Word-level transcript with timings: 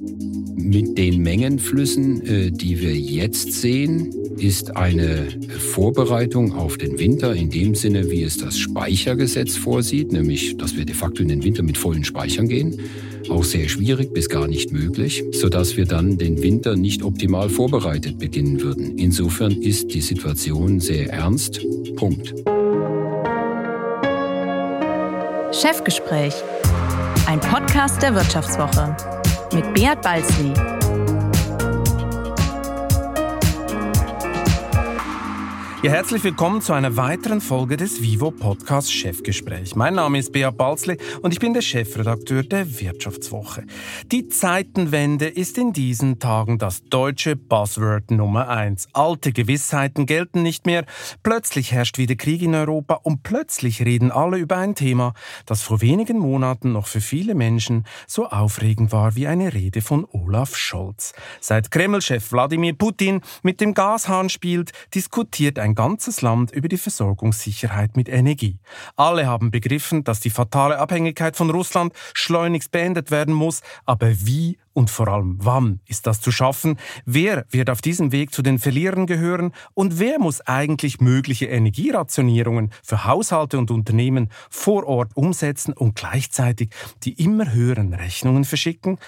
Mit 0.00 0.98
den 0.98 1.22
Mengenflüssen, 1.22 2.24
äh, 2.24 2.50
die 2.50 2.80
wir 2.80 2.94
jetzt 2.94 3.52
sehen, 3.52 4.12
ist 4.38 4.76
eine 4.76 5.26
Vorbereitung 5.58 6.52
auf 6.52 6.78
den 6.78 6.98
Winter 6.98 7.34
in 7.34 7.50
dem 7.50 7.74
Sinne, 7.74 8.10
wie 8.10 8.22
es 8.22 8.36
das 8.36 8.58
Speichergesetz 8.58 9.56
vorsieht, 9.56 10.12
nämlich 10.12 10.56
dass 10.56 10.76
wir 10.76 10.84
de 10.84 10.94
facto 10.94 11.22
in 11.22 11.28
den 11.28 11.42
Winter 11.42 11.62
mit 11.62 11.78
vollen 11.78 12.04
Speichern 12.04 12.48
gehen, 12.48 12.80
auch 13.28 13.44
sehr 13.44 13.68
schwierig 13.68 14.12
bis 14.12 14.28
gar 14.28 14.46
nicht 14.46 14.72
möglich, 14.72 15.24
sodass 15.32 15.76
wir 15.76 15.86
dann 15.86 16.18
den 16.18 16.42
Winter 16.42 16.76
nicht 16.76 17.02
optimal 17.02 17.48
vorbereitet 17.48 18.18
beginnen 18.18 18.60
würden. 18.60 18.98
Insofern 18.98 19.52
ist 19.52 19.92
die 19.92 20.00
Situation 20.00 20.80
sehr 20.80 21.10
ernst. 21.12 21.60
Punkt. 21.96 22.34
Chefgespräch, 25.52 26.34
ein 27.26 27.40
Podcast 27.40 28.02
der 28.02 28.14
Wirtschaftswoche 28.14 29.17
mit 29.52 29.72
Beat 29.74 30.02
Balzli. 30.02 30.77
Ja, 35.80 35.92
herzlich 35.92 36.24
willkommen 36.24 36.60
zu 36.60 36.72
einer 36.72 36.96
weiteren 36.96 37.40
Folge 37.40 37.76
des 37.76 38.02
Vivo 38.02 38.32
Podcast 38.32 38.92
Chefgespräch. 38.92 39.76
Mein 39.76 39.94
Name 39.94 40.18
ist 40.18 40.32
Bea 40.32 40.50
Balzli 40.50 40.98
und 41.22 41.32
ich 41.32 41.38
bin 41.38 41.54
der 41.54 41.62
Chefredakteur 41.62 42.42
der 42.42 42.80
Wirtschaftswoche. 42.80 43.64
Die 44.10 44.26
Zeitenwende 44.26 45.28
ist 45.28 45.56
in 45.56 45.72
diesen 45.72 46.18
Tagen 46.18 46.58
das 46.58 46.82
deutsche 46.82 47.36
Buzzword 47.36 48.10
Nummer 48.10 48.48
eins. 48.48 48.88
Alte 48.92 49.32
Gewissheiten 49.32 50.06
gelten 50.06 50.42
nicht 50.42 50.66
mehr. 50.66 50.84
Plötzlich 51.22 51.70
herrscht 51.70 51.96
wieder 51.96 52.16
Krieg 52.16 52.42
in 52.42 52.56
Europa 52.56 52.94
und 52.94 53.22
plötzlich 53.22 53.80
reden 53.84 54.10
alle 54.10 54.38
über 54.38 54.56
ein 54.56 54.74
Thema, 54.74 55.14
das 55.46 55.62
vor 55.62 55.80
wenigen 55.80 56.18
Monaten 56.18 56.72
noch 56.72 56.88
für 56.88 57.00
viele 57.00 57.36
Menschen 57.36 57.84
so 58.08 58.26
aufregend 58.26 58.90
war 58.90 59.14
wie 59.14 59.28
eine 59.28 59.54
Rede 59.54 59.80
von 59.80 60.04
Olaf 60.10 60.56
Scholz. 60.56 61.12
Seit 61.40 61.70
Kreml-Chef 61.70 62.32
Wladimir 62.32 62.72
Putin 62.72 63.20
mit 63.44 63.60
dem 63.60 63.74
Gashahn 63.74 64.28
spielt, 64.28 64.72
diskutiert 64.92 65.60
ein 65.60 65.67
ein 65.68 65.74
ganzes 65.74 66.22
Land 66.22 66.50
über 66.50 66.68
die 66.68 66.78
Versorgungssicherheit 66.78 67.96
mit 67.96 68.08
Energie. 68.08 68.58
Alle 68.96 69.26
haben 69.26 69.50
begriffen, 69.50 70.04
dass 70.04 70.20
die 70.20 70.30
fatale 70.30 70.78
Abhängigkeit 70.78 71.36
von 71.36 71.50
Russland 71.50 71.92
schleunigst 72.14 72.70
beendet 72.70 73.10
werden 73.10 73.34
muss, 73.34 73.60
aber 73.84 74.08
wie 74.20 74.58
und 74.72 74.90
vor 74.90 75.08
allem, 75.08 75.38
wann 75.40 75.80
ist 75.86 76.06
das 76.06 76.20
zu 76.20 76.30
schaffen? 76.30 76.78
Wer 77.04 77.46
wird 77.50 77.70
auf 77.70 77.80
diesem 77.80 78.12
Weg 78.12 78.32
zu 78.32 78.42
den 78.42 78.58
Verlierern 78.58 79.06
gehören? 79.06 79.52
Und 79.74 79.98
wer 79.98 80.18
muss 80.18 80.40
eigentlich 80.42 81.00
mögliche 81.00 81.46
Energierationierungen 81.46 82.70
für 82.82 83.04
Haushalte 83.04 83.58
und 83.58 83.70
Unternehmen 83.70 84.30
vor 84.50 84.86
Ort 84.86 85.16
umsetzen 85.16 85.72
und 85.72 85.96
gleichzeitig 85.96 86.70
die 87.04 87.22
immer 87.22 87.52
höheren 87.52 87.94
Rechnungen 87.94 88.44
verschicken? 88.44 88.98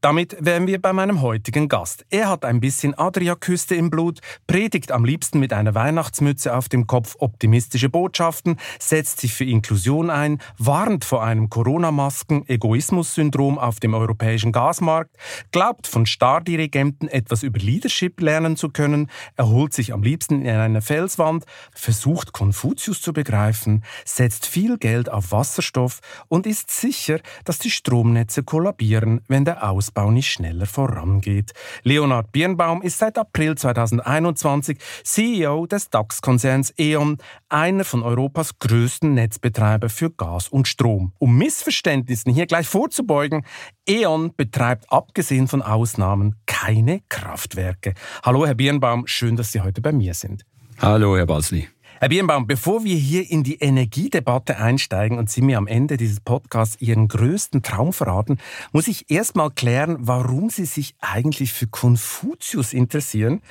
Damit 0.00 0.36
wären 0.38 0.68
wir 0.68 0.80
bei 0.80 0.92
meinem 0.92 1.22
heutigen 1.22 1.68
Gast. 1.68 2.04
Er 2.10 2.28
hat 2.28 2.44
ein 2.44 2.60
bisschen 2.60 2.94
Adriaküste 2.94 3.74
im 3.74 3.90
Blut, 3.90 4.20
predigt 4.46 4.92
am 4.92 5.04
liebsten 5.04 5.40
mit 5.40 5.52
einer 5.52 5.74
Weihnachtsmütze 5.74 6.54
auf 6.54 6.68
dem 6.68 6.86
Kopf 6.86 7.16
optimistische 7.18 7.88
Botschaften, 7.88 8.58
setzt 8.78 9.18
sich 9.20 9.34
für 9.34 9.44
Inklusion 9.44 10.10
ein, 10.10 10.38
warnt 10.58 11.04
vor 11.04 11.24
einem 11.24 11.50
Corona-Masken-Egoismus-Syndrom 11.50 13.58
auf 13.58 13.80
dem 13.80 13.94
europäischen 13.94 14.52
Gasmarkt, 14.52 15.15
glaubt 15.52 15.86
von 15.86 16.06
Stardirigenten 16.06 17.08
etwas 17.08 17.42
über 17.42 17.58
Leadership 17.58 18.20
lernen 18.20 18.56
zu 18.56 18.68
können, 18.68 19.10
erholt 19.36 19.72
sich 19.72 19.92
am 19.92 20.02
liebsten 20.02 20.42
in 20.42 20.56
einer 20.56 20.82
Felswand, 20.82 21.44
versucht 21.74 22.32
Konfuzius 22.32 23.00
zu 23.00 23.12
begreifen, 23.12 23.84
setzt 24.04 24.46
viel 24.46 24.78
Geld 24.78 25.10
auf 25.10 25.32
Wasserstoff 25.32 26.00
und 26.28 26.46
ist 26.46 26.70
sicher, 26.70 27.20
dass 27.44 27.58
die 27.58 27.70
Stromnetze 27.70 28.42
kollabieren, 28.42 29.20
wenn 29.28 29.44
der 29.44 29.68
Ausbau 29.68 30.10
nicht 30.10 30.30
schneller 30.30 30.66
vorangeht. 30.66 31.52
Leonhard 31.82 32.32
Birnbaum 32.32 32.82
ist 32.82 32.98
seit 32.98 33.18
April 33.18 33.56
2021 33.56 34.78
CEO 35.04 35.66
des 35.66 35.90
DAX-Konzerns 35.90 36.74
E.ON, 36.78 37.18
einer 37.48 37.84
von 37.84 38.02
Europas 38.02 38.58
größten 38.58 39.14
Netzbetreiber 39.14 39.88
für 39.88 40.10
Gas 40.10 40.48
und 40.48 40.68
Strom. 40.68 41.12
Um 41.18 41.36
Missverständnissen 41.38 42.32
hier 42.32 42.46
gleich 42.46 42.66
vorzubeugen, 42.66 43.44
E.ON 43.88 44.34
betreibt 44.36 44.90
abgesehen 44.96 45.46
von 45.46 45.60
Ausnahmen 45.60 46.36
keine 46.46 47.02
Kraftwerke. 47.10 47.92
Hallo, 48.22 48.46
Herr 48.46 48.54
Birnbaum, 48.54 49.06
schön, 49.06 49.36
dass 49.36 49.52
Sie 49.52 49.60
heute 49.60 49.82
bei 49.82 49.92
mir 49.92 50.14
sind. 50.14 50.46
Hallo, 50.78 51.18
Herr 51.18 51.26
Basli. 51.26 51.68
Herr 52.00 52.08
Birnbaum, 52.08 52.46
bevor 52.46 52.82
wir 52.82 52.96
hier 52.96 53.30
in 53.30 53.42
die 53.42 53.56
Energiedebatte 53.56 54.56
einsteigen 54.56 55.18
und 55.18 55.28
Sie 55.28 55.42
mir 55.42 55.58
am 55.58 55.66
Ende 55.66 55.98
dieses 55.98 56.20
Podcasts 56.20 56.80
Ihren 56.80 57.08
größten 57.08 57.62
Traum 57.62 57.92
verraten, 57.92 58.38
muss 58.72 58.88
ich 58.88 59.10
erstmal 59.10 59.50
klären, 59.50 59.98
warum 60.00 60.48
Sie 60.48 60.64
sich 60.64 60.94
eigentlich 61.00 61.52
für 61.52 61.66
Konfuzius 61.66 62.72
interessieren. 62.72 63.42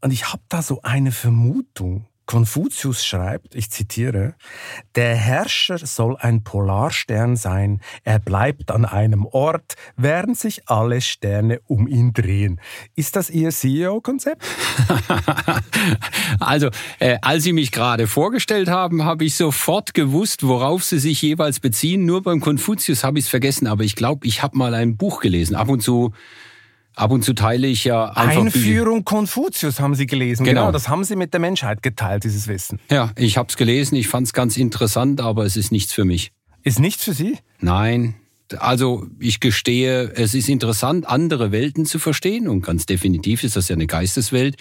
Und 0.00 0.12
ich 0.12 0.32
habe 0.32 0.42
da 0.48 0.62
so 0.62 0.82
eine 0.82 1.12
Vermutung. 1.12 2.06
Konfuzius 2.26 3.04
schreibt, 3.04 3.54
ich 3.54 3.70
zitiere, 3.70 4.34
der 4.94 5.14
Herrscher 5.14 5.78
soll 5.78 6.16
ein 6.16 6.44
Polarstern 6.44 7.36
sein, 7.36 7.80
er 8.04 8.18
bleibt 8.18 8.70
an 8.70 8.84
einem 8.84 9.26
Ort, 9.26 9.74
während 9.96 10.38
sich 10.38 10.68
alle 10.68 11.00
Sterne 11.00 11.60
um 11.66 11.88
ihn 11.88 12.12
drehen. 12.12 12.60
Ist 12.94 13.16
das 13.16 13.28
Ihr 13.28 13.50
CEO-Konzept? 13.50 14.44
also, 16.40 16.70
äh, 17.00 17.18
als 17.22 17.42
Sie 17.42 17.52
mich 17.52 17.72
gerade 17.72 18.06
vorgestellt 18.06 18.68
haben, 18.68 19.04
habe 19.04 19.24
ich 19.24 19.34
sofort 19.34 19.94
gewusst, 19.94 20.46
worauf 20.46 20.84
Sie 20.84 20.98
sich 20.98 21.20
jeweils 21.22 21.60
beziehen. 21.60 22.04
Nur 22.04 22.22
beim 22.22 22.40
Konfuzius 22.40 23.04
habe 23.04 23.18
ich 23.18 23.26
es 23.26 23.30
vergessen, 23.30 23.66
aber 23.66 23.84
ich 23.84 23.96
glaube, 23.96 24.26
ich 24.26 24.42
habe 24.42 24.56
mal 24.56 24.74
ein 24.74 24.96
Buch 24.96 25.20
gelesen. 25.20 25.56
Ab 25.56 25.68
und 25.68 25.82
zu 25.82 26.12
Ab 26.94 27.10
und 27.10 27.24
zu 27.24 27.32
teile 27.32 27.66
ich 27.66 27.84
ja 27.84 28.10
einfach 28.10 28.42
Einführung. 28.42 29.04
Konfuzius 29.04 29.80
haben 29.80 29.94
Sie 29.94 30.06
gelesen. 30.06 30.44
Genau. 30.44 30.62
genau. 30.62 30.72
das 30.72 30.88
haben 30.88 31.04
Sie 31.04 31.16
mit 31.16 31.32
der 31.32 31.40
Menschheit 31.40 31.82
geteilt, 31.82 32.24
dieses 32.24 32.48
Wissen. 32.48 32.80
Ja, 32.90 33.10
ich 33.16 33.38
habe 33.38 33.48
es 33.48 33.56
gelesen. 33.56 33.96
Ich 33.96 34.08
fand 34.08 34.26
es 34.26 34.32
ganz 34.32 34.56
interessant, 34.56 35.20
aber 35.20 35.44
es 35.44 35.56
ist 35.56 35.72
nichts 35.72 35.92
für 35.92 36.04
mich. 36.04 36.32
Ist 36.62 36.78
nichts 36.78 37.04
für 37.04 37.14
Sie? 37.14 37.38
Nein. 37.60 38.14
Also 38.58 39.06
ich 39.18 39.40
gestehe, 39.40 40.12
es 40.14 40.34
ist 40.34 40.48
interessant, 40.48 41.06
andere 41.08 41.52
Welten 41.52 41.86
zu 41.86 41.98
verstehen 41.98 42.48
und 42.48 42.62
ganz 42.62 42.84
definitiv 42.84 43.44
ist 43.44 43.56
das 43.56 43.68
ja 43.68 43.76
eine 43.76 43.86
Geisteswelt, 43.86 44.56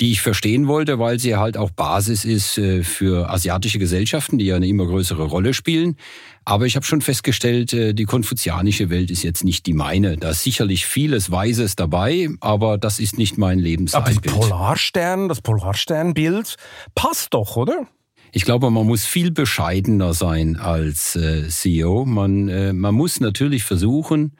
die 0.00 0.12
ich 0.12 0.20
verstehen 0.20 0.66
wollte, 0.66 0.98
weil 0.98 1.18
sie 1.18 1.36
halt 1.36 1.56
auch 1.56 1.70
Basis 1.70 2.26
ist 2.26 2.58
äh, 2.58 2.82
für 2.82 3.30
asiatische 3.30 3.78
Gesellschaften, 3.78 4.38
die 4.38 4.46
ja 4.46 4.56
eine 4.56 4.66
immer 4.66 4.86
größere 4.86 5.24
Rolle 5.24 5.54
spielen. 5.54 5.96
Aber 6.44 6.66
ich 6.66 6.76
habe 6.76 6.84
schon 6.84 7.00
festgestellt, 7.00 7.72
äh, 7.72 7.94
die 7.94 8.04
konfuzianische 8.04 8.90
Welt 8.90 9.10
ist 9.10 9.22
jetzt 9.22 9.44
nicht 9.44 9.66
die 9.66 9.74
meine. 9.74 10.16
Da 10.16 10.30
ist 10.30 10.42
sicherlich 10.42 10.86
vieles 10.86 11.30
Weises 11.30 11.76
dabei, 11.76 12.28
aber 12.40 12.78
das 12.78 12.98
ist 12.98 13.18
nicht 13.18 13.38
mein 13.38 13.58
Lebensbild. 13.58 14.26
Aber 14.26 14.40
Polarstern, 14.40 15.28
das 15.28 15.40
Polarsternbild 15.40 16.56
passt 16.94 17.34
doch, 17.34 17.56
oder? 17.56 17.86
Ich 18.32 18.44
glaube, 18.44 18.70
man 18.70 18.86
muss 18.86 19.04
viel 19.04 19.30
bescheidener 19.30 20.14
sein 20.14 20.56
als 20.56 21.16
äh, 21.16 21.48
CEO. 21.48 22.06
Man, 22.06 22.48
äh, 22.48 22.72
man 22.72 22.94
muss 22.94 23.20
natürlich 23.20 23.62
versuchen, 23.62 24.36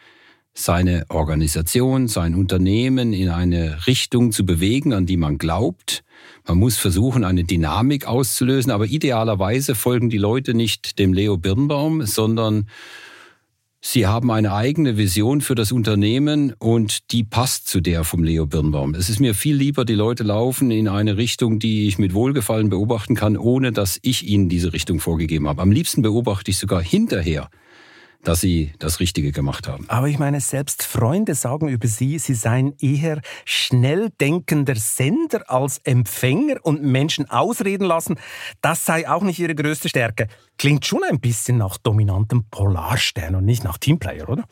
seine 0.54 1.06
Organisation, 1.08 2.08
sein 2.08 2.34
Unternehmen 2.34 3.12
in 3.12 3.30
eine 3.30 3.86
Richtung 3.86 4.32
zu 4.32 4.44
bewegen, 4.44 4.92
an 4.92 5.06
die 5.06 5.16
man 5.16 5.38
glaubt. 5.38 6.04
Man 6.46 6.58
muss 6.58 6.76
versuchen, 6.76 7.24
eine 7.24 7.44
Dynamik 7.44 8.06
auszulösen, 8.06 8.70
aber 8.70 8.86
idealerweise 8.86 9.74
folgen 9.74 10.10
die 10.10 10.18
Leute 10.18 10.54
nicht 10.54 10.98
dem 10.98 11.12
Leo 11.12 11.36
Birnbaum, 11.36 12.04
sondern 12.04 12.66
Sie 13.84 14.06
haben 14.06 14.30
eine 14.30 14.54
eigene 14.54 14.96
Vision 14.96 15.40
für 15.40 15.56
das 15.56 15.72
Unternehmen 15.72 16.54
und 16.60 17.10
die 17.10 17.24
passt 17.24 17.66
zu 17.66 17.80
der 17.80 18.04
vom 18.04 18.22
Leo 18.22 18.46
Birnbaum. 18.46 18.94
Es 18.94 19.10
ist 19.10 19.18
mir 19.18 19.34
viel 19.34 19.56
lieber, 19.56 19.84
die 19.84 19.96
Leute 19.96 20.22
laufen 20.22 20.70
in 20.70 20.86
eine 20.86 21.16
Richtung, 21.16 21.58
die 21.58 21.88
ich 21.88 21.98
mit 21.98 22.14
Wohlgefallen 22.14 22.68
beobachten 22.68 23.16
kann, 23.16 23.36
ohne 23.36 23.72
dass 23.72 23.98
ich 24.02 24.24
ihnen 24.24 24.48
diese 24.48 24.72
Richtung 24.72 25.00
vorgegeben 25.00 25.48
habe. 25.48 25.60
Am 25.60 25.72
liebsten 25.72 26.00
beobachte 26.00 26.52
ich 26.52 26.58
sogar 26.58 26.80
hinterher, 26.80 27.50
dass 28.22 28.40
sie 28.40 28.72
das 28.78 29.00
Richtige 29.00 29.32
gemacht 29.32 29.68
haben. 29.68 29.88
Aber 29.88 30.08
ich 30.08 30.18
meine, 30.18 30.40
selbst 30.40 30.84
Freunde 30.84 31.34
sagen 31.34 31.68
über 31.68 31.88
sie, 31.88 32.18
sie 32.18 32.34
seien 32.34 32.74
eher 32.78 33.20
schnell 33.44 34.10
denkender 34.20 34.76
Sender 34.76 35.50
als 35.50 35.78
Empfänger 35.78 36.56
und 36.62 36.82
Menschen 36.82 37.28
ausreden 37.30 37.84
lassen. 37.84 38.16
Das 38.60 38.84
sei 38.84 39.08
auch 39.08 39.22
nicht 39.22 39.38
ihre 39.38 39.54
größte 39.54 39.88
Stärke. 39.88 40.28
Klingt 40.58 40.86
schon 40.86 41.02
ein 41.04 41.20
bisschen 41.20 41.58
nach 41.58 41.78
dominantem 41.78 42.44
Polarstern 42.50 43.34
und 43.34 43.44
nicht 43.44 43.64
nach 43.64 43.78
Teamplayer, 43.78 44.28
oder? 44.28 44.44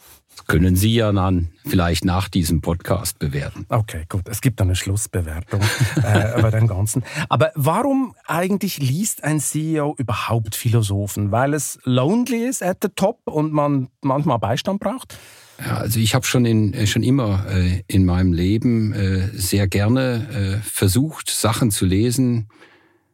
Können 0.46 0.76
Sie 0.76 0.94
ja 0.94 1.12
dann 1.12 1.48
vielleicht 1.66 2.04
nach 2.04 2.28
diesem 2.28 2.60
Podcast 2.60 3.18
bewerten. 3.18 3.66
Okay, 3.68 4.04
gut. 4.08 4.28
Es 4.28 4.40
gibt 4.40 4.60
eine 4.60 4.76
Schlussbewertung 4.76 5.60
äh, 6.02 6.40
bei 6.40 6.50
dem 6.50 6.66
Ganzen. 6.66 7.04
Aber 7.28 7.52
warum 7.54 8.14
eigentlich 8.26 8.78
liest 8.78 9.24
ein 9.24 9.40
CEO 9.40 9.94
überhaupt 9.98 10.54
Philosophen? 10.54 11.30
Weil 11.30 11.54
es 11.54 11.78
lonely 11.84 12.46
ist 12.46 12.62
at 12.62 12.78
the 12.82 12.88
top 12.94 13.20
und 13.24 13.52
man 13.52 13.88
manchmal 14.02 14.38
Beistand 14.38 14.80
braucht? 14.80 15.16
Ja, 15.60 15.76
also 15.76 16.00
ich 16.00 16.14
habe 16.14 16.24
schon 16.24 16.46
in, 16.46 16.72
äh, 16.72 16.86
schon 16.86 17.02
immer 17.02 17.44
äh, 17.50 17.82
in 17.86 18.04
meinem 18.04 18.32
Leben 18.32 18.92
äh, 18.94 19.28
sehr 19.34 19.68
gerne 19.68 20.60
äh, 20.60 20.66
versucht, 20.66 21.28
Sachen 21.28 21.70
zu 21.70 21.84
lesen, 21.84 22.48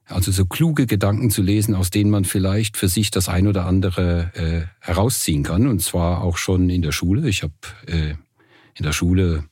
also 0.08 0.30
so 0.30 0.46
kluge 0.46 0.86
Gedanken 0.86 1.30
zu 1.30 1.42
lesen, 1.42 1.74
aus 1.74 1.90
denen 1.90 2.10
man 2.10 2.24
vielleicht 2.24 2.76
für 2.76 2.88
sich 2.88 3.10
das 3.10 3.28
ein 3.28 3.48
oder 3.48 3.66
andere 3.66 4.30
äh, 4.34 4.86
herausziehen 4.86 5.42
kann. 5.42 5.66
Und 5.66 5.82
zwar 5.82 6.22
auch 6.22 6.36
schon 6.36 6.70
in 6.70 6.82
der 6.82 6.92
Schule. 6.92 7.28
Ich 7.28 7.42
habe 7.42 7.54
äh, 7.86 8.14
in 8.74 8.84
der 8.84 8.92
Schule 8.92 9.44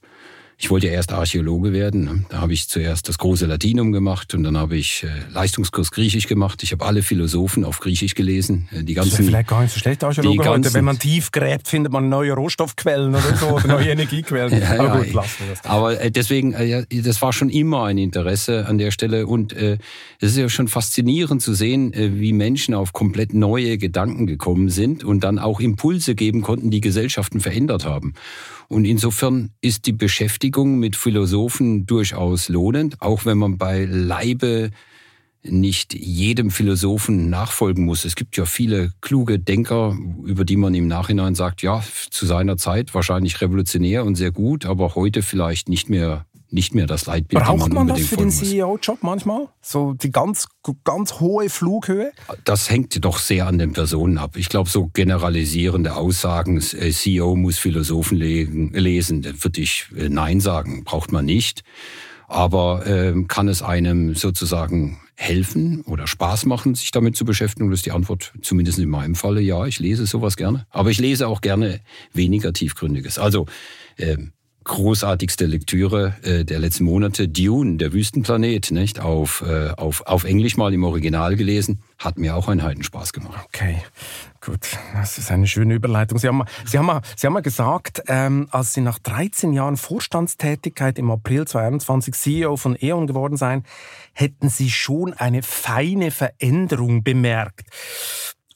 ich 0.64 0.70
wollte 0.70 0.86
ja 0.86 0.94
erst 0.94 1.12
Archäologe 1.12 1.74
werden. 1.74 2.04
Ne? 2.04 2.24
Da 2.30 2.40
habe 2.40 2.54
ich 2.54 2.70
zuerst 2.70 3.06
das 3.06 3.18
große 3.18 3.44
Latinum 3.44 3.92
gemacht 3.92 4.32
und 4.32 4.44
dann 4.44 4.56
habe 4.56 4.78
ich 4.78 5.04
äh, 5.04 5.08
Leistungskurs 5.30 5.90
Griechisch 5.90 6.26
gemacht. 6.26 6.62
Ich 6.62 6.72
habe 6.72 6.86
alle 6.86 7.02
Philosophen 7.02 7.66
auf 7.66 7.80
Griechisch 7.80 8.14
gelesen. 8.14 8.66
Äh, 8.72 8.82
die 8.82 8.94
ganzen, 8.94 9.10
das 9.10 9.20
ist 9.20 9.26
vielleicht 9.26 9.48
gar 9.48 9.60
nicht 9.60 9.74
so 9.74 9.78
schlecht, 9.78 10.02
Archäologe 10.02 10.38
ganzen, 10.38 10.64
heute. 10.64 10.72
Wenn 10.74 10.86
man 10.86 10.98
tief 10.98 11.32
gräbt, 11.32 11.68
findet 11.68 11.92
man 11.92 12.08
neue 12.08 12.32
Rohstoffquellen 12.32 13.10
oder 13.14 13.36
so, 13.36 13.48
oder 13.48 13.68
neue 13.68 13.88
Energiequellen. 13.90 14.58
ja, 14.58 14.80
aber 14.80 15.04
gut, 15.04 15.12
lassen 15.12 15.34
wir 15.40 15.50
das. 15.50 15.64
Aber 15.66 16.00
äh, 16.00 16.10
deswegen, 16.10 16.54
äh, 16.54 16.86
das 16.88 17.20
war 17.20 17.34
schon 17.34 17.50
immer 17.50 17.84
ein 17.84 17.98
Interesse 17.98 18.66
an 18.66 18.78
der 18.78 18.90
Stelle 18.90 19.26
und 19.26 19.52
äh, 19.52 19.76
es 20.18 20.30
ist 20.30 20.38
ja 20.38 20.48
schon 20.48 20.68
faszinierend 20.68 21.42
zu 21.42 21.52
sehen, 21.52 21.92
äh, 21.92 22.18
wie 22.18 22.32
Menschen 22.32 22.72
auf 22.72 22.94
komplett 22.94 23.34
neue 23.34 23.76
Gedanken 23.76 24.26
gekommen 24.26 24.70
sind 24.70 25.04
und 25.04 25.24
dann 25.24 25.38
auch 25.38 25.60
Impulse 25.60 26.14
geben 26.14 26.40
konnten, 26.40 26.70
die 26.70 26.80
Gesellschaften 26.80 27.40
verändert 27.40 27.84
haben. 27.84 28.14
Und 28.68 28.84
insofern 28.84 29.50
ist 29.60 29.86
die 29.86 29.92
Beschäftigung 29.92 30.78
mit 30.78 30.96
Philosophen 30.96 31.86
durchaus 31.86 32.48
lohnend, 32.48 33.00
auch 33.00 33.24
wenn 33.24 33.38
man 33.38 33.58
bei 33.58 33.84
Leibe 33.84 34.70
nicht 35.42 35.94
jedem 35.94 36.50
Philosophen 36.50 37.28
nachfolgen 37.28 37.84
muss. 37.84 38.04
Es 38.04 38.16
gibt 38.16 38.36
ja 38.36 38.46
viele 38.46 38.92
kluge 39.00 39.38
Denker, 39.38 39.96
über 40.24 40.44
die 40.44 40.56
man 40.56 40.74
im 40.74 40.86
Nachhinein 40.86 41.34
sagt, 41.34 41.62
ja, 41.62 41.84
zu 42.10 42.26
seiner 42.26 42.56
Zeit 42.56 42.94
wahrscheinlich 42.94 43.40
revolutionär 43.40 44.04
und 44.04 44.14
sehr 44.14 44.32
gut, 44.32 44.64
aber 44.64 44.94
heute 44.94 45.22
vielleicht 45.22 45.68
nicht 45.68 45.90
mehr 45.90 46.24
nicht 46.54 46.74
mehr 46.74 46.86
das 46.86 47.06
Leitbild. 47.06 47.42
Braucht 47.42 47.72
man, 47.72 47.86
man 47.86 47.88
das 47.88 48.06
für 48.06 48.16
den 48.16 48.30
CEO-Job 48.30 48.98
manchmal? 49.02 49.48
So 49.60 49.92
die 49.92 50.10
ganz, 50.10 50.46
ganz 50.84 51.20
hohe 51.20 51.50
Flughöhe? 51.50 52.12
Das 52.44 52.70
hängt 52.70 53.04
doch 53.04 53.18
sehr 53.18 53.46
an 53.46 53.58
den 53.58 53.72
Personen 53.72 54.16
ab. 54.18 54.36
Ich 54.36 54.48
glaube, 54.48 54.70
so 54.70 54.86
generalisierende 54.86 55.96
Aussagen, 55.96 56.58
äh, 56.58 56.90
CEO 56.90 57.36
muss 57.36 57.58
Philosophen 57.58 58.16
lesen, 58.16 59.22
dann 59.22 59.42
würde 59.42 59.60
ich 59.60 59.86
äh, 59.96 60.08
Nein 60.08 60.40
sagen, 60.40 60.84
braucht 60.84 61.12
man 61.12 61.24
nicht. 61.24 61.64
Aber 62.28 62.86
äh, 62.86 63.14
kann 63.28 63.48
es 63.48 63.60
einem 63.60 64.14
sozusagen 64.14 64.98
helfen 65.16 65.82
oder 65.82 66.06
Spaß 66.06 66.46
machen, 66.46 66.74
sich 66.74 66.90
damit 66.90 67.16
zu 67.16 67.24
beschäftigen? 67.24 67.70
Das 67.70 67.80
ist 67.80 67.86
die 67.86 67.92
Antwort, 67.92 68.32
zumindest 68.42 68.78
in 68.78 68.88
meinem 68.88 69.14
Falle, 69.14 69.40
ja, 69.40 69.66
ich 69.66 69.78
lese 69.78 70.06
sowas 70.06 70.36
gerne. 70.36 70.66
Aber 70.70 70.90
ich 70.90 70.98
lese 70.98 71.28
auch 71.28 71.40
gerne 71.40 71.80
weniger 72.12 72.52
Tiefgründiges. 72.52 73.18
Also 73.18 73.46
äh, 73.96 74.16
großartigste 74.64 75.46
Lektüre 75.46 76.14
äh, 76.22 76.44
der 76.44 76.58
letzten 76.58 76.84
Monate, 76.84 77.28
Dune, 77.28 77.76
der 77.76 77.92
Wüstenplanet, 77.92 78.70
nicht? 78.70 78.98
Auf, 78.98 79.42
äh, 79.46 79.70
auf, 79.70 80.06
auf 80.06 80.24
Englisch 80.24 80.56
mal 80.56 80.72
im 80.72 80.84
Original 80.84 81.36
gelesen. 81.36 81.80
Hat 81.98 82.18
mir 82.18 82.34
auch 82.34 82.48
einen 82.48 82.62
Heidenspaß 82.62 83.12
gemacht. 83.12 83.46
Okay, 83.46 83.82
gut. 84.40 84.66
Das 84.94 85.18
ist 85.18 85.30
eine 85.30 85.46
schöne 85.46 85.74
Überleitung. 85.74 86.18
Sie 86.18 86.28
haben, 86.28 86.44
Sie 86.64 86.78
haben, 86.78 87.00
Sie 87.16 87.26
haben 87.26 87.34
mal 87.34 87.40
gesagt, 87.40 88.02
ähm, 88.08 88.48
als 88.50 88.74
Sie 88.74 88.80
nach 88.80 88.98
13 88.98 89.52
Jahren 89.52 89.76
Vorstandstätigkeit 89.76 90.98
im 90.98 91.10
April 91.10 91.46
2021 91.46 92.14
CEO 92.14 92.56
von 92.56 92.76
E.ON 92.80 93.06
geworden 93.06 93.36
seien, 93.36 93.64
hätten 94.12 94.48
Sie 94.48 94.70
schon 94.70 95.12
eine 95.12 95.42
feine 95.42 96.10
Veränderung 96.10 97.04
bemerkt. 97.04 97.68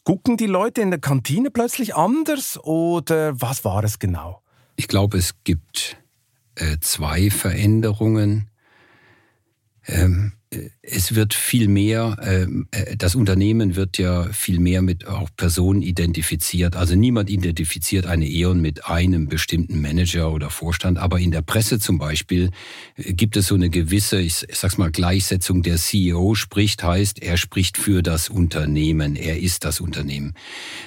Gucken 0.05 0.39
die 0.39 0.47
Leute 0.47 0.81
in 0.81 0.91
der 0.91 1.01
Kantine 1.01 1.51
plötzlich 1.51 1.95
anders 1.95 2.59
oder 2.63 3.39
was 3.41 3.65
war 3.65 3.85
es 3.85 3.99
genau? 3.99 4.43
Ich 4.81 4.87
glaube, 4.87 5.19
es 5.19 5.35
gibt 5.43 5.97
äh, 6.55 6.79
zwei 6.81 7.31
Veränderungen. 7.31 8.49
Ähm, 9.87 10.35
es 10.83 11.15
wird 11.15 11.35
viel 11.35 11.69
mehr, 11.69 12.17
ähm, 12.23 12.69
äh, 12.71 12.97
das 12.97 13.15
Unternehmen 13.15 13.77
wird 13.77 13.99
ja 13.99 14.25
viel 14.33 14.61
mehr 14.61 14.81
mit 14.81 15.07
auch 15.07 15.29
Personen 15.37 15.83
identifiziert. 15.83 16.75
Also 16.75 16.95
niemand 16.95 17.29
identifiziert 17.29 18.07
eine 18.07 18.27
E.ON 18.27 18.61
mit 18.61 18.87
einem 18.87 19.29
bestimmten 19.29 19.81
Manager 19.81 20.33
oder 20.33 20.49
Vorstand, 20.49 20.99
aber 20.99 21.21
in 21.21 21.33
der 21.33 21.43
Presse 21.43 21.79
zum 21.79 21.99
Beispiel 21.99 22.51
äh, 22.97 23.13
gibt 23.13 23.37
es 23.37 23.49
so 23.49 23.57
eine 23.57 23.69
gewisse, 23.69 24.21
ich 24.21 24.47
sag's 24.53 24.79
mal, 24.79 24.91
Gleichsetzung. 24.91 25.63
Der 25.63 25.77
CEO 25.77 26.35
spricht, 26.35 26.83
heißt, 26.83 27.23
er 27.23 27.37
spricht 27.37 27.77
für 27.77 28.03
das 28.03 28.31
Unternehmen, 28.31 29.17
er 29.17 29.39
ist 29.39 29.65
das 29.65 29.81
Unternehmen. 29.81 30.35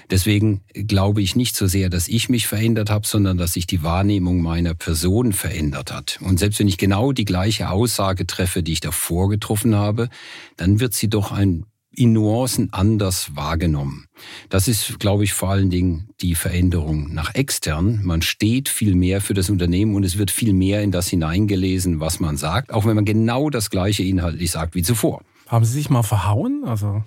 Deswegen 0.09 0.61
glaube 0.73 1.21
ich 1.21 1.35
nicht 1.35 1.55
so 1.55 1.67
sehr, 1.67 1.89
dass 1.89 2.07
ich 2.07 2.29
mich 2.29 2.47
verändert 2.47 2.89
habe, 2.89 3.05
sondern 3.05 3.37
dass 3.37 3.53
sich 3.53 3.67
die 3.67 3.83
Wahrnehmung 3.83 4.41
meiner 4.41 4.73
Person 4.73 5.33
verändert 5.33 5.91
hat. 5.91 6.17
Und 6.21 6.39
selbst 6.39 6.59
wenn 6.59 6.67
ich 6.67 6.79
genau 6.79 7.11
die 7.11 7.25
gleiche 7.25 7.69
Aussage 7.69 8.25
treffe, 8.25 8.63
die 8.63 8.73
ich 8.73 8.79
davor 8.79 9.29
getroffen 9.29 9.50
habe, 9.75 10.09
dann 10.57 10.79
wird 10.79 10.93
sie 10.93 11.09
doch 11.09 11.31
ein 11.31 11.65
in 11.93 12.13
Nuancen 12.13 12.71
anders 12.71 13.35
wahrgenommen. 13.35 14.05
Das 14.49 14.67
ist, 14.67 14.99
glaube 14.99 15.25
ich, 15.25 15.33
vor 15.33 15.49
allen 15.49 15.69
Dingen 15.69 16.09
die 16.21 16.35
Veränderung 16.35 17.13
nach 17.13 17.35
extern. 17.35 17.99
Man 18.03 18.21
steht 18.21 18.69
viel 18.69 18.95
mehr 18.95 19.19
für 19.19 19.33
das 19.33 19.49
Unternehmen 19.49 19.95
und 19.95 20.05
es 20.05 20.17
wird 20.17 20.31
viel 20.31 20.53
mehr 20.53 20.81
in 20.83 20.91
das 20.91 21.09
hineingelesen, 21.09 21.99
was 21.99 22.19
man 22.19 22.37
sagt, 22.37 22.71
auch 22.71 22.85
wenn 22.85 22.95
man 22.95 23.05
genau 23.05 23.49
das 23.49 23.69
gleiche 23.69 24.03
inhaltlich 24.03 24.51
sagt 24.51 24.73
wie 24.73 24.83
zuvor. 24.83 25.21
Haben 25.47 25.65
Sie 25.65 25.73
sich 25.73 25.89
mal 25.89 26.03
verhauen? 26.03 26.63
Also 26.65 27.03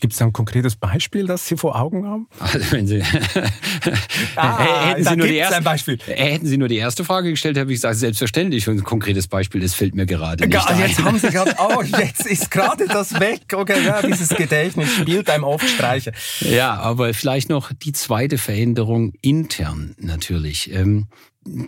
Gibt 0.00 0.12
es 0.12 0.20
ein 0.20 0.32
konkretes 0.32 0.76
Beispiel, 0.76 1.26
das 1.26 1.46
Sie 1.46 1.56
vor 1.56 1.80
Augen 1.80 2.06
haben? 2.06 2.28
Also 2.38 2.72
wenn 2.72 2.86
Sie, 2.86 3.02
ah, 4.36 4.88
hätten, 4.88 5.04
Sie 5.04 5.16
nur 5.16 5.26
die 5.26 5.36
erste, 5.36 5.56
ein 5.56 5.64
Beispiel. 5.64 5.98
hätten 6.06 6.46
Sie 6.46 6.58
nur 6.58 6.68
die 6.68 6.76
erste 6.76 7.04
Frage 7.04 7.30
gestellt, 7.30 7.56
habe 7.56 7.72
ich 7.72 7.78
gesagt, 7.78 7.96
selbstverständlich. 7.96 8.68
Und 8.68 8.78
ein 8.78 8.84
konkretes 8.84 9.28
Beispiel, 9.28 9.62
das 9.62 9.74
fällt 9.74 9.94
mir 9.94 10.04
gerade 10.04 10.46
nicht 10.46 10.54
ja, 10.54 10.76
Jetzt 10.76 11.02
haben 11.02 11.18
Sie 11.18 11.28
gerade, 11.28 11.54
oh, 11.58 11.82
jetzt 11.98 12.26
ist 12.26 12.50
gerade 12.50 12.86
das 12.86 13.18
weg. 13.18 13.40
Okay, 13.52 13.84
ja, 13.84 14.02
dieses 14.02 14.28
Gedächtnis 14.28 14.92
spielt 14.92 15.30
einem 15.30 15.44
oft 15.44 15.66
Streiche. 15.66 16.12
Ja, 16.40 16.74
aber 16.74 17.14
vielleicht 17.14 17.48
noch 17.48 17.72
die 17.72 17.92
zweite 17.92 18.36
Veränderung 18.36 19.14
intern 19.22 19.94
natürlich. 19.98 20.70
Ähm, 20.72 21.06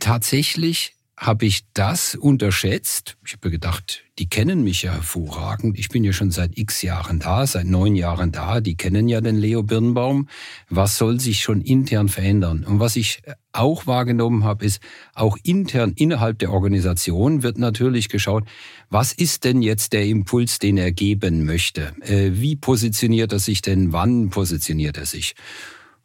tatsächlich 0.00 0.97
habe 1.18 1.46
ich 1.46 1.64
das 1.74 2.14
unterschätzt. 2.14 3.16
Ich 3.26 3.32
habe 3.32 3.50
gedacht, 3.50 4.04
die 4.20 4.28
kennen 4.28 4.62
mich 4.62 4.82
ja 4.82 4.92
hervorragend. 4.92 5.76
Ich 5.76 5.88
bin 5.88 6.04
ja 6.04 6.12
schon 6.12 6.30
seit 6.30 6.56
x 6.56 6.82
Jahren 6.82 7.18
da, 7.18 7.44
seit 7.44 7.66
neun 7.66 7.96
Jahren 7.96 8.30
da. 8.30 8.60
Die 8.60 8.76
kennen 8.76 9.08
ja 9.08 9.20
den 9.20 9.34
Leo 9.34 9.64
Birnbaum. 9.64 10.28
Was 10.70 10.96
soll 10.96 11.18
sich 11.18 11.40
schon 11.40 11.60
intern 11.60 12.08
verändern? 12.08 12.64
Und 12.64 12.78
was 12.78 12.94
ich 12.94 13.20
auch 13.52 13.88
wahrgenommen 13.88 14.44
habe, 14.44 14.64
ist, 14.64 14.80
auch 15.12 15.36
intern 15.42 15.92
innerhalb 15.96 16.38
der 16.38 16.52
Organisation 16.52 17.42
wird 17.42 17.58
natürlich 17.58 18.08
geschaut, 18.08 18.44
was 18.88 19.12
ist 19.12 19.42
denn 19.42 19.60
jetzt 19.60 19.94
der 19.94 20.06
Impuls, 20.06 20.60
den 20.60 20.76
er 20.76 20.92
geben 20.92 21.44
möchte? 21.44 21.94
Äh, 22.00 22.30
wie 22.34 22.54
positioniert 22.54 23.32
er 23.32 23.40
sich 23.40 23.60
denn? 23.60 23.92
Wann 23.92 24.30
positioniert 24.30 24.96
er 24.96 25.06
sich? 25.06 25.34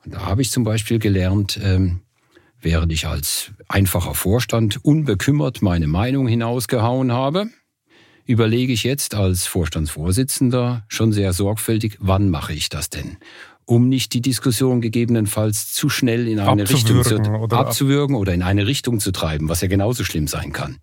Und 0.04 0.16
da 0.16 0.25
habe 0.25 0.42
ich 0.42 0.50
zum 0.50 0.63
Beispiel 0.63 0.98
gelernt, 0.98 1.59
ähm, 1.63 2.01
während 2.63 2.92
ich 2.92 3.07
als 3.07 3.51
einfacher 3.68 4.15
Vorstand 4.15 4.83
unbekümmert 4.83 5.62
meine 5.62 5.88
Meinung 5.88 6.27
hinausgehauen 6.27 7.11
habe, 7.11 7.49
überlege 8.26 8.73
ich 8.73 8.83
jetzt 8.83 9.16
als 9.16 9.45
Vorstandsvorsitzender 9.47 10.85
schon 10.87 11.11
sehr 11.11 11.33
sorgfältig, 11.33 11.97
wann 11.99 12.30
mache 12.30 12.54
ich 12.54 12.69
das 12.69 12.90
denn? 12.90 13.18
Um 13.66 13.87
nicht 13.87 14.14
die 14.14 14.21
Diskussion 14.21 14.81
gegebenenfalls 14.81 15.73
zu 15.73 15.90
schnell 15.90 16.28
in 16.28 16.40
eine 16.40 16.69
Richtung 16.69 17.04
zu, 17.04 17.18
oder 17.18 17.57
abzuwürgen 17.57 18.16
oder 18.16 18.33
in 18.33 18.44
eine 18.44 18.68
Richtung 18.68 18.99
zu 18.99 19.11
treiben, 19.11 19.49
was 19.49 19.61
ja 19.61 19.68
genauso 19.68 20.04
schlimm 20.04 20.28
sein 20.28 20.52
kann. 20.52 20.78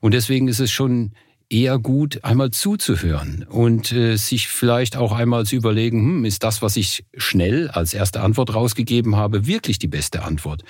Und 0.00 0.14
deswegen 0.14 0.48
ist 0.48 0.60
es 0.60 0.70
schon 0.70 1.12
eher 1.50 1.78
gut, 1.78 2.24
einmal 2.24 2.50
zuzuhören 2.50 3.46
und 3.48 3.92
äh, 3.92 4.16
sich 4.16 4.48
vielleicht 4.48 4.96
auch 4.96 5.12
einmal 5.12 5.44
zu 5.46 5.56
überlegen, 5.56 6.00
hm, 6.00 6.24
ist 6.24 6.42
das, 6.42 6.62
was 6.62 6.76
ich 6.76 7.04
schnell 7.16 7.68
als 7.68 7.94
erste 7.94 8.20
Antwort 8.20 8.54
rausgegeben 8.54 9.16
habe, 9.16 9.46
wirklich 9.46 9.78
die 9.78 9.88
beste 9.88 10.22
Antwort? 10.22 10.62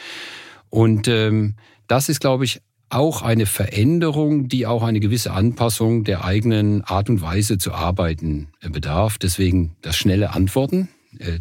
Und 0.75 1.07
ähm, 1.07 1.55
das 1.87 2.09
ist, 2.09 2.19
glaube 2.19 2.45
ich, 2.45 2.61
auch 2.89 3.23
eine 3.23 3.47
Veränderung, 3.47 4.49
die 4.49 4.67
auch 4.67 4.83
eine 4.83 4.99
gewisse 4.99 5.31
Anpassung 5.31 6.03
der 6.03 6.25
eigenen 6.25 6.83
Art 6.83 7.09
und 7.09 7.23
Weise 7.23 7.59
zu 7.59 7.73
arbeiten 7.73 8.49
äh, 8.61 8.71
bedarf. 8.71 9.17
Deswegen 9.19 9.77
das 9.83 9.97
schnelle 9.97 10.35
Antworten, 10.35 10.89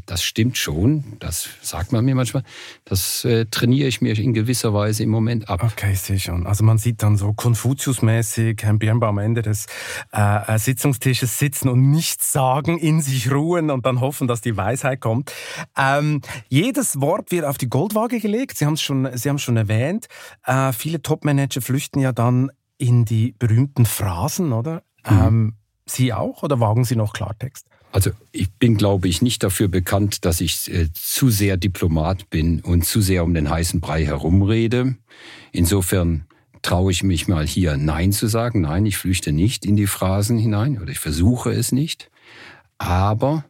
das 0.05 0.23
stimmt 0.23 0.57
schon, 0.57 1.03
das 1.19 1.49
sagt 1.61 1.91
man 1.91 2.03
mir 2.03 2.15
manchmal. 2.15 2.43
Das 2.85 3.23
äh, 3.25 3.45
trainiere 3.45 3.87
ich 3.87 4.01
mir 4.01 4.17
in 4.17 4.33
gewisser 4.33 4.73
Weise 4.73 5.03
im 5.03 5.09
Moment 5.09 5.49
ab. 5.49 5.63
Okay, 5.63 5.93
ich 5.93 6.01
sehe 6.01 6.19
schon. 6.19 6.45
Also 6.45 6.63
man 6.63 6.77
sieht 6.77 7.01
dann 7.03 7.17
so 7.17 7.29
Konfuzius-mäßig 7.29 8.61
Herrn 8.63 8.79
Birnbaum 8.79 9.13
am 9.13 9.17
Ende 9.19 9.41
des 9.41 9.67
äh, 10.11 10.57
Sitzungstisches 10.57 11.37
sitzen 11.37 11.69
und 11.69 11.91
nichts 11.91 12.31
sagen, 12.31 12.77
in 12.77 13.01
sich 13.01 13.31
ruhen 13.31 13.69
und 13.69 13.85
dann 13.85 14.01
hoffen, 14.01 14.27
dass 14.27 14.41
die 14.41 14.57
Weisheit 14.57 15.01
kommt. 15.01 15.31
Ähm, 15.77 16.21
jedes 16.49 16.99
Wort 16.99 17.31
wird 17.31 17.45
auf 17.45 17.57
die 17.57 17.69
Goldwaage 17.69 18.19
gelegt. 18.19 18.57
Sie 18.57 18.65
haben 18.65 18.73
es 18.73 18.81
schon, 18.81 19.09
Sie 19.15 19.29
haben 19.29 19.39
schon 19.39 19.57
erwähnt. 19.57 20.07
Äh, 20.45 20.73
viele 20.73 21.01
Topmanager 21.01 21.61
flüchten 21.61 21.99
ja 21.99 22.11
dann 22.11 22.51
in 22.77 23.05
die 23.05 23.35
berühmten 23.37 23.85
Phrasen, 23.85 24.51
oder? 24.51 24.83
Mhm. 25.07 25.21
Ähm, 25.21 25.53
Sie 25.85 26.13
auch 26.13 26.43
oder 26.43 26.59
wagen 26.59 26.85
Sie 26.85 26.95
noch 26.95 27.13
Klartext? 27.13 27.67
Also 27.93 28.09
ich 28.31 28.51
bin, 28.53 28.75
glaube 28.75 29.07
ich, 29.07 29.21
nicht 29.21 29.43
dafür 29.43 29.67
bekannt, 29.67 30.25
dass 30.25 30.41
ich 30.41 30.73
äh, 30.73 30.91
zu 30.93 31.29
sehr 31.29 31.57
Diplomat 31.57 32.31
bin 32.31 32.59
und 32.59 32.85
zu 32.85 33.01
sehr 33.01 33.23
um 33.23 33.35
den 33.35 33.51
heißen 33.51 33.81
Brei 33.81 34.03
herumrede. 34.03 34.95
Insofern 35.51 36.25
traue 36.63 36.91
ich 36.91 37.03
mich 37.03 37.27
mal 37.27 37.45
hier 37.45 37.77
Nein 37.77 38.11
zu 38.11 38.25
sagen. 38.25 38.61
Nein, 38.61 38.87
ich 38.87 38.97
flüchte 38.97 39.31
nicht 39.31 39.63
in 39.63 39.75
die 39.75 39.85
Phrasen 39.85 40.39
hinein 40.39 40.81
oder 40.81 40.91
ich 40.91 40.97
versuche 40.97 41.51
es 41.51 41.71
nicht. 41.71 42.09
Aber 42.79 43.45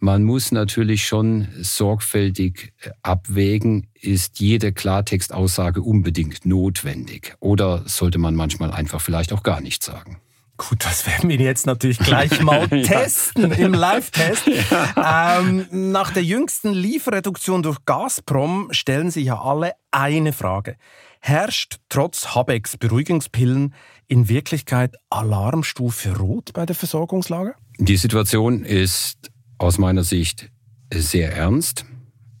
man 0.00 0.22
muss 0.22 0.52
natürlich 0.52 1.06
schon 1.06 1.48
sorgfältig 1.58 2.74
äh, 2.82 2.90
abwägen, 3.00 3.86
ist 3.94 4.38
jede 4.38 4.70
Klartextaussage 4.70 5.80
unbedingt 5.80 6.44
notwendig 6.44 7.36
oder 7.40 7.88
sollte 7.88 8.18
man 8.18 8.34
manchmal 8.34 8.70
einfach 8.70 9.00
vielleicht 9.00 9.32
auch 9.32 9.42
gar 9.42 9.62
nichts 9.62 9.86
sagen. 9.86 10.20
Gut, 10.58 10.84
das 10.84 11.06
werden 11.06 11.30
wir 11.30 11.36
jetzt 11.36 11.66
natürlich 11.66 12.00
gleich 12.00 12.42
mal 12.42 12.68
testen 12.82 13.52
im 13.52 13.72
Live-Test. 13.72 14.44
Ja. 14.70 15.38
Ähm, 15.38 15.66
nach 15.70 16.12
der 16.12 16.24
jüngsten 16.24 16.72
Lieferreduktion 16.72 17.62
durch 17.62 17.78
Gazprom 17.84 18.68
stellen 18.72 19.10
sich 19.10 19.26
ja 19.26 19.40
alle 19.40 19.72
eine 19.92 20.32
Frage. 20.32 20.76
Herrscht 21.20 21.76
trotz 21.88 22.34
Habecks 22.34 22.76
Beruhigungspillen 22.76 23.74
in 24.08 24.28
Wirklichkeit 24.28 24.96
Alarmstufe 25.10 26.16
Rot 26.16 26.52
bei 26.52 26.66
der 26.66 26.74
Versorgungslage? 26.74 27.54
Die 27.78 27.96
Situation 27.96 28.64
ist 28.64 29.30
aus 29.58 29.78
meiner 29.78 30.02
Sicht 30.02 30.50
sehr 30.92 31.32
ernst. 31.32 31.84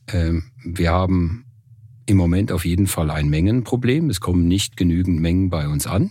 Ähm, 0.08 0.50
wir 0.64 0.90
haben 0.90 1.46
im 2.06 2.16
Moment 2.16 2.50
auf 2.50 2.64
jeden 2.64 2.88
Fall 2.88 3.10
ein 3.10 3.28
Mengenproblem. 3.28 4.10
Es 4.10 4.20
kommen 4.20 4.48
nicht 4.48 4.76
genügend 4.76 5.20
Mengen 5.20 5.50
bei 5.50 5.68
uns 5.68 5.86
an. 5.86 6.10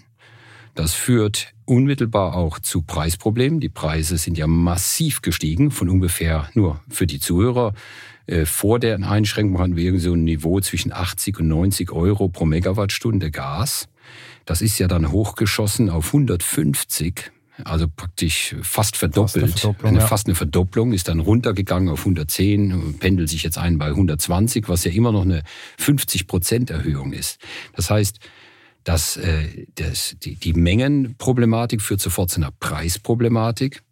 Das 0.74 0.94
führt 0.94 1.54
unmittelbar 1.68 2.36
auch 2.36 2.60
zu 2.60 2.82
Preisproblemen. 2.82 3.60
Die 3.60 3.70
Preise 3.70 4.18
sind 4.18 4.38
ja 4.38 4.48
massiv 4.48 5.22
gestiegen, 5.22 5.70
von 5.70 5.90
ungefähr 5.90 6.50
nur 6.54 6.80
für 6.90 7.06
die 7.06 7.20
Zuhörer. 7.20 7.74
Äh, 8.26 8.46
vor 8.46 8.80
der 8.80 8.98
Einschränkung 8.98 9.60
hatten 9.60 9.76
wir 9.76 10.00
so 10.00 10.14
ein 10.14 10.24
Niveau 10.24 10.60
zwischen 10.62 10.94
80 10.94 11.40
und 11.40 11.48
90 11.50 11.92
Euro 11.92 12.30
pro 12.30 12.46
Megawattstunde 12.46 13.32
Gas. 13.32 13.88
Das 14.46 14.62
ist 14.62 14.80
ja 14.80 14.88
dann 14.88 15.12
hochgeschossen 15.12 15.90
auf 15.90 16.08
150 16.08 17.32
also 17.64 17.88
praktisch 17.88 18.56
fast 18.62 18.98
verdoppelt. 18.98 19.60
Fast 19.60 19.84
eine, 19.84 20.00
ja. 20.00 20.08
fast 20.08 20.28
eine 20.28 20.36
Verdopplung, 20.36 20.94
ist 20.94 21.08
dann 21.08 21.20
runtergegangen 21.20 21.90
auf 21.90 22.00
110, 22.00 23.00
pendelt 23.00 23.30
sich 23.30 23.44
jetzt 23.44 23.58
ein 23.58 23.78
bei 23.78 23.88
120, 23.88 24.70
was 24.70 24.84
ja 24.84 24.92
immer 24.92 25.12
noch 25.12 25.24
eine 25.24 25.42
50 25.80 26.28
Prozent 26.28 26.70
Erhöhung 26.70 27.14
ist. 27.14 27.40
Das 27.76 27.90
heißt, 27.90 28.20
dass 28.88 29.18
äh, 29.18 29.66
das, 29.76 30.16
die, 30.24 30.36
die 30.36 30.54
Mengenproblematik 30.54 31.82
führt 31.82 32.00
sofort 32.00 32.30
zu 32.30 32.40
einer 32.40 32.52
Preisproblematik. 32.58 33.84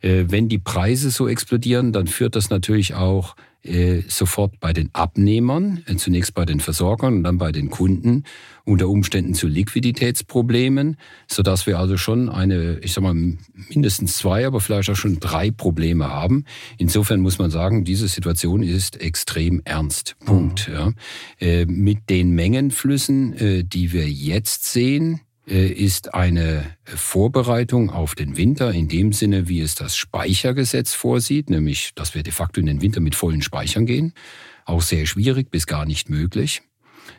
Äh, 0.00 0.24
wenn 0.30 0.48
die 0.48 0.58
Preise 0.58 1.12
so 1.12 1.28
explodieren, 1.28 1.92
dann 1.92 2.08
führt 2.08 2.34
das 2.34 2.50
natürlich 2.50 2.94
auch 2.94 3.36
sofort 4.08 4.58
bei 4.58 4.72
den 4.72 4.90
Abnehmern, 4.92 5.84
äh, 5.86 5.96
zunächst 5.96 6.34
bei 6.34 6.44
den 6.44 6.60
Versorgern 6.60 7.18
und 7.18 7.22
dann 7.24 7.38
bei 7.38 7.52
den 7.52 7.70
Kunden 7.70 8.24
unter 8.64 8.88
Umständen 8.88 9.34
zu 9.34 9.46
Liquiditätsproblemen, 9.46 10.96
so 11.28 11.42
dass 11.42 11.66
wir 11.66 11.78
also 11.78 11.96
schon 11.96 12.28
eine, 12.28 12.78
ich 12.80 12.92
sag 12.92 13.02
mal, 13.02 13.14
mindestens 13.14 14.16
zwei, 14.16 14.46
aber 14.46 14.60
vielleicht 14.60 14.90
auch 14.90 14.96
schon 14.96 15.20
drei 15.20 15.50
Probleme 15.50 16.08
haben. 16.08 16.44
Insofern 16.78 17.20
muss 17.20 17.38
man 17.38 17.50
sagen, 17.50 17.84
diese 17.84 18.08
Situation 18.08 18.62
ist 18.62 19.00
extrem 19.00 19.62
ernst. 19.64 20.16
Punkt. 20.24 20.68
Mhm. 20.68 20.74
Ja. 20.74 20.92
Äh, 21.38 21.66
mit 21.66 22.10
den 22.10 22.30
Mengenflüssen, 22.30 23.32
äh, 23.34 23.64
die 23.64 23.92
wir 23.92 24.08
jetzt 24.08 24.64
sehen, 24.64 25.14
äh, 25.14 25.31
ist 25.46 26.14
eine 26.14 26.76
Vorbereitung 26.84 27.90
auf 27.90 28.14
den 28.14 28.36
Winter 28.36 28.72
in 28.72 28.88
dem 28.88 29.12
Sinne, 29.12 29.48
wie 29.48 29.60
es 29.60 29.74
das 29.74 29.96
Speichergesetz 29.96 30.94
vorsieht, 30.94 31.50
nämlich 31.50 31.92
dass 31.94 32.14
wir 32.14 32.22
de 32.22 32.32
facto 32.32 32.60
in 32.60 32.66
den 32.66 32.80
Winter 32.80 33.00
mit 33.00 33.14
vollen 33.14 33.42
Speichern 33.42 33.86
gehen, 33.86 34.14
auch 34.64 34.82
sehr 34.82 35.06
schwierig 35.06 35.50
bis 35.50 35.66
gar 35.66 35.84
nicht 35.84 36.08
möglich, 36.08 36.62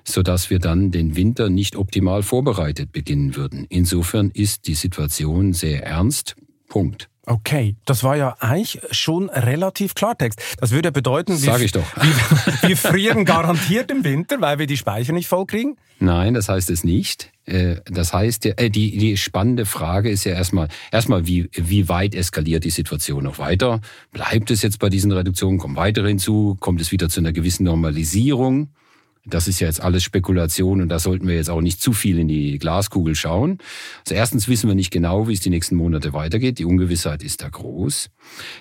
sodass 0.06 0.50
wir 0.50 0.60
dann 0.60 0.92
den 0.92 1.16
Winter 1.18 1.50
nicht 1.50 1.76
optimal 1.76 2.24
vorbereitet 2.24 2.94
beginnen 2.94 3.36
würden. 3.36 3.66
Insofern 3.68 4.32
ist 4.32 4.68
die 4.68 4.76
Situation 4.76 5.52
sehr 5.52 5.86
ernst. 5.86 6.36
Punkt. 6.70 7.10
Okay, 7.26 7.76
das 7.86 8.04
war 8.04 8.18
ja 8.18 8.36
eigentlich 8.40 8.82
schon 8.92 9.30
relativ 9.30 9.96
Klartext. 9.96 10.42
Das 10.60 10.72
würde 10.72 10.92
bedeuten, 10.92 11.38
Sag 11.38 11.62
ich 11.62 11.72
doch. 11.72 11.86
Wir, 11.96 12.70
wir 12.70 12.78
frieren 12.78 13.24
garantiert 13.24 13.92
im 13.92 14.04
Winter, 14.04 14.42
weil 14.42 14.60
wir 14.60 14.68
die 14.68 14.76
Speicher 14.76 15.14
nicht 15.14 15.28
voll 15.28 15.46
kriegen? 15.46 15.78
Nein, 16.00 16.34
das 16.34 16.50
heißt 16.50 16.70
es 16.70 16.84
nicht. 16.84 17.33
Äh, 17.46 17.78
das 17.86 18.14
heißt, 18.14 18.46
äh, 18.46 18.70
die, 18.70 18.98
die 18.98 19.18
spannende 19.18 19.66
Frage 19.66 20.10
ist 20.10 20.24
ja 20.24 20.34
erstmal, 20.34 20.68
erstmal 20.92 21.28
wie, 21.28 21.50
wie 21.54 21.90
weit 21.90 22.16
eskaliert 22.16 22.64
die 22.64 22.70
Situation 22.70 23.24
noch 23.24 23.40
weiter? 23.40 23.82
Bleibt 24.12 24.52
es 24.52 24.62
jetzt 24.62 24.80
bei 24.80 24.90
diesen 24.90 25.12
Reduktionen? 25.12 25.60
Kommen 25.60 25.76
weitere 25.76 26.08
hinzu? 26.08 26.56
Kommt 26.60 26.82
es 26.82 26.92
wieder 26.92 27.10
zu 27.10 27.20
einer 27.20 27.34
gewissen 27.34 27.64
Normalisierung? 27.64 28.70
Das 29.26 29.48
ist 29.48 29.62
ja 29.62 29.68
jetzt 29.68 29.82
alles 29.82 30.04
Spekulation 30.04 30.82
und 30.82 30.90
da 30.90 31.00
sollten 31.00 31.28
wir 31.30 31.36
jetzt 31.36 31.50
auch 31.50 31.62
nicht 31.62 31.82
zu 31.82 31.94
viel 31.94 32.20
in 32.20 32.28
die 32.28 32.58
Glaskugel 32.60 33.16
schauen. 33.16 33.60
Also 34.00 34.16
erstens 34.16 34.50
wissen 34.50 34.68
wir 34.68 34.76
nicht 34.76 34.92
genau, 34.92 35.30
wie 35.30 35.34
es 35.34 35.40
die 35.40 35.50
nächsten 35.50 35.76
Monate 35.76 36.12
weitergeht. 36.12 36.60
Die 36.60 36.66
Ungewissheit 36.66 37.24
ist 37.24 37.42
da 37.42 37.48
groß. 37.48 38.10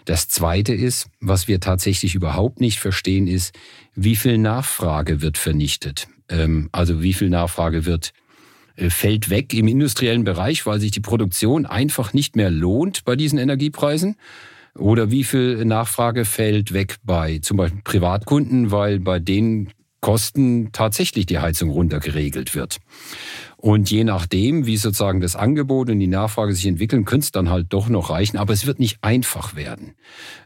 Das 0.05 0.29
Zweite 0.29 0.73
ist, 0.73 1.09
was 1.21 1.49
wir 1.49 1.59
tatsächlich 1.59 2.15
überhaupt 2.15 2.61
nicht 2.61 2.79
verstehen, 2.79 3.27
ist, 3.27 3.59
wie 3.97 4.15
viel 4.15 4.39
Nachfrage 4.39 5.21
wird 5.21 5.37
vernichtet. 5.37 6.07
Ähm, 6.29 6.69
also 6.71 7.03
wie 7.03 7.13
viel 7.13 7.29
Nachfrage 7.29 7.85
wird 7.85 8.13
fällt 8.91 9.31
weg 9.31 9.55
im 9.55 9.69
industriellen 9.69 10.25
Bereich, 10.25 10.67
weil 10.67 10.81
sich 10.81 10.91
die 10.91 11.01
Produktion 11.01 11.67
einfach 11.67 12.13
nicht 12.13 12.37
mehr 12.37 12.51
lohnt 12.51 13.05
bei 13.05 13.17
diesen 13.17 13.39
Energiepreisen. 13.39 14.17
Oder 14.79 15.11
wie 15.11 15.25
viel 15.25 15.65
Nachfrage 15.65 16.25
fällt 16.25 16.73
weg 16.73 16.97
bei 17.05 17.39
zum 17.39 17.59
Beispiel 17.59 17.83
Privatkunden, 17.85 18.71
weil 18.71 19.01
bei 19.01 19.19
denen 19.19 19.71
Kosten 20.03 20.71
tatsächlich 20.73 21.27
die 21.27 21.39
Heizung 21.39 21.71
runtergeregelt 21.71 22.57
wird. 22.57 22.81
Und 23.57 23.93
je 23.93 24.03
nachdem, 24.03 24.67
wie 24.67 24.77
sozusagen 24.77 25.21
das 25.21 25.37
Angebot 25.37 25.89
und 25.89 26.01
die 26.01 26.09
Nachfrage 26.09 26.53
sich 26.53 26.67
entwickeln, 26.67 27.05
könnte 27.05 27.27
es 27.27 27.31
dann 27.31 27.49
halt 27.49 27.69
doch 27.69 27.89
noch 27.89 28.11
reichen. 28.11 28.37
Aber 28.37 28.53
es 28.53 28.67
wird 28.67 28.81
nicht 28.81 28.99
einfach 29.03 29.55
werden. 29.55 29.95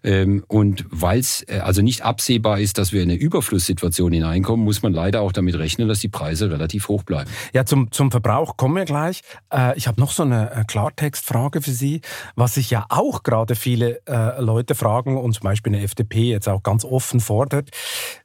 Ähm, 0.04 0.44
und 0.48 0.84
weil 0.90 1.20
es 1.20 1.42
äh, 1.48 1.60
also 1.60 1.80
nicht 1.80 2.02
absehbar 2.02 2.60
ist, 2.60 2.76
dass 2.76 2.92
wir 2.92 3.02
in 3.02 3.10
eine 3.10 3.18
Überflusssituation 3.18 4.12
hineinkommen, 4.12 4.62
muss 4.62 4.82
man 4.82 4.92
leider 4.92 5.22
auch 5.22 5.32
damit 5.32 5.58
rechnen, 5.58 5.88
dass 5.88 6.00
die 6.00 6.10
Preise 6.10 6.50
relativ 6.50 6.88
hoch 6.88 7.04
bleiben. 7.04 7.30
Ja, 7.54 7.64
zum, 7.64 7.90
zum 7.90 8.10
Verbrauch 8.10 8.58
kommen 8.58 8.76
wir 8.76 8.84
gleich. 8.84 9.22
Äh, 9.50 9.78
ich 9.78 9.88
habe 9.88 9.98
noch 9.98 10.10
so 10.10 10.22
eine 10.22 10.50
äh, 10.50 10.64
Klartextfrage 10.64 11.62
für 11.62 11.70
Sie, 11.70 12.02
was 12.34 12.56
sich 12.56 12.68
ja 12.68 12.84
auch 12.90 13.22
gerade 13.22 13.54
viele 13.54 14.00
Leute 14.38 14.74
fragen 14.74 15.16
und 15.16 15.32
zum 15.32 15.44
Beispiel 15.44 15.74
eine 15.74 15.82
FDP 15.82 16.30
jetzt 16.30 16.48
auch 16.48 16.62
ganz 16.62 16.84
offen 16.84 17.20
fordert. 17.20 17.70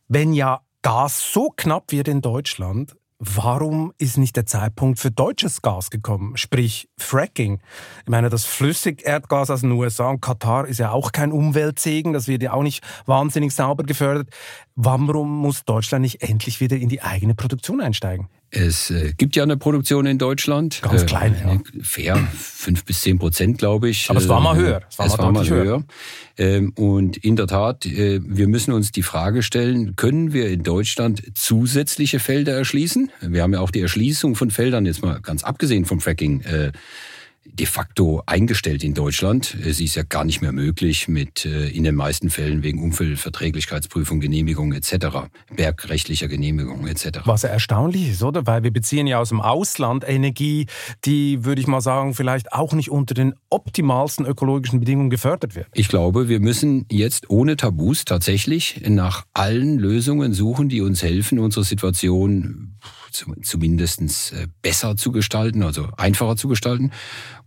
Wenn 0.08 0.34
ja 0.34 0.62
Gas 0.84 1.32
so 1.32 1.52
knapp 1.56 1.92
wird 1.92 2.08
in 2.08 2.22
Deutschland, 2.22 2.96
warum 3.20 3.94
ist 4.00 4.18
nicht 4.18 4.36
der 4.36 4.48
Zeitpunkt 4.48 4.98
für 4.98 5.12
deutsches 5.12 5.62
Gas 5.62 5.92
gekommen? 5.92 6.38
Sprich 6.38 6.90
Fracking. 6.98 7.62
Ich 8.04 8.10
meine, 8.10 8.30
das 8.32 8.46
Flüssigerdgas 8.46 9.52
aus 9.52 9.62
den 9.62 9.74
USA 9.74 10.10
und 10.10 10.22
Katar 10.22 10.66
ist 10.66 10.80
ja 10.80 10.90
auch 10.90 11.12
kein 11.12 11.32
Umweltsegen, 11.32 12.14
das 12.14 12.28
wird 12.28 12.42
ja 12.42 12.54
auch 12.54 12.64
nicht 12.64 12.84
wahnsinnig 13.06 13.54
sauber 13.54 13.84
gefördert. 13.84 14.30
Warum 14.76 15.30
muss 15.38 15.66
Deutschland 15.66 16.04
nicht 16.04 16.22
endlich 16.22 16.62
wieder 16.62 16.78
in 16.78 16.90
die 16.90 17.02
eigene 17.02 17.36
Produktion 17.36 17.82
einsteigen? 17.82 18.28
Es 18.54 18.92
äh, 18.92 19.14
gibt 19.16 19.38
ja 19.38 19.44
eine 19.44 19.56
Produktion 19.56 20.06
in 20.06 20.18
Deutschland. 20.18 20.82
Ganz 20.82 21.06
klein, 21.06 21.36
äh, 21.36 21.54
ja. 21.54 21.62
Fair, 21.84 22.18
fünf 22.38 22.84
bis 22.84 23.00
zehn 23.00 23.18
Prozent, 23.18 23.58
glaube 23.58 23.90
ich. 23.90 24.10
Aber 24.10 24.20
es 24.20 24.28
war 24.28 24.42
mal 24.42 24.58
äh, 24.58 24.60
höher. 24.60 24.82
Es 24.90 25.00
war 25.00 25.06
es 25.06 25.18
mal, 25.18 25.24
war 25.24 25.32
mal 25.32 25.50
höher. 25.50 25.64
höher. 25.64 25.84
Ähm, 26.38 26.74
und 26.76 27.16
in 27.16 27.38
der 27.38 27.48
Tat, 27.48 27.86
äh, 27.86 28.20
wir 28.24 28.50
müssen 28.50 28.74
uns 28.74 28.92
die 28.92 29.04
Frage 29.04 29.42
stellen, 29.42 29.96
können 29.96 30.34
wir 30.34 30.50
in 30.50 30.64
Deutschland 30.64 31.24
zusätzliche 31.34 32.20
Felder 32.20 32.54
erschließen? 32.54 33.10
Wir 33.22 33.42
haben 33.42 33.54
ja 33.54 33.62
auch 33.62 33.72
die 33.72 33.82
Erschließung 33.82 34.36
von 34.36 34.52
Feldern, 34.52 34.86
jetzt 34.86 35.02
mal 35.02 35.22
ganz 35.22 35.46
abgesehen 35.46 35.86
vom 35.86 36.02
Fracking, 36.02 36.42
äh, 36.42 36.74
de 37.54 37.66
facto 37.66 38.24
eingestellt 38.26 38.84
in 38.84 38.94
Deutschland. 38.94 39.58
Sie 39.62 39.86
ist 39.86 39.96
ja 39.96 40.04
gar 40.04 40.24
nicht 40.24 40.42
mehr 40.42 40.52
möglich 40.52 41.08
mit 41.08 41.46
äh, 41.46 41.68
in 41.68 41.84
den 41.84 41.96
meisten 41.96 42.30
Fällen 42.30 42.64
wegen 42.64 42.82
Umweltverträglichkeitsprüfung, 42.82 44.20
Genehmigung 44.20 44.74
etc., 44.74 45.30
bergrechtlicher 45.56 46.28
Genehmigung 46.28 46.88
etc. 46.88 47.20
Was 47.26 47.44
erstaunlich 47.44 48.10
ist, 48.10 48.24
oder? 48.24 48.48
Weil 48.48 48.64
wir 48.64 48.72
beziehen 48.72 49.08
ja 49.08 49.20
aus 49.20 49.30
dem 49.30 49.42
Ausland 49.42 50.08
Energie, 50.08 50.68
die, 51.06 51.44
würde 51.44 51.62
ich 51.62 51.68
mal 51.68 51.82
sagen, 51.82 52.14
vielleicht 52.14 52.54
auch 52.54 52.74
nicht 52.74 52.90
unter 52.90 53.14
den 53.14 53.34
optimalsten 53.50 54.26
ökologischen 54.26 54.80
Bedingungen 54.80 55.10
gefördert 55.10 55.56
wird. 55.56 55.68
Ich 55.74 55.88
glaube, 55.88 56.30
wir 56.30 56.40
müssen 56.40 56.86
jetzt 56.90 57.30
ohne 57.30 57.58
Tabus 57.58 58.06
tatsächlich 58.06 58.82
nach 58.88 59.26
allen 59.34 59.78
Lösungen 59.78 60.34
suchen, 60.34 60.70
die 60.70 60.82
uns 60.82 61.04
helfen, 61.04 61.40
unsere 61.40 61.66
Situation 61.66 62.76
zumindest 63.12 64.02
äh, 64.34 64.48
besser 64.62 64.96
zu 64.98 65.12
gestalten, 65.12 65.64
also 65.64 65.90
einfacher 65.98 66.36
zu 66.36 66.48
gestalten. 66.48 66.92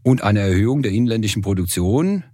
Und 0.02 0.22
eine 0.22 0.40
Erhöhung 0.40 0.82
der 0.82 0.92
inländischen 0.92 1.42
Produktion 1.42 2.24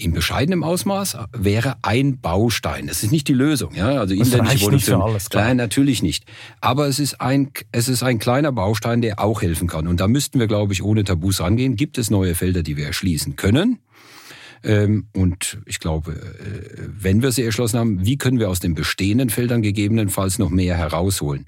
in 0.00 0.12
bescheidenem 0.12 0.64
Ausmaß 0.64 1.18
wäre 1.36 1.76
ein 1.82 2.20
Baustein. 2.20 2.86
Das 2.86 3.02
ist 3.02 3.12
nicht 3.12 3.28
die 3.28 3.34
Lösung, 3.34 3.74
ja. 3.74 4.00
Also 4.00 4.16
das 4.16 4.28
inländische 4.28 4.64
Produktion. 4.64 5.02
Alles, 5.02 5.28
klar. 5.28 5.44
Nein, 5.44 5.56
natürlich 5.58 6.02
nicht. 6.02 6.24
Aber 6.60 6.86
es 6.86 6.98
ist 6.98 7.20
ein, 7.20 7.50
es 7.72 7.88
ist 7.88 8.02
ein 8.02 8.18
kleiner 8.18 8.52
Baustein, 8.52 9.02
der 9.02 9.20
auch 9.20 9.42
helfen 9.42 9.68
kann. 9.68 9.86
Und 9.86 10.00
da 10.00 10.08
müssten 10.08 10.40
wir, 10.40 10.46
glaube 10.46 10.72
ich, 10.72 10.82
ohne 10.82 11.04
Tabus 11.04 11.40
rangehen. 11.40 11.76
Gibt 11.76 11.98
es 11.98 12.10
neue 12.10 12.34
Felder, 12.34 12.62
die 12.62 12.76
wir 12.76 12.86
erschließen 12.86 13.36
können? 13.36 13.80
Ähm, 14.62 15.06
und 15.14 15.58
ich 15.66 15.80
glaube, 15.80 16.12
äh, 16.12 16.82
wenn 16.86 17.22
wir 17.22 17.32
sie 17.32 17.44
erschlossen 17.44 17.78
haben, 17.78 18.04
wie 18.04 18.18
können 18.18 18.38
wir 18.38 18.50
aus 18.50 18.60
den 18.60 18.74
bestehenden 18.74 19.30
Feldern 19.30 19.62
gegebenenfalls 19.62 20.38
noch 20.38 20.50
mehr 20.50 20.76
herausholen? 20.76 21.46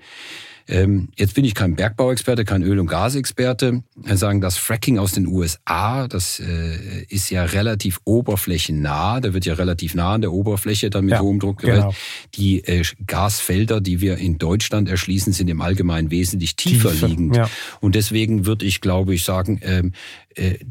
Ähm, 0.69 1.09
jetzt 1.17 1.35
bin 1.35 1.45
ich 1.45 1.55
kein 1.55 1.75
Bergbauexperte, 1.75 2.45
kein 2.45 2.63
Öl- 2.63 2.79
und 2.79 2.87
Gasexperte. 2.87 3.83
Sagen, 4.15 4.41
das 4.41 4.57
Fracking 4.57 4.99
aus 4.99 5.13
den 5.13 5.27
USA, 5.27 6.09
das 6.09 6.41
äh, 6.41 7.05
ist 7.09 7.31
ja 7.31 7.45
relativ 7.45 8.01
oberflächennah. 8.05 9.21
Da 9.21 9.35
wird 9.35 9.45
ja 9.45 9.55
relativ 9.55 9.95
nah 9.95 10.15
an 10.15 10.21
der 10.21 10.33
Oberfläche 10.33 10.91
dann 10.91 11.05
mit 11.05 11.13
ja, 11.13 11.21
hohem 11.21 11.41
Druck 11.41 11.59
gewählt. 11.59 11.81
Genau. 11.81 11.95
Die 12.35 12.65
äh, 12.65 12.83
Gasfelder, 13.07 13.81
die 13.81 14.01
wir 14.01 14.19
in 14.19 14.39
Deutschland 14.39 14.89
erschließen, 14.89 15.33
sind 15.33 15.49
im 15.49 15.61
Allgemeinen 15.61 16.11
wesentlich 16.11 16.57
tiefer, 16.57 16.91
tiefer 16.91 17.09
liegend. 17.09 17.37
Ja. 17.37 17.51
Und 17.81 17.95
deswegen 17.95 18.47
würde 18.47 18.67
ich, 18.67 18.81
glaube 18.81 19.15
ich, 19.15 19.25
sagen, 19.25 19.61
ähm, 19.63 19.93
äh, 19.93 19.93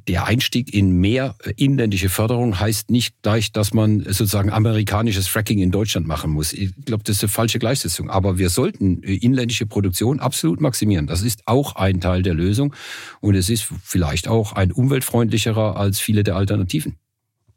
der 0.07 0.25
Einstieg 0.25 0.73
in 0.73 0.91
mehr 0.99 1.35
äh, 1.43 1.53
inländische 1.55 2.09
Förderung 2.09 2.59
heißt 2.59 2.89
nicht 2.89 3.21
gleich, 3.21 3.51
dass 3.51 3.73
man 3.73 3.99
sozusagen 3.99 4.49
amerikanisches 4.49 5.27
Fracking 5.27 5.59
in 5.59 5.71
Deutschland 5.71 6.07
machen 6.07 6.31
muss. 6.31 6.53
Ich 6.53 6.73
glaube, 6.85 7.03
das 7.03 7.17
ist 7.17 7.23
eine 7.23 7.29
falsche 7.29 7.59
Gleichsetzung. 7.59 8.09
Aber 8.09 8.37
wir 8.37 8.49
sollten 8.49 9.03
äh, 9.03 9.15
inländische 9.15 9.65
Produktion 9.65 10.19
absolut 10.19 10.61
maximieren. 10.61 11.07
Das 11.07 11.21
ist 11.21 11.47
auch 11.47 11.75
ein 11.75 12.01
Teil 12.01 12.23
der 12.23 12.33
Lösung 12.33 12.75
und 13.19 13.35
es 13.35 13.49
ist 13.49 13.67
vielleicht 13.83 14.27
auch 14.27 14.53
ein 14.53 14.71
umweltfreundlicherer 14.71 15.75
als 15.77 15.99
viele 15.99 16.23
der 16.23 16.35
Alternativen. 16.35 16.97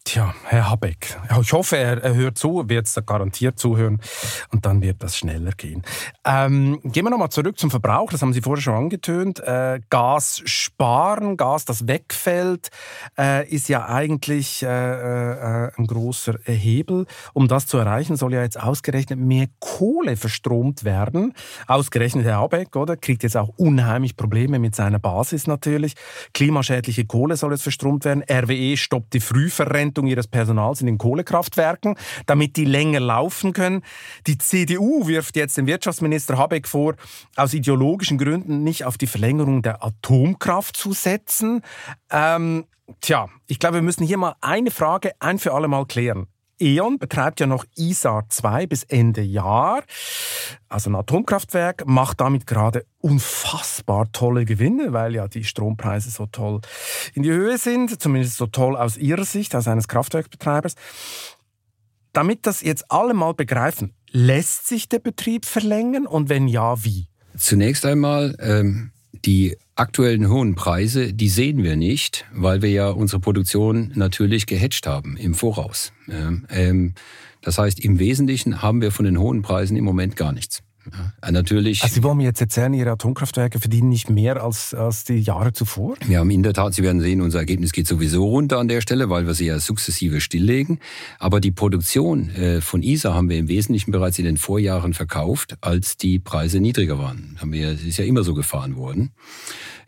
Tja, 0.07 0.35
Herr 0.45 0.69
Habeck, 0.71 1.19
ich 1.41 1.53
hoffe, 1.55 1.79
er, 1.79 2.15
hört 2.15 2.37
zu, 2.37 2.69
wird 2.69 2.87
es 2.87 2.95
garantiert 3.07 3.59
zuhören 3.59 4.03
und 4.53 4.67
dann 4.67 4.83
wird 4.83 5.03
das 5.03 5.17
schneller 5.17 5.53
gehen. 5.53 5.83
Ähm, 6.27 6.79
gehen 6.85 7.07
wir 7.07 7.11
nochmal 7.11 7.31
zurück 7.31 7.59
zum 7.59 7.71
Verbrauch, 7.71 8.11
das 8.11 8.21
haben 8.21 8.35
Sie 8.35 8.43
vorher 8.43 8.61
schon 8.61 8.75
angetönt. 8.75 9.41
Äh, 9.41 9.81
Gas 9.89 10.43
sparen, 10.45 11.39
Gas, 11.39 11.65
das 11.65 11.89
wegfällt, 11.89 12.69
äh, 13.17 13.49
ist 13.49 13.71
ja 13.71 13.87
eigentlich 13.87 14.63
äh, 14.63 14.67
äh, 14.67 15.71
ein 15.75 15.87
großer 15.87 16.35
Hebel. 16.45 17.07
Um 17.33 17.49
das 17.49 17.67
zu 17.67 17.79
erreichen, 17.79 18.17
soll 18.17 18.35
ja 18.35 18.43
jetzt 18.43 18.61
ausgerechnet 18.61 19.19
mehr 19.19 19.47
Kohle 19.59 20.19
verstromt 20.19 20.85
werden. 20.85 21.33
Ausgerechnet 21.67 22.27
Herr 22.27 22.41
Habeck, 22.41 22.77
oder? 22.77 22.99
Kriegt 22.99 23.23
jetzt 23.23 23.39
auch 23.39 23.49
unheimlich 23.57 24.19
Probleme 24.19 24.59
mit 24.59 24.77
seiner 24.77 24.99
Basis 24.99 25.47
natürlich. 25.47 25.95
Klimaschädliche 26.35 27.07
Kohle 27.07 27.37
soll 27.37 27.53
jetzt 27.53 27.63
verstromt 27.63 28.05
werden. 28.05 28.23
RWE 28.31 28.77
stoppt 28.77 29.15
die 29.15 29.21
Frühverrentung 29.21 29.94
Verrentung 29.95 30.07
ihres 30.09 30.27
Personals 30.27 30.81
in 30.81 30.87
den 30.87 30.99
Kohlekraftwerken, 30.99 31.97
damit 32.27 32.57
die 32.57 32.65
länger 32.65 33.01
laufen 33.01 33.53
können. 33.53 33.83
Die 34.27 34.39
CDU 34.39 35.07
wirft 35.07 35.37
jetzt 35.37 35.57
dem 35.57 35.67
Wirtschaftsminister 35.67 36.37
Habeck 36.37 36.67
vor, 36.67 36.95
aus 37.37 37.55
ideologischen 37.55 38.19
Gründen 38.19 38.65
nicht 38.65 38.85
auf 38.85 38.99
die 38.99 39.07
Verlängerung 39.07 39.63
der 39.63 39.85
Atomkraft 39.85 40.77
zu 40.77 40.93
setzen. 40.93 41.63
Ähm, 42.11 42.65
tja, 43.01 43.29
ich 43.47 43.61
glaube, 43.61 43.77
wir 43.77 43.83
müssen 43.83 44.05
hier 44.05 44.19
mal 44.19 44.35
eine 44.41 44.71
Frage 44.71 45.13
ein 45.21 45.39
für 45.39 45.55
alle 45.55 45.69
Mal 45.69 45.87
klären. 45.87 46.27
E.ON 46.65 46.99
betreibt 46.99 47.41
ja 47.41 47.47
noch 47.47 47.65
ISAR 47.77 48.29
2 48.29 48.67
bis 48.67 48.85
Ende 48.85 49.21
Jahr, 49.21 49.83
also 50.69 50.89
ein 50.89 50.95
Atomkraftwerk, 50.95 51.87
macht 51.87 52.21
damit 52.21 52.47
gerade 52.47 52.87
unfassbar 53.01 54.11
tolle 54.13 54.47
Gewinne, 54.47 54.95
weil 54.95 55.15
ja 55.15 55.29
die 55.29 55.45
Strompreise 55.45 56.11
so 56.11 56.27
toll 56.27 56.63
in 57.13 57.23
die 57.23 57.31
Höhe 57.31 57.59
sind, 57.59 58.01
zumindest 58.01 58.39
so 58.39 58.47
toll 58.47 58.77
aus 58.77 58.97
ihrer 58.97 59.25
Sicht, 59.25 59.55
als 59.55 59.69
eines 59.69 59.89
Kraftwerkbetreibers. 59.89 60.75
Damit 62.15 62.47
das 62.47 62.63
jetzt 62.63 62.91
alle 62.91 63.13
mal 63.13 63.35
begreifen, 63.35 63.93
lässt 64.11 64.67
sich 64.67 64.89
der 64.89 65.01
Betrieb 65.01 65.45
verlängern 65.45 66.07
und 66.07 66.29
wenn 66.31 66.49
ja, 66.49 66.83
wie? 66.83 67.09
Zunächst 67.37 67.85
einmal 67.85 68.37
ähm 68.41 68.91
die 69.25 69.57
aktuellen 69.77 70.29
hohen 70.29 70.55
Preise, 70.55 71.13
die 71.13 71.29
sehen 71.29 71.63
wir 71.63 71.77
nicht, 71.77 72.25
weil 72.33 72.63
wir 72.63 72.71
ja 72.71 72.91
unsere 72.91 73.21
Produktion 73.21 73.93
natürlich 73.95 74.47
gehatcht 74.47 74.87
haben 74.87 75.17
im 75.17 75.35
Voraus. 75.35 75.93
Ähm, 76.09 76.95
das 77.41 77.59
heißt, 77.59 77.81
im 77.81 77.99
Wesentlichen 77.99 78.63
haben 78.63 78.81
wir 78.81 78.91
von 78.91 79.05
den 79.05 79.19
hohen 79.19 79.43
Preisen 79.43 79.77
im 79.77 79.85
Moment 79.85 80.17
gar 80.17 80.33
nichts. 80.33 80.63
Natürlich. 81.31 81.83
Also 81.83 81.95
Sie 81.95 82.03
wollen 82.03 82.19
mir 82.19 82.25
jetzt 82.25 82.41
erzählen, 82.41 82.73
Ihre 82.75 82.91
Atomkraftwerke 82.91 83.59
verdienen 83.59 83.89
nicht 83.89 84.11
mehr 84.11 84.43
als, 84.43 84.75
als 84.75 85.05
die 85.05 85.19
Jahre 85.19 85.53
zuvor? 85.53 85.97
Wir 86.07 86.19
haben 86.19 86.31
in 86.31 86.43
der 86.43 86.53
Tat, 86.53 86.75
Sie 86.75 86.83
werden 86.83 87.01
sehen, 87.01 87.21
unser 87.21 87.39
Ergebnis 87.39 87.73
geht 87.73 87.87
sowieso 87.87 88.27
runter 88.27 88.59
an 88.59 88.69
der 88.69 88.81
Stelle, 88.81 89.11
weil 89.11 89.27
wir 89.27 89.35
sie 89.35 89.47
ja 89.47 89.59
sukzessive 89.59 90.21
stilllegen. 90.21 90.81
Aber 91.19 91.41
die 91.41 91.53
Produktion 91.53 92.31
äh, 92.31 92.61
von 92.61 92.83
ISA 92.83 93.15
haben 93.15 93.29
wir 93.29 93.39
im 93.39 93.49
Wesentlichen 93.49 93.91
bereits 93.91 94.19
in 94.19 94.25
den 94.25 94.37
Vorjahren 94.37 94.95
verkauft, 94.95 95.57
als 95.61 95.97
die 95.97 96.19
Preise 96.19 96.61
niedriger 96.61 96.99
waren. 96.99 97.37
Haben 97.41 97.53
wir, 97.53 97.73
ist 97.73 97.99
ja 97.99 98.05
immer 98.05 98.23
so 98.23 98.35
gefahren 98.35 98.77
worden. 98.77 99.13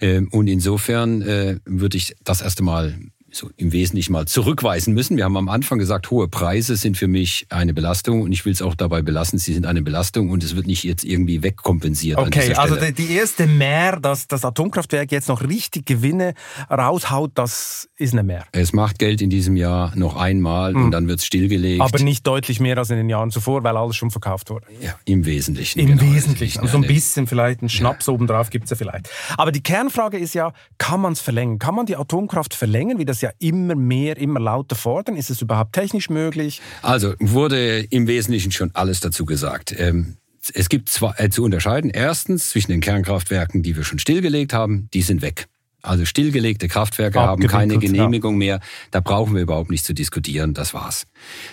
Ähm, 0.00 0.28
und 0.30 0.48
insofern 0.48 1.22
äh, 1.22 1.58
würde 1.64 1.96
ich 1.96 2.14
das 2.24 2.40
erste 2.40 2.62
Mal 2.62 2.98
so 3.37 3.51
im 3.57 3.72
Wesentlichen 3.72 4.12
mal 4.12 4.27
zurückweisen 4.27 4.94
müssen. 4.94 5.16
Wir 5.16 5.25
haben 5.25 5.37
am 5.37 5.49
Anfang 5.49 5.79
gesagt, 5.79 6.11
hohe 6.11 6.29
Preise 6.29 6.77
sind 6.77 6.96
für 6.96 7.09
mich 7.09 7.46
eine 7.51 7.75
Belastung 7.75 8.22
und 8.22 8.33
ich 8.33 8.44
will 8.44 8.53
es 8.53 8.62
auch 8.62 8.75
dabei 8.75 9.03
belassen, 9.03 9.38
sie 9.38 9.53
sind 9.53 9.66
eine 9.66 9.83
Belastung 9.83 10.31
und 10.31 10.42
es 10.42 10.57
wird 10.57 10.66
nicht 10.66 10.85
jetzt 10.85 11.05
irgendwie 11.05 11.42
wegkompensiert. 11.42 12.18
Okay, 12.18 12.55
also 12.55 12.77
die 12.77 13.12
erste 13.12 13.46
Mehr, 13.46 14.01
dass 14.01 14.27
das 14.27 14.44
Atomkraftwerk 14.44 15.12
jetzt 15.12 15.29
noch 15.29 15.42
richtig 15.42 15.87
Gewinne 15.87 16.35
raushaut, 16.70 17.33
das 17.35 17.88
ist 17.96 18.12
eine 18.12 18.22
Mehr. 18.22 18.44
Es 18.53 18.72
macht 18.72 18.99
Geld 18.99 19.20
in 19.20 19.31
diesem 19.31 19.57
Jahr 19.57 19.92
noch 19.96 20.16
einmal 20.16 20.72
hm. 20.72 20.87
und 20.87 20.90
dann 20.90 21.09
wird 21.09 21.20
es 21.20 21.27
stillgelegt. 21.27 21.81
Aber 21.81 21.99
nicht 21.99 22.27
deutlich 22.27 22.61
mehr 22.61 22.79
als 22.79 22.90
in 22.90 22.96
den 22.96 23.09
Jahren 23.09 23.31
zuvor, 23.31 23.62
weil 23.64 23.77
alles 23.77 23.96
schon 23.96 24.11
verkauft 24.11 24.51
wurde. 24.51 24.66
Ja, 24.81 24.94
im 25.05 25.27
Wesentlichen. 25.27 25.79
Im 25.79 25.99
genau. 25.99 26.14
Wesentlichen. 26.14 26.61
Also 26.61 26.72
so 26.72 26.79
ein 26.79 26.87
bisschen 26.87 27.27
vielleicht, 27.27 27.62
ein 27.62 27.68
Schnaps 27.68 28.07
ja. 28.07 28.12
obendrauf 28.12 28.51
gibt 28.51 28.64
es 28.64 28.70
ja 28.70 28.77
vielleicht. 28.77 29.11
Aber 29.37 29.53
die 29.53 29.62
Kernfrage 29.62 30.18
ist 30.18 30.35
ja, 30.35 30.53
kann 30.79 31.01
man 31.01 31.12
es 31.12 31.20
verlängern? 31.20 31.59
Kann 31.59 31.75
man 31.75 31.87
die 31.87 31.96
Atomkraft 31.96 32.55
verlängern, 32.55 32.99
wie 32.99 33.05
das 33.05 33.20
ja 33.26 33.32
immer 33.38 33.74
mehr, 33.74 34.16
immer 34.16 34.40
lauter 34.40 34.76
fordern. 34.76 35.16
Ist 35.16 35.30
es 35.30 35.42
überhaupt 35.42 35.72
technisch 35.72 36.10
möglich? 36.10 36.60
Also 36.82 37.14
wurde 37.18 37.80
im 37.80 38.06
Wesentlichen 38.06 38.52
schon 38.52 38.70
alles 38.74 39.00
dazu 39.00 39.24
gesagt. 39.24 39.74
Ähm 39.78 40.16
es 40.54 40.68
gibt 40.68 40.88
zwei 40.88 41.12
äh, 41.16 41.28
zu 41.28 41.42
unterscheiden. 41.42 41.90
Erstens 41.90 42.50
zwischen 42.50 42.70
den 42.70 42.80
Kernkraftwerken, 42.80 43.64
die 43.64 43.76
wir 43.76 43.82
schon 43.82 43.98
stillgelegt 43.98 44.52
haben, 44.52 44.88
die 44.94 45.02
sind 45.02 45.20
weg. 45.20 45.48
Also 45.82 46.04
stillgelegte 46.04 46.68
Kraftwerke 46.68 47.20
haben 47.20 47.46
keine 47.46 47.78
Genehmigung 47.78 48.36
mehr. 48.36 48.60
Da 48.90 49.00
brauchen 49.00 49.34
wir 49.34 49.42
überhaupt 49.42 49.70
nicht 49.70 49.84
zu 49.84 49.94
diskutieren. 49.94 50.52
Das 50.52 50.74
war's. 50.74 51.06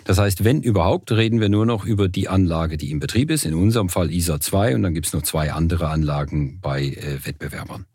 Das 0.05 0.17
heißt, 0.17 0.43
wenn 0.43 0.61
überhaupt, 0.61 1.11
reden 1.11 1.39
wir 1.39 1.49
nur 1.49 1.65
noch 1.65 1.85
über 1.85 2.09
die 2.09 2.27
Anlage, 2.29 2.77
die 2.77 2.89
im 2.89 2.99
Betrieb 2.99 3.29
ist. 3.29 3.45
In 3.45 3.53
unserem 3.53 3.89
Fall 3.89 4.11
ISA 4.11 4.39
2 4.39 4.75
und 4.75 4.83
dann 4.83 4.95
gibt's 4.95 5.13
noch 5.13 5.21
zwei 5.21 5.51
andere 5.51 5.89
Anlagen 5.89 6.59
bei 6.61 6.83
äh, 6.83 7.19
Wettbewerbern. 7.23 7.85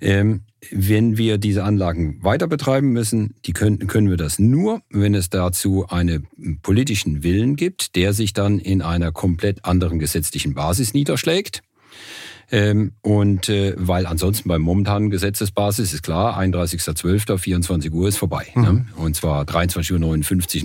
Ähm, 0.00 0.42
wenn 0.70 1.16
wir 1.18 1.38
diese 1.38 1.64
Anlagen 1.64 2.22
weiter 2.22 2.46
betreiben 2.46 2.92
müssen, 2.92 3.34
die 3.44 3.52
können, 3.52 3.86
können 3.86 4.10
wir 4.10 4.16
das 4.16 4.38
nur, 4.38 4.82
wenn 4.90 5.14
es 5.14 5.30
dazu 5.30 5.86
einen 5.88 6.26
politischen 6.62 7.22
Willen 7.22 7.56
gibt, 7.56 7.96
der 7.96 8.12
sich 8.12 8.32
dann 8.32 8.58
in 8.58 8.82
einer 8.82 9.12
komplett 9.12 9.64
anderen 9.64 9.98
gesetzlichen 9.98 10.54
Basis 10.54 10.94
niederschlägt. 10.94 11.62
Ähm, 12.50 12.92
und 13.00 13.48
äh, 13.48 13.74
weil 13.76 14.06
ansonsten 14.06 14.48
beim 14.48 14.62
momentanen 14.62 15.10
Gesetzesbasis 15.10 15.92
ist 15.94 16.02
klar, 16.02 16.38
31.12., 16.38 17.38
24 17.38 17.92
Uhr 17.92 18.08
ist 18.08 18.18
vorbei. 18.18 18.46
Mhm. 18.54 18.62
Ne? 18.62 18.86
Und 18.96 19.16
zwar 19.16 19.44
23.59 19.44 19.92
Uhr, 19.92 19.98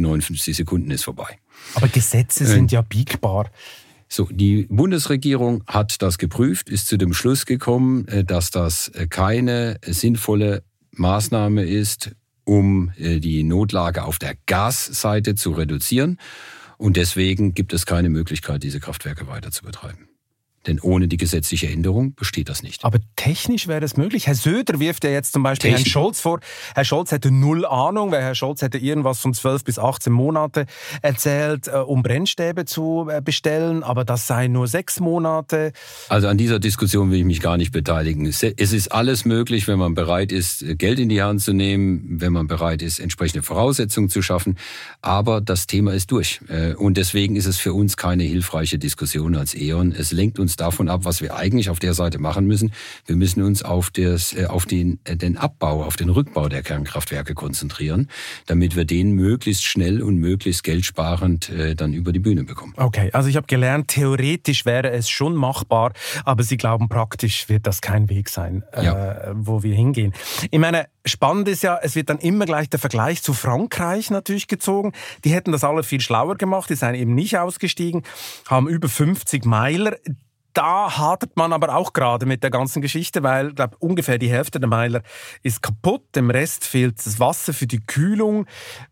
59 0.01 0.55
Sekunden 0.55 0.91
ist 0.91 1.03
vorbei. 1.03 1.39
Aber 1.75 1.87
Gesetze 1.87 2.45
sind 2.45 2.71
äh, 2.71 2.75
ja 2.75 2.81
biegbar. 2.81 3.49
So, 4.11 4.27
die 4.31 4.65
Bundesregierung 4.69 5.63
hat 5.67 6.01
das 6.01 6.17
geprüft, 6.17 6.69
ist 6.69 6.87
zu 6.87 6.97
dem 6.97 7.13
Schluss 7.13 7.45
gekommen, 7.45 8.07
äh, 8.07 8.23
dass 8.23 8.49
das 8.49 8.87
äh, 8.89 9.07
keine 9.07 9.77
sinnvolle 9.85 10.63
Maßnahme 10.95 11.63
ist, 11.63 12.11
um 12.43 12.91
äh, 12.97 13.19
die 13.19 13.43
Notlage 13.43 14.03
auf 14.03 14.17
der 14.17 14.33
Gasseite 14.47 15.35
zu 15.35 15.51
reduzieren. 15.51 16.17
Und 16.77 16.97
deswegen 16.97 17.53
gibt 17.53 17.71
es 17.71 17.85
keine 17.85 18.09
Möglichkeit, 18.09 18.63
diese 18.63 18.79
Kraftwerke 18.79 19.27
weiter 19.27 19.51
zu 19.51 19.63
betreiben. 19.63 20.08
Denn 20.67 20.79
ohne 20.79 21.07
die 21.07 21.17
gesetzliche 21.17 21.67
Änderung 21.67 22.13
besteht 22.15 22.49
das 22.49 22.63
nicht. 22.63 22.83
Aber 22.83 22.99
technisch 23.15 23.67
wäre 23.67 23.79
das 23.79 23.95
möglich. 23.95 24.27
Herr 24.27 24.35
Söder 24.35 24.79
wirft 24.79 25.03
ja 25.03 25.09
jetzt 25.09 25.33
zum 25.33 25.43
Beispiel 25.43 25.71
Techn 25.71 25.83
Herrn 25.83 25.89
Scholz 25.89 26.19
vor. 26.19 26.39
Herr 26.75 26.83
Scholz 26.83 27.11
hätte 27.11 27.31
null 27.31 27.65
Ahnung, 27.65 28.11
weil 28.11 28.21
Herr 28.21 28.35
Scholz 28.35 28.61
hätte 28.61 28.77
irgendwas 28.77 29.19
von 29.19 29.33
12 29.33 29.63
bis 29.63 29.79
18 29.79 30.11
Monate 30.11 30.65
erzählt, 31.01 31.67
äh, 31.67 31.77
um 31.77 32.03
Brennstäbe 32.03 32.65
zu 32.65 33.07
äh, 33.09 33.21
bestellen. 33.21 33.83
Aber 33.83 34.03
das 34.03 34.27
seien 34.27 34.51
nur 34.51 34.67
sechs 34.67 34.99
Monate. 34.99 35.71
Also 36.09 36.27
an 36.27 36.37
dieser 36.37 36.59
Diskussion 36.59 37.11
will 37.11 37.19
ich 37.19 37.25
mich 37.25 37.41
gar 37.41 37.57
nicht 37.57 37.71
beteiligen. 37.71 38.25
Es 38.25 38.43
ist 38.43 38.91
alles 38.91 39.25
möglich, 39.25 39.67
wenn 39.67 39.79
man 39.79 39.93
bereit 39.95 40.31
ist, 40.31 40.65
Geld 40.77 40.99
in 40.99 41.09
die 41.09 41.21
Hand 41.21 41.41
zu 41.41 41.53
nehmen, 41.53 42.19
wenn 42.19 42.33
man 42.33 42.47
bereit 42.47 42.81
ist, 42.81 42.99
entsprechende 42.99 43.43
Voraussetzungen 43.43 44.09
zu 44.09 44.21
schaffen. 44.21 44.57
Aber 45.01 45.41
das 45.41 45.67
Thema 45.67 45.93
ist 45.93 46.11
durch. 46.11 46.41
Äh, 46.49 46.73
und 46.73 46.97
deswegen 46.97 47.35
ist 47.35 47.45
es 47.45 47.57
für 47.57 47.73
uns 47.73 47.97
keine 47.97 48.23
hilfreiche 48.23 48.77
Diskussion 48.77 49.35
als 49.35 49.55
E.ON. 49.55 49.93
Es 49.93 50.11
lenkt 50.11 50.39
uns 50.39 50.48
uns 50.49 50.55
davon 50.55 50.89
ab, 50.89 51.01
was 51.03 51.21
wir 51.21 51.35
eigentlich 51.35 51.69
auf 51.69 51.77
der 51.77 51.93
Seite 51.93 52.17
machen 52.17 52.47
müssen. 52.47 52.71
Wir 53.05 53.15
müssen 53.15 53.43
uns 53.43 53.61
auf, 53.61 53.91
das, 53.91 54.33
äh, 54.33 54.47
auf 54.47 54.65
den, 54.65 54.99
äh, 55.03 55.15
den 55.15 55.37
Abbau, 55.37 55.83
auf 55.83 55.95
den 55.95 56.09
Rückbau 56.09 56.49
der 56.49 56.63
Kernkraftwerke 56.63 57.35
konzentrieren, 57.35 58.09
damit 58.47 58.75
wir 58.75 58.85
den 58.85 59.11
möglichst 59.11 59.63
schnell 59.63 60.01
und 60.01 60.17
möglichst 60.17 60.63
geldsparend 60.63 61.49
äh, 61.49 61.75
dann 61.75 61.93
über 61.93 62.11
die 62.11 62.19
Bühne 62.19 62.45
bekommen. 62.45 62.73
Okay, 62.77 63.11
also 63.13 63.29
ich 63.29 63.35
habe 63.35 63.45
gelernt, 63.45 63.89
theoretisch 63.89 64.65
wäre 64.65 64.89
es 64.89 65.07
schon 65.07 65.35
machbar, 65.35 65.93
aber 66.25 66.41
Sie 66.41 66.57
glauben, 66.57 66.89
praktisch 66.89 67.47
wird 67.47 67.67
das 67.67 67.81
kein 67.81 68.09
Weg 68.09 68.29
sein, 68.29 68.63
ja. 68.75 69.33
wo 69.35 69.61
wir 69.61 69.75
hingehen. 69.75 70.13
Ich 70.49 70.59
meine, 70.59 70.87
spannend 71.05 71.47
ist 71.47 71.61
ja, 71.61 71.77
es 71.81 71.95
wird 71.95 72.09
dann 72.09 72.17
immer 72.17 72.45
gleich 72.45 72.69
der 72.69 72.79
Vergleich 72.79 73.21
zu 73.21 73.33
Frankreich 73.33 74.09
natürlich 74.09 74.47
gezogen. 74.47 74.93
Die 75.23 75.31
hätten 75.31 75.51
das 75.51 75.63
alle 75.63 75.83
viel 75.83 76.01
schlauer 76.01 76.37
gemacht, 76.37 76.69
die 76.69 76.75
seien 76.75 76.95
eben 76.95 77.13
nicht 77.13 77.37
ausgestiegen, 77.37 78.03
haben 78.47 78.67
über 78.67 78.89
50 78.89 79.45
Meiler 79.45 79.95
da 80.53 80.97
hadert 80.97 81.37
man 81.37 81.53
aber 81.53 81.75
auch 81.75 81.93
gerade 81.93 82.25
mit 82.25 82.43
der 82.43 82.49
ganzen 82.49 82.81
Geschichte, 82.81 83.23
weil 83.23 83.53
glaub, 83.53 83.75
ungefähr 83.79 84.17
die 84.17 84.29
Hälfte 84.29 84.59
der 84.59 84.69
Meiler 84.69 85.01
ist 85.43 85.61
kaputt, 85.61 86.03
dem 86.15 86.29
Rest 86.29 86.65
fehlt 86.65 86.97
das 87.05 87.19
Wasser 87.19 87.53
für 87.53 87.67
die 87.67 87.79
Kühlung. 87.79 88.45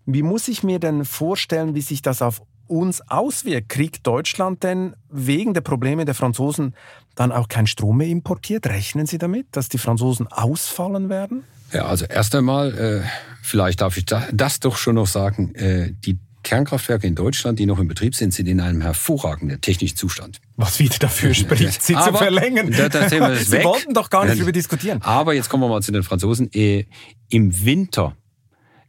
Wie 0.06 0.24
muss 0.24 0.48
ich 0.48 0.64
mir 0.64 0.80
denn 0.80 1.06
vorstellen, 1.06 1.76
wie 1.76 1.82
sich 1.82 2.02
das 2.02 2.22
auf 2.22 2.42
uns 2.68 3.02
auswirkt? 3.10 3.70
Kriegt 3.70 4.06
Deutschland 4.06 4.64
denn 4.64 4.96
wegen 5.10 5.54
der 5.54 5.62
Probleme 5.62 6.06
der 6.06 6.16
Franzosen 6.16 6.76
dann 7.16 7.32
auch 7.32 7.48
kein 7.48 7.68
Strom 7.68 7.98
mehr 7.98 8.08
importiert? 8.08 8.68
Rechnen 8.68 9.06
Sie 9.06 9.18
damit, 9.18 9.48
dass 9.52 9.70
die 9.70 9.78
Franzosen 9.78 10.28
ausfallen 10.28 11.10
werden? 11.10 11.44
Ja, 11.74 11.86
also 11.86 12.06
erst 12.06 12.34
einmal, 12.36 12.78
äh, 12.78 13.02
vielleicht 13.42 13.82
darf 13.82 13.98
ich 13.98 14.06
das 14.06 14.60
doch 14.60 14.78
schon 14.78 14.96
noch 14.96 15.08
sagen, 15.08 15.54
äh, 15.56 15.92
die 15.92 16.18
Kernkraftwerke 16.48 17.06
in 17.06 17.14
Deutschland, 17.14 17.60
die 17.60 17.66
noch 17.66 17.78
in 17.78 17.90
Betrieb 17.90 18.16
sind, 18.16 18.34
sind 18.34 18.48
in 18.48 18.62
einem 18.62 18.82
hervorragenden 18.82 19.60
technischen 19.60 19.98
Zustand. 19.98 20.40
Was 20.56 20.80
wieder 20.80 20.96
dafür 20.98 21.34
spricht, 21.34 21.82
sie 21.82 21.94
Aber, 21.94 22.14
zu 22.14 22.24
verlängern. 22.24 22.72
Das, 22.78 22.90
das 22.90 23.10
Thema 23.10 23.30
ist 23.30 23.52
sie 23.52 23.64
wollten 23.64 23.94
doch 23.94 24.10
gar 24.10 24.24
nicht 24.24 24.38
darüber 24.38 24.54
diskutieren. 24.54 25.02
Aber 25.02 25.34
jetzt 25.34 25.50
kommen 25.50 25.64
wir 25.64 25.68
mal 25.68 25.82
zu 25.82 25.92
den 25.92 26.04
Franzosen. 26.04 26.50
Äh, 26.54 26.86
Im 27.30 27.66
Winter 27.66 28.16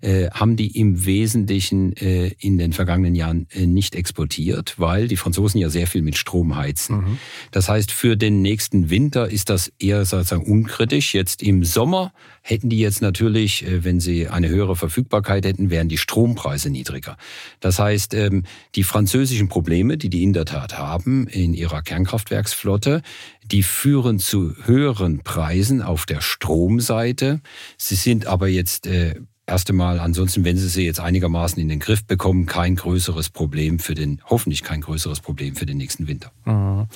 äh, 0.01 0.31
haben 0.31 0.57
die 0.57 0.79
im 0.79 1.05
Wesentlichen 1.07 1.93
äh, 1.97 2.29
in 2.39 2.59
den 2.59 2.73
vergangenen 2.73 3.15
Jahren 3.15 3.47
äh, 3.51 3.67
nicht 3.67 3.95
exportiert, 3.95 4.75
weil 4.79 5.09
die 5.09 5.17
Franzosen 5.17 5.61
ja 5.61 5.71
sehr 5.71 5.87
viel 5.87 6.03
mit 6.03 6.17
Strom 6.17 6.57
heizen. 6.57 6.99
Mhm. 6.99 7.19
Das 7.51 7.69
heißt, 7.69 7.91
für 7.91 8.17
den 8.17 8.43
nächsten 8.43 8.91
Winter 8.91 9.31
ist 9.31 9.51
das 9.51 9.73
eher 9.79 10.05
sozusagen 10.05 10.45
unkritisch. 10.45 11.15
Jetzt 11.15 11.43
im 11.43 11.65
Sommer 11.65 12.13
hätten 12.43 12.69
die 12.69 12.79
jetzt 12.79 13.03
natürlich, 13.03 13.67
äh, 13.67 13.85
wenn 13.85 14.01
sie 14.01 14.29
eine 14.29 14.49
höhere 14.49 14.77
Verfügbarkeit 14.77 15.45
hätten, 15.45 15.71
wären 15.71 15.89
die 15.89 15.99
Strompreise 15.99 16.71
niedriger. 16.71 17.17
Das 17.61 17.79
heißt, 17.79 18.15
ähm, 18.15 18.45
die 18.75 18.85
französischen 18.85 19.49
Probleme, 19.49 19.97
die 19.97 20.11
die 20.11 20.23
in 20.23 20.33
der 20.33 20.45
Tat 20.45 20.79
haben 20.79 21.27
in 21.27 21.55
ihrer 21.55 21.83
Kernkraftwerksflotte, 21.83 23.03
die 23.51 23.63
führen 23.63 24.19
zu 24.19 24.55
höheren 24.65 25.23
Preisen 25.23 25.83
auf 25.83 26.07
der 26.07 26.21
Stromseite. 26.21 27.41
Sie 27.77 27.95
sind 27.95 28.27
aber 28.27 28.49
jetzt 28.49 28.87
äh, 28.87 29.15
erste 29.49 29.73
Mal. 29.73 29.99
Ansonsten, 29.99 30.45
wenn 30.45 30.57
Sie 30.57 30.69
sie 30.69 30.85
jetzt 30.85 31.01
einigermaßen 31.01 31.61
in 31.61 31.69
den 31.69 31.81
Griff 31.81 32.05
bekommen, 32.05 32.47
kein 32.47 32.77
größeres 32.77 33.31
Problem 33.31 33.79
für 33.79 33.95
den, 33.95 34.21
hoffentlich 34.27 34.63
kein 34.63 34.81
größeres 34.81 35.21
Problem 35.21 35.57
für 35.57 35.67
den 35.67 35.79
nächsten 35.79 36.07
Winter. 36.07 36.31
Mhm. 36.45 36.87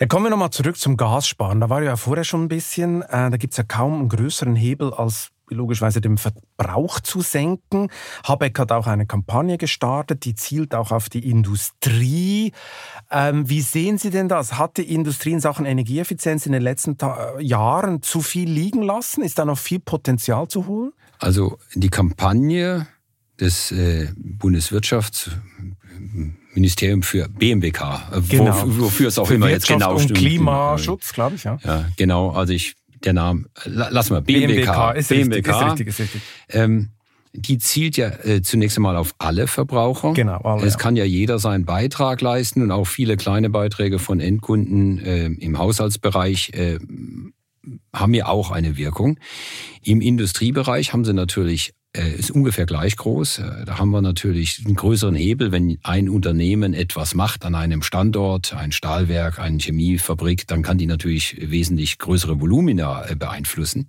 Ja, 0.00 0.06
kommen 0.06 0.26
wir 0.26 0.30
nochmal 0.30 0.50
zurück 0.50 0.76
zum 0.76 0.96
Gassparen. 0.96 1.60
Da 1.60 1.68
war 1.68 1.82
ja 1.82 1.96
vorher 1.96 2.24
schon 2.24 2.44
ein 2.44 2.48
bisschen, 2.48 3.02
äh, 3.02 3.30
da 3.30 3.36
gibt 3.36 3.52
es 3.52 3.58
ja 3.58 3.64
kaum 3.64 3.94
einen 4.00 4.08
größeren 4.08 4.56
Hebel 4.56 4.92
als 4.92 5.30
logischerweise 5.50 6.00
den 6.00 6.18
Verbrauch 6.18 7.00
zu 7.00 7.20
senken. 7.20 7.88
Habeck 8.24 8.58
hat 8.58 8.72
auch 8.72 8.86
eine 8.86 9.06
Kampagne 9.06 9.58
gestartet, 9.58 10.24
die 10.24 10.34
zielt 10.34 10.74
auch 10.74 10.92
auf 10.92 11.08
die 11.08 11.28
Industrie. 11.28 12.52
Ähm, 13.10 13.48
wie 13.48 13.60
sehen 13.60 13.98
Sie 13.98 14.10
denn 14.10 14.28
das? 14.28 14.58
Hat 14.58 14.76
die 14.76 14.92
Industrie 14.92 15.32
in 15.32 15.40
Sachen 15.40 15.66
Energieeffizienz 15.66 16.46
in 16.46 16.52
den 16.52 16.62
letzten 16.62 16.98
Ta 16.98 17.38
Jahren 17.40 18.02
zu 18.02 18.20
viel 18.20 18.48
liegen 18.48 18.82
lassen? 18.82 19.22
Ist 19.22 19.38
da 19.38 19.44
noch 19.44 19.58
viel 19.58 19.80
Potenzial 19.80 20.48
zu 20.48 20.66
holen? 20.66 20.92
Also 21.18 21.58
die 21.74 21.88
Kampagne 21.88 22.86
des 23.40 23.72
äh, 23.72 24.08
Bundeswirtschaftsministeriums 24.16 27.06
für 27.06 27.28
BMWK, 27.28 27.80
äh, 28.12 28.20
genau. 28.28 28.54
wofür 28.66 29.08
es 29.08 29.18
auch 29.18 29.26
für 29.26 29.34
immer 29.34 29.50
jetzt 29.50 29.68
genau 29.68 29.94
und 29.94 30.00
stimmt. 30.00 30.18
Klimaschutz, 30.18 31.12
glaube 31.12 31.36
ich, 31.36 31.44
ja. 31.44 31.58
Ja, 31.64 31.86
genau. 31.96 32.30
Also 32.30 32.52
ich, 32.52 32.74
der 33.04 33.12
Name, 33.12 33.44
lass 33.64 34.10
mal, 34.10 34.22
BMWK. 34.22 34.66
BMWK, 34.66 34.96
ist, 34.96 35.08
BMWK, 35.08 35.26
richtig, 35.26 35.46
ist 35.46 35.64
richtig, 35.64 35.88
ist 35.88 36.00
richtig. 36.00 36.22
Ähm, 36.50 36.88
die 37.32 37.58
zielt 37.58 37.96
ja 37.96 38.08
äh, 38.24 38.42
zunächst 38.42 38.78
einmal 38.78 38.96
auf 38.96 39.14
alle 39.18 39.46
Verbraucher. 39.46 40.14
Genau. 40.14 40.40
Alle, 40.40 40.66
es 40.66 40.78
kann 40.78 40.96
ja 40.96 41.04
jeder 41.04 41.38
seinen 41.38 41.64
Beitrag 41.64 42.20
leisten 42.20 42.62
und 42.62 42.70
auch 42.70 42.86
viele 42.86 43.16
kleine 43.16 43.50
Beiträge 43.50 43.98
von 43.98 44.20
Endkunden 44.20 44.98
äh, 44.98 45.26
im 45.26 45.58
Haushaltsbereich 45.58 46.52
äh, 46.54 46.78
haben 47.92 48.14
ja 48.14 48.26
auch 48.26 48.50
eine 48.50 48.76
Wirkung. 48.76 49.18
Im 49.82 50.00
Industriebereich 50.00 50.92
haben 50.92 51.04
sie 51.04 51.12
natürlich 51.12 51.72
äh, 51.96 52.16
ist 52.16 52.30
ungefähr 52.30 52.66
gleich 52.66 52.96
groß. 52.96 53.38
Äh, 53.38 53.64
da 53.64 53.78
haben 53.78 53.90
wir 53.90 54.02
natürlich 54.02 54.62
einen 54.64 54.76
größeren 54.76 55.14
Hebel, 55.14 55.52
wenn 55.52 55.78
ein 55.82 56.10
Unternehmen 56.10 56.74
etwas 56.74 57.14
macht 57.14 57.46
an 57.46 57.54
einem 57.54 57.82
Standort, 57.82 58.52
ein 58.52 58.72
Stahlwerk, 58.72 59.38
eine 59.38 59.58
Chemiefabrik, 59.58 60.46
dann 60.46 60.62
kann 60.62 60.76
die 60.76 60.86
natürlich 60.86 61.36
wesentlich 61.40 61.98
größere 61.98 62.40
Volumina 62.40 63.08
äh, 63.08 63.16
beeinflussen. 63.16 63.88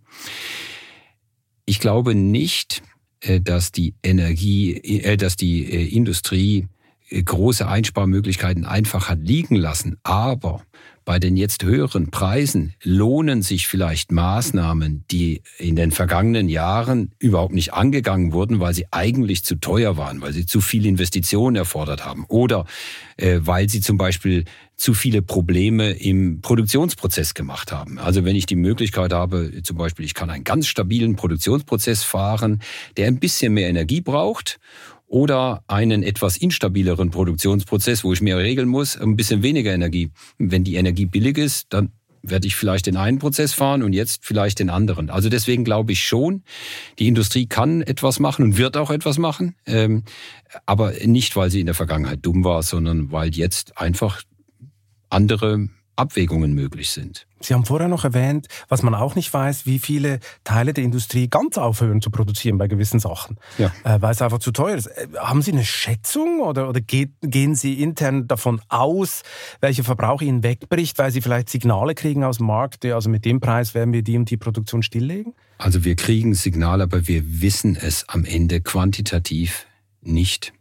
Ich 1.65 1.79
glaube 1.79 2.15
nicht, 2.15 2.81
dass 3.43 3.71
die 3.71 3.95
Energie, 4.01 5.13
dass 5.17 5.35
die 5.35 5.93
Industrie 5.93 6.67
große 7.11 7.67
Einsparmöglichkeiten 7.67 8.65
einfach 8.65 9.09
hat 9.09 9.19
liegen 9.19 9.55
lassen. 9.55 9.97
Aber 10.01 10.63
bei 11.09 11.17
den 11.17 11.37
jetzt 11.37 11.63
höheren 11.63 12.11
Preisen 12.11 12.75
lohnen 12.83 13.41
sich 13.41 13.67
vielleicht 13.67 14.11
Maßnahmen, 14.11 15.05
die 15.09 15.41
in 15.57 15.75
den 15.75 15.89
vergangenen 15.89 16.49
Jahren 16.49 17.13
überhaupt 17.17 17.55
nicht 17.55 17.73
angegangen 17.73 18.31
wurden, 18.31 18.59
weil 18.59 18.75
sie 18.75 18.85
eigentlich 18.91 19.43
zu 19.43 19.55
teuer 19.55 19.97
waren, 19.97 20.21
weil 20.21 20.33
sie 20.33 20.45
zu 20.45 20.61
viel 20.61 20.85
Investitionen 20.85 21.55
erfordert 21.55 22.05
haben 22.05 22.25
oder 22.27 22.67
äh, 23.17 23.39
weil 23.41 23.67
sie 23.69 23.81
zum 23.81 23.97
Beispiel 23.97 24.45
zu 24.79 24.93
viele 24.93 25.23
Probleme 25.23 25.91
im 25.91 26.41
Produktionsprozess 26.41 27.33
gemacht 27.33 27.71
haben. 27.71 27.97
Also 27.97 28.23
wenn 28.23 28.35
ich 28.35 28.45
die 28.45 28.55
Möglichkeit 28.55 29.11
habe, 29.11 29.63
zum 29.63 29.77
Beispiel, 29.77 30.05
ich 30.05 30.13
kann 30.13 30.29
einen 30.29 30.43
ganz 30.43 30.67
stabilen 30.67 31.15
Produktionsprozess 31.15 32.03
fahren, 32.03 32.61
der 32.97 33.07
ein 33.07 33.19
bisschen 33.19 33.55
mehr 33.55 33.67
Energie 33.67 34.01
braucht 34.01 34.59
oder 35.09 35.63
einen 35.67 36.03
etwas 36.03 36.37
instabileren 36.37 37.09
Produktionsprozess, 37.09 38.03
wo 38.03 38.13
ich 38.13 38.21
mehr 38.21 38.37
regeln 38.37 38.69
muss, 38.69 38.95
ein 38.95 39.15
bisschen 39.15 39.43
weniger 39.43 39.73
Energie. 39.73 40.11
Wenn 40.37 40.63
die 40.63 40.75
Energie 40.75 41.07
billig 41.07 41.37
ist, 41.37 41.73
dann 41.73 41.91
werde 42.21 42.47
ich 42.47 42.55
vielleicht 42.55 42.85
den 42.85 42.97
einen 42.97 43.17
Prozess 43.17 43.53
fahren 43.53 43.81
und 43.81 43.93
jetzt 43.93 44.25
vielleicht 44.25 44.59
den 44.59 44.69
anderen. 44.69 45.09
Also 45.09 45.29
deswegen 45.29 45.63
glaube 45.63 45.93
ich 45.93 46.03
schon, 46.03 46.43
die 46.99 47.07
Industrie 47.07 47.47
kann 47.47 47.81
etwas 47.81 48.19
machen 48.19 48.43
und 48.43 48.57
wird 48.57 48.77
auch 48.77 48.91
etwas 48.91 49.17
machen, 49.17 49.55
ähm, 49.65 50.03
aber 50.65 50.93
nicht, 51.05 51.35
weil 51.35 51.49
sie 51.49 51.61
in 51.61 51.65
der 51.65 51.75
Vergangenheit 51.75 52.19
dumm 52.21 52.43
war, 52.43 52.61
sondern 52.61 53.11
weil 53.11 53.33
jetzt 53.35 53.77
einfach 53.77 54.21
andere 55.09 55.69
Abwägungen 55.99 56.53
möglich 56.53 56.89
sind. 56.89 57.27
Sie 57.41 57.53
haben 57.53 57.65
vorher 57.65 57.87
noch 57.87 58.03
erwähnt, 58.03 58.47
was 58.67 58.83
man 58.83 58.93
auch 58.93 59.15
nicht 59.15 59.33
weiß, 59.33 59.65
wie 59.65 59.79
viele 59.79 60.19
Teile 60.43 60.73
der 60.73 60.83
Industrie 60.83 61.29
ganz 61.29 61.57
aufhören 61.57 62.01
zu 62.01 62.09
produzieren 62.09 62.57
bei 62.57 62.67
gewissen 62.67 62.99
Sachen, 62.99 63.37
ja. 63.57 63.71
äh, 63.83 64.01
weil 64.01 64.11
es 64.11 64.21
einfach 64.21 64.39
zu 64.39 64.51
teuer 64.51 64.75
ist. 64.75 64.87
Äh, 64.87 65.07
haben 65.17 65.41
Sie 65.41 65.51
eine 65.51 65.63
Schätzung 65.63 66.41
oder, 66.41 66.67
oder 66.69 66.81
geht, 66.81 67.11
gehen 67.21 67.55
Sie 67.55 67.81
intern 67.81 68.27
davon 68.27 68.61
aus, 68.67 69.21
welcher 69.61 69.83
Verbrauch 69.83 70.21
Ihnen 70.21 70.43
wegbricht, 70.43 70.97
weil 70.97 71.11
Sie 71.11 71.21
vielleicht 71.21 71.49
Signale 71.49 71.95
kriegen 71.95 72.23
aus 72.23 72.37
dem 72.37 72.47
Markt, 72.47 72.85
also 72.85 73.09
mit 73.09 73.25
dem 73.25 73.39
Preis 73.39 73.73
werden 73.73 73.93
wir 73.93 74.01
die 74.01 74.17
und 74.17 74.29
die 74.29 74.37
Produktion 74.37 74.83
stilllegen? 74.83 75.33
Also 75.57 75.83
wir 75.83 75.95
kriegen 75.95 76.33
Signale, 76.33 76.83
aber 76.83 77.07
wir 77.07 77.41
wissen 77.41 77.75
es 77.75 78.07
am 78.07 78.25
Ende 78.25 78.61
quantitativ 78.61 79.65
nicht. 80.01 80.53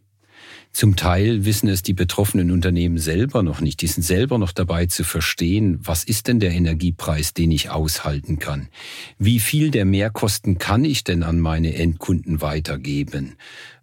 Zum 0.71 0.95
Teil 0.95 1.45
wissen 1.45 1.67
es 1.67 1.81
die 1.81 1.93
betroffenen 1.93 2.51
Unternehmen 2.51 2.99
selber 2.99 3.43
noch 3.43 3.59
nicht. 3.59 3.81
Die 3.81 3.87
sind 3.87 4.03
selber 4.03 4.37
noch 4.37 4.51
dabei 4.51 4.85
zu 4.85 5.03
verstehen, 5.03 5.79
was 5.81 6.03
ist 6.03 6.27
denn 6.27 6.39
der 6.39 6.51
Energiepreis, 6.51 7.33
den 7.33 7.51
ich 7.51 7.69
aushalten 7.69 8.39
kann? 8.39 8.69
Wie 9.17 9.39
viel 9.39 9.71
der 9.71 9.85
Mehrkosten 9.85 10.57
kann 10.57 10.85
ich 10.85 11.03
denn 11.03 11.23
an 11.23 11.39
meine 11.39 11.73
Endkunden 11.75 12.41
weitergeben? 12.41 13.35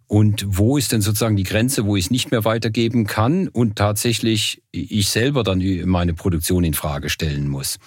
Und 0.07 0.45
wo 0.47 0.77
ist 0.77 0.93
denn 0.93 1.01
sozusagen 1.01 1.35
die 1.35 1.43
Grenze, 1.43 1.85
wo 1.85 1.97
ich 1.97 2.05
es 2.05 2.11
nicht 2.11 2.31
mehr 2.31 2.45
weitergeben 2.45 3.05
kann 3.05 3.49
und 3.49 3.75
tatsächlich 3.75 4.63
ich 4.71 5.09
selber 5.09 5.43
dann 5.43 5.61
meine 5.85 6.13
Produktion 6.13 6.63
in 6.63 6.73
Frage 6.73 7.09
stellen 7.09 7.49
muss? 7.49 7.77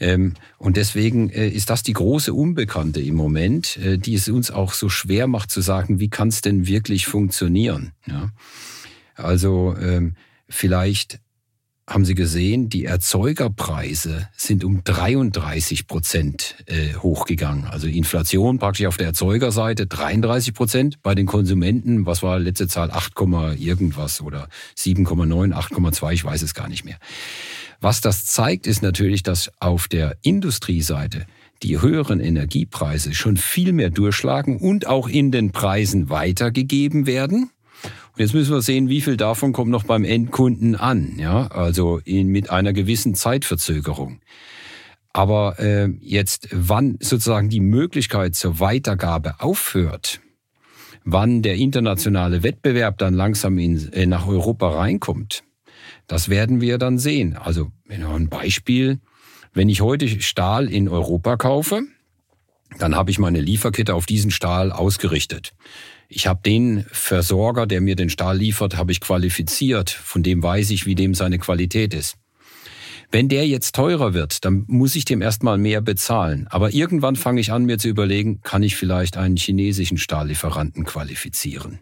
Ähm, 0.00 0.34
und 0.58 0.76
deswegen 0.76 1.30
äh, 1.30 1.48
ist 1.48 1.70
das 1.70 1.84
die 1.84 1.92
große 1.92 2.34
Unbekannte 2.34 3.00
im 3.00 3.14
Moment, 3.14 3.76
äh, 3.76 3.96
die 3.96 4.14
es 4.14 4.28
uns 4.28 4.50
auch 4.50 4.72
so 4.72 4.88
schwer 4.88 5.28
macht 5.28 5.52
zu 5.52 5.60
sagen, 5.60 6.00
wie 6.00 6.10
kann 6.10 6.28
es 6.28 6.40
denn 6.40 6.66
wirklich 6.66 7.06
funktionieren? 7.06 7.92
Also 9.14 9.76
ähm, 9.80 10.16
vielleicht 10.48 11.20
haben 11.92 12.04
Sie 12.04 12.14
gesehen, 12.14 12.68
die 12.68 12.84
Erzeugerpreise 12.84 14.28
sind 14.36 14.64
um 14.64 14.82
33 14.84 15.86
Prozent 15.86 16.56
äh, 16.66 16.94
hochgegangen. 16.94 17.66
Also 17.66 17.86
Inflation 17.86 18.58
praktisch 18.58 18.86
auf 18.86 18.96
der 18.96 19.08
Erzeugerseite 19.08 19.86
33 19.86 20.54
Prozent, 20.54 21.02
bei 21.02 21.14
den 21.14 21.26
Konsumenten, 21.26 22.06
was 22.06 22.22
war 22.22 22.38
letzte 22.38 22.68
Zahl, 22.68 22.90
8, 22.90 23.12
irgendwas 23.58 24.20
oder 24.20 24.48
7,9, 24.76 25.52
8,2, 25.52 26.12
ich 26.12 26.24
weiß 26.24 26.42
es 26.42 26.54
gar 26.54 26.68
nicht 26.68 26.84
mehr. 26.84 26.96
Was 27.80 28.00
das 28.00 28.26
zeigt, 28.26 28.66
ist 28.66 28.82
natürlich, 28.82 29.22
dass 29.22 29.50
auf 29.58 29.88
der 29.88 30.16
Industrieseite 30.22 31.26
die 31.62 31.80
höheren 31.80 32.20
Energiepreise 32.20 33.14
schon 33.14 33.36
viel 33.36 33.72
mehr 33.72 33.90
durchschlagen 33.90 34.58
und 34.58 34.86
auch 34.86 35.08
in 35.08 35.30
den 35.30 35.52
Preisen 35.52 36.08
weitergegeben 36.08 37.06
werden. 37.06 37.50
Und 38.12 38.20
jetzt 38.20 38.34
müssen 38.34 38.52
wir 38.52 38.62
sehen, 38.62 38.88
wie 38.88 39.00
viel 39.00 39.16
davon 39.16 39.52
kommt 39.52 39.70
noch 39.70 39.84
beim 39.84 40.04
Endkunden 40.04 40.76
an, 40.76 41.18
ja, 41.18 41.46
also 41.46 41.98
in, 42.04 42.28
mit 42.28 42.50
einer 42.50 42.72
gewissen 42.72 43.14
Zeitverzögerung. 43.14 44.20
Aber 45.14 45.58
äh, 45.58 45.88
jetzt, 46.00 46.48
wann 46.52 46.98
sozusagen 47.00 47.48
die 47.48 47.60
Möglichkeit 47.60 48.34
zur 48.34 48.60
Weitergabe 48.60 49.40
aufhört, 49.40 50.20
wann 51.04 51.42
der 51.42 51.56
internationale 51.56 52.42
Wettbewerb 52.42 52.98
dann 52.98 53.14
langsam 53.14 53.58
in, 53.58 53.92
äh, 53.92 54.06
nach 54.06 54.26
Europa 54.26 54.68
reinkommt, 54.68 55.42
Das 56.06 56.28
werden 56.28 56.60
wir 56.60 56.78
dann 56.78 56.98
sehen. 56.98 57.36
Also 57.36 57.70
ein 57.88 58.28
Beispiel, 58.28 59.00
wenn 59.54 59.68
ich 59.68 59.80
heute 59.80 60.08
Stahl 60.20 60.70
in 60.70 60.88
Europa 60.88 61.36
kaufe, 61.36 61.82
dann 62.78 62.94
habe 62.96 63.10
ich 63.10 63.18
meine 63.18 63.40
Lieferkette 63.40 63.94
auf 63.94 64.06
diesen 64.06 64.30
Stahl 64.30 64.72
ausgerichtet. 64.72 65.54
Ich 66.14 66.26
habe 66.26 66.40
den 66.44 66.84
Versorger, 66.92 67.66
der 67.66 67.80
mir 67.80 67.96
den 67.96 68.10
Stahl 68.10 68.36
liefert, 68.36 68.76
habe 68.76 68.92
ich 68.92 69.00
qualifiziert. 69.00 69.88
Von 69.88 70.22
dem 70.22 70.42
weiß 70.42 70.68
ich, 70.68 70.84
wie 70.84 70.94
dem 70.94 71.14
seine 71.14 71.38
Qualität 71.38 71.94
ist. 71.94 72.16
Wenn 73.10 73.30
der 73.30 73.46
jetzt 73.46 73.74
teurer 73.74 74.12
wird, 74.12 74.44
dann 74.44 74.64
muss 74.66 74.94
ich 74.94 75.06
dem 75.06 75.22
erstmal 75.22 75.56
mehr 75.56 75.80
bezahlen. 75.80 76.48
Aber 76.50 76.74
irgendwann 76.74 77.16
fange 77.16 77.40
ich 77.40 77.50
an, 77.50 77.64
mir 77.64 77.78
zu 77.78 77.88
überlegen, 77.88 78.42
kann 78.42 78.62
ich 78.62 78.76
vielleicht 78.76 79.16
einen 79.16 79.38
chinesischen 79.38 79.96
Stahllieferanten 79.96 80.84
qualifizieren? 80.84 81.78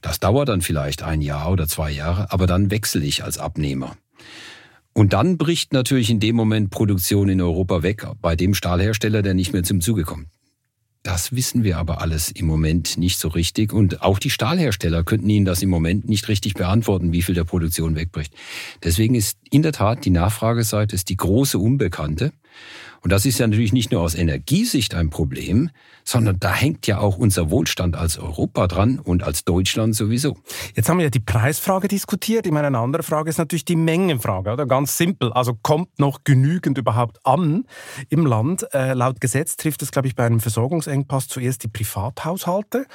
Das 0.00 0.18
dauert 0.18 0.48
dann 0.48 0.60
vielleicht 0.60 1.04
ein 1.04 1.20
Jahr 1.20 1.48
oder 1.52 1.68
zwei 1.68 1.92
Jahre, 1.92 2.32
aber 2.32 2.48
dann 2.48 2.72
wechsle 2.72 3.04
ich 3.04 3.22
als 3.22 3.38
Abnehmer. 3.38 3.96
Und 4.92 5.12
dann 5.12 5.38
bricht 5.38 5.72
natürlich 5.72 6.10
in 6.10 6.18
dem 6.18 6.34
Moment 6.34 6.70
Produktion 6.70 7.28
in 7.28 7.40
Europa 7.40 7.84
weg 7.84 8.08
bei 8.20 8.34
dem 8.34 8.54
Stahlhersteller, 8.54 9.22
der 9.22 9.34
nicht 9.34 9.52
mehr 9.52 9.62
zum 9.62 9.80
Zuge 9.80 10.02
kommt. 10.02 10.26
Das 11.02 11.34
wissen 11.34 11.64
wir 11.64 11.78
aber 11.78 12.00
alles 12.00 12.30
im 12.30 12.46
Moment 12.46 12.96
nicht 12.96 13.18
so 13.18 13.26
richtig. 13.28 13.72
Und 13.72 14.02
auch 14.02 14.20
die 14.20 14.30
Stahlhersteller 14.30 15.02
könnten 15.02 15.28
Ihnen 15.28 15.44
das 15.44 15.60
im 15.60 15.68
Moment 15.68 16.08
nicht 16.08 16.28
richtig 16.28 16.54
beantworten, 16.54 17.12
wie 17.12 17.22
viel 17.22 17.34
der 17.34 17.42
Produktion 17.42 17.96
wegbricht. 17.96 18.32
Deswegen 18.84 19.16
ist 19.16 19.36
in 19.50 19.62
der 19.62 19.72
Tat 19.72 20.04
die 20.04 20.10
Nachfrageseite 20.10 20.94
ist 20.94 21.08
die 21.08 21.16
große 21.16 21.58
Unbekannte. 21.58 22.32
Und 23.02 23.10
das 23.10 23.26
ist 23.26 23.38
ja 23.38 23.46
natürlich 23.46 23.72
nicht 23.72 23.90
nur 23.90 24.00
aus 24.00 24.14
Energiesicht 24.14 24.94
ein 24.94 25.10
Problem, 25.10 25.70
sondern 26.04 26.38
da 26.38 26.52
hängt 26.52 26.86
ja 26.86 26.98
auch 26.98 27.18
unser 27.18 27.50
Wohlstand 27.50 27.96
als 27.96 28.16
Europa 28.18 28.68
dran 28.68 29.00
und 29.00 29.24
als 29.24 29.44
Deutschland 29.44 29.96
sowieso. 29.96 30.36
Jetzt 30.74 30.88
haben 30.88 30.98
wir 30.98 31.04
ja 31.04 31.10
die 31.10 31.20
Preisfrage 31.20 31.88
diskutiert. 31.88 32.46
Ich 32.46 32.52
meine, 32.52 32.68
eine 32.68 32.78
andere 32.78 33.02
Frage 33.02 33.28
ist 33.28 33.38
natürlich 33.38 33.64
die 33.64 33.76
Mengenfrage, 33.76 34.52
oder? 34.52 34.66
Ganz 34.66 34.96
simpel. 34.96 35.32
Also 35.32 35.58
kommt 35.60 35.98
noch 35.98 36.22
genügend 36.22 36.78
überhaupt 36.78 37.18
an 37.24 37.64
im 38.08 38.24
Land? 38.24 38.66
Äh, 38.72 38.94
laut 38.94 39.20
Gesetz 39.20 39.56
trifft 39.56 39.82
es, 39.82 39.90
glaube 39.90 40.06
ich, 40.06 40.14
bei 40.14 40.24
einem 40.24 40.40
Versorgungsengpass 40.40 41.26
zuerst 41.26 41.64
die 41.64 41.68
Privathaushalte. 41.68 42.86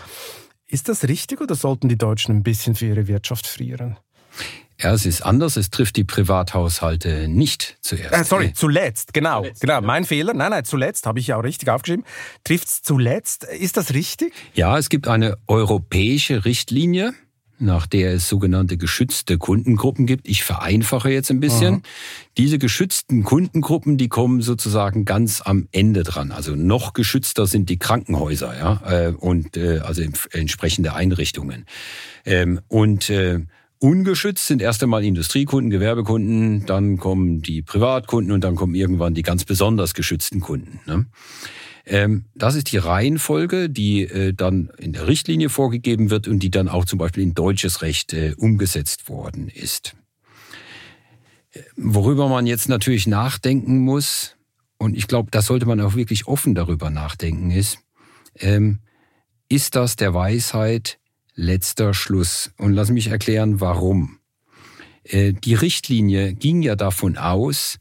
Ist 0.67 0.89
das 0.89 1.07
richtig 1.07 1.41
oder 1.41 1.55
sollten 1.55 1.89
die 1.89 1.97
Deutschen 1.97 2.35
ein 2.35 2.43
bisschen 2.43 2.75
für 2.75 2.85
ihre 2.85 3.07
Wirtschaft 3.07 3.45
frieren? 3.45 3.97
Ja, 4.79 4.93
es 4.93 5.05
ist 5.07 5.23
anders. 5.23 5.57
Es 5.57 5.71
trifft 5.71 5.95
die 5.95 6.03
Privathaushalte 6.03 7.27
nicht 7.27 7.77
zuerst. 7.81 8.13
Äh, 8.13 8.23
sorry, 8.23 8.53
zuletzt, 8.53 9.13
genau. 9.13 9.41
Zuletzt, 9.41 9.61
genau, 9.61 9.81
mein 9.81 10.05
Fehler. 10.05 10.33
Nein, 10.35 10.51
nein, 10.51 10.65
zuletzt, 10.65 11.07
habe 11.07 11.19
ich 11.19 11.27
ja 11.27 11.37
auch 11.37 11.43
richtig 11.43 11.69
aufgeschrieben. 11.69 12.05
Trifft 12.43 12.67
es 12.67 12.81
zuletzt. 12.83 13.43
Ist 13.43 13.77
das 13.77 13.93
richtig? 13.93 14.33
Ja, 14.53 14.77
es 14.77 14.89
gibt 14.89 15.07
eine 15.07 15.37
europäische 15.47 16.45
Richtlinie, 16.45 17.13
nach 17.57 17.87
der 17.87 18.13
es 18.13 18.29
sogenannte 18.29 18.77
geschützte 18.77 19.39
Kundengruppen 19.39 20.05
gibt. 20.05 20.27
Ich 20.27 20.43
vereinfache 20.43 21.09
jetzt 21.09 21.31
ein 21.31 21.39
bisschen. 21.39 21.75
Aha. 21.75 21.81
Diese 22.37 22.59
geschützten 22.59 23.23
Kundengruppen, 23.23 23.97
die 23.97 24.09
kommen 24.09 24.43
sozusagen 24.43 25.05
ganz 25.05 25.41
am 25.41 25.67
Ende 25.71 26.03
dran. 26.03 26.31
Also 26.31 26.55
noch 26.55 26.93
geschützter 26.93 27.47
sind 27.47 27.69
die 27.69 27.79
Krankenhäuser, 27.79 28.55
ja, 28.55 29.07
äh, 29.07 29.11
und 29.11 29.57
äh, 29.57 29.79
also 29.79 30.03
entsprechende 30.31 30.93
Einrichtungen. 30.93 31.65
Ähm, 32.25 32.59
und 32.67 33.09
äh, 33.09 33.39
Ungeschützt 33.79 34.47
sind 34.47 34.61
erst 34.61 34.81
einmal 34.81 35.03
Industriekunden, 35.03 35.69
Gewerbekunden, 35.69 36.65
dann 36.65 36.97
kommen 36.97 37.41
die 37.41 37.61
Privatkunden 37.61 38.31
und 38.31 38.43
dann 38.43 38.55
kommen 38.55 38.73
irgendwann 38.73 39.13
die 39.13 39.21
ganz 39.21 39.45
besonders 39.45 39.93
geschützten 39.93 40.39
Kunden. 40.39 40.79
Ne? 40.87 41.05
Ähm, 41.85 42.25
das 42.35 42.55
ist 42.55 42.71
die 42.71 42.77
Reihenfolge, 42.77 43.69
die 43.69 44.01
äh, 44.01 44.33
dann 44.33 44.71
in 44.77 44.93
der 44.93 45.07
Richtlinie 45.07 45.49
vorgegeben 45.49 46.09
wird 46.09 46.27
und 46.27 46.39
die 46.39 46.51
dann 46.51 46.67
auch 46.67 46.85
zum 46.85 46.99
Beispiel 46.99 47.23
in 47.23 47.35
deutsches 47.35 47.81
Recht 47.81 48.13
äh, 48.13 48.33
umgesetzt 48.37 49.09
worden 49.09 49.47
ist. 49.47 49.95
Worüber 51.75 52.27
man 52.29 52.45
jetzt 52.45 52.69
natürlich 52.69 53.07
nachdenken 53.07 53.79
muss, 53.79 54.35
und 54.77 54.95
ich 54.95 55.07
glaube, 55.07 55.31
da 55.31 55.41
sollte 55.41 55.65
man 55.65 55.81
auch 55.81 55.95
wirklich 55.95 56.27
offen 56.27 56.55
darüber 56.55 56.89
nachdenken, 56.89 57.51
ist, 57.51 57.79
ähm, 58.35 58.79
ist 59.49 59.75
das 59.75 59.95
der 59.95 60.13
Weisheit 60.13 60.99
letzter 61.37 61.93
Schluss. 61.93 62.51
Und 62.57 62.73
lass 62.73 62.89
mich 62.89 63.07
erklären, 63.07 63.61
warum. 63.61 64.19
Äh, 65.03 65.31
die 65.31 65.53
Richtlinie 65.53 66.33
ging 66.33 66.61
ja 66.61 66.75
davon 66.75 67.17
aus, 67.17 67.79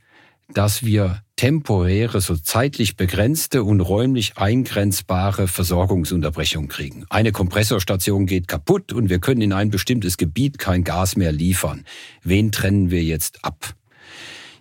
dass 0.55 0.85
wir 0.85 1.23
temporäre, 1.35 2.21
so 2.21 2.37
zeitlich 2.37 2.97
begrenzte 2.97 3.65
und 3.65 3.81
räumlich 3.81 4.39
eingrenzbare 4.39 5.49
Versorgungsunterbrechung 5.49 6.69
kriegen. 6.69 7.05
Eine 7.11 7.33
Kompressorstation 7.33 8.27
geht 8.27 8.47
kaputt 8.47 8.93
und 8.93 9.11
wir 9.11 9.19
können 9.19 9.43
in 9.43 9.53
ein 9.53 9.71
bestimmtes 9.71 10.17
Gebiet 10.17 10.59
kein 10.59 10.85
Gas 10.85 11.17
mehr 11.17 11.33
liefern. 11.33 11.85
Wen 12.23 12.53
trennen 12.53 12.91
wir 12.91 13.03
jetzt 13.03 13.45
ab? 13.45 13.75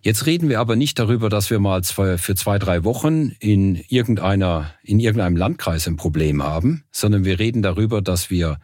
Jetzt 0.06 0.28
reden 0.28 0.50
wir 0.50 0.60
aber 0.60 0.76
nicht 0.76 1.00
darüber, 1.00 1.30
dass 1.30 1.50
wir 1.50 1.58
mal 1.58 1.84
zwei, 1.84 2.20
für 2.20 2.36
zwei, 2.36 2.60
drei 2.60 2.84
Wochen 2.84 3.30
in 3.40 3.74
irgendeiner, 3.74 4.72
in 4.84 5.00
irgendeinem 5.00 5.36
Landkreis 5.36 5.88
ein 5.88 5.96
Problem 5.96 6.44
haben, 6.44 6.84
sondern 6.92 7.26
wir 7.26 7.40
reden 7.40 7.64
darüber, 7.64 8.04
dass 8.04 8.30
wir 8.30 8.60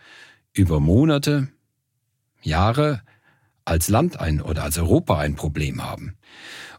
über 0.54 0.80
Monate, 0.80 1.47
Jahre 2.43 3.01
als 3.65 3.89
Land 3.89 4.19
ein 4.19 4.39
oder 4.39 4.62
als 4.62 4.77
Europa 4.77 5.17
ein 5.17 5.34
Problem 5.34 5.84
haben. 5.84 6.15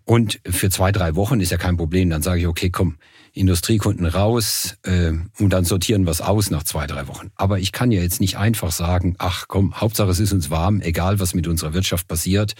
Und 0.04 0.38
für 0.48 0.70
zwei, 0.70 0.92
drei 0.92 1.16
Wochen 1.16 1.40
ist 1.40 1.50
ja 1.50 1.58
kein 1.58 1.76
Problem. 1.76 2.08
Dann 2.08 2.22
sage 2.22 2.42
ich, 2.42 2.46
okay, 2.46 2.70
komm, 2.70 2.98
Industriekunden 3.34 4.04
raus 4.04 4.76
äh, 4.82 5.12
und 5.38 5.50
dann 5.52 5.64
sortieren 5.64 6.04
wir 6.04 6.10
es 6.10 6.20
aus 6.20 6.50
nach 6.50 6.64
zwei, 6.64 6.86
drei 6.86 7.08
Wochen. 7.08 7.30
Aber 7.36 7.58
ich 7.58 7.72
kann 7.72 7.90
ja 7.90 8.02
jetzt 8.02 8.20
nicht 8.20 8.36
einfach 8.36 8.72
sagen, 8.72 9.14
ach 9.18 9.46
komm, 9.48 9.80
Hauptsache 9.80 10.10
es 10.10 10.20
ist 10.20 10.32
uns 10.32 10.50
warm, 10.50 10.82
egal 10.82 11.18
was 11.18 11.32
mit 11.32 11.46
unserer 11.46 11.72
Wirtschaft 11.72 12.08
passiert. 12.08 12.54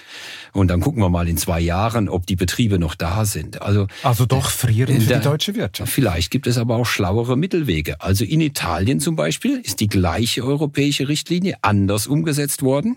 Und 0.52 0.68
dann 0.68 0.80
gucken 0.80 1.02
wir 1.02 1.10
mal 1.10 1.28
in 1.28 1.36
zwei 1.36 1.60
Jahren, 1.60 2.08
ob 2.08 2.26
die 2.26 2.36
Betriebe 2.36 2.78
noch 2.78 2.94
da 2.94 3.26
sind. 3.26 3.60
Also, 3.60 3.86
also 4.02 4.24
doch 4.24 4.48
frieren 4.48 5.00
für 5.00 5.14
die 5.14 5.20
deutsche 5.20 5.54
Wirtschaft. 5.54 5.92
Vielleicht 5.92 6.30
gibt 6.30 6.46
es 6.46 6.56
aber 6.56 6.76
auch 6.76 6.86
schlauere 6.86 7.36
Mittelwege. 7.36 8.00
Also 8.00 8.24
in 8.24 8.40
Italien 8.40 8.98
zum 8.98 9.14
Beispiel 9.14 9.60
ist 9.62 9.80
die 9.80 9.88
gleiche 9.88 10.42
europäische 10.42 11.08
Richtlinie 11.08 11.56
anders 11.60 12.06
umgesetzt 12.06 12.62
worden. 12.62 12.96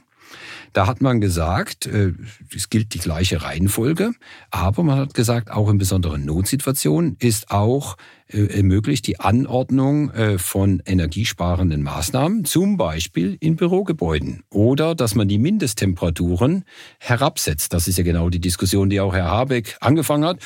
Da 0.74 0.88
hat 0.88 1.02
man 1.02 1.22
gesagt, 1.22 1.86
äh, 1.86 2.14
es 2.54 2.70
gilt 2.70 2.94
die 2.94 3.00
gleiche 3.00 3.42
Reihenfolge, 3.42 4.12
aber 4.52 4.84
man 4.84 5.00
hat 5.00 5.14
gesagt, 5.14 5.52
auch 5.52 5.70
in 5.70 5.78
besonderen 5.78 6.26
Notsituationen 6.26 7.18
ist 7.20 7.52
auch 7.52 7.98
ermöglicht 8.28 9.06
die 9.08 9.20
Anordnung 9.20 10.10
äh, 10.12 10.38
von 10.40 10.82
energiesparenden 10.86 11.84
Maßnahmen, 11.84 12.44
zum 12.46 12.76
Beispiel 12.78 13.38
in 13.40 13.56
Bürogebäuden. 13.56 14.44
Oder 14.50 14.96
dass 14.96 15.14
man 15.14 15.28
die 15.28 15.38
Mindesttemperaturen 15.38 16.64
herabsetzt. 17.00 17.74
Das 17.74 17.88
ist 17.88 17.98
ja 17.98 18.04
genau 18.04 18.30
die 18.30 18.40
Diskussion, 18.40 18.90
die 18.90 19.00
auch 19.00 19.14
Herr 19.14 19.26
Habeck 19.26 19.78
angefangen 19.80 20.26
hat 20.26 20.40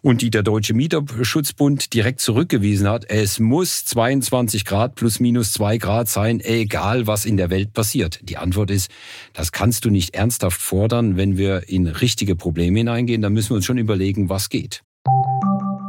und 0.00 0.22
die 0.22 0.30
der 0.30 0.42
Deutsche 0.42 0.72
Mieterschutzbund 0.72 1.92
direkt 1.92 2.20
zurückgewiesen 2.20 2.88
hat. 2.88 3.04
Es 3.10 3.38
muss 3.38 3.84
22 3.84 4.64
Grad 4.64 4.94
plus 4.94 5.20
minus 5.20 5.52
zwei 5.52 5.76
Grad 5.76 6.08
sein, 6.08 6.40
egal 6.40 7.06
was 7.06 7.26
in 7.26 7.36
der 7.36 7.50
Welt 7.50 7.74
passiert. 7.74 8.20
Die 8.22 8.38
Antwort 8.38 8.70
ist, 8.70 8.90
das 9.34 9.52
kannst 9.52 9.84
du 9.84 9.90
nicht 9.90 10.14
ernsthaft 10.14 10.60
fordern, 10.60 11.16
wenn 11.16 11.36
wir 11.36 11.68
in 11.68 11.86
richtige 11.86 12.34
Probleme 12.34 12.78
hineingehen. 12.78 13.20
Da 13.20 13.28
müssen 13.28 13.50
wir 13.50 13.56
uns 13.56 13.66
schon 13.66 13.78
überlegen, 13.78 14.30
was 14.30 14.48
geht. 14.48 14.85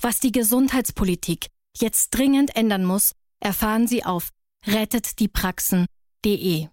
Was 0.00 0.20
die 0.20 0.30
Gesundheitspolitik 0.30 1.48
jetzt 1.76 2.10
dringend 2.10 2.54
ändern 2.54 2.84
muss, 2.84 3.16
erfahren 3.40 3.88
Sie 3.88 4.04
auf 4.04 4.28
rettetdiepraxen.de. 4.64 6.68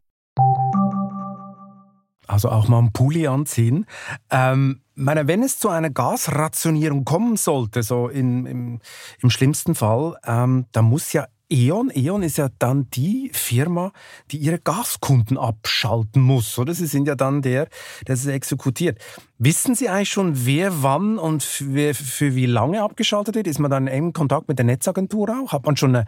Also 2.27 2.49
auch 2.49 2.67
mal 2.67 2.77
einen 2.79 2.91
Pulli 2.91 3.27
anziehen. 3.27 3.85
Ähm, 4.29 4.81
meine, 4.93 5.27
wenn 5.27 5.41
es 5.41 5.57
zu 5.59 5.69
einer 5.69 5.89
Gasrationierung 5.89 7.05
kommen 7.05 7.38
sollte, 7.38 7.81
so 7.81 8.09
in, 8.09 8.45
im, 8.45 8.79
im 9.21 9.31
schlimmsten 9.31 9.75
Fall, 9.75 10.17
ähm, 10.25 10.65
dann 10.71 10.85
muss 10.85 11.11
ja 11.13 11.25
E.ON, 11.49 11.91
E.ON 11.93 12.23
ist 12.23 12.38
ja 12.38 12.49
dann 12.58 12.89
die 12.89 13.29
Firma, 13.34 13.91
die 14.31 14.38
ihre 14.38 14.60
Gaskunden 14.60 15.38
abschalten 15.38 16.21
muss, 16.21 16.58
oder? 16.58 16.73
Sie 16.73 16.88
sind 16.88 17.08
ja 17.08 17.15
dann 17.15 17.41
der, 17.41 17.67
der 18.08 18.15
es 18.15 18.25
exekutiert. 18.25 18.99
Wissen 19.38 19.75
Sie 19.75 19.88
eigentlich 19.88 20.10
schon, 20.10 20.45
wer 20.45 20.81
wann 20.81 21.19
und 21.19 21.43
für, 21.43 21.93
für 21.93 22.36
wie 22.36 22.47
lange 22.47 22.81
abgeschaltet 22.81 23.36
wird? 23.36 23.47
Ist 23.47 23.60
man 23.60 23.69
dann 23.69 23.88
in 23.88 24.13
Kontakt 24.13 24.47
mit 24.47 24.58
der 24.58 24.65
Netzagentur 24.65 25.29
auch? 25.29 25.53
Hat 25.53 25.65
man 25.65 25.77
schon 25.77 25.95
eine 25.95 26.05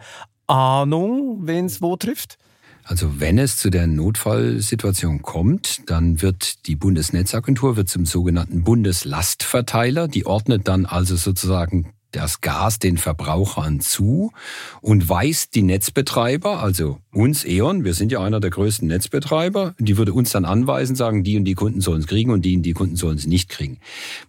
Ahnung, 0.48 1.46
wen 1.46 1.66
es 1.66 1.80
wo 1.80 1.96
trifft? 1.96 2.38
Also 2.82 3.20
wenn 3.20 3.38
es 3.38 3.58
zu 3.58 3.68
der 3.68 3.86
Notfallsituation 3.86 5.20
kommt, 5.20 5.88
dann 5.90 6.22
wird 6.22 6.66
die 6.66 6.74
Bundesnetzagentur 6.74 7.76
wird 7.76 7.90
zum 7.90 8.06
sogenannten 8.06 8.64
Bundeslastverteiler. 8.64 10.08
Die 10.08 10.24
ordnet 10.24 10.66
dann 10.66 10.86
also 10.86 11.14
sozusagen 11.14 11.92
das 12.12 12.40
Gas 12.40 12.78
den 12.78 12.96
Verbrauchern 12.96 13.80
zu 13.80 14.32
und 14.80 15.08
weist 15.08 15.54
die 15.54 15.62
Netzbetreiber, 15.62 16.62
also 16.62 16.98
uns 17.12 17.44
E.ON, 17.44 17.84
wir 17.84 17.94
sind 17.94 18.12
ja 18.12 18.20
einer 18.20 18.40
der 18.40 18.50
größten 18.50 18.88
Netzbetreiber, 18.88 19.74
die 19.78 19.96
würde 19.98 20.12
uns 20.12 20.30
dann 20.30 20.44
anweisen, 20.44 20.96
sagen, 20.96 21.22
die 21.22 21.36
und 21.36 21.44
die 21.44 21.54
Kunden 21.54 21.80
sollen 21.80 22.00
es 22.00 22.06
kriegen 22.06 22.30
und 22.30 22.42
die 22.42 22.56
und 22.56 22.62
die 22.62 22.72
Kunden 22.72 22.96
sollen 22.96 23.18
es 23.18 23.26
nicht 23.26 23.48
kriegen. 23.48 23.78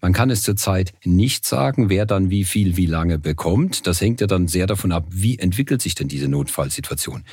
Man 0.01 0.13
kann 0.13 0.29
es 0.29 0.41
zurzeit 0.43 0.93
nicht 1.03 1.45
sagen, 1.45 1.89
wer 1.89 2.05
dann 2.05 2.29
wie 2.29 2.43
viel, 2.43 2.75
wie 2.75 2.85
lange 2.85 3.17
bekommt. 3.19 3.87
Das 3.87 4.01
hängt 4.01 4.21
ja 4.21 4.27
dann 4.27 4.47
sehr 4.47 4.67
davon 4.67 4.91
ab, 4.91 5.05
wie 5.09 5.39
entwickelt 5.39 5.81
sich 5.81 5.95
denn 5.95 6.07
diese 6.07 6.27
Notfallsituation. 6.27 7.23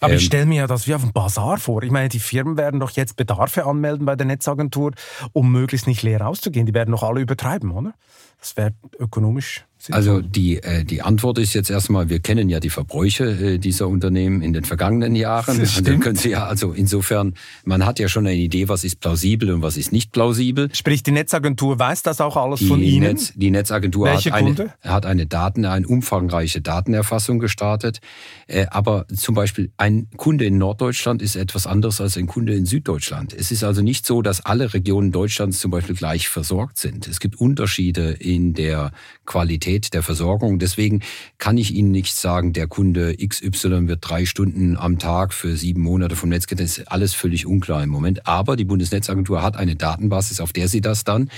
Aber 0.00 0.14
ich 0.14 0.22
ähm, 0.22 0.26
stelle 0.26 0.46
mir 0.46 0.56
ja 0.56 0.66
das 0.66 0.86
wie 0.86 0.94
auf 0.94 1.02
dem 1.02 1.12
Bazar 1.12 1.58
vor. 1.58 1.82
Ich 1.82 1.90
meine, 1.90 2.08
die 2.08 2.20
Firmen 2.20 2.56
werden 2.56 2.80
doch 2.80 2.90
jetzt 2.90 3.16
Bedarfe 3.16 3.66
anmelden 3.66 4.06
bei 4.06 4.16
der 4.16 4.26
Netzagentur, 4.26 4.92
um 5.32 5.50
möglichst 5.50 5.86
nicht 5.86 6.02
leer 6.02 6.26
auszugehen. 6.26 6.66
Die 6.66 6.74
werden 6.74 6.92
doch 6.92 7.02
alle 7.02 7.20
übertreiben, 7.20 7.70
oder? 7.70 7.94
Das 8.40 8.56
wäre 8.56 8.72
ökonomisch 8.98 9.64
also 9.90 10.20
die, 10.20 10.62
äh, 10.62 10.84
die 10.84 11.02
Antwort 11.02 11.38
ist 11.38 11.54
jetzt 11.54 11.70
erstmal, 11.70 12.08
wir 12.08 12.18
kennen 12.18 12.48
ja 12.48 12.60
die 12.60 12.70
Verbräuche 12.70 13.24
äh, 13.24 13.58
dieser 13.58 13.88
Unternehmen 13.88 14.42
in 14.42 14.52
den 14.52 14.64
vergangenen 14.64 15.14
Jahren. 15.14 15.58
Das 15.58 15.72
stimmt. 15.72 16.02
können 16.02 16.16
Sie 16.16 16.30
ja, 16.30 16.46
also 16.46 16.72
insofern, 16.72 17.34
man 17.64 17.86
hat 17.86 17.98
ja 17.98 18.08
schon 18.08 18.26
eine 18.26 18.36
Idee, 18.36 18.68
was 18.68 18.82
ist 18.82 19.00
plausibel 19.00 19.52
und 19.52 19.62
was 19.62 19.76
ist 19.76 19.92
nicht 19.92 20.12
plausibel. 20.12 20.68
Sprich, 20.72 21.02
die 21.02 21.12
Netzagentur 21.12 21.78
weiß 21.78 22.02
das 22.02 22.20
auch 22.20 22.36
alles 22.36 22.58
die 22.58 22.66
von 22.66 22.82
Ihnen? 22.82 23.14
Netz, 23.14 23.32
die 23.36 23.50
Netzagentur 23.50 24.06
Welche 24.06 24.32
hat 24.32 24.38
eine, 24.38 24.74
hat 24.82 25.06
eine 25.06 25.26
Daten, 25.26 25.64
eine 25.64 25.86
umfangreiche 25.86 26.60
Datenerfassung 26.60 27.38
gestartet. 27.38 28.00
Äh, 28.48 28.66
aber 28.70 29.06
zum 29.14 29.34
Beispiel 29.36 29.70
ein 29.76 30.08
Kunde 30.16 30.44
in 30.44 30.58
Norddeutschland 30.58 31.22
ist 31.22 31.36
etwas 31.36 31.66
anderes 31.66 32.00
als 32.00 32.16
ein 32.16 32.26
Kunde 32.26 32.54
in 32.54 32.66
Süddeutschland. 32.66 33.32
Es 33.32 33.52
ist 33.52 33.62
also 33.62 33.82
nicht 33.82 34.06
so, 34.06 34.22
dass 34.22 34.44
alle 34.44 34.74
Regionen 34.74 35.12
Deutschlands 35.12 35.60
zum 35.60 35.70
Beispiel 35.70 35.94
gleich 35.94 36.28
versorgt 36.28 36.78
sind. 36.78 37.06
Es 37.06 37.20
gibt 37.20 37.40
Unterschiede 37.40 38.10
in 38.10 38.54
der 38.54 38.90
Qualität 39.24 39.67
der 39.68 40.02
Versorgung. 40.02 40.58
Deswegen 40.58 41.02
kann 41.38 41.58
ich 41.58 41.74
Ihnen 41.74 41.90
nicht 41.90 42.16
sagen, 42.16 42.52
der 42.52 42.66
Kunde 42.66 43.14
XY 43.16 43.88
wird 43.88 44.00
drei 44.02 44.24
Stunden 44.24 44.76
am 44.76 44.98
Tag 44.98 45.32
für 45.32 45.56
sieben 45.56 45.82
Monate 45.82 46.16
vom 46.16 46.30
Netz 46.30 46.46
gehen. 46.46 46.58
Das 46.58 46.78
ist 46.78 46.90
alles 46.90 47.14
völlig 47.14 47.46
unklar 47.46 47.82
im 47.82 47.90
Moment. 47.90 48.26
Aber 48.26 48.56
die 48.56 48.64
Bundesnetzagentur 48.64 49.42
hat 49.42 49.56
eine 49.56 49.76
Datenbasis, 49.76 50.40
auf 50.40 50.52
der 50.52 50.68
sie 50.68 50.80
das 50.80 51.04
dann 51.04 51.30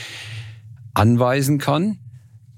anweisen 0.94 1.58
kann, 1.58 1.98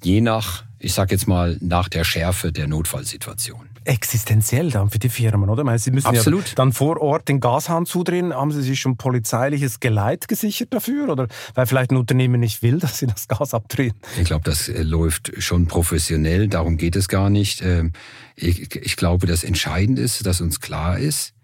je 0.03 0.21
nach, 0.21 0.65
ich 0.79 0.93
sage 0.93 1.15
jetzt 1.15 1.27
mal, 1.27 1.59
nach 1.61 1.89
der 1.89 2.05
Schärfe 2.05 2.53
der 2.53 2.67
Notfallsituation 2.67 3.72
existenziell 3.85 4.71
dann 4.71 4.91
für 4.91 4.99
die 4.99 5.09
Firmen, 5.09 5.49
oder? 5.49 5.65
meine, 5.65 5.79
Sie 5.79 5.91
müssen 5.91 6.07
Absolut. 6.07 6.49
ja 6.49 6.55
dann 6.57 6.73
vor 6.73 7.01
Ort 7.01 7.29
den 7.29 7.41
Gashahn 7.41 7.87
zudrehen. 7.87 8.35
Haben 8.35 8.53
Sie 8.53 8.63
sich 8.63 8.81
schon 8.81 8.97
polizeiliches 8.97 9.81
Geleit 9.81 10.29
gesichert 10.29 10.73
dafür? 10.73 11.09
Oder 11.09 11.29
weil 11.55 11.67
vielleicht 11.67 11.91
ein 11.91 11.97
Unternehmen 11.97 12.41
nicht 12.41 12.63
will, 12.63 12.79
dass 12.81 12.99
Sie 12.99 13.07
das 13.07 13.29
Gas 13.29 13.55
abdrehen? 13.55 13.95
Ich 14.19 14.25
glaube, 14.25 14.45
das 14.45 14.69
äh, 14.69 14.83
läuft 14.83 15.33
schon 15.39 15.67
professionell. 15.67 16.49
Darum 16.49 16.77
geht 16.77 16.97
es 16.97 17.09
gar 17.09 17.31
nicht. 17.31 17.63
Ähm, 17.63 17.93
ich, 18.37 18.75
ich 18.75 18.97
glaube, 18.97 19.27
das 19.27 19.45
Entscheidende 19.45 20.03
ist, 20.03 20.25
dass 20.27 20.41
uns 20.41 20.61
klar 20.61 20.99
ist, 20.99 21.35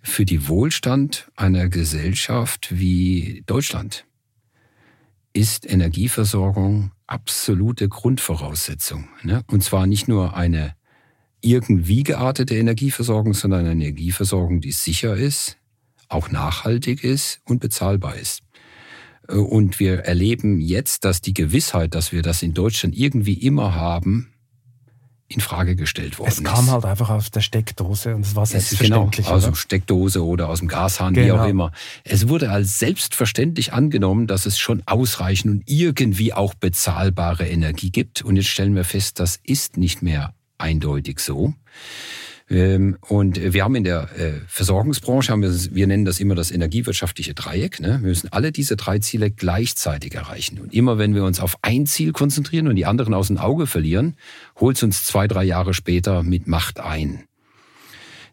für 0.00 0.24
die 0.24 0.48
Wohlstand 0.48 1.30
einer 1.36 1.68
Gesellschaft 1.68 2.68
wie 2.70 3.42
Deutschland 3.46 4.06
ist 5.32 5.70
Energieversorgung 5.70 6.92
absolute 7.06 7.88
Grundvoraussetzung. 7.88 9.08
Ne? 9.22 9.42
Und 9.50 9.62
zwar 9.62 9.86
nicht 9.86 10.08
nur 10.08 10.36
eine 10.36 10.74
irgendwie 11.40 12.02
geartete 12.02 12.56
Energieversorgung, 12.56 13.34
sondern 13.34 13.60
eine 13.60 13.70
Energieversorgung, 13.70 14.60
die 14.60 14.72
sicher 14.72 15.16
ist, 15.16 15.56
auch 16.08 16.30
nachhaltig 16.30 17.04
ist 17.04 17.40
und 17.44 17.60
bezahlbar 17.60 18.16
ist. 18.16 18.40
Äh, 19.28 19.34
und 19.34 19.78
wir 19.78 20.00
erleben 20.00 20.60
jetzt, 20.60 21.04
dass 21.04 21.20
die 21.20 21.34
Gewissheit, 21.34 21.94
dass 21.94 22.12
wir 22.12 22.22
das 22.22 22.42
in 22.42 22.54
Deutschland 22.54 22.96
irgendwie 22.96 23.34
immer 23.34 23.74
haben, 23.74 24.32
in 25.30 25.40
Frage 25.40 25.76
gestellt 25.76 26.18
worden 26.18 26.28
ist. 26.28 26.38
Es 26.38 26.44
kam 26.44 26.64
ist. 26.64 26.70
halt 26.70 26.86
einfach 26.86 27.10
aus 27.10 27.30
der 27.30 27.42
Steckdose 27.42 28.14
und 28.14 28.22
es 28.22 28.34
war 28.34 28.46
genau, 28.46 28.60
selbstverständlich. 28.60 29.26
Genau, 29.26 29.36
aus 29.36 29.44
der 29.44 29.54
Steckdose 29.54 30.24
oder 30.24 30.48
aus 30.48 30.60
dem 30.60 30.68
Gashahn, 30.68 31.12
genau. 31.12 31.26
wie 31.26 31.38
auch 31.38 31.46
immer. 31.46 31.72
Es 32.04 32.28
wurde 32.28 32.50
als 32.50 32.78
selbstverständlich 32.78 33.74
angenommen, 33.74 34.26
dass 34.26 34.46
es 34.46 34.58
schon 34.58 34.82
ausreichend 34.86 35.52
und 35.52 35.62
irgendwie 35.66 36.32
auch 36.32 36.54
bezahlbare 36.54 37.46
Energie 37.46 37.90
gibt. 37.90 38.22
Und 38.22 38.36
jetzt 38.36 38.48
stellen 38.48 38.74
wir 38.74 38.84
fest, 38.84 39.20
das 39.20 39.38
ist 39.44 39.76
nicht 39.76 40.00
mehr 40.00 40.32
eindeutig 40.58 41.20
so. 41.20 41.54
Ähm, 42.50 42.96
und 43.08 43.52
wir 43.52 43.62
haben 43.62 43.74
in 43.74 43.84
der 43.84 44.08
äh, 44.18 44.32
Versorgungsbranche, 44.46 45.32
haben 45.32 45.42
wir, 45.42 45.52
wir 45.52 45.86
nennen 45.86 46.04
das 46.04 46.18
immer 46.18 46.34
das 46.34 46.50
energiewirtschaftliche 46.50 47.34
Dreieck. 47.34 47.80
Ne? 47.80 47.98
Wir 48.00 48.08
müssen 48.08 48.32
alle 48.32 48.52
diese 48.52 48.76
drei 48.76 48.98
Ziele 49.00 49.30
gleichzeitig 49.30 50.14
erreichen. 50.14 50.58
Und 50.58 50.72
immer 50.72 50.98
wenn 50.98 51.14
wir 51.14 51.24
uns 51.24 51.40
auf 51.40 51.58
ein 51.62 51.86
Ziel 51.86 52.12
konzentrieren 52.12 52.68
und 52.68 52.76
die 52.76 52.86
anderen 52.86 53.12
aus 53.14 53.26
dem 53.26 53.38
Auge 53.38 53.66
verlieren, 53.66 54.16
holt 54.58 54.76
es 54.76 54.82
uns 54.82 55.04
zwei, 55.04 55.28
drei 55.28 55.44
Jahre 55.44 55.74
später 55.74 56.22
mit 56.22 56.46
Macht 56.46 56.80
ein. 56.80 57.27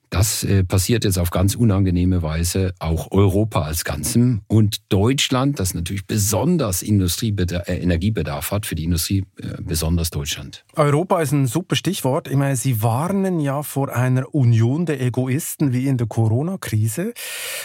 Das 0.10 0.44
äh, 0.44 0.64
passiert 0.64 1.04
jetzt 1.04 1.18
auf 1.18 1.32
ganz 1.32 1.56
unangenehme 1.56 2.22
Weise 2.22 2.74
auch 2.80 3.12
Europa 3.12 3.62
als 3.62 3.84
Ganzem 3.84 4.42
und 4.48 4.92
Deutschland, 4.92 5.60
das 5.60 5.74
natürlich 5.74 6.06
besonders 6.06 6.82
Industriebedarf, 6.82 7.68
äh, 7.68 7.78
Energiebedarf 7.78 8.52
hat, 8.52 8.66
für 8.66 8.76
die 8.76 8.84
Industrie 8.84 9.26
äh, 9.42 9.62
besonders 9.62 10.10
Deutschland. 10.10 10.64
Europa 10.76 11.22
ist 11.22 11.32
ein 11.32 11.48
super 11.48 11.76
Stichwort. 11.76 12.28
Ich 12.28 12.38
meine, 12.38 12.56
Sie 12.56 12.82
warnen 12.82 13.40
ja 13.40 13.64
vor 13.64 13.94
einer 13.94 14.34
Union 14.34 14.86
der 14.86 15.02
Egoisten 15.02 15.74
wie 15.74 15.88
in 15.88 15.98
der 15.98 16.08
Corona-Krise. 16.08 17.14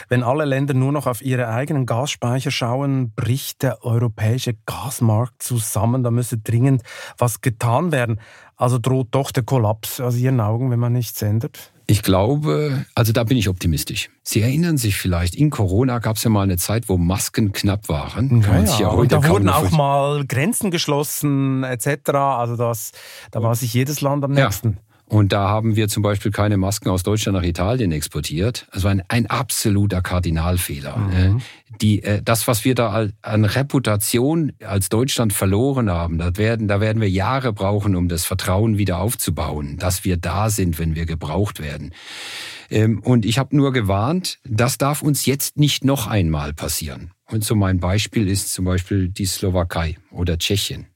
Wenn 0.08 0.22
alle 0.22 0.44
Länder 0.44 0.74
nur 0.74 0.92
noch 0.92 1.06
auf 1.06 1.22
ihre 1.22 1.48
eigenen 1.48 1.86
Gasspeicher 1.86 2.50
schauen, 2.50 3.12
bricht 3.14 3.62
der 3.62 3.84
europäische 3.84 4.54
Gasmarkt 4.66 5.42
zusammen. 5.42 6.02
Da 6.02 6.10
müsse 6.10 6.38
dringend 6.38 6.82
was 7.18 7.40
getan 7.40 7.92
werden. 7.92 8.20
Also 8.56 8.78
droht 8.78 9.08
doch 9.12 9.30
der 9.30 9.42
Kollaps 9.42 10.00
aus 10.00 10.16
Ihren 10.16 10.40
Augen, 10.40 10.70
wenn 10.70 10.78
man 10.78 10.92
nichts 10.92 11.22
ändert? 11.22 11.72
Ich 11.90 12.04
glaube, 12.04 12.86
also 12.94 13.12
da 13.12 13.24
bin 13.24 13.36
ich 13.36 13.48
optimistisch. 13.48 14.10
Sie 14.22 14.40
erinnern 14.40 14.76
sich 14.76 14.96
vielleicht, 14.96 15.34
in 15.34 15.50
Corona 15.50 15.98
gab 15.98 16.18
es 16.18 16.22
ja 16.22 16.30
mal 16.30 16.42
eine 16.42 16.56
Zeit, 16.56 16.88
wo 16.88 16.96
Masken 16.96 17.50
knapp 17.50 17.88
waren. 17.88 18.42
Ja, 18.42 18.62
ja. 18.62 18.78
ja 18.78 18.88
und 18.90 19.10
da 19.10 19.26
wurden 19.28 19.48
auch 19.48 19.72
mal 19.72 20.24
Grenzen 20.24 20.70
geschlossen 20.70 21.64
etc. 21.64 22.10
Also 22.14 22.54
das, 22.54 22.92
da 23.32 23.42
war 23.42 23.56
sich 23.56 23.74
jedes 23.74 24.02
Land 24.02 24.22
am 24.22 24.30
nächsten. 24.30 24.68
Ja. 24.74 24.89
Und 25.10 25.32
da 25.32 25.48
haben 25.48 25.74
wir 25.74 25.88
zum 25.88 26.04
Beispiel 26.04 26.30
keine 26.30 26.56
Masken 26.56 26.88
aus 26.88 27.02
Deutschland 27.02 27.36
nach 27.36 27.42
Italien 27.42 27.90
exportiert. 27.90 28.68
Also 28.70 28.86
ein, 28.86 29.02
ein 29.08 29.26
absoluter 29.26 30.02
Kardinalfehler. 30.02 30.96
Mhm. 30.96 31.12
Äh, 31.12 31.40
die, 31.80 32.02
äh, 32.04 32.22
das, 32.24 32.46
was 32.46 32.64
wir 32.64 32.76
da 32.76 33.08
an 33.20 33.44
Reputation 33.44 34.52
als 34.64 34.88
Deutschland 34.88 35.32
verloren 35.32 35.90
haben, 35.90 36.18
da 36.18 36.36
werden, 36.36 36.68
da 36.68 36.80
werden 36.80 37.02
wir 37.02 37.10
Jahre 37.10 37.52
brauchen, 37.52 37.96
um 37.96 38.06
das 38.06 38.24
Vertrauen 38.24 38.78
wieder 38.78 39.00
aufzubauen, 39.00 39.78
dass 39.78 40.04
wir 40.04 40.16
da 40.16 40.48
sind, 40.48 40.78
wenn 40.78 40.94
wir 40.94 41.06
gebraucht 41.06 41.60
werden. 41.60 41.92
Ähm, 42.70 43.00
und 43.00 43.26
ich 43.26 43.36
habe 43.40 43.56
nur 43.56 43.72
gewarnt, 43.72 44.38
das 44.44 44.78
darf 44.78 45.02
uns 45.02 45.26
jetzt 45.26 45.58
nicht 45.58 45.84
noch 45.84 46.06
einmal 46.06 46.52
passieren. 46.52 47.10
Und 47.26 47.42
so 47.42 47.56
mein 47.56 47.80
Beispiel 47.80 48.28
ist 48.28 48.52
zum 48.52 48.64
Beispiel 48.64 49.08
die 49.08 49.26
Slowakei 49.26 49.96
oder 50.12 50.38
Tschechien. 50.38 50.86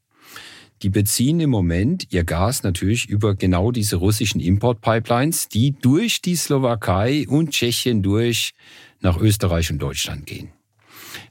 Die 0.83 0.91
beziehen 0.91 1.41
im 1.41 1.51
Moment 1.51 2.13
ihr 2.13 2.25
Gas 2.25 2.63
natürlich 2.63 3.09
über 3.09 3.35
genau 3.35 3.71
diese 3.71 3.97
russischen 3.97 4.41
Importpipelines, 4.41 5.49
die 5.49 5.73
durch 5.73 6.21
die 6.21 6.37
Slowakei 6.37 7.27
und 7.29 7.51
Tschechien 7.51 8.03
durch 8.03 8.53
nach 9.01 9.19
Österreich 9.19 9.71
und 9.71 9.79
Deutschland 9.79 10.27
gehen. 10.27 10.51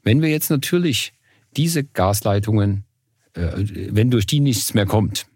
Wenn 0.04 0.22
wir 0.22 0.30
jetzt 0.30 0.50
natürlich 0.50 1.14
diese 1.56 1.84
Gasleitungen, 1.84 2.86
äh, 3.34 3.52
wenn 3.92 4.10
durch 4.10 4.26
die 4.26 4.40
nichts 4.40 4.74
mehr 4.74 4.86
kommt 4.86 5.28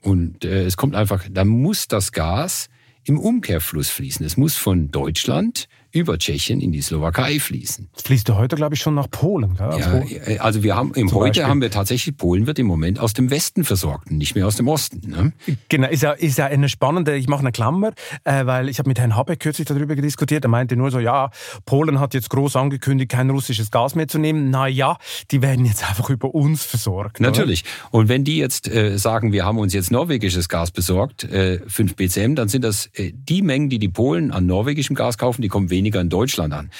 und 0.00 0.44
äh, 0.44 0.64
es 0.64 0.76
kommt 0.76 0.94
einfach, 0.94 1.26
dann 1.30 1.48
muss 1.48 1.88
das 1.88 2.12
Gas 2.12 2.68
im 3.04 3.18
Umkehrfluss 3.18 3.90
fließen. 3.90 4.24
Es 4.24 4.36
muss 4.36 4.56
von 4.56 4.90
Deutschland 4.90 5.68
über 5.94 6.18
Tschechien 6.18 6.60
in 6.60 6.72
die 6.72 6.82
Slowakei 6.82 7.38
fließen. 7.38 7.88
Das 7.94 8.02
fließt 8.02 8.28
ja 8.28 8.36
heute, 8.36 8.56
glaube 8.56 8.74
ich, 8.74 8.80
schon 8.80 8.94
nach 8.94 9.08
Polen. 9.08 9.56
Gell? 9.56 9.78
Ja, 9.78 10.02
äh, 10.26 10.38
also 10.38 10.64
wir 10.64 10.74
haben 10.74 10.92
im 10.94 11.12
heute 11.12 11.28
Beispiel. 11.28 11.44
haben 11.44 11.60
wir 11.60 11.70
tatsächlich 11.70 12.16
Polen 12.16 12.48
wird 12.48 12.58
im 12.58 12.66
Moment 12.66 12.98
aus 12.98 13.12
dem 13.12 13.30
Westen 13.30 13.64
versorgt 13.64 14.10
und 14.10 14.18
nicht 14.18 14.34
mehr 14.34 14.46
aus 14.46 14.56
dem 14.56 14.66
Osten. 14.66 15.08
Ne? 15.08 15.32
Genau, 15.68 15.88
ist 15.88 16.02
ja, 16.02 16.10
ist 16.10 16.36
ja 16.36 16.46
eine 16.46 16.68
spannende. 16.68 17.16
Ich 17.16 17.28
mache 17.28 17.40
eine 17.40 17.52
Klammer, 17.52 17.92
äh, 18.24 18.44
weil 18.44 18.68
ich 18.68 18.80
habe 18.80 18.88
mit 18.88 18.98
Herrn 18.98 19.14
Habeck 19.14 19.38
kürzlich 19.38 19.68
darüber 19.68 19.94
diskutiert. 19.94 20.44
Er 20.44 20.48
meinte 20.48 20.76
nur 20.76 20.90
so, 20.90 20.98
ja, 20.98 21.30
Polen 21.64 22.00
hat 22.00 22.12
jetzt 22.12 22.28
groß 22.28 22.56
angekündigt, 22.56 23.12
kein 23.12 23.30
russisches 23.30 23.70
Gas 23.70 23.94
mehr 23.94 24.08
zu 24.08 24.18
nehmen. 24.18 24.50
Na 24.50 24.66
ja, 24.66 24.98
die 25.30 25.42
werden 25.42 25.64
jetzt 25.64 25.88
einfach 25.88 26.10
über 26.10 26.34
uns 26.34 26.64
versorgt. 26.64 27.20
Natürlich. 27.20 27.62
Oder? 27.92 28.00
Und 28.00 28.08
wenn 28.08 28.24
die 28.24 28.36
jetzt 28.36 28.68
äh, 28.68 28.98
sagen, 28.98 29.32
wir 29.32 29.44
haben 29.44 29.58
uns 29.58 29.72
jetzt 29.72 29.92
norwegisches 29.92 30.48
Gas 30.48 30.72
besorgt, 30.72 31.22
äh, 31.24 31.60
5 31.68 31.94
BCM, 31.94 32.34
dann 32.34 32.48
sind 32.48 32.62
das 32.62 32.90
äh, 32.94 33.12
die 33.14 33.42
Mengen, 33.42 33.68
die 33.68 33.78
die 33.78 33.88
Polen 33.88 34.32
an 34.32 34.46
norwegischem 34.46 34.96
Gas 34.96 35.18
kaufen, 35.18 35.40
die 35.40 35.48
kommen 35.48 35.70
weniger 35.70 35.83
weniger 35.84 36.00
in 36.00 36.08
Deutschland 36.08 36.54
an. 36.54 36.70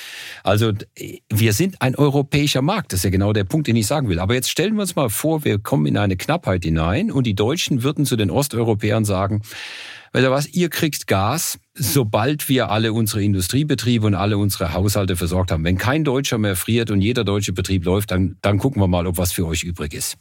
Also 0.43 0.73
wir 1.31 1.53
sind 1.53 1.83
ein 1.83 1.95
europäischer 1.95 2.63
Markt. 2.63 2.93
Das 2.93 3.01
ist 3.01 3.05
ja 3.05 3.11
genau 3.11 3.35
der 3.35 3.45
Punkt, 3.45 3.67
den 3.67 3.77
ich 3.77 3.87
sagen 3.87 4.09
will. 4.09 4.19
Aber 4.19 4.35
jetzt 4.35 4.49
stellen 4.49 4.75
wir 4.75 4.81
uns 4.81 4.97
mal 4.97 5.11
vor, 5.11 5.45
wir 5.45 5.59
kommen 5.59 5.85
in 5.85 5.99
eine 5.99 6.17
Knappheit 6.17 6.65
hinein 6.65 7.11
und 7.11 7.27
die 7.27 7.35
Deutschen 7.35 7.83
würden 7.83 8.07
zu 8.07 8.17
den 8.17 8.31
Osteuropäern 8.31 9.05
sagen, 9.05 9.43
Weil 10.13 10.31
was, 10.31 10.49
ihr 10.49 10.71
kriegt 10.71 11.07
Gas, 11.07 11.59
sobald 11.75 12.49
wir 12.49 12.71
alle 12.71 12.93
unsere 12.93 13.23
Industriebetriebe 13.23 14.07
und 14.07 14.15
alle 14.15 14.39
unsere 14.39 14.73
Haushalte 14.73 15.17
versorgt 15.17 15.51
haben. 15.51 15.65
Wenn 15.65 15.77
kein 15.77 16.05
Deutscher 16.05 16.39
mehr 16.39 16.57
friert 16.57 16.91
und 16.91 17.03
jeder 17.03 17.25
deutsche 17.25 17.53
Betrieb 17.53 17.85
läuft, 17.85 18.11
dann, 18.11 18.37
dann 18.41 18.59
gucken 18.59 18.81
wir 18.81 18.87
mal, 18.89 19.07
ob 19.07 19.19
was 19.19 19.33
für 19.33 19.47
euch 19.47 19.65
übrig 19.65 19.93
ist 19.93 20.17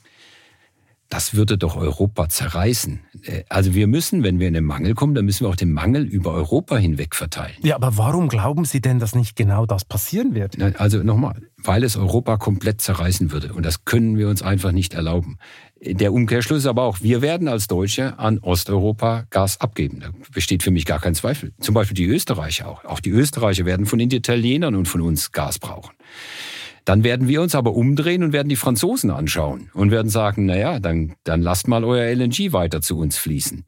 das 1.10 1.36
würde 1.36 1.58
doch 1.58 1.76
Europa 1.76 2.28
zerreißen. 2.30 3.02
Äh, 3.24 3.44
also 3.50 3.74
wir 3.74 3.88
müssen, 3.88 4.24
wenn 4.24 4.40
wir 4.40 4.48
in 4.48 4.54
den 4.54 4.64
Mangel 4.64 4.96
kommen, 4.96 5.14
dann 5.14 5.26
müssen 5.26 5.46
wir 5.46 5.50
auch 5.50 5.56
den 5.56 5.72
Mangel 5.72 6.04
über 6.04 6.32
Europa 6.32 6.78
hinweg 6.78 7.16
verteilen. 7.16 7.56
Ja, 7.62 7.76
aber 7.76 7.98
warum 7.98 8.30
glauben 8.30 8.66
Sie 8.66 8.82
denn, 8.82 9.00
dass 9.00 9.14
nicht 9.16 9.36
genau 9.36 9.66
das 9.66 9.86
passieren 9.86 10.34
wird? 10.34 10.62
Also 10.80 11.04
nochmal, 11.04 11.42
weil 11.58 11.84
es 11.84 11.96
Europa 11.96 12.38
komplett 12.38 12.82
zerreißen 12.82 13.32
würde. 13.32 13.54
Und 13.54 13.66
das 13.66 13.86
können 13.86 14.18
wir 14.18 14.28
uns 14.28 14.42
einfach 14.42 14.72
nicht 14.72 14.94
erlauben. 14.94 15.38
Der 15.86 16.14
Umkehrschluss 16.14 16.60
ist 16.60 16.66
aber 16.66 16.84
auch, 16.84 17.02
wir 17.02 17.22
werden 17.22 17.48
als 17.48 17.68
Deutsche 17.68 18.18
an 18.18 18.40
Osteuropa 18.40 19.26
Gas 19.30 19.60
abgeben. 19.60 20.00
Da 20.00 20.10
besteht 20.32 20.64
für 20.64 20.72
mich 20.72 20.86
gar 20.86 21.00
kein 21.00 21.14
Zweifel. 21.14 21.54
Zum 21.60 21.76
Beispiel 21.76 21.96
die 21.96 22.06
Österreicher 22.06 22.70
auch. 22.70 22.86
Auch 22.86 23.02
die 23.02 23.10
Österreicher 23.10 23.66
werden 23.66 23.86
von 23.86 24.00
den 24.00 24.10
Italienern 24.10 24.76
und 24.76 24.88
von 24.88 25.02
uns 25.02 25.32
Gas 25.34 25.60
brauchen. 25.60 25.94
Dann 26.86 27.04
werden 27.04 27.28
wir 27.28 27.42
uns 27.42 27.56
aber 27.56 27.74
umdrehen 27.74 28.24
und 28.24 28.34
werden 28.34 28.50
die 28.50 28.56
Franzosen 28.56 29.10
anschauen 29.10 29.70
und 29.74 29.92
werden 29.92 30.10
sagen, 30.10 30.46
naja, 30.46 30.80
dann, 30.80 31.14
dann 31.24 31.42
lasst 31.42 31.68
mal 31.68 31.84
euer 31.84 32.14
LNG 32.14 32.52
weiter 32.52 32.82
zu 32.82 32.98
uns 32.98 33.18
fließen. 33.18 33.66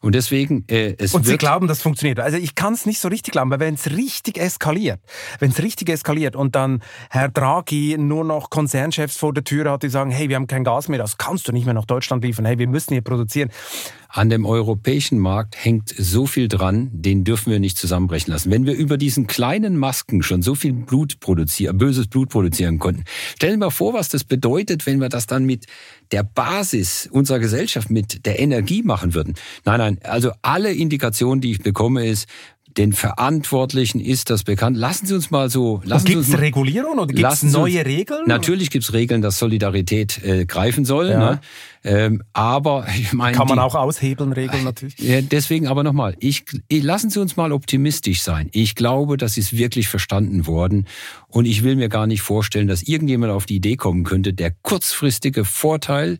Und 0.00 0.14
deswegen, 0.14 0.64
äh, 0.68 0.94
es 0.98 1.14
Und 1.14 1.26
Sie 1.26 1.36
glauben, 1.36 1.66
das 1.66 1.82
funktioniert. 1.82 2.20
Also 2.20 2.36
ich 2.38 2.54
kann 2.54 2.74
es 2.74 2.86
nicht 2.86 3.00
so 3.00 3.08
richtig 3.08 3.32
glauben, 3.32 3.50
weil 3.50 3.60
wenn 3.60 3.74
es 3.74 3.90
richtig 3.90 4.38
eskaliert, 4.38 5.00
wenn 5.38 5.50
es 5.50 5.62
richtig 5.62 5.88
eskaliert 5.88 6.36
und 6.36 6.54
dann 6.54 6.82
Herr 7.10 7.28
Draghi 7.28 7.96
nur 7.98 8.24
noch 8.24 8.50
Konzernchefs 8.50 9.16
vor 9.16 9.32
der 9.32 9.44
Tür 9.44 9.70
hat, 9.70 9.82
die 9.82 9.88
sagen, 9.88 10.10
hey, 10.10 10.28
wir 10.28 10.36
haben 10.36 10.46
kein 10.46 10.64
Gas 10.64 10.88
mehr, 10.88 10.98
das 10.98 11.18
kannst 11.18 11.48
du 11.48 11.52
nicht 11.52 11.64
mehr 11.64 11.74
nach 11.74 11.86
Deutschland 11.86 12.24
liefern, 12.24 12.44
hey, 12.44 12.58
wir 12.58 12.68
müssen 12.68 12.92
hier 12.92 13.02
produzieren. 13.02 13.50
An 14.08 14.30
dem 14.30 14.46
europäischen 14.46 15.18
Markt 15.18 15.62
hängt 15.62 15.92
so 15.96 16.26
viel 16.26 16.48
dran, 16.48 16.88
den 16.92 17.24
dürfen 17.24 17.50
wir 17.50 17.58
nicht 17.58 17.76
zusammenbrechen 17.76 18.32
lassen. 18.32 18.50
Wenn 18.50 18.64
wir 18.64 18.74
über 18.74 18.96
diesen 18.96 19.26
kleinen 19.26 19.76
Masken 19.76 20.22
schon 20.22 20.42
so 20.42 20.54
viel 20.54 20.72
Blut 20.72 21.20
produzieren, 21.20 21.76
böses 21.76 22.06
Blut 22.06 22.30
produzieren 22.30 22.78
konnten, 22.78 23.04
stellen 23.34 23.58
mal 23.58 23.70
vor, 23.70 23.92
was 23.94 24.08
das 24.08 24.24
bedeutet, 24.24 24.86
wenn 24.86 25.00
wir 25.00 25.08
das 25.08 25.26
dann 25.26 25.44
mit 25.44 25.66
der 26.12 26.22
Basis 26.22 27.08
unserer 27.10 27.38
Gesellschaft, 27.38 27.90
mit 27.90 28.26
der 28.26 28.38
Energie 28.38 28.82
machen 28.82 29.14
würden. 29.14 29.34
Nein, 29.64 29.78
nein, 29.78 29.98
also 30.02 30.32
alle 30.42 30.72
Indikationen, 30.72 31.40
die 31.40 31.52
ich 31.52 31.62
bekomme, 31.62 32.06
ist, 32.06 32.28
den 32.76 32.92
Verantwortlichen 32.92 34.00
ist 34.00 34.30
das 34.30 34.44
bekannt. 34.44 34.76
Lassen 34.76 35.06
Sie 35.06 35.14
uns 35.14 35.30
mal 35.30 35.48
so. 35.48 35.82
Gibt 36.04 36.22
es 36.22 36.38
Regulierung 36.38 36.98
oder 36.98 37.06
gibt 37.12 37.32
es 37.32 37.42
neue 37.42 37.78
uns, 37.78 37.86
Regeln? 37.86 38.24
Natürlich 38.26 38.70
gibt 38.70 38.84
es 38.84 38.92
Regeln, 38.92 39.22
dass 39.22 39.38
Solidarität 39.38 40.22
äh, 40.22 40.44
greifen 40.44 40.84
soll. 40.84 41.10
Ja. 41.10 41.18
Ne? 41.18 41.40
Ähm, 41.84 42.22
aber 42.32 42.86
ich 42.98 43.12
meine. 43.12 43.36
Kann 43.36 43.48
man 43.48 43.58
die, 43.58 43.62
auch 43.62 43.74
aushebeln, 43.74 44.32
Regeln 44.32 44.64
natürlich. 44.64 44.98
Ja, 44.98 45.20
deswegen 45.20 45.66
aber 45.68 45.82
nochmal, 45.82 46.16
ich, 46.20 46.44
ich, 46.68 46.82
lassen 46.82 47.10
Sie 47.10 47.20
uns 47.20 47.36
mal 47.36 47.52
optimistisch 47.52 48.20
sein. 48.20 48.48
Ich 48.52 48.74
glaube, 48.74 49.16
das 49.16 49.36
ist 49.36 49.56
wirklich 49.56 49.88
verstanden 49.88 50.46
worden. 50.46 50.86
Und 51.28 51.46
ich 51.46 51.62
will 51.62 51.76
mir 51.76 51.88
gar 51.88 52.06
nicht 52.06 52.22
vorstellen, 52.22 52.66
dass 52.66 52.82
irgendjemand 52.82 53.32
auf 53.32 53.46
die 53.46 53.56
Idee 53.56 53.76
kommen 53.76 54.04
könnte, 54.04 54.32
der 54.32 54.50
kurzfristige 54.50 55.44
Vorteil 55.44 56.14
äh, 56.14 56.18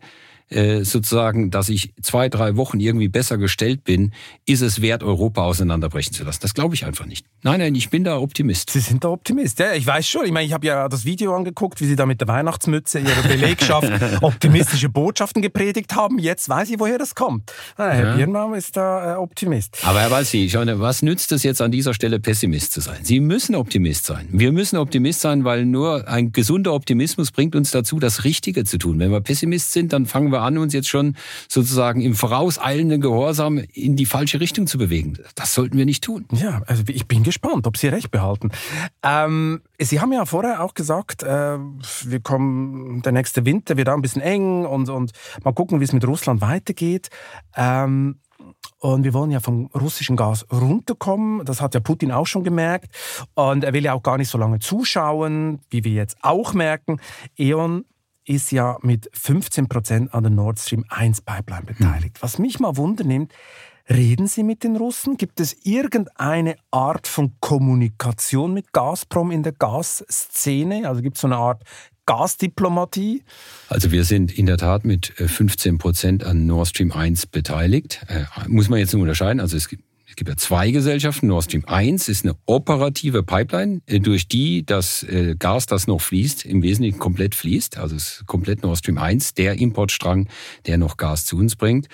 sozusagen, 0.49 1.51
dass 1.51 1.69
ich 1.69 1.93
zwei, 2.01 2.29
drei 2.29 2.55
Wochen 2.55 2.79
irgendwie 2.79 3.09
besser 3.09 3.37
gestellt 3.37 3.83
bin, 3.83 4.13
ist 4.45 4.61
es 4.61 4.81
wert, 4.81 5.03
Europa 5.03 5.43
auseinanderbrechen 5.43 6.13
zu 6.13 6.23
lassen. 6.23 6.39
Das 6.41 6.53
glaube 6.53 6.75
ich 6.75 6.85
einfach 6.85 7.05
nicht. 7.05 7.25
Nein, 7.43 7.59
nein, 7.59 7.75
ich 7.75 7.89
bin 7.89 8.03
da 8.03 8.17
Optimist. 8.17 8.69
Sie 8.69 8.79
sind 8.79 9.03
da 9.03 9.09
Optimist. 9.09 9.59
Ja, 9.59 9.73
ich 9.73 9.85
weiß 9.85 10.07
schon. 10.07 10.25
Ich 10.25 10.31
meine, 10.31 10.45
ich 10.45 10.53
habe 10.53 10.65
ja 10.65 10.87
das 10.89 11.05
Video 11.05 11.35
angeguckt, 11.35 11.81
wie 11.81 11.85
Sie 11.85 11.95
da 11.95 12.05
mit 12.05 12.21
der 12.21 12.27
Weihnachtsmütze 12.27 12.99
Ihrer 12.99 13.23
Belegschaft 13.27 13.91
optimistische 14.21 14.89
Botschaften 14.89 15.41
gepredigt 15.41 15.95
haben. 15.95 16.17
Jetzt 16.19 16.49
weiß 16.49 16.69
ich, 16.69 16.79
woher 16.79 16.97
das 16.97 17.13
kommt. 17.13 17.51
Ah, 17.75 17.89
Herr 17.89 18.09
ja. 18.09 18.15
Birnbaum 18.15 18.53
ist 18.53 18.75
da 18.77 19.13
äh, 19.13 19.17
Optimist. 19.17 19.77
Aber 19.83 20.01
Herr 20.01 20.11
Walsi, 20.11 20.51
was 20.53 21.01
nützt 21.01 21.31
es 21.31 21.43
jetzt 21.43 21.61
an 21.61 21.71
dieser 21.71 21.93
Stelle, 21.93 22.19
Pessimist 22.19 22.73
zu 22.73 22.81
sein? 22.81 22.97
Sie 23.03 23.19
müssen 23.19 23.55
Optimist 23.55 24.05
sein. 24.05 24.27
Wir 24.31 24.51
müssen 24.51 24.77
Optimist 24.77 25.21
sein, 25.21 25.43
weil 25.43 25.65
nur 25.65 26.07
ein 26.07 26.31
gesunder 26.31 26.73
Optimismus 26.73 27.31
bringt 27.31 27.55
uns 27.55 27.71
dazu, 27.71 27.99
das 27.99 28.23
Richtige 28.23 28.63
zu 28.63 28.77
tun. 28.77 28.99
Wenn 28.99 29.11
wir 29.11 29.21
Pessimist 29.21 29.71
sind, 29.73 29.93
dann 29.93 30.05
fangen 30.05 30.31
wir 30.31 30.36
wir 30.37 30.43
an, 30.43 30.57
uns 30.57 30.73
jetzt 30.73 30.87
schon 30.87 31.15
sozusagen 31.47 32.01
im 32.01 32.15
vorauseilenden 32.15 33.01
Gehorsam 33.01 33.57
in 33.73 33.95
die 33.95 34.05
falsche 34.05 34.39
Richtung 34.39 34.67
zu 34.67 34.77
bewegen. 34.77 35.17
Das 35.35 35.53
sollten 35.53 35.77
wir 35.77 35.85
nicht 35.85 36.03
tun. 36.03 36.25
Ja, 36.31 36.61
also 36.67 36.83
ich 36.87 37.07
bin 37.07 37.23
gespannt, 37.23 37.67
ob 37.67 37.77
Sie 37.77 37.87
recht 37.87 38.11
behalten. 38.11 38.51
Ähm, 39.03 39.61
Sie 39.79 39.99
haben 39.99 40.13
ja 40.13 40.25
vorher 40.25 40.63
auch 40.63 40.73
gesagt, 40.73 41.23
äh, 41.23 41.57
wir 41.57 42.19
kommen, 42.21 43.01
der 43.01 43.11
nächste 43.11 43.45
Winter 43.45 43.77
wird 43.77 43.89
auch 43.89 43.95
ein 43.95 44.01
bisschen 44.01 44.21
eng 44.21 44.65
und, 44.65 44.89
und 44.89 45.11
mal 45.43 45.53
gucken, 45.53 45.79
wie 45.79 45.83
es 45.83 45.93
mit 45.93 46.05
Russland 46.07 46.41
weitergeht. 46.41 47.09
Ähm, 47.55 48.19
und 48.79 49.03
wir 49.03 49.13
wollen 49.13 49.31
ja 49.31 49.39
vom 49.39 49.67
russischen 49.73 50.15
Gas 50.15 50.45
runterkommen. 50.51 51.43
Das 51.45 51.61
hat 51.61 51.73
ja 51.73 51.79
Putin 51.79 52.11
auch 52.11 52.27
schon 52.27 52.43
gemerkt. 52.43 52.95
Und 53.33 53.63
er 53.63 53.73
will 53.73 53.83
ja 53.83 53.93
auch 53.93 54.03
gar 54.03 54.17
nicht 54.17 54.29
so 54.29 54.37
lange 54.37 54.59
zuschauen, 54.59 55.59
wie 55.69 55.83
wir 55.83 55.93
jetzt 55.93 56.17
auch 56.21 56.53
merken. 56.53 56.99
E.ON 57.37 57.85
ist 58.27 58.51
ja 58.51 58.77
mit 58.81 59.09
15 59.13 59.67
Prozent 59.67 60.13
an 60.13 60.23
der 60.23 60.31
Nord 60.31 60.59
Stream 60.59 60.85
1 60.89 61.21
Pipeline 61.21 61.63
beteiligt. 61.63 62.17
Hm. 62.17 62.21
Was 62.21 62.37
mich 62.37 62.59
mal 62.59 62.77
wundernimmt, 62.77 63.33
reden 63.89 64.27
Sie 64.27 64.43
mit 64.43 64.63
den 64.63 64.75
Russen? 64.75 65.17
Gibt 65.17 65.39
es 65.39 65.65
irgendeine 65.65 66.55
Art 66.71 67.07
von 67.07 67.35
Kommunikation 67.39 68.53
mit 68.53 68.73
Gazprom 68.73 69.31
in 69.31 69.43
der 69.43 69.53
Gasszene? 69.53 70.87
Also 70.87 71.01
gibt 71.01 71.17
es 71.17 71.21
so 71.21 71.27
eine 71.27 71.37
Art 71.37 71.63
Gasdiplomatie? 72.05 73.23
Also 73.69 73.91
wir 73.91 74.03
sind 74.03 74.37
in 74.37 74.45
der 74.45 74.57
Tat 74.57 74.85
mit 74.85 75.07
15 75.07 75.75
äh, 75.75 75.77
Prozent 75.77 76.23
an 76.23 76.45
Nord 76.45 76.67
Stream 76.67 76.91
1 76.91 77.27
beteiligt. 77.27 78.05
Äh, 78.07 78.23
muss 78.47 78.69
man 78.69 78.79
jetzt 78.79 78.93
nur 78.93 79.01
unterscheiden. 79.03 79.39
Also 79.39 79.57
es 79.57 79.67
gibt 79.67 79.83
gibt 80.17 80.29
ja 80.29 80.35
zwei 80.35 80.71
Gesellschaften. 80.71 81.27
Nord 81.27 81.45
Stream 81.45 81.63
1 81.65 82.09
ist 82.09 82.25
eine 82.25 82.35
operative 82.45 83.23
Pipeline, 83.23 83.81
äh, 83.85 83.99
durch 83.99 84.27
die 84.27 84.65
das 84.65 85.03
äh, 85.03 85.35
Gas, 85.39 85.67
das 85.67 85.87
noch 85.87 86.01
fließt, 86.01 86.45
im 86.45 86.61
Wesentlichen 86.63 86.99
komplett 86.99 87.35
fließt. 87.35 87.77
Also 87.77 87.95
es 87.95 88.17
ist 88.17 88.25
komplett 88.25 88.63
Nord 88.63 88.79
Stream 88.79 88.97
1, 88.97 89.35
der 89.35 89.59
Importstrang, 89.59 90.27
der 90.65 90.77
noch 90.77 90.97
Gas 90.97 91.25
zu 91.25 91.37
uns 91.37 91.55
bringt. 91.55 91.87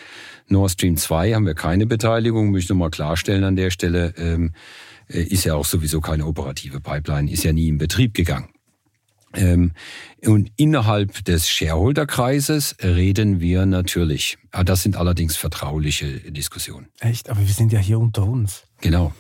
Nord 0.48 0.72
Stream 0.72 0.98
2 0.98 1.34
haben 1.34 1.46
wir 1.46 1.54
keine 1.54 1.86
Beteiligung, 1.86 2.52
möchte 2.52 2.66
ich 2.66 2.70
nochmal 2.70 2.90
klarstellen 2.90 3.44
an 3.44 3.56
der 3.56 3.70
Stelle. 3.70 4.14
Ähm, 4.18 4.54
äh, 5.10 5.22
ist 5.22 5.44
ja 5.44 5.56
auch 5.56 5.66
sowieso 5.66 6.02
keine 6.02 6.26
operative 6.26 6.80
Pipeline, 6.80 7.30
ist 7.30 7.44
ja 7.44 7.54
nie 7.54 7.68
in 7.68 7.78
Betrieb 7.78 8.14
gegangen. 8.14 8.53
Ähm, 9.36 9.74
und 10.26 10.52
innerhalb 10.58 11.26
des 11.26 11.50
Shareholderkreises 11.50 12.76
reden 12.82 13.40
wir 13.40 13.66
natürlich. 13.66 14.38
Ah, 14.52 14.64
das 14.64 14.84
sind 14.84 14.96
allerdings 14.96 15.36
vertrauliche 15.36 16.20
Diskussionen. 16.32 16.88
Echt? 17.00 17.30
Aber 17.30 17.40
wir 17.40 17.54
sind 17.54 17.72
ja 17.72 17.80
hier 17.80 18.00
unter 18.00 18.24
uns. 18.24 18.64
Genau. 18.82 19.14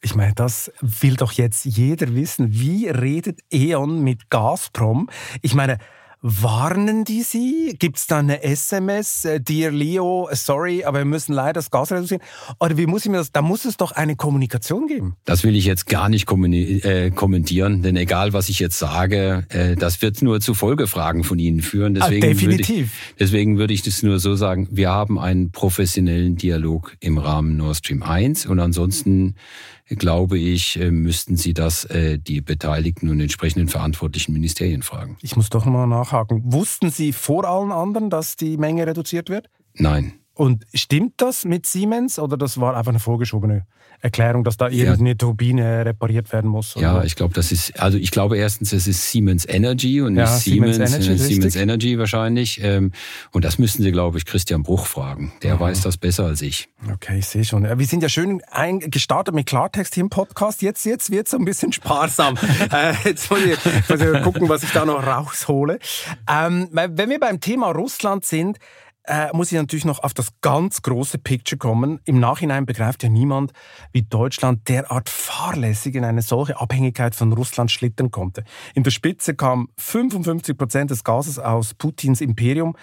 Ich 0.00 0.14
meine, 0.14 0.34
das 0.34 0.70
will 0.80 1.16
doch 1.16 1.32
jetzt 1.32 1.64
jeder 1.64 2.14
wissen. 2.14 2.52
Wie 2.52 2.88
redet 2.88 3.40
E.ON 3.50 4.02
mit 4.02 4.28
Gazprom? 4.28 5.08
Ich 5.40 5.54
meine, 5.54 5.78
Warnen 6.26 7.04
die 7.04 7.20
Sie? 7.20 7.76
Gibt 7.78 7.98
es 7.98 8.06
da 8.06 8.20
eine 8.20 8.42
SMS, 8.42 9.26
äh, 9.26 9.42
Dear 9.42 9.70
Leo, 9.70 10.26
sorry, 10.32 10.82
aber 10.82 11.00
wir 11.00 11.04
müssen 11.04 11.34
leider 11.34 11.52
das 11.52 11.70
Gas 11.70 11.92
reduzieren? 11.92 12.22
Oder 12.58 12.78
wie 12.78 12.86
muss 12.86 13.04
ich 13.04 13.10
mir 13.10 13.18
das, 13.18 13.30
da 13.30 13.42
muss 13.42 13.66
es 13.66 13.76
doch 13.76 13.92
eine 13.92 14.16
Kommunikation 14.16 14.86
geben. 14.86 15.16
Das 15.26 15.44
will 15.44 15.54
ich 15.54 15.66
jetzt 15.66 15.86
gar 15.86 16.08
nicht 16.08 16.26
äh, 16.32 17.10
kommentieren, 17.10 17.82
denn 17.82 17.98
egal 17.98 18.32
was 18.32 18.48
ich 18.48 18.58
jetzt 18.58 18.78
sage, 18.78 19.44
äh, 19.50 19.76
das 19.76 20.00
wird 20.00 20.22
nur 20.22 20.40
zu 20.40 20.54
Folgefragen 20.54 21.24
von 21.24 21.38
Ihnen 21.38 21.60
führen. 21.60 21.94
Ah, 21.98 22.06
deswegen 22.06 22.24
ah, 22.24 22.28
definitiv. 22.28 22.68
Würde 22.68 22.84
ich, 22.84 23.14
deswegen 23.18 23.58
würde 23.58 23.74
ich 23.74 23.82
das 23.82 24.02
nur 24.02 24.18
so 24.18 24.34
sagen, 24.34 24.66
wir 24.70 24.88
haben 24.88 25.18
einen 25.18 25.50
professionellen 25.50 26.36
Dialog 26.36 26.96
im 27.00 27.18
Rahmen 27.18 27.58
Nord 27.58 27.76
Stream 27.76 28.02
1 28.02 28.46
und 28.46 28.60
ansonsten 28.60 29.34
glaube 29.88 30.38
ich, 30.38 30.80
äh, 30.80 30.90
müssten 30.90 31.36
Sie 31.36 31.54
das 31.54 31.84
äh, 31.84 32.18
die 32.18 32.40
Beteiligten 32.40 33.08
und 33.10 33.20
entsprechenden 33.20 33.68
verantwortlichen 33.68 34.32
Ministerien 34.32 34.82
fragen. 34.82 35.16
Ich 35.20 35.36
muss 35.36 35.50
doch 35.50 35.64
mal 35.64 35.86
nachhaken. 35.86 36.40
Wussten 36.44 36.90
Sie 36.90 37.12
vor 37.12 37.44
allen 37.44 37.72
anderen, 37.72 38.10
dass 38.10 38.36
die 38.36 38.56
Menge 38.56 38.86
reduziert 38.86 39.28
wird? 39.28 39.48
Nein. 39.74 40.14
Und 40.34 40.64
stimmt 40.74 41.14
das 41.18 41.44
mit 41.44 41.66
Siemens 41.66 42.18
oder 42.18 42.36
das 42.36 42.60
war 42.60 42.76
einfach 42.76 42.90
eine 42.90 42.98
vorgeschobene 42.98 43.66
Erklärung, 44.04 44.44
dass 44.44 44.58
da 44.58 44.68
irgendeine 44.68 45.10
ja. 45.10 45.14
Turbine 45.14 45.86
repariert 45.86 46.30
werden 46.30 46.50
muss? 46.50 46.76
Oder? 46.76 46.84
Ja, 46.84 47.04
ich 47.04 47.16
glaube, 47.16 47.32
das 47.32 47.50
ist, 47.50 47.80
also 47.80 47.96
ich 47.96 48.10
glaube 48.10 48.36
erstens, 48.36 48.74
es 48.74 48.86
ist 48.86 49.10
Siemens 49.10 49.48
Energy 49.48 50.02
und 50.02 50.12
nicht 50.12 50.20
ja, 50.20 50.26
Siemens, 50.26 50.76
Siemens, 50.76 50.94
Energy, 50.94 51.12
äh, 51.12 51.16
Siemens 51.16 51.56
Energy 51.56 51.98
wahrscheinlich. 51.98 52.62
Ähm, 52.62 52.92
und 53.32 53.46
das 53.46 53.58
müssten 53.58 53.82
Sie, 53.82 53.92
glaube 53.92 54.18
ich, 54.18 54.26
Christian 54.26 54.62
Bruch 54.62 54.84
fragen. 54.84 55.32
Der 55.42 55.54
mhm. 55.54 55.60
weiß 55.60 55.80
das 55.80 55.96
besser 55.96 56.26
als 56.26 56.42
ich. 56.42 56.68
Okay, 56.92 57.20
ich 57.20 57.26
sehe 57.26 57.46
schon. 57.46 57.62
Wir 57.64 57.86
sind 57.86 58.02
ja 58.02 58.10
schön 58.10 58.42
gestartet 58.80 59.34
mit 59.34 59.46
Klartext 59.46 59.94
hier 59.94 60.02
im 60.02 60.10
Podcast. 60.10 60.60
Jetzt, 60.60 60.84
jetzt 60.84 61.10
wird 61.10 61.26
es 61.26 61.34
ein 61.34 61.46
bisschen 61.46 61.72
sparsam. 61.72 62.36
äh, 62.70 62.92
jetzt 63.06 63.30
muss 63.30 63.40
ich, 63.40 63.58
muss 63.88 64.00
ich 64.02 64.22
gucken, 64.22 64.50
was 64.50 64.62
ich 64.64 64.70
da 64.72 64.84
noch 64.84 65.02
raushole. 65.02 65.78
Ähm, 66.30 66.68
wenn 66.70 67.08
wir 67.08 67.18
beim 67.18 67.40
Thema 67.40 67.70
Russland 67.70 68.26
sind, 68.26 68.58
äh, 69.06 69.28
muss 69.32 69.52
ich 69.52 69.58
natürlich 69.58 69.84
noch 69.84 69.98
auf 70.02 70.14
das 70.14 70.28
ganz 70.40 70.82
große 70.82 71.18
Picture 71.18 71.58
kommen. 71.58 72.00
Im 72.04 72.20
Nachhinein 72.20 72.66
begreift 72.66 73.02
ja 73.02 73.08
niemand, 73.08 73.52
wie 73.92 74.02
Deutschland 74.02 74.68
derart 74.68 75.08
fahrlässig 75.08 75.94
in 75.94 76.04
eine 76.04 76.22
solche 76.22 76.58
Abhängigkeit 76.58 77.14
von 77.14 77.32
Russland 77.32 77.70
schlittern 77.70 78.10
konnte. 78.10 78.44
In 78.74 78.82
der 78.82 78.90
Spitze 78.90 79.34
kam 79.34 79.68
55 79.76 80.56
Prozent 80.56 80.90
des 80.90 81.04
Gases 81.04 81.38
aus 81.38 81.74
Putins 81.74 82.20
Imperium. 82.20 82.76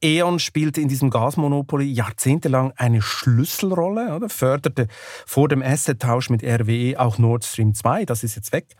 E.ON 0.00 0.38
spielte 0.38 0.80
in 0.80 0.88
diesem 0.88 1.10
Gasmonopoly 1.10 1.84
jahrzehntelang 1.84 2.72
eine 2.76 3.02
Schlüsselrolle, 3.02 4.14
oder? 4.14 4.28
förderte 4.28 4.86
vor 5.26 5.48
dem 5.48 5.60
Asset-Tausch 5.60 6.30
mit 6.30 6.44
RWE 6.44 6.98
auch 6.98 7.18
Nord 7.18 7.44
Stream 7.44 7.74
2, 7.74 8.04
das 8.04 8.22
ist 8.22 8.36
jetzt 8.36 8.52
weg. 8.52 8.76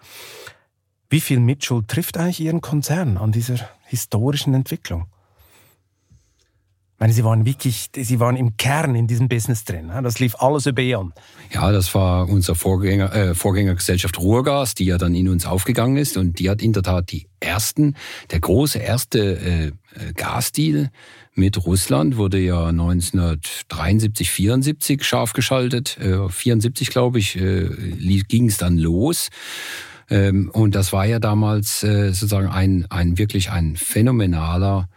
Wie 1.11 1.21
viel 1.21 1.41
Mitschuld 1.41 1.89
trifft 1.89 2.19
eigentlich 2.19 2.41
Ihren 2.41 2.61
Konzern 2.61 3.17
an 3.17 3.33
dieser 3.33 3.57
historischen 3.87 4.55
Entwicklung? 4.55 5.07
Ich 6.99 7.01
meine, 7.01 7.13
Sie 7.13 7.23
waren 7.23 7.47
wirklich, 7.47 7.91
Sie 7.95 8.19
waren 8.19 8.35
im 8.35 8.57
Kern 8.57 8.97
in 8.97 9.07
diesem 9.07 9.29
Business 9.29 9.63
drin. 9.63 9.93
Das 10.03 10.19
lief 10.19 10.35
alles 10.41 10.67
über 10.67 10.83
E.ON. 10.83 11.13
Ja, 11.53 11.71
das 11.71 11.95
war 11.95 12.29
unser 12.29 12.57
Vorgänger, 12.57 13.15
äh, 13.15 13.35
Vorgängergesellschaft 13.37 14.19
Ruhrgas, 14.19 14.75
die 14.75 14.87
ja 14.87 14.99
dann 14.99 15.15
in 15.15 15.29
uns 15.29 15.47
aufgegangen 15.47 15.97
ist. 15.97 16.17
Und 16.17 16.41
die 16.41 16.51
hat 16.51 16.61
in 16.61 16.73
der 16.73 16.83
Tat 16.83 17.13
die 17.13 17.29
ersten, 17.39 17.95
der 18.33 18.41
große 18.41 18.81
erste 18.81 19.39
äh, 19.39 20.13
Gasdeal 20.17 20.91
mit 21.37 21.65
Russland 21.65 22.17
wurde 22.17 22.41
ja 22.41 22.67
1973, 22.67 24.29
74 24.29 25.05
scharf 25.05 25.35
geschaltet. 25.35 25.99
Äh, 25.99 26.29
74, 26.29 26.91
glaube 26.91 27.21
ich, 27.21 27.37
äh, 27.37 27.69
ging 28.27 28.49
es 28.49 28.57
dann 28.57 28.77
los. 28.77 29.29
Ähm, 30.11 30.51
und 30.53 30.75
das 30.75 30.93
war 30.93 31.07
ja 31.07 31.21
damals 31.21 31.85
äh, 31.85 32.09
sozusagen 32.09 32.49
ein, 32.49 32.87
ein 32.91 33.19
wirklich 33.19 33.53
ein 33.53 33.77
phänomenaler 33.77 34.89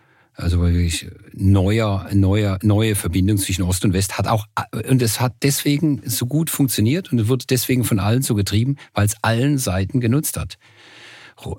also 0.42 0.60
wirklich 0.60 1.08
neuer, 1.34 2.08
neuer, 2.14 2.60
neue 2.62 2.96
Verbindung 2.96 3.38
zwischen 3.38 3.64
Ost 3.64 3.86
und 3.86 3.94
West 3.94 4.18
hat 4.18 4.28
auch, 4.28 4.46
und 4.90 5.02
es 5.02 5.20
hat 5.20 5.36
deswegen 5.44 6.02
so 6.06 6.26
gut 6.26 6.50
funktioniert 6.50 7.12
und 7.12 7.20
es 7.20 7.28
wurde 7.28 7.46
deswegen 7.50 7.84
von 7.84 8.00
allen 8.00 8.22
so 8.22 8.36
getrieben, 8.36 8.78
weil 8.94 9.06
es 9.06 9.16
allen 9.22 9.58
Seiten 9.58 10.02
genutzt 10.02 10.38
hat. 10.38 10.58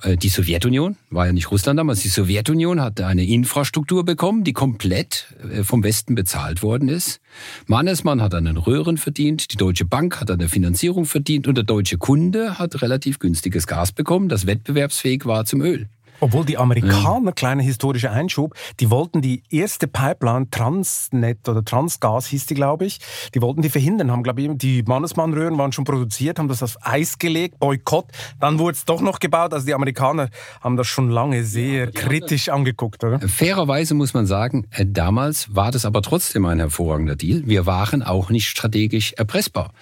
Äh, 0.02 0.16
die 0.16 0.28
Sowjetunion, 0.28 0.96
war 1.10 1.26
ja 1.26 1.32
nicht 1.32 1.50
Russland 1.50 1.78
damals, 1.78 2.00
die 2.00 2.08
Sowjetunion 2.08 2.80
hatte 2.80 3.06
eine 3.06 3.24
Infrastruktur 3.24 4.04
bekommen, 4.04 4.44
die 4.44 4.52
komplett 4.52 5.34
äh, 5.52 5.64
vom 5.64 5.82
Westen 5.82 6.14
bezahlt 6.14 6.62
worden 6.62 6.88
ist. 6.88 7.20
Mannesmann 7.66 8.22
hat 8.22 8.34
an 8.34 8.44
den 8.44 8.56
Röhren 8.56 8.98
verdient, 8.98 9.52
die 9.52 9.56
Deutsche 9.56 9.84
Bank 9.84 10.20
hat 10.20 10.30
an 10.30 10.38
der 10.38 10.48
Finanzierung 10.48 11.04
verdient 11.04 11.46
und 11.48 11.56
der 11.56 11.64
deutsche 11.64 11.98
Kunde 11.98 12.58
hat 12.58 12.82
relativ 12.82 13.18
günstiges 13.18 13.66
Gas 13.66 13.92
bekommen, 13.92 14.28
das 14.28 14.46
wettbewerbsfähig 14.46 15.24
war 15.26 15.44
zum 15.44 15.62
Öl. 15.62 15.88
Obwohl 16.22 16.44
die 16.44 16.56
Amerikaner, 16.56 17.26
ja. 17.26 17.32
kleiner 17.32 17.64
historischer 17.64 18.12
Einschub, 18.12 18.54
die 18.78 18.90
wollten 18.90 19.22
die 19.22 19.42
erste 19.50 19.88
Pipeline, 19.88 20.48
Transnet 20.50 21.48
oder 21.48 21.64
Transgas 21.64 22.26
hieß 22.26 22.46
die, 22.46 22.54
glaube 22.54 22.84
ich, 22.84 23.00
die 23.34 23.42
wollten 23.42 23.60
die 23.60 23.68
verhindern, 23.68 24.12
haben, 24.12 24.22
glaube 24.22 24.40
ich, 24.40 24.50
die 24.54 24.84
Mannesmann-Röhren 24.84 25.58
waren 25.58 25.72
schon 25.72 25.84
produziert, 25.84 26.38
haben 26.38 26.46
das 26.46 26.62
auf 26.62 26.76
Eis 26.82 27.18
gelegt, 27.18 27.58
Boykott. 27.58 28.06
Dann 28.38 28.60
wurde 28.60 28.76
es 28.76 28.84
doch 28.84 29.00
noch 29.00 29.18
gebaut. 29.18 29.52
Also 29.52 29.66
die 29.66 29.74
Amerikaner 29.74 30.28
haben 30.60 30.76
das 30.76 30.86
schon 30.86 31.10
lange 31.10 31.42
sehr 31.42 31.86
ja, 31.86 31.90
kritisch 31.90 32.50
angeguckt, 32.50 33.02
oder? 33.02 33.18
Fairerweise 33.18 33.94
muss 33.94 34.14
man 34.14 34.26
sagen, 34.26 34.68
äh, 34.70 34.86
damals 34.86 35.52
war 35.56 35.72
das 35.72 35.84
aber 35.84 36.02
trotzdem 36.02 36.46
ein 36.46 36.60
hervorragender 36.60 37.16
Deal. 37.16 37.42
Wir 37.46 37.66
waren 37.66 38.04
auch 38.04 38.30
nicht 38.30 38.46
strategisch 38.46 39.12
erpressbar. 39.14 39.72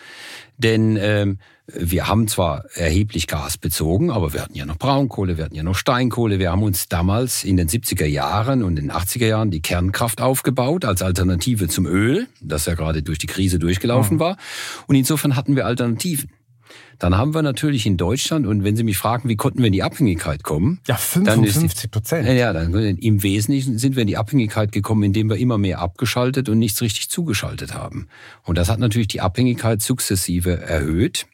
Denn 0.57 0.97
ähm, 0.97 1.39
wir 1.77 2.09
haben 2.09 2.29
zwar 2.29 2.65
erheblich 2.75 3.27
Gas 3.27 3.59
bezogen, 3.59 4.11
aber 4.11 4.33
wir 4.33 4.43
hatten 4.43 4.55
ja 4.55 4.67
noch 4.67 4.79
Braunkohle, 4.79 5.37
wir 5.37 5.45
hatten 5.45 5.55
ja 5.55 5.63
noch 5.63 5.77
Steinkohle. 5.77 6.39
Wir 6.39 6.51
haben 6.51 6.63
uns 6.63 6.89
damals 6.89 7.45
in 7.45 7.57
den 7.57 7.69
70er 7.69 8.07
Jahren 8.07 8.63
und 8.63 8.79
in 8.79 8.89
den 8.89 8.93
80er 8.93 9.27
Jahren 9.27 9.51
die 9.51 9.63
Kernkraft 9.63 10.21
aufgebaut 10.21 10.85
als 10.85 11.03
Alternative 11.03 11.69
zum 11.69 11.87
Öl, 11.87 12.27
das 12.41 12.67
ja 12.67 12.75
gerade 12.75 13.03
durch 13.03 13.19
die 13.19 13.27
Krise 13.27 13.59
durchgelaufen 13.59 14.19
war. 14.19 14.37
Und 14.87 14.95
insofern 14.95 15.37
hatten 15.37 15.57
wir 15.57 15.67
Alternativen. 15.67 16.31
Dann 17.01 17.17
haben 17.17 17.35
wir 17.35 17.41
natürlich 17.41 17.87
in 17.87 17.97
Deutschland, 17.97 18.47
und 18.47 18.63
wenn 18.63 18.77
Sie 18.77 18.85
mich 18.85 18.99
fragen, 18.99 19.29
wie 19.29 19.37
konnten 19.37 19.61
wir 19.61 19.69
in 19.69 19.73
die 19.73 19.83
Abhängigkeit 19.83 20.43
kommen? 20.43 20.81
Ja, 20.87 20.97
55 20.97 21.91
Prozent. 21.91 22.29
Ja, 22.29 22.53
dann 22.53 22.75
im 22.75 23.23
Wesentlichen 23.23 23.79
sind 23.79 23.97
wir 23.97 24.03
in 24.03 24.07
die 24.07 24.19
Abhängigkeit 24.19 24.71
gekommen, 24.71 25.03
indem 25.05 25.31
wir 25.31 25.37
immer 25.37 25.57
mehr 25.57 25.79
abgeschaltet 25.79 26.51
und 26.51 26.59
nichts 26.59 26.83
richtig 26.83 27.09
zugeschaltet 27.09 27.75
haben. 27.75 28.09
Und 28.45 28.59
das 28.59 28.69
hat 28.69 28.79
natürlich 28.79 29.09
die 29.09 29.23
Abhängigkeit 29.23 29.81
sukzessive 29.81 30.61
erhöht. 30.61 31.27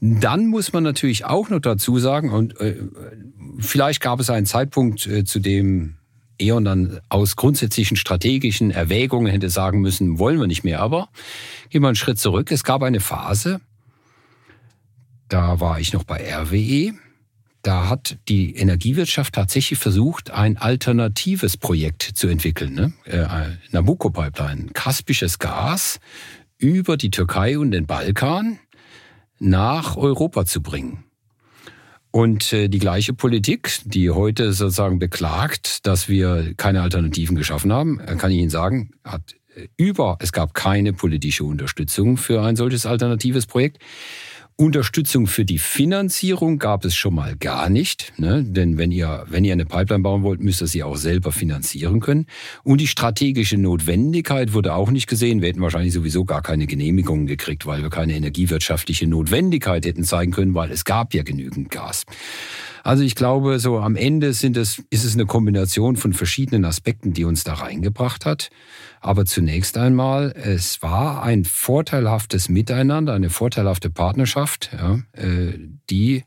Dann 0.00 0.46
muss 0.46 0.72
man 0.72 0.82
natürlich 0.82 1.24
auch 1.24 1.48
noch 1.48 1.60
dazu 1.60 1.98
sagen, 1.98 2.30
und 2.30 2.60
äh, 2.60 2.76
vielleicht 3.58 4.00
gab 4.00 4.20
es 4.20 4.28
einen 4.30 4.46
Zeitpunkt, 4.46 5.06
äh, 5.06 5.24
zu 5.24 5.38
dem 5.38 5.96
E.ON 6.38 6.64
dann 6.64 7.00
aus 7.08 7.36
grundsätzlichen 7.36 7.96
strategischen 7.96 8.70
Erwägungen 8.70 9.32
hätte 9.32 9.48
sagen 9.48 9.80
müssen, 9.80 10.18
wollen 10.18 10.38
wir 10.38 10.46
nicht 10.46 10.64
mehr. 10.64 10.80
Aber 10.80 11.08
gehen 11.70 11.82
wir 11.82 11.88
einen 11.88 11.96
Schritt 11.96 12.18
zurück. 12.18 12.52
Es 12.52 12.62
gab 12.62 12.82
eine 12.82 13.00
Phase, 13.00 13.60
da 15.28 15.60
war 15.60 15.80
ich 15.80 15.92
noch 15.92 16.04
bei 16.04 16.32
RWE. 16.32 16.92
Da 17.62 17.88
hat 17.88 18.18
die 18.28 18.54
Energiewirtschaft 18.54 19.34
tatsächlich 19.34 19.78
versucht, 19.78 20.30
ein 20.30 20.56
alternatives 20.56 21.56
Projekt 21.56 22.02
zu 22.02 22.28
entwickeln. 22.28 22.74
Ne? 22.74 22.92
Äh, 23.06 23.26
Nabucco-Pipeline, 23.72 24.70
kaspisches 24.72 25.40
Gas 25.40 25.98
über 26.58 26.96
die 26.96 27.10
Türkei 27.10 27.58
und 27.58 27.72
den 27.72 27.86
Balkan 27.86 28.60
nach 29.38 29.96
Europa 29.96 30.44
zu 30.44 30.62
bringen. 30.62 31.04
Und 32.10 32.52
äh, 32.54 32.68
die 32.68 32.78
gleiche 32.78 33.12
Politik, 33.12 33.78
die 33.84 34.10
heute 34.10 34.54
sozusagen 34.54 34.98
beklagt, 34.98 35.86
dass 35.86 36.08
wir 36.08 36.54
keine 36.56 36.80
Alternativen 36.80 37.36
geschaffen 37.36 37.72
haben, 37.72 38.00
äh, 38.00 38.16
kann 38.16 38.30
ich 38.30 38.38
Ihnen 38.38 38.48
sagen, 38.48 38.92
hat 39.04 39.34
äh, 39.54 39.68
über, 39.76 40.16
es 40.20 40.32
gab 40.32 40.54
keine 40.54 40.94
politische 40.94 41.44
Unterstützung 41.44 42.16
für 42.16 42.42
ein 42.42 42.56
solches 42.56 42.86
alternatives 42.86 43.44
Projekt. 43.44 43.82
Unterstützung 44.58 45.26
für 45.26 45.44
die 45.44 45.58
Finanzierung 45.58 46.58
gab 46.58 46.86
es 46.86 46.96
schon 46.96 47.14
mal 47.14 47.36
gar 47.36 47.68
nicht, 47.68 48.14
ne? 48.16 48.42
denn 48.42 48.78
wenn 48.78 48.90
ihr, 48.90 49.26
wenn 49.28 49.44
ihr 49.44 49.52
eine 49.52 49.66
Pipeline 49.66 50.02
bauen 50.02 50.22
wollt, 50.22 50.40
müsst 50.40 50.62
ihr 50.62 50.66
sie 50.66 50.82
auch 50.82 50.96
selber 50.96 51.30
finanzieren 51.30 52.00
können. 52.00 52.24
Und 52.62 52.80
die 52.80 52.86
strategische 52.86 53.58
Notwendigkeit 53.58 54.54
wurde 54.54 54.72
auch 54.72 54.90
nicht 54.90 55.08
gesehen. 55.08 55.42
Wir 55.42 55.50
hätten 55.50 55.60
wahrscheinlich 55.60 55.92
sowieso 55.92 56.24
gar 56.24 56.40
keine 56.40 56.66
Genehmigungen 56.66 57.26
gekriegt, 57.26 57.66
weil 57.66 57.82
wir 57.82 57.90
keine 57.90 58.14
energiewirtschaftliche 58.14 59.06
Notwendigkeit 59.06 59.84
hätten 59.84 60.04
zeigen 60.04 60.32
können, 60.32 60.54
weil 60.54 60.70
es 60.70 60.86
gab 60.86 61.12
ja 61.12 61.22
genügend 61.22 61.70
Gas. 61.70 62.06
Also 62.86 63.02
ich 63.02 63.16
glaube, 63.16 63.58
so 63.58 63.78
am 63.78 63.96
Ende 63.96 64.32
sind 64.32 64.56
es, 64.56 64.80
ist 64.90 65.02
es 65.02 65.14
eine 65.14 65.26
Kombination 65.26 65.96
von 65.96 66.12
verschiedenen 66.12 66.64
Aspekten, 66.64 67.12
die 67.12 67.24
uns 67.24 67.42
da 67.42 67.54
reingebracht 67.54 68.24
hat. 68.24 68.50
Aber 69.00 69.26
zunächst 69.26 69.76
einmal, 69.76 70.32
es 70.36 70.82
war 70.82 71.24
ein 71.24 71.44
vorteilhaftes 71.44 72.48
Miteinander, 72.48 73.14
eine 73.14 73.28
vorteilhafte 73.28 73.90
Partnerschaft, 73.90 74.70
ja, 74.72 75.00
äh, 75.20 75.58
die 75.90 76.22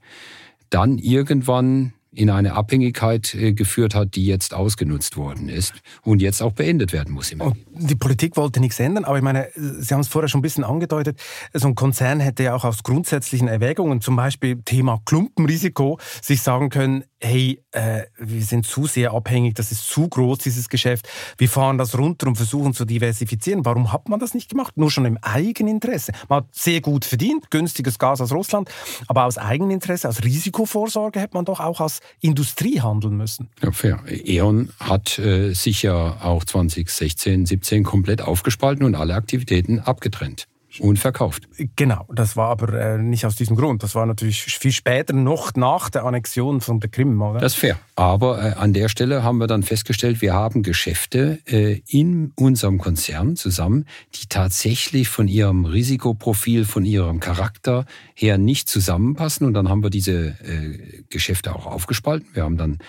dann 0.69 0.97
irgendwann 0.97 1.93
in 2.19 2.29
eine 2.29 2.53
Abhängigkeit 2.53 3.33
äh, 3.33 3.53
geführt 3.53 3.95
hat, 3.95 4.15
die 4.15 4.25
jetzt 4.25 4.53
ausgenutzt 4.53 5.15
worden 5.15 5.47
ist 5.47 5.73
und 6.03 6.21
jetzt 6.21 6.41
auch 6.41 6.51
beendet 6.51 6.91
werden 6.91 7.13
muss. 7.13 7.31
Im 7.31 7.41
die 7.71 7.95
Politik 7.95 8.35
wollte 8.35 8.59
nichts 8.59 8.77
ändern, 8.79 9.05
aber 9.05 9.17
ich 9.17 9.23
meine, 9.23 9.47
Sie 9.55 9.93
haben 9.93 10.01
es 10.01 10.09
vorher 10.09 10.27
schon 10.27 10.39
ein 10.39 10.41
bisschen 10.41 10.65
angedeutet, 10.65 11.17
so 11.53 11.69
ein 11.69 11.75
Konzern 11.75 12.19
hätte 12.19 12.43
ja 12.43 12.55
auch 12.55 12.65
aus 12.65 12.83
grundsätzlichen 12.83 13.47
Erwägungen, 13.47 14.01
zum 14.01 14.17
Beispiel 14.17 14.61
Thema 14.63 15.01
Klumpenrisiko, 15.05 15.97
sich 16.21 16.41
sagen 16.41 16.69
können, 16.69 17.05
hey, 17.21 17.61
äh, 17.71 18.03
wir 18.17 18.41
sind 18.41 18.65
zu 18.65 18.85
sehr 18.85 19.13
abhängig, 19.13 19.55
das 19.55 19.71
ist 19.71 19.87
zu 19.87 20.07
groß, 20.07 20.39
dieses 20.39 20.69
Geschäft, 20.69 21.07
wir 21.37 21.49
fahren 21.49 21.77
das 21.77 21.97
runter 21.97 22.27
und 22.27 22.35
versuchen 22.35 22.73
zu 22.73 22.85
diversifizieren. 22.85 23.65
Warum 23.65 23.91
hat 23.91 24.09
man 24.09 24.19
das 24.19 24.33
nicht 24.33 24.49
gemacht? 24.49 24.77
Nur 24.77 24.91
schon 24.91 25.05
im 25.05 25.17
Eigeninteresse. 25.21 26.13
Man 26.27 26.43
hat 26.43 26.47
sehr 26.51 26.81
gut 26.81 27.05
verdient, 27.05 27.51
günstiges 27.51 27.99
Gas 27.99 28.21
aus 28.21 28.31
Russland, 28.31 28.69
aber 29.07 29.25
aus 29.25 29.37
Eigeninteresse, 29.37 30.07
aus 30.07 30.23
Risikovorsorge 30.23 31.19
hätte 31.19 31.35
man 31.35 31.45
doch 31.45 31.59
auch 31.59 31.81
als 31.81 31.99
Industrie 32.21 32.81
handeln 32.81 33.17
müssen. 33.17 33.49
Ja, 33.61 33.71
fair. 33.71 33.99
E.ON 34.07 34.69
hat 34.79 35.19
äh, 35.19 35.53
sich 35.53 35.83
ja 35.83 36.17
auch 36.21 36.43
2016, 36.43 37.45
17 37.45 37.83
komplett 37.83 38.21
aufgespalten 38.21 38.85
und 38.85 38.95
alle 38.95 39.15
Aktivitäten 39.15 39.79
abgetrennt 39.79 40.47
und 40.79 40.99
verkauft. 40.99 41.47
Genau, 41.75 42.05
das 42.13 42.35
war 42.35 42.49
aber 42.49 42.73
äh, 42.73 42.97
nicht 42.97 43.25
aus 43.25 43.35
diesem 43.35 43.55
Grund. 43.55 43.83
Das 43.83 43.95
war 43.95 44.05
natürlich 44.05 44.43
viel 44.43 44.71
später, 44.71 45.13
noch 45.13 45.53
nach 45.55 45.89
der 45.89 46.05
Annexion 46.05 46.61
von 46.61 46.79
der 46.79 46.89
Krim, 46.89 47.21
oder? 47.21 47.39
Das 47.39 47.53
ist 47.53 47.59
fair. 47.59 47.79
Aber 47.95 48.43
äh, 48.43 48.53
an 48.53 48.73
der 48.73 48.89
Stelle 48.89 49.23
haben 49.23 49.37
wir 49.37 49.47
dann 49.47 49.63
festgestellt, 49.63 50.21
wir 50.21 50.33
haben 50.33 50.63
Geschäfte 50.63 51.39
äh, 51.45 51.81
in 51.87 52.31
unserem 52.35 52.77
Konzern 52.77 53.35
zusammen, 53.35 53.85
die 54.15 54.27
tatsächlich 54.27 55.09
von 55.09 55.27
ihrem 55.27 55.65
Risikoprofil, 55.65 56.65
von 56.65 56.85
ihrem 56.85 57.19
Charakter 57.19 57.85
her 58.13 58.37
nicht 58.37 58.69
zusammenpassen. 58.69 59.45
Und 59.45 59.53
dann 59.53 59.69
haben 59.69 59.83
wir 59.83 59.89
diese 59.89 60.37
äh, 60.43 61.03
Geschäfte 61.09 61.55
auch 61.55 61.65
aufgespalten. 61.65 62.27
Wir 62.33 62.43
haben 62.43 62.57
dann 62.57 62.79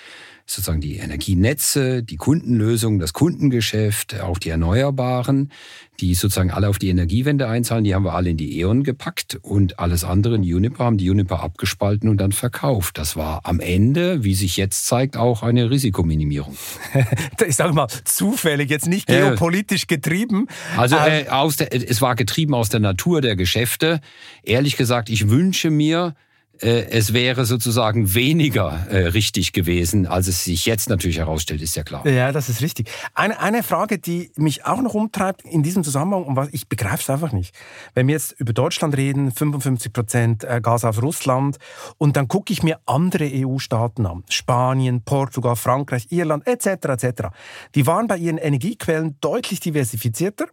sozusagen 0.50 0.80
die 0.80 0.96
Energienetze, 0.96 2.02
die 2.02 2.16
Kundenlösung, 2.16 2.98
das 2.98 3.12
Kundengeschäft, 3.12 4.20
auch 4.20 4.38
die 4.38 4.50
Erneuerbaren, 4.50 5.52
die 6.00 6.14
sozusagen 6.14 6.50
alle 6.50 6.68
auf 6.68 6.78
die 6.78 6.88
Energiewende 6.88 7.46
einzahlen, 7.46 7.84
die 7.84 7.94
haben 7.94 8.04
wir 8.04 8.14
alle 8.14 8.30
in 8.30 8.36
die 8.36 8.58
E.ON 8.58 8.82
gepackt 8.82 9.38
und 9.42 9.78
alles 9.78 10.02
andere 10.02 10.34
in 10.34 10.42
Juniper 10.42 10.84
haben 10.84 10.96
die 10.96 11.04
Juniper 11.04 11.42
abgespalten 11.42 12.08
und 12.08 12.18
dann 12.18 12.32
verkauft. 12.32 12.98
Das 12.98 13.16
war 13.16 13.42
am 13.44 13.60
Ende, 13.60 14.24
wie 14.24 14.34
sich 14.34 14.56
jetzt 14.56 14.86
zeigt, 14.86 15.16
auch 15.16 15.42
eine 15.42 15.70
Risikominimierung. 15.70 16.56
ich 17.46 17.56
sage 17.56 17.72
mal, 17.72 17.88
zufällig, 18.04 18.70
jetzt 18.70 18.88
nicht 18.88 19.06
geopolitisch 19.06 19.86
getrieben. 19.86 20.46
Also 20.76 20.96
äh, 20.96 21.28
aus 21.28 21.56
der, 21.56 21.72
es 21.72 22.02
war 22.02 22.16
getrieben 22.16 22.54
aus 22.54 22.70
der 22.70 22.80
Natur 22.80 23.20
der 23.20 23.36
Geschäfte. 23.36 24.00
Ehrlich 24.42 24.76
gesagt, 24.76 25.10
ich 25.10 25.28
wünsche 25.28 25.70
mir, 25.70 26.14
äh, 26.16 26.29
es 26.62 27.12
wäre 27.12 27.44
sozusagen 27.46 28.14
weniger 28.14 28.86
äh, 28.90 29.06
richtig 29.08 29.52
gewesen, 29.52 30.06
als 30.06 30.28
es 30.28 30.44
sich 30.44 30.66
jetzt 30.66 30.88
natürlich 30.88 31.18
herausstellt, 31.18 31.62
ist 31.62 31.74
ja 31.74 31.82
klar. 31.82 32.06
Ja, 32.06 32.32
das 32.32 32.48
ist 32.48 32.60
richtig. 32.60 32.90
Eine, 33.14 33.40
eine 33.40 33.62
Frage, 33.62 33.98
die 33.98 34.30
mich 34.36 34.66
auch 34.66 34.82
noch 34.82 34.94
umtreibt 34.94 35.42
in 35.42 35.62
diesem 35.62 35.84
Zusammenhang, 35.84 36.24
und 36.24 36.36
was 36.36 36.48
ich 36.52 36.68
begreife 36.68 37.02
es 37.02 37.10
einfach 37.10 37.32
nicht. 37.32 37.54
Wenn 37.94 38.08
wir 38.08 38.14
jetzt 38.14 38.32
über 38.38 38.52
Deutschland 38.52 38.96
reden, 38.96 39.32
55 39.32 39.92
Prozent 39.92 40.44
äh, 40.44 40.60
Gas 40.60 40.84
aus 40.84 41.00
Russland, 41.02 41.56
und 41.98 42.16
dann 42.16 42.28
gucke 42.28 42.52
ich 42.52 42.62
mir 42.62 42.78
andere 42.86 43.30
EU-Staaten 43.32 44.04
an, 44.06 44.24
Spanien, 44.28 45.02
Portugal, 45.02 45.56
Frankreich, 45.56 46.08
Irland 46.10 46.46
etc. 46.46 46.66
etc. 47.02 47.28
Die 47.74 47.86
waren 47.86 48.06
bei 48.06 48.18
ihren 48.18 48.38
Energiequellen 48.38 49.16
deutlich 49.20 49.60
diversifizierter 49.60 50.46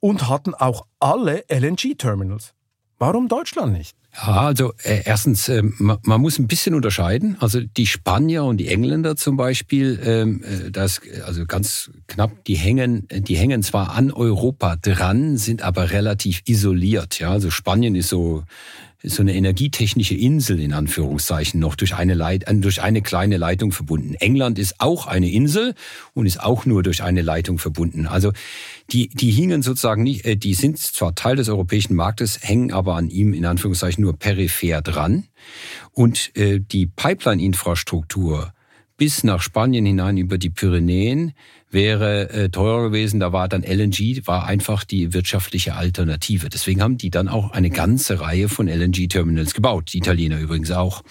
und 0.00 0.28
hatten 0.28 0.54
auch 0.54 0.86
alle 1.00 1.44
LNG-Terminals. 1.48 2.54
Warum 2.98 3.28
Deutschland 3.28 3.72
nicht? 3.72 3.96
Ja, 4.14 4.40
also 4.40 4.72
äh, 4.82 5.02
erstens, 5.04 5.48
äh, 5.48 5.62
man, 5.62 5.98
man, 6.02 6.20
muss 6.20 6.38
ein 6.38 6.48
bisschen 6.48 6.74
unterscheiden. 6.74 7.36
Also 7.38 7.60
die 7.60 7.86
Spanier 7.86 8.42
und 8.44 8.56
die 8.56 8.68
Engländer 8.68 9.14
zum 9.14 9.36
Beispiel, 9.36 10.00
ähm, 10.02 10.42
äh, 10.42 10.70
das 10.72 11.00
also 11.24 11.46
ganz 11.46 11.90
knapp, 12.08 12.44
die 12.46 12.56
hängen, 12.56 13.06
die 13.10 13.36
hängen 13.36 13.62
zwar 13.62 13.92
an 13.92 14.10
Europa 14.10 14.76
dran, 14.76 15.36
sind 15.36 15.62
aber 15.62 15.92
relativ 15.92 16.42
isoliert. 16.46 17.20
Ja, 17.20 17.30
also 17.30 17.50
Spanien 17.50 17.94
ist 17.94 18.08
so 18.08 18.42
so 19.02 19.22
eine 19.22 19.34
energietechnische 19.34 20.14
Insel 20.14 20.58
in 20.58 20.72
Anführungszeichen 20.72 21.60
noch 21.60 21.76
durch 21.76 21.94
eine, 21.94 22.14
Leit, 22.14 22.48
äh, 22.48 22.54
durch 22.56 22.82
eine 22.82 23.00
kleine 23.00 23.36
Leitung 23.36 23.70
verbunden. 23.70 24.14
England 24.14 24.58
ist 24.58 24.80
auch 24.80 25.06
eine 25.06 25.30
Insel 25.30 25.74
und 26.14 26.26
ist 26.26 26.42
auch 26.42 26.66
nur 26.66 26.82
durch 26.82 27.02
eine 27.02 27.22
Leitung 27.22 27.58
verbunden. 27.58 28.06
Also 28.06 28.32
die, 28.90 29.08
die 29.08 29.30
hingen 29.30 29.62
sozusagen 29.62 30.02
nicht, 30.02 30.24
äh, 30.24 30.36
die 30.36 30.54
sind 30.54 30.78
zwar 30.78 31.14
Teil 31.14 31.36
des 31.36 31.48
europäischen 31.48 31.94
Marktes, 31.94 32.40
hängen 32.42 32.72
aber 32.72 32.96
an 32.96 33.08
ihm 33.08 33.34
in 33.34 33.44
Anführungszeichen 33.44 34.02
nur 34.02 34.18
peripher 34.18 34.82
dran. 34.82 35.28
Und 35.92 36.36
äh, 36.36 36.58
die 36.60 36.86
Pipeline-Infrastruktur 36.86 38.52
bis 38.96 39.22
nach 39.22 39.40
Spanien 39.40 39.86
hinein 39.86 40.16
über 40.16 40.38
die 40.38 40.50
Pyrenäen 40.50 41.32
wäre 41.70 42.30
äh, 42.30 42.48
teurer 42.48 42.84
gewesen. 42.84 43.20
Da 43.20 43.32
war 43.32 43.48
dann 43.48 43.62
LNG, 43.62 44.26
war 44.26 44.46
einfach 44.46 44.84
die 44.84 45.12
wirtschaftliche 45.12 45.74
Alternative. 45.74 46.48
Deswegen 46.48 46.82
haben 46.82 46.98
die 46.98 47.10
dann 47.10 47.28
auch 47.28 47.50
eine 47.50 47.70
ganze 47.70 48.20
Reihe 48.20 48.48
von 48.48 48.68
LNG-Terminals 48.68 49.54
gebaut. 49.54 49.90
Die 49.92 49.98
Italiener 49.98 50.38
übrigens 50.38 50.70
auch. 50.70 51.02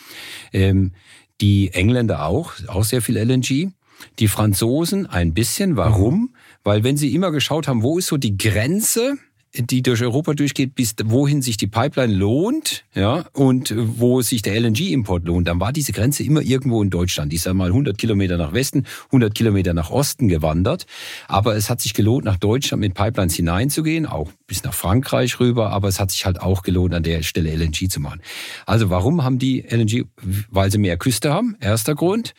Ähm, 0.54 0.94
die 1.42 1.72
Engländer 1.74 2.26
auch, 2.26 2.54
auch 2.68 2.84
sehr 2.84 3.02
viel 3.02 3.18
LNG. 3.18 3.72
Die 4.20 4.28
Franzosen 4.28 5.06
ein 5.06 5.34
bisschen. 5.34 5.76
Warum? 5.76 6.36
Weil 6.64 6.84
wenn 6.84 6.98
sie 6.98 7.14
immer 7.14 7.32
geschaut 7.32 7.68
haben, 7.68 7.84
wo 7.84 7.98
ist 7.98 8.08
so 8.08 8.18
die 8.18 8.38
Grenze 8.38 9.18
die 9.54 9.82
durch 9.82 10.02
Europa 10.02 10.34
durchgeht, 10.34 10.76
bis 10.76 10.96
wohin 11.06 11.42
sich 11.42 11.58
die 11.58 11.68
Pipeline 11.68 12.14
lohnt, 12.14 12.84
ja, 12.94 13.26
und 13.34 13.74
wo 13.76 14.22
sich 14.22 14.42
der 14.42 14.60
LNG-Import 14.60 15.26
lohnt, 15.26 15.48
dann 15.48 15.60
war 15.60 15.74
diese 15.74 15.94
Grenze 15.94 16.24
immer 16.24 16.42
irgendwo 16.42 16.82
in 16.82 16.90
Deutschland. 16.90 17.32
Die 17.32 17.38
ist 17.38 17.48
einmal 17.48 17.70
100 17.70 17.98
Kilometer 17.98 18.38
nach 18.38 18.54
Westen, 18.54 18.86
100 19.08 19.34
Kilometer 19.34 19.74
nach 19.74 19.90
Osten 19.90 20.28
gewandert. 20.28 20.86
Aber 21.28 21.56
es 21.56 21.70
hat 21.70 21.82
sich 21.82 21.94
gelohnt, 21.94 22.26
nach 22.26 22.38
Deutschland 22.38 22.82
mit 22.82 22.94
Pipelines 22.94 23.36
hineinzugehen, 23.36 24.06
auch 24.06 24.32
bis 24.48 24.64
nach 24.64 24.74
Frankreich 24.74 25.40
rüber. 25.40 25.72
Aber 25.72 25.88
es 25.88 26.00
hat 26.00 26.12
sich 26.12 26.26
halt 26.26 26.42
auch 26.42 26.62
gelohnt, 26.62 26.94
an 26.94 27.04
der 27.04 27.24
Stelle 27.24 27.56
LNG 27.56 27.90
zu 27.90 28.00
machen. 28.00 28.22
Also 28.66 28.90
warum 28.90 29.24
haben 29.24 29.40
die 29.40 29.62
LNG? 29.62 30.06
Weil 30.50 30.72
sie 30.72 30.78
mehr 30.78 30.98
Küste 30.98 31.32
haben. 31.34 31.56
Erster 31.60 31.96
Grund. 31.96 32.34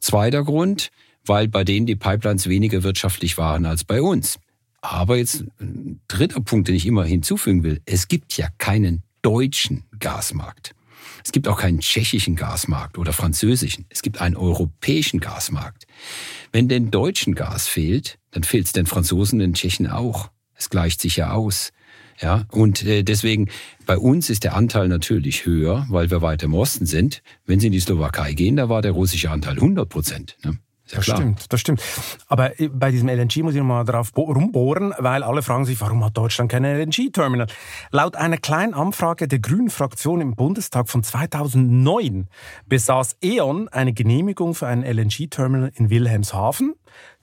Zweiter 0.00 0.42
Grund, 0.42 0.90
weil 1.24 1.46
bei 1.48 1.62
denen 1.62 1.86
die 1.86 1.96
Pipelines 1.96 2.48
weniger 2.48 2.82
wirtschaftlich 2.82 3.38
waren 3.38 3.66
als 3.66 3.84
bei 3.84 4.02
uns. 4.02 4.38
Aber 4.82 5.16
jetzt 5.16 5.44
ein 5.60 6.00
dritter 6.08 6.40
Punkt, 6.40 6.68
den 6.68 6.74
ich 6.74 6.86
immer 6.86 7.04
hinzufügen 7.04 7.62
will. 7.62 7.80
Es 7.86 8.08
gibt 8.08 8.36
ja 8.36 8.48
keinen 8.58 9.02
deutschen 9.22 9.84
Gasmarkt. 9.98 10.74
Es 11.24 11.30
gibt 11.30 11.46
auch 11.48 11.58
keinen 11.58 11.80
tschechischen 11.80 12.34
Gasmarkt 12.36 12.98
oder 12.98 13.12
französischen. 13.12 13.86
Es 13.88 14.02
gibt 14.02 14.20
einen 14.20 14.36
europäischen 14.36 15.20
Gasmarkt. 15.20 15.86
Wenn 16.50 16.68
den 16.68 16.90
deutschen 16.90 17.34
Gas 17.34 17.68
fehlt, 17.68 18.18
dann 18.32 18.42
fehlt 18.42 18.66
es 18.66 18.72
den 18.72 18.86
Franzosen, 18.86 19.38
den 19.38 19.54
Tschechen 19.54 19.86
auch. 19.86 20.30
Es 20.54 20.68
gleicht 20.68 21.00
sich 21.00 21.16
ja 21.16 21.32
aus. 21.32 21.72
Ja, 22.20 22.44
und 22.50 22.84
äh, 22.84 23.02
deswegen, 23.02 23.48
bei 23.86 23.98
uns 23.98 24.30
ist 24.30 24.44
der 24.44 24.54
Anteil 24.54 24.86
natürlich 24.88 25.46
höher, 25.46 25.86
weil 25.88 26.10
wir 26.10 26.22
weiter 26.22 26.46
im 26.46 26.54
Osten 26.54 26.86
sind. 26.86 27.22
Wenn 27.46 27.58
Sie 27.58 27.66
in 27.66 27.72
die 27.72 27.80
Slowakei 27.80 28.32
gehen, 28.34 28.56
da 28.56 28.68
war 28.68 28.82
der 28.82 28.92
russische 28.92 29.30
Anteil 29.30 29.54
100 29.54 29.88
Prozent. 29.88 30.36
Ne? 30.44 30.58
Ja, 30.92 30.96
das 30.96 31.04
klar. 31.06 31.16
stimmt, 31.16 31.52
das 31.52 31.60
stimmt. 31.60 31.82
Aber 32.28 32.60
äh, 32.60 32.68
bei 32.68 32.90
diesem 32.90 33.08
LNG 33.08 33.42
muss 33.42 33.54
ich 33.54 33.58
nochmal 33.58 33.84
darauf 33.84 34.14
rumbohren, 34.14 34.92
weil 34.98 35.22
alle 35.22 35.42
fragen 35.42 35.64
sich, 35.64 35.80
warum 35.80 36.04
hat 36.04 36.16
Deutschland 36.16 36.50
kein 36.50 36.64
LNG-Terminal? 36.64 37.46
Laut 37.90 38.16
einer 38.16 38.36
kleinen 38.36 38.74
Anfrage 38.74 39.26
der 39.26 39.38
Grünen 39.38 39.70
Fraktion 39.70 40.20
im 40.20 40.36
Bundestag 40.36 40.90
von 40.90 41.02
2009 41.02 42.28
besaß 42.66 43.16
E.ON 43.22 43.68
eine 43.68 43.94
Genehmigung 43.94 44.54
für 44.54 44.66
ein 44.66 44.82
LNG-Terminal 44.82 45.72
in 45.74 45.88
Wilhelmshaven. 45.88 46.74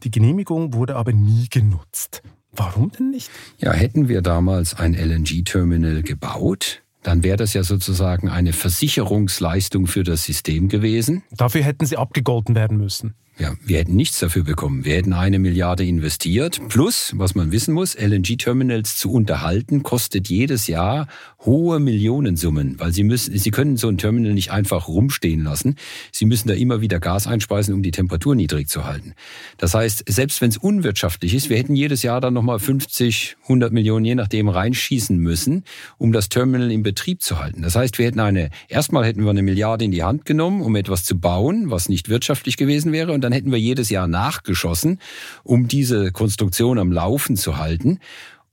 Die 0.03 0.09
Genehmigung 0.09 0.73
wurde 0.73 0.95
aber 0.95 1.13
nie 1.13 1.47
genutzt. 1.49 2.23
Warum 2.51 2.91
denn 2.91 3.11
nicht? 3.11 3.29
Ja, 3.59 3.71
hätten 3.71 4.07
wir 4.09 4.23
damals 4.23 4.73
ein 4.73 4.95
LNG-Terminal 4.95 6.01
gebaut, 6.01 6.81
dann 7.03 7.23
wäre 7.23 7.37
das 7.37 7.53
ja 7.53 7.63
sozusagen 7.63 8.29
eine 8.29 8.51
Versicherungsleistung 8.51 9.85
für 9.85 10.03
das 10.03 10.23
System 10.23 10.69
gewesen. 10.69 11.23
Dafür 11.31 11.61
hätten 11.63 11.85
sie 11.85 11.97
abgegolten 11.97 12.55
werden 12.55 12.77
müssen. 12.77 13.13
Ja, 13.39 13.53
wir 13.63 13.77
hätten 13.77 13.95
nichts 13.95 14.19
dafür 14.19 14.43
bekommen. 14.43 14.83
Wir 14.83 14.95
hätten 14.95 15.13
eine 15.13 15.39
Milliarde 15.39 15.85
investiert. 15.85 16.59
Plus, 16.67 17.13
was 17.15 17.35
man 17.35 17.53
wissen 17.53 17.73
muss, 17.73 17.95
LNG-Terminals 17.95 18.97
zu 18.97 19.13
unterhalten 19.13 19.81
kostet 19.81 20.27
jedes 20.27 20.67
Jahr 20.67 21.07
hohe 21.45 21.79
Millionensummen, 21.79 22.77
weil 22.81 22.91
sie 22.91 23.03
müssen, 23.05 23.37
sie 23.37 23.51
können 23.51 23.77
so 23.77 23.87
ein 23.87 23.97
Terminal 23.97 24.33
nicht 24.33 24.51
einfach 24.51 24.89
rumstehen 24.89 25.45
lassen. 25.45 25.77
Sie 26.11 26.25
müssen 26.25 26.49
da 26.49 26.53
immer 26.53 26.81
wieder 26.81 26.99
Gas 26.99 27.27
einspeisen, 27.27 27.73
um 27.73 27.81
die 27.81 27.91
Temperatur 27.91 28.35
niedrig 28.35 28.67
zu 28.67 28.83
halten. 28.83 29.13
Das 29.57 29.73
heißt, 29.73 30.03
selbst 30.09 30.41
wenn 30.41 30.49
es 30.49 30.57
unwirtschaftlich 30.57 31.33
ist, 31.33 31.49
wir 31.49 31.57
hätten 31.57 31.77
jedes 31.77 32.03
Jahr 32.03 32.19
dann 32.19 32.33
nochmal 32.33 32.59
50, 32.59 33.37
100 33.43 33.71
Millionen, 33.71 34.03
je 34.03 34.15
nachdem, 34.15 34.49
reinschießen 34.49 35.17
müssen, 35.17 35.63
um 35.97 36.11
das 36.11 36.27
Terminal 36.27 36.71
in 36.71 36.83
Betrieb 36.83 37.21
zu 37.21 37.39
halten. 37.39 37.61
Das 37.61 37.75
heißt, 37.75 37.99
wir 37.99 38.07
hätten 38.07 38.19
eine, 38.19 38.49
erstmal 38.67 39.05
hätten 39.05 39.23
wir 39.23 39.29
eine 39.29 39.41
Milliarde 39.41 39.85
in 39.85 39.91
die 39.91 40.03
Hand 40.03 40.25
genommen, 40.25 40.61
um 40.61 40.75
etwas 40.75 41.05
zu 41.05 41.17
bauen, 41.17 41.71
was 41.71 41.87
nicht 41.87 42.09
wirtschaftlich 42.09 42.57
gewesen 42.57 42.91
wäre. 42.91 43.13
Und 43.13 43.21
dann 43.21 43.28
hätten 43.31 43.51
wir 43.51 43.59
jedes 43.59 43.89
Jahr 43.89 44.07
nachgeschossen, 44.07 44.99
um 45.43 45.67
diese 45.67 46.11
Konstruktion 46.11 46.79
am 46.79 46.91
Laufen 46.91 47.35
zu 47.35 47.57
halten 47.57 47.99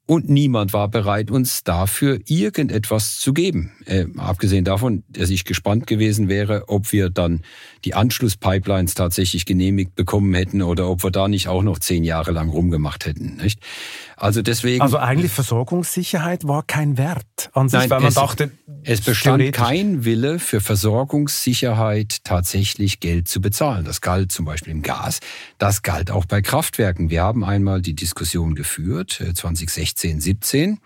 und 0.08 0.28
niemand 0.28 0.72
war 0.72 0.88
bereit, 0.88 1.32
uns 1.32 1.64
dafür 1.64 2.20
irgendetwas 2.26 3.18
zu 3.18 3.32
geben. 3.32 3.72
Äh, 3.86 4.06
abgesehen 4.16 4.64
davon, 4.64 5.02
dass 5.08 5.30
ich 5.30 5.44
gespannt 5.44 5.88
gewesen 5.88 6.28
wäre, 6.28 6.68
ob 6.68 6.92
wir 6.92 7.10
dann 7.10 7.42
die 7.84 7.94
Anschlusspipelines 7.94 8.94
tatsächlich 8.94 9.46
genehmigt 9.46 9.96
bekommen 9.96 10.32
hätten 10.32 10.62
oder 10.62 10.88
ob 10.88 11.02
wir 11.02 11.10
da 11.10 11.26
nicht 11.26 11.48
auch 11.48 11.64
noch 11.64 11.80
zehn 11.80 12.04
Jahre 12.04 12.30
lang 12.30 12.48
rumgemacht 12.48 13.04
hätten. 13.04 13.38
Nicht? 13.42 13.58
Also 14.16 14.40
deswegen. 14.40 14.80
Also 14.80 14.96
eigentlich 14.96 15.30
Versorgungssicherheit 15.30 16.48
war 16.48 16.62
kein 16.62 16.96
Wert 16.96 17.50
an 17.52 17.68
sich, 17.68 17.80
nein, 17.80 17.90
weil 17.90 18.00
man 18.00 18.08
es, 18.08 18.14
dachte, 18.14 18.50
es 18.82 19.02
bestand 19.02 19.52
kein 19.52 20.06
Wille 20.06 20.38
für 20.38 20.62
Versorgungssicherheit 20.62 22.24
tatsächlich 22.24 23.00
Geld 23.00 23.28
zu 23.28 23.42
bezahlen. 23.42 23.84
Das 23.84 24.00
galt 24.00 24.32
zum 24.32 24.46
Beispiel 24.46 24.72
im 24.72 24.82
Gas, 24.82 25.20
das 25.58 25.82
galt 25.82 26.10
auch 26.10 26.24
bei 26.24 26.40
Kraftwerken. 26.40 27.10
Wir 27.10 27.22
haben 27.22 27.44
einmal 27.44 27.82
die 27.82 27.94
Diskussion 27.94 28.54
geführt, 28.54 29.22
2016, 29.34 30.16
äh, 30.16 30.20
17 30.20 30.80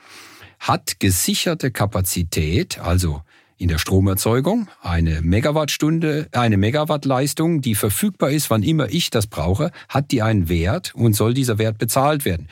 hat 0.59 1.01
gesicherte 1.01 1.71
Kapazität, 1.71 2.79
also 2.81 3.23
in 3.61 3.69
der 3.69 3.77
Stromerzeugung 3.77 4.69
eine 4.81 5.21
Megawattstunde, 5.21 6.29
eine 6.33 6.57
Megawattleistung, 6.57 7.61
die 7.61 7.75
verfügbar 7.75 8.31
ist, 8.31 8.49
wann 8.49 8.63
immer 8.63 8.89
ich 8.89 9.11
das 9.11 9.27
brauche, 9.27 9.71
hat 9.87 10.13
die 10.13 10.23
einen 10.23 10.49
Wert 10.49 10.95
und 10.95 11.13
soll 11.13 11.35
dieser 11.35 11.59
Wert 11.59 11.77
bezahlt 11.77 12.25
werden. 12.25 12.49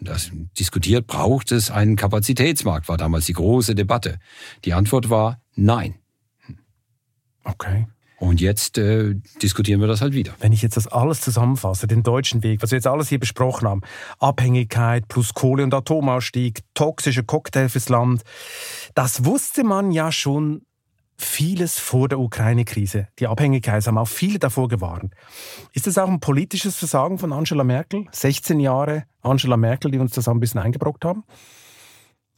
Das 0.00 0.30
diskutiert, 0.58 1.06
braucht 1.06 1.50
es 1.50 1.70
einen 1.70 1.96
Kapazitätsmarkt, 1.96 2.90
war 2.90 2.98
damals 2.98 3.24
die 3.24 3.32
große 3.32 3.74
Debatte. 3.74 4.18
Die 4.66 4.74
Antwort 4.74 5.08
war 5.08 5.40
nein. 5.56 5.94
Okay. 7.42 7.86
Und 8.20 8.42
jetzt 8.42 8.76
äh, 8.76 9.14
diskutieren 9.42 9.80
wir 9.80 9.88
das 9.88 10.02
halt 10.02 10.12
wieder. 10.12 10.34
Wenn 10.40 10.52
ich 10.52 10.60
jetzt 10.60 10.76
das 10.76 10.86
alles 10.86 11.22
zusammenfasse, 11.22 11.86
den 11.86 12.02
deutschen 12.02 12.42
Weg, 12.42 12.62
was 12.62 12.70
wir 12.70 12.76
jetzt 12.76 12.86
alles 12.86 13.08
hier 13.08 13.18
besprochen 13.18 13.66
haben, 13.66 13.80
Abhängigkeit 14.18 15.08
plus 15.08 15.32
Kohle- 15.32 15.64
und 15.64 15.72
Atomausstieg, 15.72 16.60
toxische 16.74 17.24
Cocktail 17.24 17.70
fürs 17.70 17.88
Land, 17.88 18.22
das 18.94 19.24
wusste 19.24 19.64
man 19.64 19.90
ja 19.90 20.12
schon 20.12 20.66
vieles 21.16 21.78
vor 21.78 22.08
der 22.08 22.20
Ukraine-Krise. 22.20 23.08
Die 23.18 23.26
Abhängigkeit 23.26 23.86
haben 23.86 23.96
auch 23.96 24.08
viele 24.08 24.38
davor 24.38 24.68
gewarnt. 24.68 25.14
Ist 25.72 25.86
das 25.86 25.96
auch 25.96 26.08
ein 26.08 26.20
politisches 26.20 26.76
Versagen 26.76 27.18
von 27.18 27.32
Angela 27.32 27.64
Merkel? 27.64 28.04
16 28.12 28.60
Jahre 28.60 29.04
Angela 29.22 29.56
Merkel, 29.56 29.90
die 29.90 29.98
uns 29.98 30.12
das 30.12 30.28
ein 30.28 30.40
bisschen 30.40 30.60
eingebrockt 30.60 31.06
haben? 31.06 31.24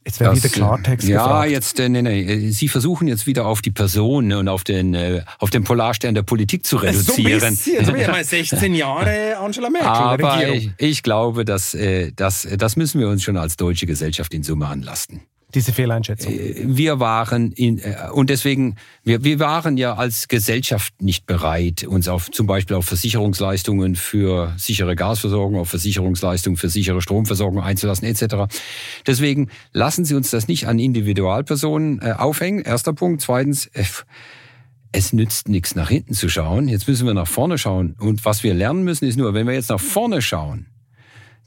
Jetzt 0.05 0.19
wäre 0.19 0.35
wieder 0.35 0.49
Klartext 0.49 1.07
Ja, 1.07 1.23
gefragt. 1.23 1.51
jetzt, 1.51 1.79
äh, 1.79 1.87
nee, 1.87 2.01
nee, 2.01 2.49
Sie 2.49 2.67
versuchen 2.67 3.07
jetzt 3.07 3.25
wieder 3.25 3.45
auf 3.45 3.61
die 3.61 3.71
Person 3.71 4.33
und 4.33 4.49
auf 4.49 4.63
den, 4.63 4.93
äh, 4.93 5.23
auf 5.39 5.49
den 5.49 5.63
Polarstern 5.63 6.13
der 6.13 6.23
Politik 6.23 6.65
zu 6.65 6.77
reduzieren. 6.77 7.39
So 7.39 7.45
ein 7.45 7.55
bisschen, 7.55 7.85
so 7.85 7.95
wie 7.95 8.23
16 8.23 8.75
Jahre 8.75 9.37
Angela 9.37 9.69
Merkel 9.69 9.89
Aber 9.89 10.47
ich, 10.47 10.71
ich, 10.77 11.03
glaube, 11.03 11.45
dass, 11.45 11.73
äh, 11.73 12.11
das, 12.13 12.47
das 12.57 12.75
müssen 12.75 12.99
wir 12.99 13.07
uns 13.07 13.23
schon 13.23 13.37
als 13.37 13.55
deutsche 13.55 13.85
Gesellschaft 13.85 14.33
in 14.33 14.43
Summe 14.43 14.67
anlasten. 14.67 15.21
Diese 15.55 15.73
Fehleinschätzung? 15.73 16.33
Äh, 16.33 16.55
wir 16.65 16.99
waren 16.99 17.51
in, 17.51 17.79
äh, 17.79 17.95
und 18.11 18.29
deswegen, 18.29 18.75
wir, 19.03 19.23
wir 19.23 19.39
waren 19.39 19.77
ja 19.77 19.95
als 19.95 20.27
Gesellschaft 20.27 21.01
nicht 21.01 21.25
bereit, 21.25 21.83
uns 21.83 22.07
auf 22.07 22.31
zum 22.31 22.47
Beispiel 22.47 22.75
auf 22.75 22.85
Versicherungsleistungen 22.85 23.95
für 23.95 24.53
sichere 24.57 24.95
Gasversorgung, 24.95 25.59
auf 25.59 25.69
Versicherungsleistungen 25.69 26.57
für 26.57 26.69
sichere 26.69 27.01
Stromversorgung 27.01 27.61
einzulassen, 27.61 28.07
etc. 28.07 28.53
Deswegen 29.05 29.49
lassen 29.71 30.05
Sie 30.05 30.15
uns 30.15 30.29
das 30.29 30.47
nicht 30.47 30.67
an 30.67 30.79
Individualpersonen 30.79 32.01
äh, 32.01 32.13
aufhängen. 32.13 32.61
Erster 32.61 32.93
Punkt. 32.93 33.21
Zweitens, 33.21 33.69
es 34.93 35.11
nützt 35.11 35.49
nichts, 35.49 35.75
nach 35.75 35.89
hinten 35.89 36.13
zu 36.13 36.29
schauen. 36.29 36.67
Jetzt 36.67 36.87
müssen 36.87 37.07
wir 37.07 37.13
nach 37.13 37.27
vorne 37.27 37.57
schauen. 37.57 37.95
Und 37.99 38.25
was 38.25 38.43
wir 38.43 38.53
lernen 38.53 38.83
müssen, 38.83 39.05
ist 39.05 39.17
nur, 39.17 39.33
wenn 39.33 39.47
wir 39.47 39.53
jetzt 39.53 39.69
nach 39.69 39.79
vorne 39.79 40.21
schauen, 40.21 40.67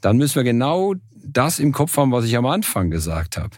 dann 0.01 0.17
müssen 0.17 0.35
wir 0.35 0.43
genau 0.43 0.93
das 1.15 1.59
im 1.59 1.71
Kopf 1.71 1.97
haben, 1.97 2.11
was 2.11 2.25
ich 2.25 2.37
am 2.37 2.45
Anfang 2.45 2.91
gesagt 2.91 3.37
habe. 3.37 3.51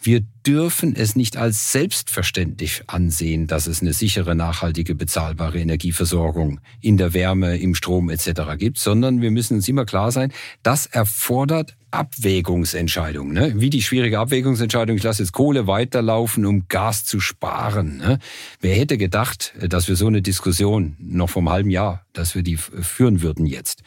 Wir 0.00 0.22
dürfen 0.46 0.94
es 0.94 1.16
nicht 1.16 1.36
als 1.36 1.72
selbstverständlich 1.72 2.84
ansehen, 2.86 3.46
dass 3.46 3.66
es 3.66 3.82
eine 3.82 3.92
sichere, 3.92 4.34
nachhaltige, 4.34 4.94
bezahlbare 4.94 5.58
Energieversorgung 5.58 6.60
in 6.80 6.96
der 6.96 7.14
Wärme, 7.14 7.56
im 7.56 7.74
Strom 7.74 8.10
etc. 8.10 8.42
gibt, 8.56 8.78
sondern 8.78 9.20
wir 9.20 9.30
müssen 9.30 9.54
uns 9.54 9.68
immer 9.68 9.84
klar 9.84 10.12
sein, 10.12 10.32
das 10.62 10.86
erfordert 10.86 11.76
Abwägungsentscheidungen. 11.90 13.32
Ne? 13.32 13.54
Wie 13.56 13.70
die 13.70 13.82
schwierige 13.82 14.18
Abwägungsentscheidung, 14.18 14.96
ich 14.96 15.02
lasse 15.02 15.22
jetzt 15.22 15.32
Kohle 15.32 15.66
weiterlaufen, 15.66 16.44
um 16.44 16.68
Gas 16.68 17.04
zu 17.04 17.20
sparen. 17.20 17.96
Ne? 17.96 18.18
Wer 18.60 18.76
hätte 18.76 18.98
gedacht, 18.98 19.54
dass 19.60 19.88
wir 19.88 19.96
so 19.96 20.06
eine 20.06 20.22
Diskussion 20.22 20.96
noch 20.98 21.34
einem 21.36 21.50
halben 21.50 21.70
Jahr, 21.70 22.04
dass 22.12 22.34
wir 22.34 22.42
die 22.42 22.56
führen 22.56 23.22
würden 23.22 23.46
jetzt. 23.46 23.82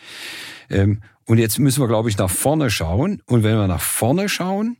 Ähm, 0.69 1.01
und 1.25 1.37
jetzt 1.37 1.59
müssen 1.59 1.81
wir, 1.81 1.87
glaube 1.87 2.09
ich, 2.09 2.17
nach 2.17 2.29
vorne 2.29 2.71
schauen. 2.71 3.21
Und 3.27 3.43
wenn 3.43 3.55
wir 3.55 3.67
nach 3.67 3.81
vorne 3.81 4.27
schauen, 4.27 4.77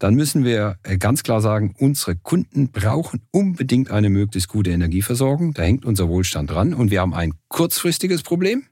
dann 0.00 0.14
müssen 0.14 0.44
wir 0.44 0.78
äh, 0.82 0.96
ganz 0.96 1.22
klar 1.22 1.42
sagen, 1.42 1.74
unsere 1.78 2.16
Kunden 2.16 2.72
brauchen 2.72 3.20
unbedingt 3.30 3.90
eine 3.90 4.08
möglichst 4.08 4.48
gute 4.48 4.70
Energieversorgung. 4.70 5.52
Da 5.52 5.62
hängt 5.62 5.84
unser 5.84 6.08
Wohlstand 6.08 6.50
dran. 6.50 6.72
Und 6.72 6.90
wir 6.90 7.02
haben 7.02 7.12
ein 7.12 7.34
kurzfristiges 7.48 8.22
Problem, 8.22 8.64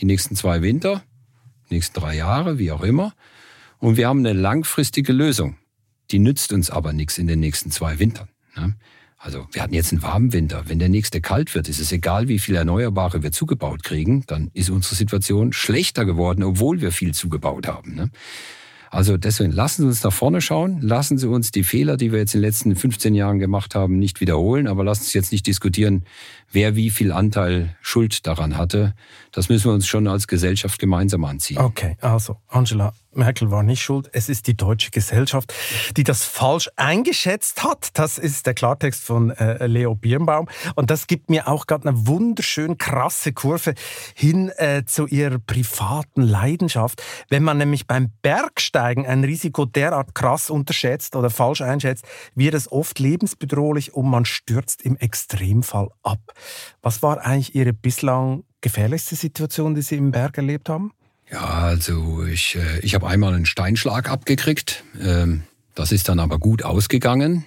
die 0.00 0.06
nächsten 0.06 0.36
zwei 0.36 0.62
Winter, 0.62 1.02
die 1.68 1.74
nächsten 1.74 1.98
drei 1.98 2.14
Jahre, 2.16 2.58
wie 2.58 2.70
auch 2.70 2.82
immer. 2.82 3.12
Und 3.78 3.96
wir 3.96 4.06
haben 4.06 4.20
eine 4.20 4.32
langfristige 4.32 5.12
Lösung. 5.12 5.56
Die 6.12 6.20
nützt 6.20 6.52
uns 6.52 6.70
aber 6.70 6.92
nichts 6.92 7.18
in 7.18 7.26
den 7.26 7.40
nächsten 7.40 7.72
zwei 7.72 7.98
Wintern. 7.98 8.28
Ne? 8.56 8.76
Also 9.18 9.48
wir 9.50 9.62
hatten 9.62 9.74
jetzt 9.74 9.92
einen 9.92 10.02
warmen 10.02 10.32
Winter. 10.32 10.62
Wenn 10.68 10.78
der 10.78 10.88
nächste 10.88 11.20
kalt 11.20 11.56
wird, 11.56 11.68
ist 11.68 11.80
es 11.80 11.90
egal, 11.90 12.28
wie 12.28 12.38
viel 12.38 12.54
Erneuerbare 12.54 13.24
wir 13.24 13.32
zugebaut 13.32 13.82
kriegen, 13.82 14.22
dann 14.28 14.48
ist 14.54 14.70
unsere 14.70 14.94
Situation 14.94 15.52
schlechter 15.52 16.04
geworden, 16.04 16.44
obwohl 16.44 16.80
wir 16.80 16.92
viel 16.92 17.14
zugebaut 17.14 17.66
haben. 17.66 18.12
Also 18.90 19.16
deswegen 19.16 19.52
lassen 19.52 19.82
Sie 19.82 19.88
uns 19.88 20.02
nach 20.02 20.12
vorne 20.12 20.40
schauen, 20.40 20.80
lassen 20.80 21.18
Sie 21.18 21.28
uns 21.28 21.50
die 21.50 21.62
Fehler, 21.62 21.96
die 21.96 22.12
wir 22.12 22.18
jetzt 22.18 22.34
in 22.34 22.40
den 22.40 22.48
letzten 22.48 22.76
15 22.76 23.14
Jahren 23.14 23.38
gemacht 23.38 23.74
haben, 23.74 23.98
nicht 23.98 24.20
wiederholen, 24.20 24.66
aber 24.66 24.84
lassen 24.84 25.04
Sie 25.04 25.18
jetzt 25.18 25.32
nicht 25.32 25.46
diskutieren, 25.46 26.04
wer 26.50 26.76
wie 26.76 26.90
viel 26.90 27.12
Anteil 27.12 27.76
Schuld 27.82 28.26
daran 28.26 28.56
hatte. 28.56 28.94
Das 29.32 29.48
müssen 29.48 29.66
wir 29.66 29.74
uns 29.74 29.86
schon 29.86 30.06
als 30.06 30.26
Gesellschaft 30.26 30.78
gemeinsam 30.78 31.24
anziehen. 31.24 31.58
Okay, 31.58 31.96
also 32.00 32.36
Angela, 32.48 32.92
Merkel 33.18 33.50
war 33.50 33.62
nicht 33.62 33.82
schuld. 33.82 34.08
Es 34.12 34.28
ist 34.28 34.46
die 34.46 34.56
deutsche 34.56 34.90
Gesellschaft, 34.90 35.52
die 35.96 36.04
das 36.04 36.24
falsch 36.24 36.70
eingeschätzt 36.76 37.62
hat. 37.62 37.90
Das 37.94 38.16
ist 38.16 38.46
der 38.46 38.54
Klartext 38.54 39.04
von 39.04 39.30
äh, 39.30 39.66
Leo 39.66 39.94
Birnbaum. 39.94 40.48
Und 40.76 40.90
das 40.90 41.06
gibt 41.06 41.28
mir 41.28 41.48
auch 41.48 41.66
gerade 41.66 41.88
eine 41.88 42.06
wunderschön 42.06 42.78
krasse 42.78 43.32
Kurve 43.32 43.74
hin 44.14 44.50
äh, 44.56 44.84
zu 44.86 45.06
ihrer 45.06 45.38
privaten 45.38 46.22
Leidenschaft. 46.22 47.02
Wenn 47.28 47.42
man 47.42 47.58
nämlich 47.58 47.86
beim 47.86 48.10
Bergsteigen 48.22 49.06
ein 49.06 49.24
Risiko 49.24 49.64
derart 49.64 50.14
krass 50.14 50.50
unterschätzt 50.50 51.16
oder 51.16 51.30
falsch 51.30 51.60
einschätzt, 51.60 52.04
wird 52.34 52.54
es 52.54 52.70
oft 52.70 52.98
lebensbedrohlich 52.98 53.94
und 53.94 54.08
man 54.08 54.24
stürzt 54.24 54.82
im 54.82 54.96
Extremfall 54.96 55.88
ab. 56.02 56.20
Was 56.82 57.02
war 57.02 57.20
eigentlich 57.20 57.54
Ihre 57.54 57.72
bislang 57.72 58.44
gefährlichste 58.60 59.16
Situation, 59.16 59.74
die 59.74 59.82
Sie 59.82 59.96
im 59.96 60.10
Berg 60.10 60.36
erlebt 60.36 60.68
haben? 60.68 60.92
Ja, 61.30 61.44
also 61.44 62.24
ich, 62.24 62.56
äh, 62.56 62.80
ich 62.80 62.94
habe 62.94 63.06
einmal 63.06 63.34
einen 63.34 63.46
Steinschlag 63.46 64.08
abgekriegt. 64.08 64.84
Ähm, 65.00 65.42
das 65.74 65.92
ist 65.92 66.08
dann 66.08 66.18
aber 66.18 66.38
gut 66.38 66.62
ausgegangen. 66.62 67.44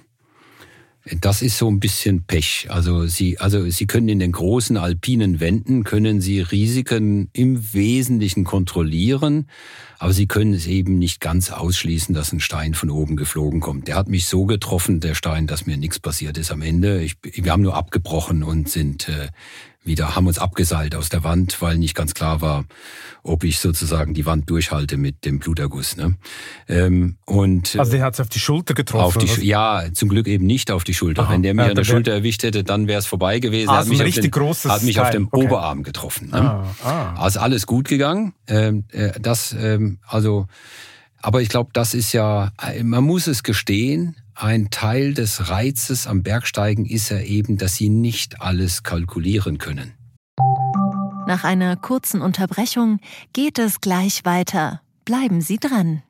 Das 1.19 1.41
ist 1.41 1.57
so 1.57 1.67
ein 1.67 1.79
bisschen 1.79 2.25
Pech. 2.25 2.67
Also 2.69 3.07
Sie, 3.07 3.39
also 3.39 3.67
Sie 3.71 3.87
können 3.87 4.07
in 4.07 4.19
den 4.19 4.31
großen 4.31 4.77
alpinen 4.77 5.39
Wänden 5.39 5.83
können 5.83 6.21
Sie 6.21 6.41
Risiken 6.41 7.27
im 7.33 7.73
Wesentlichen 7.73 8.43
kontrollieren, 8.43 9.47
aber 9.97 10.13
Sie 10.13 10.27
können 10.27 10.53
es 10.53 10.67
eben 10.67 10.99
nicht 10.99 11.19
ganz 11.19 11.49
ausschließen, 11.49 12.13
dass 12.13 12.31
ein 12.31 12.39
Stein 12.39 12.75
von 12.75 12.91
oben 12.91 13.15
geflogen 13.15 13.61
kommt. 13.61 13.87
Der 13.87 13.95
hat 13.95 14.09
mich 14.09 14.27
so 14.27 14.45
getroffen, 14.45 14.99
der 14.99 15.15
Stein, 15.15 15.47
dass 15.47 15.65
mir 15.65 15.75
nichts 15.75 15.99
passiert 15.99 16.37
ist 16.37 16.51
am 16.51 16.61
Ende. 16.61 17.01
Ich, 17.01 17.15
wir 17.23 17.51
haben 17.51 17.63
nur 17.63 17.75
abgebrochen 17.75 18.43
und 18.43 18.69
sind 18.69 19.09
äh, 19.09 19.29
wieder, 19.83 20.15
haben 20.15 20.27
uns 20.27 20.37
abgeseilt 20.37 20.95
aus 20.95 21.09
der 21.09 21.23
Wand, 21.23 21.61
weil 21.61 21.77
nicht 21.77 21.95
ganz 21.95 22.13
klar 22.13 22.41
war, 22.41 22.65
ob 23.23 23.43
ich 23.43 23.59
sozusagen 23.59 24.13
die 24.13 24.25
Wand 24.25 24.49
durchhalte 24.49 24.97
mit 24.97 25.25
dem 25.25 25.39
Bluterguss. 25.39 25.97
Ne? 25.97 26.15
Ähm, 26.67 27.17
und, 27.25 27.75
also 27.77 27.91
der 27.91 28.03
hat 28.03 28.13
es 28.13 28.19
auf 28.19 28.29
die 28.29 28.39
Schulter 28.39 28.75
getroffen? 28.75 29.21
Auf 29.21 29.35
die, 29.35 29.45
ja, 29.45 29.83
zum 29.93 30.09
Glück 30.09 30.27
eben 30.27 30.45
nicht 30.45 30.69
auf 30.69 30.83
die 30.83 30.93
Schulter. 30.93 31.23
Aha, 31.23 31.33
Wenn 31.33 31.43
der 31.43 31.55
mich 31.55 31.65
ja, 31.65 31.69
an 31.71 31.75
der 31.75 31.83
Schulter 31.83 32.11
erwischt 32.11 32.43
hätte, 32.43 32.63
dann 32.63 32.87
wäre 32.87 32.99
es 32.99 33.07
vorbei 33.07 33.39
gewesen. 33.39 33.69
Ah, 33.69 33.75
er 33.75 33.79
hat 33.79 33.87
mich, 33.87 34.01
richtig 34.01 34.23
den, 34.23 34.31
großes 34.31 34.71
hat 34.71 34.83
mich 34.83 34.99
auf 34.99 35.09
dem 35.09 35.27
okay. 35.31 35.45
Oberarm 35.45 35.81
getroffen. 35.81 36.29
Ne? 36.29 36.41
Ah, 36.41 36.75
ah. 36.83 37.15
Also 37.15 37.39
alles 37.39 37.65
gut 37.65 37.87
gegangen. 37.87 38.33
Ähm, 38.47 38.85
äh, 38.91 39.19
das, 39.19 39.55
ähm, 39.59 39.97
also, 40.07 40.47
aber 41.23 41.41
ich 41.41 41.49
glaube, 41.49 41.71
das 41.73 41.95
ist 41.95 42.13
ja, 42.13 42.51
man 42.83 43.03
muss 43.03 43.25
es 43.25 43.41
gestehen, 43.41 44.15
ein 44.35 44.69
Teil 44.69 45.13
des 45.13 45.49
Reizes 45.49 46.07
am 46.07 46.23
Bergsteigen 46.23 46.85
ist 46.85 47.09
ja 47.09 47.19
eben, 47.19 47.57
dass 47.57 47.75
Sie 47.75 47.89
nicht 47.89 48.41
alles 48.41 48.83
kalkulieren 48.83 49.57
können. 49.57 49.93
Nach 51.27 51.43
einer 51.43 51.75
kurzen 51.75 52.21
Unterbrechung 52.21 52.99
geht 53.33 53.59
es 53.59 53.79
gleich 53.79 54.25
weiter. 54.25 54.81
Bleiben 55.05 55.41
Sie 55.41 55.57
dran. 55.57 56.03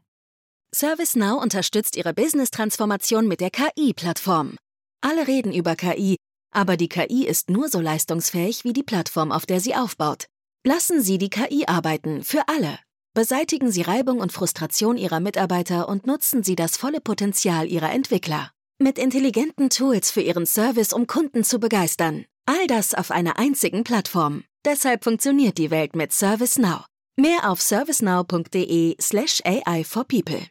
ServiceNow 0.73 1.41
unterstützt 1.41 1.97
Ihre 1.97 2.13
Business-Transformation 2.13 3.27
mit 3.27 3.41
der 3.41 3.49
KI-Plattform. 3.49 4.55
Alle 5.01 5.27
reden 5.27 5.51
über 5.51 5.75
KI, 5.75 6.15
aber 6.53 6.77
die 6.77 6.87
KI 6.87 7.25
ist 7.25 7.49
nur 7.49 7.69
so 7.69 7.81
leistungsfähig 7.81 8.63
wie 8.63 8.73
die 8.73 8.83
Plattform, 8.83 9.31
auf 9.31 9.45
der 9.45 9.59
sie 9.59 9.75
aufbaut. 9.75 10.27
Lassen 10.65 11.01
Sie 11.01 11.17
die 11.17 11.29
KI 11.29 11.65
arbeiten, 11.67 12.23
für 12.23 12.47
alle. 12.47 12.77
Beseitigen 13.13 13.69
Sie 13.71 13.81
Reibung 13.81 14.19
und 14.19 14.31
Frustration 14.31 14.95
Ihrer 14.95 15.19
Mitarbeiter 15.19 15.89
und 15.89 16.07
nutzen 16.07 16.43
Sie 16.43 16.55
das 16.55 16.77
volle 16.77 17.01
Potenzial 17.01 17.67
Ihrer 17.67 17.91
Entwickler. 17.91 18.51
Mit 18.79 18.97
intelligenten 18.97 19.69
Tools 19.69 20.09
für 20.11 20.21
Ihren 20.21 20.45
Service, 20.45 20.93
um 20.93 21.07
Kunden 21.07 21.43
zu 21.43 21.59
begeistern. 21.59 22.23
All 22.45 22.67
das 22.67 22.93
auf 22.93 23.11
einer 23.11 23.37
einzigen 23.37 23.83
Plattform. 23.83 24.45
Deshalb 24.63 25.03
funktioniert 25.03 25.57
die 25.57 25.71
Welt 25.71 25.93
mit 25.93 26.13
ServiceNow. 26.13 26.85
Mehr 27.17 27.51
auf 27.51 27.61
servicenow.de/slash 27.61 29.41
AI 29.43 29.83
for 29.83 30.05
People. 30.05 30.47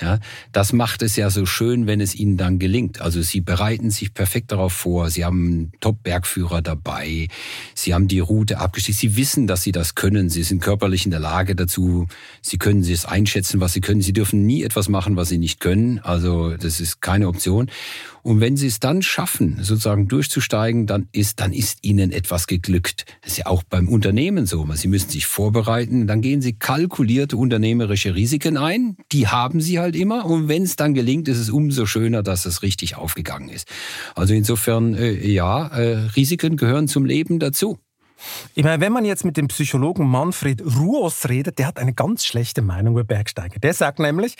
Ja, 0.00 0.20
das 0.52 0.72
macht 0.72 1.02
es 1.02 1.16
ja 1.16 1.28
so 1.28 1.44
schön, 1.44 1.88
wenn 1.88 2.00
es 2.00 2.14
ihnen 2.14 2.36
dann 2.36 2.60
gelingt. 2.60 3.00
Also 3.00 3.20
sie 3.20 3.40
bereiten 3.40 3.90
sich 3.90 4.14
perfekt 4.14 4.52
darauf 4.52 4.72
vor. 4.72 5.10
Sie 5.10 5.24
haben 5.24 5.46
einen 5.46 5.72
Top-Bergführer 5.80 6.62
dabei. 6.62 7.26
Sie 7.74 7.94
haben 7.94 8.06
die 8.06 8.20
Route 8.20 8.58
abgestiegen. 8.58 8.96
Sie 8.96 9.16
wissen, 9.16 9.48
dass 9.48 9.62
sie 9.62 9.72
das 9.72 9.96
können. 9.96 10.30
Sie 10.30 10.44
sind 10.44 10.62
körperlich 10.62 11.04
in 11.04 11.10
der 11.10 11.18
Lage 11.18 11.56
dazu. 11.56 12.06
Sie 12.42 12.58
können 12.58 12.82
es 12.82 13.06
einschätzen, 13.06 13.60
was 13.60 13.72
sie 13.72 13.80
können. 13.80 14.00
Sie 14.00 14.12
dürfen 14.12 14.46
nie 14.46 14.62
etwas 14.62 14.88
machen, 14.88 15.16
was 15.16 15.30
sie 15.30 15.38
nicht 15.38 15.58
können. 15.58 15.98
Also 15.98 16.56
das 16.56 16.78
ist 16.78 17.00
keine 17.02 17.26
Option. 17.26 17.68
Und 18.28 18.42
wenn 18.42 18.58
sie 18.58 18.66
es 18.66 18.78
dann 18.78 19.00
schaffen, 19.00 19.56
sozusagen 19.62 20.06
durchzusteigen, 20.06 20.86
dann 20.86 21.08
ist, 21.12 21.40
dann 21.40 21.54
ist 21.54 21.78
ihnen 21.80 22.12
etwas 22.12 22.46
geglückt. 22.46 23.06
Das 23.22 23.32
ist 23.32 23.38
ja 23.38 23.46
auch 23.46 23.62
beim 23.62 23.88
Unternehmen 23.88 24.44
so. 24.44 24.68
Sie 24.74 24.88
müssen 24.88 25.08
sich 25.08 25.24
vorbereiten. 25.24 26.06
Dann 26.06 26.20
gehen 26.20 26.42
sie 26.42 26.52
kalkulierte 26.52 27.38
unternehmerische 27.38 28.14
Risiken 28.14 28.58
ein. 28.58 28.98
Die 29.12 29.28
haben 29.28 29.62
sie 29.62 29.78
halt 29.78 29.96
immer. 29.96 30.26
Und 30.26 30.46
wenn 30.46 30.64
es 30.64 30.76
dann 30.76 30.92
gelingt, 30.92 31.26
ist 31.26 31.38
es 31.38 31.48
umso 31.48 31.86
schöner, 31.86 32.22
dass 32.22 32.44
es 32.44 32.60
richtig 32.60 32.96
aufgegangen 32.96 33.48
ist. 33.48 33.66
Also 34.14 34.34
insofern, 34.34 34.94
äh, 34.94 35.26
ja, 35.26 35.66
äh, 35.68 35.96
Risiken 36.14 36.58
gehören 36.58 36.86
zum 36.86 37.06
Leben 37.06 37.38
dazu. 37.38 37.78
Ich 38.54 38.64
meine, 38.64 38.80
wenn 38.80 38.92
man 38.92 39.04
jetzt 39.04 39.24
mit 39.24 39.36
dem 39.36 39.48
Psychologen 39.48 40.06
Manfred 40.08 40.62
Ruos 40.62 41.28
redet, 41.28 41.58
der 41.58 41.66
hat 41.66 41.78
eine 41.78 41.92
ganz 41.92 42.24
schlechte 42.24 42.62
Meinung 42.62 42.94
über 42.94 43.04
Bergsteiger. 43.04 43.58
Der 43.60 43.74
sagt 43.74 43.98
nämlich, 43.98 44.36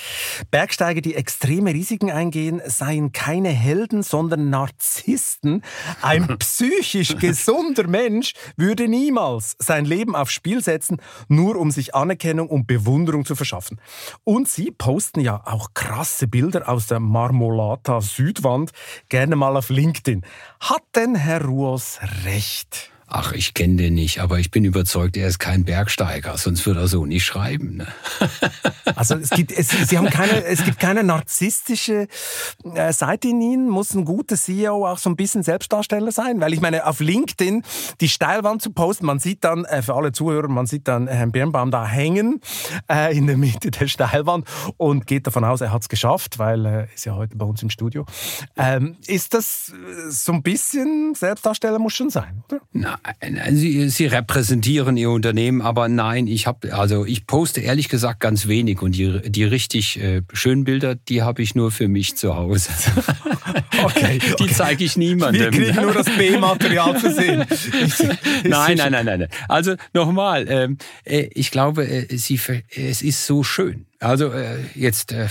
Bergsteiger, 0.50 1.00
die 1.00 1.14
extreme 1.14 1.72
Risiken 1.72 2.10
eingehen, 2.10 2.60
seien 2.66 3.12
keine 3.12 3.50
Helden, 3.50 4.02
sondern 4.02 4.50
Narzissten. 4.50 5.62
Ein 6.02 6.26
psychisch 6.38 7.16
gesunder 7.16 7.86
Mensch 7.86 8.32
würde 8.56 8.88
niemals 8.88 9.56
sein 9.58 9.84
Leben 9.84 10.16
aufs 10.16 10.32
Spiel 10.32 10.62
setzen, 10.62 10.98
nur 11.28 11.56
um 11.56 11.70
sich 11.70 11.94
Anerkennung 11.94 12.48
und 12.48 12.66
Bewunderung 12.66 13.24
zu 13.24 13.34
verschaffen. 13.34 13.80
Und 14.24 14.48
sie 14.48 14.70
posten 14.70 15.20
ja 15.20 15.42
auch 15.44 15.74
krasse 15.74 16.26
Bilder 16.26 16.68
aus 16.68 16.86
der 16.86 17.00
Marmolata 17.00 18.00
Südwand 18.00 18.72
gerne 19.08 19.36
mal 19.36 19.56
auf 19.56 19.70
LinkedIn. 19.70 20.24
Hat 20.60 20.82
denn 20.94 21.14
Herr 21.14 21.44
Ruos 21.44 21.98
recht? 22.24 22.90
Ach, 23.10 23.32
ich 23.32 23.54
kenne 23.54 23.76
den 23.76 23.94
nicht, 23.94 24.20
aber 24.20 24.38
ich 24.38 24.50
bin 24.50 24.64
überzeugt, 24.64 25.16
er 25.16 25.28
ist 25.28 25.38
kein 25.38 25.64
Bergsteiger, 25.64 26.36
sonst 26.36 26.66
würde 26.66 26.80
er 26.80 26.88
so 26.88 27.06
nicht 27.06 27.24
schreiben. 27.24 27.78
Ne? 27.78 27.86
Also 28.96 29.14
es 29.14 29.30
gibt, 29.30 29.52
es, 29.52 29.68
Sie 29.68 29.96
haben 29.96 30.10
keine, 30.10 30.44
es 30.44 30.64
gibt 30.64 30.80
keine 30.80 31.04
narzisstische 31.04 32.08
äh, 32.74 32.92
Seite 32.92 33.28
in 33.28 33.40
Ihnen. 33.40 33.68
Muss 33.68 33.94
ein 33.94 34.04
guter 34.04 34.34
CEO 34.34 34.88
auch 34.88 34.98
so 34.98 35.08
ein 35.08 35.14
bisschen 35.14 35.44
Selbstdarsteller 35.44 36.10
sein? 36.10 36.40
Weil 36.40 36.52
ich 36.52 36.60
meine, 36.60 36.84
auf 36.84 36.98
LinkedIn 36.98 37.62
die 38.00 38.08
Steilwand 38.08 38.60
zu 38.60 38.70
posten, 38.70 39.06
man 39.06 39.20
sieht 39.20 39.44
dann, 39.44 39.64
äh, 39.66 39.82
für 39.82 39.94
alle 39.94 40.10
Zuhörer, 40.10 40.48
man 40.48 40.66
sieht 40.66 40.88
dann 40.88 41.06
Herrn 41.06 41.30
Birnbaum 41.30 41.70
da 41.70 41.86
hängen 41.86 42.40
äh, 42.90 43.16
in 43.16 43.26
der 43.26 43.36
Mitte 43.36 43.70
der 43.70 43.86
Steilwand 43.86 44.48
und 44.78 45.06
geht 45.06 45.26
davon 45.26 45.44
aus, 45.44 45.60
er 45.60 45.70
hat 45.70 45.82
es 45.82 45.88
geschafft, 45.88 46.38
weil 46.38 46.66
er 46.66 46.92
ist 46.92 47.04
ja 47.04 47.14
heute 47.14 47.36
bei 47.36 47.44
uns 47.44 47.62
im 47.62 47.70
Studio. 47.70 48.04
Ähm, 48.56 48.96
ist 49.06 49.34
das 49.34 49.72
so 50.08 50.32
ein 50.32 50.42
bisschen 50.42 51.14
Selbstdarsteller 51.14 51.78
muss 51.78 51.94
schon 51.94 52.10
sein, 52.10 52.42
oder? 52.48 52.60
Nein, 52.72 52.97
Sie, 53.50 53.88
Sie 53.88 54.06
repräsentieren 54.06 54.96
Ihr 54.96 55.10
Unternehmen, 55.10 55.62
aber 55.62 55.88
nein, 55.88 56.26
ich 56.26 56.46
habe 56.46 56.74
also 56.74 57.04
ich 57.04 57.26
poste 57.26 57.60
ehrlich 57.60 57.88
gesagt 57.88 58.20
ganz 58.20 58.48
wenig 58.48 58.82
und 58.82 58.92
die, 58.92 59.20
die 59.30 59.44
richtig 59.44 60.00
äh, 60.00 60.22
schönen 60.32 60.64
Bilder, 60.64 60.94
die 60.94 61.22
habe 61.22 61.42
ich 61.42 61.54
nur 61.54 61.70
für 61.70 61.88
mich 61.88 62.16
zu 62.16 62.36
Hause. 62.36 62.70
Okay, 63.82 64.18
die 64.38 64.44
okay. 64.44 64.52
zeige 64.52 64.84
ich 64.84 64.96
niemandem. 64.96 65.42
Wir 65.42 65.50
kriegen 65.50 65.82
nur 65.82 65.92
das 65.92 66.08
B-Material 66.10 66.98
zu 66.98 67.12
sehen. 67.12 67.44
nein, 68.44 68.76
nein, 68.76 68.92
nein, 68.92 69.06
nein, 69.06 69.20
nein. 69.20 69.28
Also 69.48 69.74
nochmal, 69.92 70.46
ähm, 70.48 70.78
äh, 71.04 71.28
ich 71.34 71.50
glaube, 71.50 71.86
äh, 71.86 72.16
Sie, 72.16 72.40
es 72.74 73.02
ist 73.02 73.26
so 73.26 73.42
schön. 73.42 73.86
Also 74.00 74.30
äh, 74.32 74.58
jetzt 74.74 75.12
äh, 75.12 75.26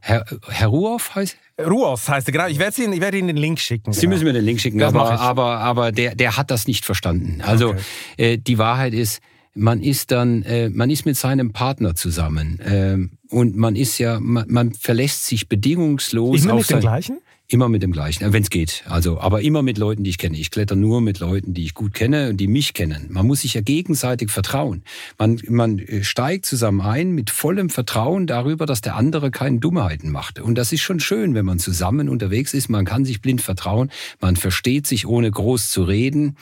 Herr, 0.00 0.24
Herr 0.48 0.68
Ruoff 0.68 1.14
heißt 1.14 1.36
Ruos 1.60 2.08
heißt 2.08 2.28
er, 2.28 2.32
genau. 2.32 2.46
Ich 2.46 2.58
werde 2.58 2.82
Ihnen, 2.82 2.92
ich 2.92 3.00
werde 3.00 3.18
Ihnen 3.18 3.28
den 3.28 3.36
Link 3.36 3.58
schicken. 3.58 3.92
Sie 3.92 4.02
genau. 4.02 4.14
müssen 4.14 4.24
mir 4.24 4.32
den 4.32 4.44
Link 4.44 4.60
schicken, 4.60 4.78
Das 4.78 4.94
aber, 4.94 5.20
aber, 5.20 5.58
aber 5.58 5.92
der, 5.92 6.14
der 6.14 6.36
hat 6.36 6.50
das 6.50 6.66
nicht 6.66 6.84
verstanden. 6.84 7.42
Also 7.42 7.70
Okay. 7.70 7.80
äh, 8.16 8.38
die 8.38 8.58
Wahrheit 8.58 8.94
ist, 8.94 9.20
man 9.54 9.82
ist 9.82 10.10
dann, 10.10 10.42
äh, 10.44 10.70
man 10.70 10.90
ist 10.90 11.04
mit 11.04 11.16
seinem 11.16 11.52
Partner 11.52 11.94
zusammen 11.94 12.60
ähm, 12.64 13.10
und 13.28 13.56
man 13.56 13.76
ist 13.76 13.98
ja, 13.98 14.20
man, 14.20 14.46
man 14.48 14.72
verlässt 14.72 15.26
sich 15.26 15.48
bedingungslos 15.48 16.44
Immer 16.44 16.54
auf 16.54 16.60
mit 16.60 16.70
dem 16.70 16.72
sein, 16.74 16.80
gleichen? 16.80 17.18
Immer 17.52 17.68
mit 17.68 17.82
dem 17.82 17.90
gleichen, 17.90 18.32
wenn 18.32 18.44
es 18.44 18.48
geht. 18.48 18.84
Also, 18.86 19.20
aber 19.20 19.42
immer 19.42 19.62
mit 19.62 19.76
Leuten, 19.76 20.04
die 20.04 20.10
ich 20.10 20.18
kenne. 20.18 20.38
Ich 20.38 20.52
kletter 20.52 20.76
nur 20.76 21.00
mit 21.00 21.18
Leuten, 21.18 21.52
die 21.52 21.64
ich 21.64 21.74
gut 21.74 21.94
kenne 21.94 22.30
und 22.30 22.36
die 22.36 22.46
mich 22.46 22.74
kennen. 22.74 23.08
Man 23.10 23.26
muss 23.26 23.40
sich 23.40 23.54
ja 23.54 23.60
gegenseitig 23.60 24.30
vertrauen. 24.30 24.84
Man, 25.18 25.40
man 25.48 25.80
äh, 25.80 26.04
steigt 26.04 26.46
zusammen 26.46 26.80
ein 26.80 27.10
mit 27.10 27.28
vollem 27.28 27.68
Vertrauen 27.68 28.28
darüber, 28.28 28.66
dass 28.66 28.82
der 28.82 28.94
andere 28.94 29.32
keine 29.32 29.58
Dummheiten 29.58 30.12
macht. 30.12 30.38
Und 30.38 30.54
das 30.54 30.70
ist 30.70 30.82
schon 30.82 31.00
schön, 31.00 31.34
wenn 31.34 31.44
man 31.44 31.58
zusammen 31.58 32.08
unterwegs 32.08 32.54
ist. 32.54 32.68
Man 32.68 32.84
kann 32.84 33.04
sich 33.04 33.20
blind 33.20 33.40
vertrauen. 33.40 33.90
Man 34.20 34.36
versteht 34.36 34.86
sich, 34.86 35.08
ohne 35.08 35.28
groß 35.28 35.70
zu 35.70 35.82
reden. 35.82 36.36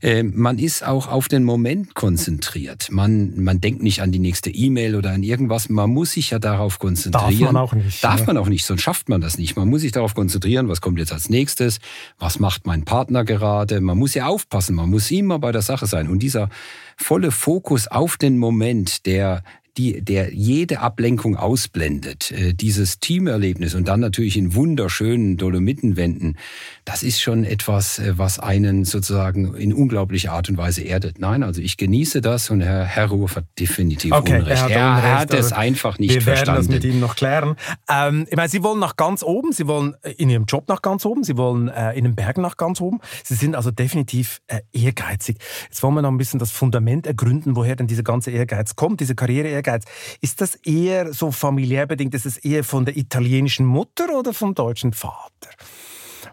Äh, 0.00 0.22
man 0.22 0.60
ist 0.60 0.86
auch 0.86 1.08
auf 1.08 1.26
den 1.26 1.42
Moment 1.42 1.96
konzentriert. 1.96 2.86
Man, 2.92 3.42
man 3.42 3.60
denkt 3.60 3.82
nicht 3.82 4.00
an 4.00 4.12
die 4.12 4.20
nächste 4.20 4.50
E-Mail 4.50 4.94
oder 4.94 5.10
an 5.10 5.24
irgendwas. 5.24 5.68
Man 5.68 5.90
muss 5.90 6.12
sich 6.12 6.30
ja 6.30 6.38
darauf 6.38 6.78
konzentrieren. 6.78 7.40
Darf 7.40 7.52
man 7.52 7.56
auch 7.56 7.72
nicht, 7.72 8.04
Darf 8.04 8.26
man 8.28 8.36
auch 8.36 8.48
nicht, 8.48 8.64
sonst 8.64 8.82
schafft 8.82 9.08
man 9.08 9.20
das 9.20 9.38
nicht. 9.38 9.56
Man 9.56 9.68
muss 9.68 9.80
sich 9.80 9.90
darauf 9.90 10.14
konzentrieren, 10.14 10.35
was 10.44 10.80
kommt 10.80 10.98
jetzt 10.98 11.12
als 11.12 11.28
nächstes, 11.28 11.78
was 12.18 12.38
macht 12.38 12.66
mein 12.66 12.84
Partner 12.84 13.24
gerade. 13.24 13.80
Man 13.80 13.98
muss 13.98 14.14
ja 14.14 14.26
aufpassen, 14.26 14.76
man 14.76 14.90
muss 14.90 15.10
immer 15.10 15.38
bei 15.38 15.52
der 15.52 15.62
Sache 15.62 15.86
sein. 15.86 16.08
Und 16.08 16.20
dieser 16.20 16.48
volle 16.96 17.30
Fokus 17.30 17.88
auf 17.88 18.16
den 18.16 18.38
Moment, 18.38 19.06
der 19.06 19.42
die, 19.76 20.00
der 20.02 20.32
jede 20.32 20.80
Ablenkung 20.80 21.36
ausblendet, 21.36 22.30
äh, 22.32 22.54
dieses 22.54 22.98
Teamerlebnis 22.98 23.74
und 23.74 23.88
dann 23.88 24.00
natürlich 24.00 24.36
in 24.36 24.54
wunderschönen 24.54 25.36
Dolomitenwänden, 25.36 26.38
das 26.86 27.02
ist 27.02 27.20
schon 27.20 27.44
etwas, 27.44 27.98
äh, 27.98 28.16
was 28.16 28.38
einen 28.38 28.84
sozusagen 28.84 29.54
in 29.56 29.74
unglaublicher 29.74 30.32
Art 30.32 30.48
und 30.48 30.56
Weise 30.56 30.82
erdet. 30.82 31.18
Nein, 31.18 31.42
also 31.42 31.60
ich 31.60 31.76
genieße 31.76 32.20
das 32.20 32.48
und 32.48 32.60
Herr, 32.60 32.84
Herr 32.84 33.08
Ruhr 33.08 33.28
hat 33.34 33.44
definitiv 33.58 34.12
Okay, 34.12 34.38
Unrecht. 34.38 34.50
er 34.50 34.62
hat 34.62 34.70
er 34.70 34.88
Unrecht, 34.90 35.04
hat 35.04 35.34
es 35.34 35.52
einfach 35.52 35.98
nicht 35.98 36.14
Wir 36.14 36.24
werden 36.24 36.36
verstanden. 36.36 36.60
das 36.60 36.68
mit 36.68 36.84
ihm 36.84 37.00
noch 37.00 37.16
klären. 37.16 37.56
Ähm, 37.90 38.26
ich 38.30 38.36
meine, 38.36 38.48
Sie 38.48 38.62
wollen 38.62 38.78
nach 38.78 38.96
ganz 38.96 39.24
oben, 39.24 39.50
Sie 39.52 39.66
wollen 39.66 39.96
äh, 40.02 40.12
in 40.12 40.30
Ihrem 40.30 40.44
Job 40.44 40.68
nach 40.68 40.80
ganz 40.80 41.04
oben, 41.04 41.24
Sie 41.24 41.36
wollen 41.36 41.66
äh, 41.68 41.92
in 41.94 42.04
den 42.04 42.14
Bergen 42.14 42.40
nach 42.40 42.56
ganz 42.56 42.80
oben. 42.80 43.00
Sie 43.24 43.34
sind 43.34 43.56
also 43.56 43.72
definitiv 43.72 44.40
äh, 44.46 44.60
ehrgeizig. 44.72 45.38
Jetzt 45.64 45.82
wollen 45.82 45.94
wir 45.94 46.02
noch 46.02 46.10
ein 46.12 46.18
bisschen 46.18 46.38
das 46.38 46.52
Fundament 46.52 47.08
ergründen, 47.08 47.56
woher 47.56 47.74
denn 47.74 47.88
dieser 47.88 48.04
ganze 48.04 48.30
Ehrgeiz 48.30 48.76
kommt, 48.76 49.00
diese 49.00 49.16
Karriere-Ehrgeiz. 49.16 49.84
Ist 50.20 50.40
das 50.40 50.54
eher 50.54 51.12
so 51.12 51.32
familiär 51.32 51.86
bedingt? 51.88 52.14
Ist 52.14 52.26
es 52.26 52.36
eher 52.38 52.62
von 52.62 52.84
der 52.84 52.96
italienischen 52.96 53.66
Mutter 53.66 54.16
oder 54.16 54.32
vom 54.32 54.54
deutschen 54.54 54.92
Vater? 54.92 55.50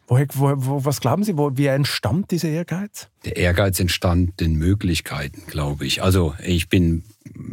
Woher, 0.07 0.27
wo, 0.33 0.53
wo, 0.57 0.85
was 0.85 0.99
glauben 0.99 1.23
Sie, 1.23 1.37
wo, 1.37 1.51
wie 1.55 1.67
entstammt 1.67 2.31
dieser 2.31 2.49
Ehrgeiz? 2.49 3.07
Der 3.23 3.37
Ehrgeiz 3.37 3.79
entstand 3.79 4.39
den 4.41 4.55
Möglichkeiten, 4.55 5.43
glaube 5.47 5.85
ich. 5.85 6.03
Also 6.03 6.35
ich 6.43 6.67
bin, 6.67 7.03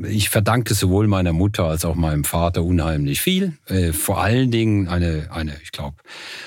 ich 0.03 0.30
verdanke 0.30 0.74
sowohl 0.74 1.07
meiner 1.07 1.32
Mutter 1.32 1.64
als 1.64 1.84
auch 1.84 1.94
meinem 1.94 2.24
Vater 2.24 2.64
unheimlich 2.64 3.20
viel. 3.20 3.53
Äh, 3.66 3.92
vor 3.92 4.20
allen 4.20 4.51
Dingen 4.51 4.88
eine, 4.88 5.28
eine, 5.30 5.57
ich 5.62 5.70
glaube, 5.70 5.98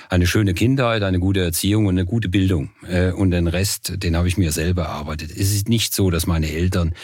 eine 0.09 0.27
schöne 0.27 0.53
Kindheit, 0.53 1.03
eine 1.03 1.19
gute 1.19 1.41
Erziehung 1.41 1.85
und 1.85 1.97
eine 1.97 2.05
gute 2.05 2.27
Bildung. 2.27 2.71
Äh, 2.85 3.11
und 3.11 3.31
den 3.31 3.47
Rest, 3.47 4.03
den 4.03 4.17
habe 4.17 4.27
ich 4.27 4.37
mir 4.37 4.51
selber 4.51 4.83
erarbeitet. 4.83 5.31
Es 5.31 5.53
ist 5.53 5.69
nicht 5.69 5.95
so, 5.95 6.09
dass 6.09 6.27
meine 6.27 6.51
Eltern 6.51 6.95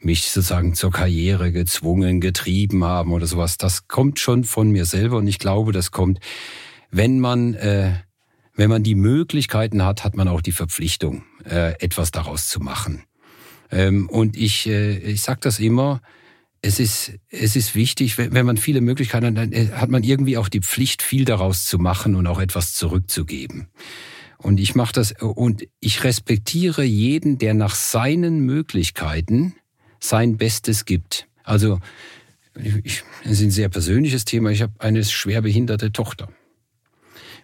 mich 0.00 0.30
sozusagen 0.30 0.74
zur 0.74 0.92
Karriere 0.92 1.52
gezwungen, 1.52 2.22
getrieben 2.22 2.84
haben 2.84 3.12
oder 3.12 3.26
sowas. 3.26 3.58
Das 3.58 3.86
kommt 3.86 4.18
schon 4.18 4.44
von 4.44 4.70
mir 4.70 4.86
selber 4.86 5.18
und 5.18 5.26
ich 5.26 5.38
glaube, 5.38 5.72
das 5.72 5.90
kommt, 5.90 6.20
wenn 6.90 7.20
man 7.20 7.52
äh, 7.52 7.92
wenn 8.56 8.70
man 8.70 8.82
die 8.82 8.94
Möglichkeiten 8.94 9.84
hat, 9.84 10.04
hat 10.04 10.16
man 10.16 10.28
auch 10.28 10.40
die 10.40 10.52
Verpflichtung, 10.52 11.24
äh, 11.44 11.78
etwas 11.80 12.10
daraus 12.10 12.48
zu 12.48 12.60
machen. 12.60 13.04
Ähm, 13.70 14.08
und 14.08 14.36
ich, 14.36 14.66
äh, 14.66 14.98
ich 14.98 15.22
sage 15.22 15.40
das 15.42 15.58
immer, 15.58 16.00
es 16.62 16.80
ist, 16.80 17.12
es 17.28 17.54
ist 17.54 17.74
wichtig, 17.74 18.18
wenn 18.18 18.46
man 18.46 18.56
viele 18.56 18.80
Möglichkeiten 18.80 19.26
hat, 19.26 19.36
dann 19.36 19.52
äh, 19.52 19.68
hat 19.72 19.90
man 19.90 20.02
irgendwie 20.02 20.36
auch 20.36 20.48
die 20.48 20.60
Pflicht, 20.60 21.02
viel 21.02 21.24
daraus 21.24 21.66
zu 21.66 21.78
machen 21.78 22.14
und 22.14 22.26
auch 22.26 22.40
etwas 22.40 22.74
zurückzugeben. 22.74 23.68
Und 24.38 24.58
ich 24.58 24.74
mache 24.74 24.92
das 24.92 25.12
und 25.20 25.66
ich 25.80 26.04
respektiere 26.04 26.82
jeden, 26.82 27.38
der 27.38 27.54
nach 27.54 27.74
seinen 27.74 28.40
Möglichkeiten 28.40 29.54
sein 30.00 30.36
Bestes 30.36 30.84
gibt. 30.84 31.26
Also 31.42 31.80
ich, 32.84 33.02
das 33.22 33.32
ist 33.32 33.42
ein 33.42 33.50
sehr 33.50 33.68
persönliches 33.68 34.24
Thema. 34.24 34.50
Ich 34.50 34.62
habe 34.62 34.72
eine 34.78 35.04
schwerbehinderte 35.04 35.92
Tochter. 35.92 36.28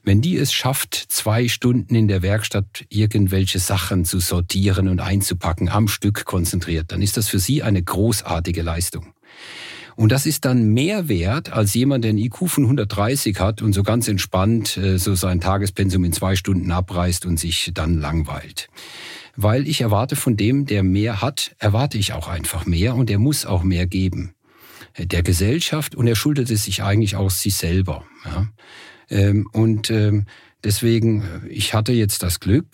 Wenn 0.04 0.20
die 0.20 0.36
es 0.36 0.52
schafft, 0.52 0.94
zwei 0.94 1.46
Stunden 1.46 1.94
in 1.94 2.08
der 2.08 2.22
Werkstatt 2.22 2.84
irgendwelche 2.88 3.60
Sachen 3.60 4.04
zu 4.04 4.18
sortieren 4.18 4.88
und 4.88 5.00
einzupacken, 5.00 5.68
am 5.68 5.86
Stück 5.86 6.24
konzentriert, 6.24 6.90
dann 6.90 7.02
ist 7.02 7.16
das 7.16 7.28
für 7.28 7.38
sie 7.38 7.62
eine 7.62 7.82
großartige 7.82 8.62
Leistung. 8.62 9.12
Und 9.94 10.10
das 10.10 10.26
ist 10.26 10.44
dann 10.44 10.72
mehr 10.72 11.08
wert 11.08 11.52
als 11.52 11.74
jemand, 11.74 12.04
der 12.04 12.10
einen 12.10 12.18
IQ 12.18 12.48
von 12.48 12.64
130 12.64 13.38
hat 13.38 13.62
und 13.62 13.72
so 13.72 13.82
ganz 13.82 14.08
entspannt 14.08 14.76
äh, 14.76 14.98
so 14.98 15.14
sein 15.14 15.40
Tagespensum 15.40 16.04
in 16.04 16.12
zwei 16.12 16.34
Stunden 16.34 16.72
abreißt 16.72 17.26
und 17.26 17.38
sich 17.38 17.70
dann 17.74 18.00
langweilt. 18.00 18.68
Weil 19.36 19.68
ich 19.68 19.80
erwarte 19.80 20.16
von 20.16 20.36
dem, 20.36 20.66
der 20.66 20.82
mehr 20.82 21.22
hat, 21.22 21.54
erwarte 21.58 21.98
ich 21.98 22.12
auch 22.12 22.28
einfach 22.28 22.66
mehr 22.66 22.94
und 22.94 23.10
er 23.10 23.18
muss 23.18 23.46
auch 23.46 23.62
mehr 23.62 23.86
geben. 23.86 24.34
Der 24.98 25.22
Gesellschaft 25.22 25.94
und 25.94 26.06
er 26.06 26.16
schuldet 26.16 26.50
es 26.50 26.64
sich 26.64 26.82
eigentlich 26.82 27.16
auch 27.16 27.30
sich 27.30 27.54
selber. 27.54 28.04
Ja. 28.24 28.48
Ähm, 29.12 29.46
Und 29.52 29.90
ähm, 29.90 30.26
deswegen, 30.64 31.22
äh, 31.22 31.48
ich 31.48 31.74
hatte 31.74 31.92
jetzt 31.92 32.22
das 32.22 32.40
Glück, 32.40 32.66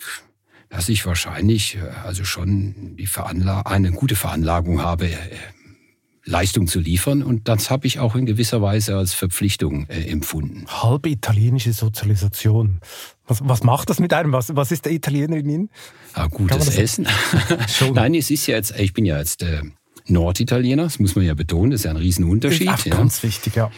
dass 0.69 0.89
ich 0.89 1.05
wahrscheinlich 1.05 1.75
äh, 1.75 1.79
also 2.05 2.23
schon 2.23 2.95
die 2.97 3.07
Veranla 3.07 3.61
eine 3.61 3.91
gute 3.91 4.15
Veranlagung 4.15 4.81
habe, 4.81 5.07
äh, 5.07 5.17
Leistung 6.25 6.67
zu 6.67 6.79
liefern. 6.79 7.23
Und 7.23 7.47
das 7.47 7.69
habe 7.69 7.87
ich 7.87 7.99
auch 7.99 8.15
in 8.15 8.25
gewisser 8.25 8.61
Weise 8.61 8.95
als 8.95 9.13
Verpflichtung 9.13 9.87
äh, 9.87 10.09
empfunden. 10.09 10.65
Halbe 10.67 11.09
italienische 11.09 11.73
Sozialisation. 11.73 12.79
Was, 13.27 13.41
was 13.43 13.63
macht 13.63 13.89
das 13.89 13.99
mit 13.99 14.13
einem? 14.13 14.31
Was, 14.31 14.55
was 14.55 14.71
ist 14.71 14.85
der 14.85 14.93
Italiener 14.93 15.37
in 15.37 15.49
Ihnen? 15.49 15.69
Ah, 16.13 16.27
gutes 16.27 16.77
Essen. 16.77 17.07
Nein, 17.93 18.13
es 18.15 18.29
ist 18.29 18.47
ja 18.47 18.55
jetzt, 18.55 18.77
ich 18.79 18.93
bin 18.93 19.05
ja 19.05 19.17
jetzt 19.17 19.43
äh, 19.43 19.61
Norditaliener, 20.07 20.83
das 20.83 20.99
muss 20.99 21.15
man 21.15 21.25
ja 21.25 21.33
betonen, 21.33 21.71
das 21.71 21.81
ist 21.81 21.85
ja 21.85 21.91
ein 21.91 21.97
Riesenunterschied. 21.97 22.69
Ach, 22.69 22.85
ja. 22.85 22.95
ganz 22.95 23.21
wichtig, 23.23 23.55
ja. 23.55 23.71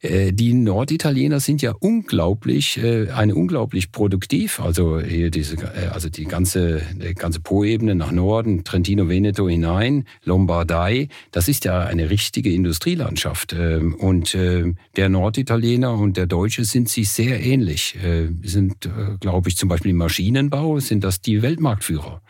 Äh, 0.00 0.32
Die 0.32 0.54
Norditaliener 0.54 1.40
sind 1.40 1.62
ja 1.62 1.72
unglaublich, 1.78 2.78
äh, 2.82 3.10
eine 3.10 3.34
unglaublich 3.34 3.90
produktiv. 3.92 4.60
Also 4.60 5.00
hier 5.00 5.30
diese, 5.30 5.56
äh, 5.56 5.88
also 5.92 6.08
die 6.08 6.24
ganze, 6.24 6.82
die 6.94 7.14
ganze 7.14 7.40
Po-Ebene 7.40 7.94
nach 7.94 8.12
Norden, 8.12 8.64
Trentino, 8.64 9.08
Veneto 9.08 9.48
hinein, 9.48 10.04
Lombardei. 10.24 11.08
Das 11.32 11.48
ist 11.48 11.64
ja 11.64 11.80
eine 11.80 12.10
richtige 12.10 12.52
Industrielandschaft. 12.52 13.54
Ähm, 13.58 13.94
Und 13.94 14.34
äh, 14.34 14.74
der 14.96 15.08
Norditaliener 15.08 15.92
und 15.94 16.16
der 16.16 16.26
Deutsche 16.26 16.64
sind 16.64 16.88
sich 16.88 17.10
sehr 17.10 17.40
ähnlich. 17.40 17.96
Äh, 18.02 18.28
Sind, 18.42 18.88
glaube 19.20 19.48
ich, 19.48 19.56
zum 19.56 19.68
Beispiel 19.68 19.90
im 19.90 19.96
Maschinenbau 19.96 20.78
sind 20.80 21.04
das 21.04 21.20
die 21.20 21.42
Weltmarktführer. 21.42 22.22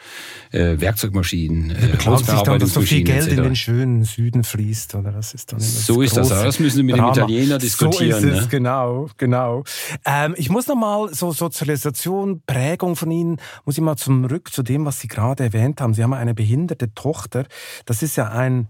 Werkzeugmaschinen, 0.52 1.70
äh, 1.70 1.74
Beklagen 1.92 2.24
sich 2.24 2.40
dann, 2.42 2.58
dass 2.58 2.72
so 2.74 2.80
viel 2.80 3.02
Geld 3.02 3.28
in 3.28 3.42
den 3.42 3.56
schönen 3.56 4.04
Süden 4.04 4.44
fließt, 4.44 4.94
oder? 4.94 5.12
Das 5.12 5.34
ist 5.34 5.52
dann 5.52 5.60
So 5.60 6.02
ist 6.02 6.16
das. 6.16 6.28
Das 6.28 6.58
müssen 6.60 6.76
Sie 6.76 6.82
mit 6.82 6.96
dem 6.96 7.00
Drama. 7.00 7.12
Italiener 7.12 7.57
länger 7.58 7.70
diskutieren. 7.70 8.20
So 8.20 8.28
ist 8.28 8.34
es, 8.34 8.42
ne? 8.42 8.48
genau, 8.48 9.08
genau. 9.16 9.64
Ähm, 10.04 10.34
ich 10.36 10.50
muss 10.50 10.66
nochmal 10.66 11.12
so 11.14 11.32
Sozialisation, 11.32 12.42
Prägung 12.46 12.96
von 12.96 13.10
Ihnen, 13.10 13.40
muss 13.64 13.76
ich 13.76 13.82
mal 13.82 13.96
zurück 13.96 14.52
zu 14.52 14.62
dem, 14.62 14.84
was 14.84 15.00
Sie 15.00 15.08
gerade 15.08 15.44
erwähnt 15.44 15.80
haben. 15.80 15.94
Sie 15.94 16.02
haben 16.02 16.14
eine 16.14 16.34
behinderte 16.34 16.94
Tochter. 16.94 17.46
Das 17.84 18.02
ist 18.02 18.16
ja 18.16 18.28
ein, 18.28 18.68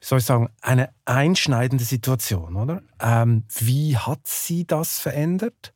soll 0.00 0.18
ich 0.18 0.24
sagen, 0.24 0.48
eine 0.60 0.90
einschneidende 1.04 1.84
Situation, 1.84 2.56
oder? 2.56 2.82
Ähm, 3.00 3.44
wie 3.58 3.96
hat 3.96 4.26
sie 4.26 4.66
das 4.66 4.98
verändert? 4.98 5.72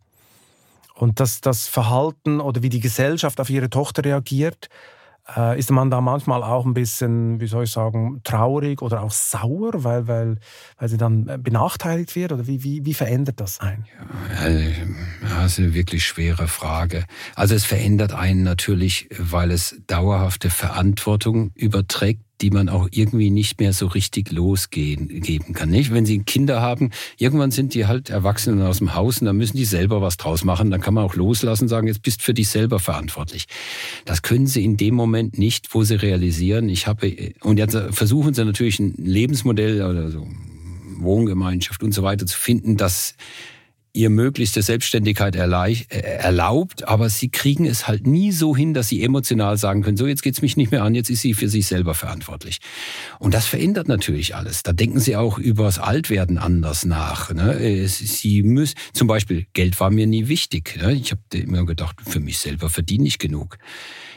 Und 0.94 1.20
das, 1.20 1.40
das 1.40 1.68
Verhalten 1.68 2.40
oder 2.40 2.62
wie 2.62 2.70
die 2.70 2.80
Gesellschaft 2.80 3.40
auf 3.40 3.50
ihre 3.50 3.70
Tochter 3.70 4.04
reagiert, 4.04 4.68
äh, 5.36 5.58
ist 5.58 5.70
man 5.70 5.90
da 5.90 6.00
manchmal 6.00 6.42
auch 6.42 6.64
ein 6.64 6.74
bisschen, 6.74 7.40
wie 7.40 7.46
soll 7.46 7.64
ich 7.64 7.70
sagen, 7.70 8.20
traurig 8.24 8.82
oder 8.82 9.02
auch 9.02 9.10
sauer, 9.10 9.84
weil, 9.84 10.06
weil, 10.08 10.38
weil 10.78 10.88
sie 10.88 10.96
dann 10.96 11.42
benachteiligt 11.42 12.14
wird? 12.16 12.32
Oder 12.32 12.46
wie, 12.46 12.62
wie, 12.62 12.84
wie 12.84 12.94
verändert 12.94 13.40
das 13.40 13.60
einen? 13.60 13.84
Ja, 14.30 15.40
das 15.40 15.52
ist 15.52 15.58
eine 15.58 15.74
wirklich 15.74 16.04
schwere 16.04 16.48
Frage. 16.48 17.04
Also 17.34 17.54
es 17.54 17.64
verändert 17.64 18.12
einen 18.12 18.42
natürlich, 18.42 19.08
weil 19.18 19.50
es 19.50 19.80
dauerhafte 19.86 20.50
Verantwortung 20.50 21.50
überträgt 21.54 22.22
die 22.40 22.50
man 22.50 22.68
auch 22.68 22.88
irgendwie 22.90 23.30
nicht 23.30 23.60
mehr 23.60 23.72
so 23.72 23.86
richtig 23.86 24.30
losgeben 24.32 25.54
kann. 25.54 25.70
Nicht? 25.70 25.92
Wenn 25.92 26.06
Sie 26.06 26.20
Kinder 26.20 26.60
haben, 26.60 26.90
irgendwann 27.16 27.50
sind 27.50 27.74
die 27.74 27.86
halt 27.86 28.10
Erwachsene 28.10 28.68
aus 28.68 28.78
dem 28.78 28.94
Haus 28.94 29.20
und 29.20 29.26
dann 29.26 29.36
müssen 29.36 29.56
die 29.56 29.64
selber 29.64 30.00
was 30.02 30.16
draus 30.16 30.44
machen. 30.44 30.70
Dann 30.70 30.80
kann 30.80 30.94
man 30.94 31.04
auch 31.04 31.14
loslassen 31.14 31.64
und 31.64 31.68
sagen, 31.68 31.86
jetzt 31.86 32.02
bist 32.02 32.22
für 32.22 32.34
dich 32.34 32.48
selber 32.48 32.78
verantwortlich. 32.78 33.46
Das 34.04 34.22
können 34.22 34.46
Sie 34.46 34.64
in 34.64 34.76
dem 34.76 34.94
Moment 34.94 35.38
nicht, 35.38 35.74
wo 35.74 35.82
Sie 35.82 35.94
realisieren, 35.94 36.68
ich 36.68 36.86
habe, 36.86 37.32
und 37.40 37.58
jetzt 37.58 37.76
versuchen 37.90 38.34
Sie 38.34 38.44
natürlich 38.44 38.78
ein 38.78 38.94
Lebensmodell 38.96 39.82
oder 39.82 40.10
so, 40.10 40.26
Wohngemeinschaft 40.98 41.82
und 41.82 41.92
so 41.92 42.02
weiter 42.02 42.26
zu 42.26 42.36
finden, 42.36 42.76
das 42.76 43.14
ihr 43.92 44.10
möglichste 44.10 44.62
Selbstständigkeit 44.62 45.36
äh, 45.36 45.40
erlaubt, 45.98 46.86
aber 46.86 47.08
sie 47.08 47.30
kriegen 47.30 47.66
es 47.66 47.88
halt 47.88 48.06
nie 48.06 48.32
so 48.32 48.56
hin, 48.56 48.74
dass 48.74 48.88
sie 48.88 49.02
emotional 49.02 49.56
sagen 49.56 49.82
können, 49.82 49.96
so 49.96 50.06
jetzt 50.06 50.22
geht's 50.22 50.42
mich 50.42 50.56
nicht 50.56 50.70
mehr 50.70 50.82
an, 50.82 50.94
jetzt 50.94 51.10
ist 51.10 51.22
sie 51.22 51.34
für 51.34 51.48
sich 51.48 51.66
selber 51.66 51.94
verantwortlich. 51.94 52.58
Und 53.18 53.34
das 53.34 53.46
verändert 53.46 53.88
natürlich 53.88 54.34
alles. 54.34 54.62
Da 54.62 54.72
denken 54.72 55.00
sie 55.00 55.16
auch 55.16 55.38
übers 55.38 55.78
Altwerden 55.78 56.38
anders 56.38 56.84
nach. 56.84 57.32
Ne? 57.32 57.86
Sie 57.88 58.42
müssen, 58.42 58.76
zum 58.92 59.08
Beispiel, 59.08 59.46
Geld 59.52 59.78
war 59.80 59.90
mir 59.90 60.06
nie 60.06 60.28
wichtig. 60.28 60.78
Ne? 60.80 60.94
Ich 60.94 61.10
habe 61.10 61.22
immer 61.32 61.64
gedacht, 61.66 61.96
für 62.06 62.20
mich 62.20 62.38
selber 62.38 62.70
verdiene 62.70 63.06
ich 63.06 63.18
genug. 63.18 63.58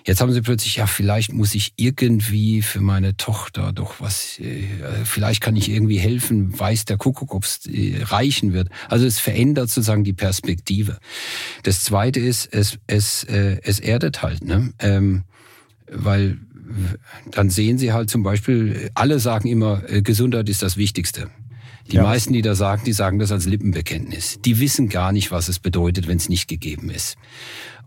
Jetzt 0.05 0.21
haben 0.21 0.31
sie 0.31 0.41
plötzlich, 0.41 0.77
ja, 0.77 0.87
vielleicht 0.87 1.33
muss 1.33 1.55
ich 1.55 1.73
irgendwie 1.75 2.61
für 2.61 2.81
meine 2.81 3.17
Tochter 3.17 3.71
doch 3.73 3.99
was, 3.99 4.39
äh, 4.39 4.63
vielleicht 5.03 5.41
kann 5.41 5.55
ich 5.55 5.69
irgendwie 5.69 5.99
helfen, 5.99 6.57
weiß 6.57 6.85
der 6.85 6.97
Kuckuck, 6.97 7.33
ob 7.33 7.43
es 7.43 7.65
äh, 7.67 8.01
reichen 8.03 8.53
wird. 8.53 8.69
Also 8.89 9.05
es 9.05 9.19
verändert 9.19 9.69
sozusagen 9.69 10.03
die 10.03 10.13
Perspektive. 10.13 10.97
Das 11.63 11.83
Zweite 11.83 12.19
ist, 12.19 12.53
es, 12.53 12.79
es, 12.87 13.23
äh, 13.25 13.59
es 13.63 13.79
erdet 13.79 14.21
halt, 14.21 14.43
ne? 14.43 14.73
Ähm, 14.79 15.23
weil 15.91 16.37
dann 17.31 17.49
sehen 17.49 17.77
sie 17.77 17.91
halt 17.91 18.09
zum 18.09 18.23
Beispiel, 18.23 18.91
alle 18.93 19.19
sagen 19.19 19.49
immer, 19.49 19.81
Gesundheit 19.81 20.47
ist 20.47 20.63
das 20.63 20.77
Wichtigste. 20.77 21.29
Die 21.91 21.97
ja. 21.97 22.03
meisten, 22.03 22.31
die 22.31 22.41
da 22.41 22.55
sagen, 22.55 22.83
die 22.85 22.93
sagen 22.93 23.19
das 23.19 23.31
als 23.31 23.45
Lippenbekenntnis. 23.45 24.39
Die 24.45 24.59
wissen 24.59 24.87
gar 24.87 25.11
nicht, 25.11 25.31
was 25.31 25.49
es 25.49 25.59
bedeutet, 25.59 26.07
wenn 26.07 26.17
es 26.17 26.29
nicht 26.29 26.47
gegeben 26.47 26.89
ist. 26.89 27.17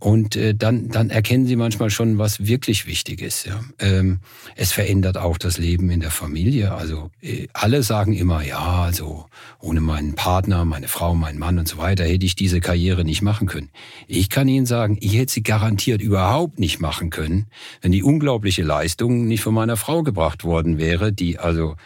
Und 0.01 0.37
äh, 0.37 0.55
dann, 0.55 0.89
dann 0.89 1.11
erkennen 1.11 1.47
sie 1.47 1.57
manchmal 1.57 1.91
schon, 1.91 2.19
was 2.19 2.47
wirklich 2.47 2.87
wichtig 2.87 3.23
ist. 3.23 3.47
Ja. 3.47 3.61
Ähm, 3.79 4.21
es 4.57 4.73
verändert 4.73 5.17
auch 5.17 5.39
das 5.39 5.59
Leben 5.59 5.91
in 5.91 6.01
der 6.01 6.11
Familie. 6.11 6.73
Also 6.73 7.11
äh, 7.23 7.49
alle 7.53 7.83
sagen 7.83 8.13
immer, 8.13 8.43
ja, 8.43 8.83
also 8.83 9.27
ohne 9.61 9.81
meinen 9.81 10.15
Partner, 10.15 10.65
meine 10.65 10.89
Frau, 10.89 11.15
meinen 11.15 11.39
Mann 11.39 11.59
und 11.59 11.69
so 11.69 11.79
weiter 11.79 12.05
hätte 12.05 12.27
ich 12.27 12.37
diese 12.37 12.61
Karriere 12.61 13.05
nicht 13.05 13.23
machen 13.23 13.47
können. 13.47 13.71
Ich 14.07 14.31
kann 14.31 14.49
Ihnen 14.49 14.67
sagen, 14.67 14.99
ich 15.01 15.15
hätte 15.17 15.33
sie 15.33 15.43
garantiert 15.43 16.03
überhaupt 16.03 16.59
nicht 16.59 16.81
machen 16.81 17.11
können, 17.11 17.47
wenn 17.81 17.93
die 17.93 18.03
unglaubliche 18.03 18.63
Leistung 18.63 19.27
nicht 19.27 19.43
von 19.43 19.55
meiner 19.55 19.77
Frau 19.77 20.03
gebracht 20.03 20.45
worden 20.45 20.79
wäre, 20.79 21.13
die 21.13 21.39
also 21.39 21.77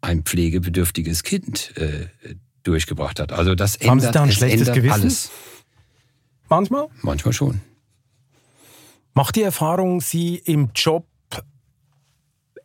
ein 0.00 0.22
pflegebedürftiges 0.22 1.22
Kind 1.22 1.74
äh, 1.76 2.08
durchgebracht 2.62 3.20
hat. 3.20 3.32
Also 3.32 3.54
das 3.54 3.78
Haben 3.80 3.98
ändert, 3.98 4.06
Sie 4.06 4.12
da 4.12 4.22
ein 4.24 4.32
schlechtes 4.32 4.72
Gewissen? 4.72 4.92
alles. 4.92 5.30
Manchmal? 6.52 6.88
Manchmal 7.00 7.32
schon. 7.32 7.62
Macht 9.14 9.36
die 9.36 9.42
Erfahrung 9.42 10.02
Sie 10.02 10.36
im 10.36 10.68
Job 10.74 11.06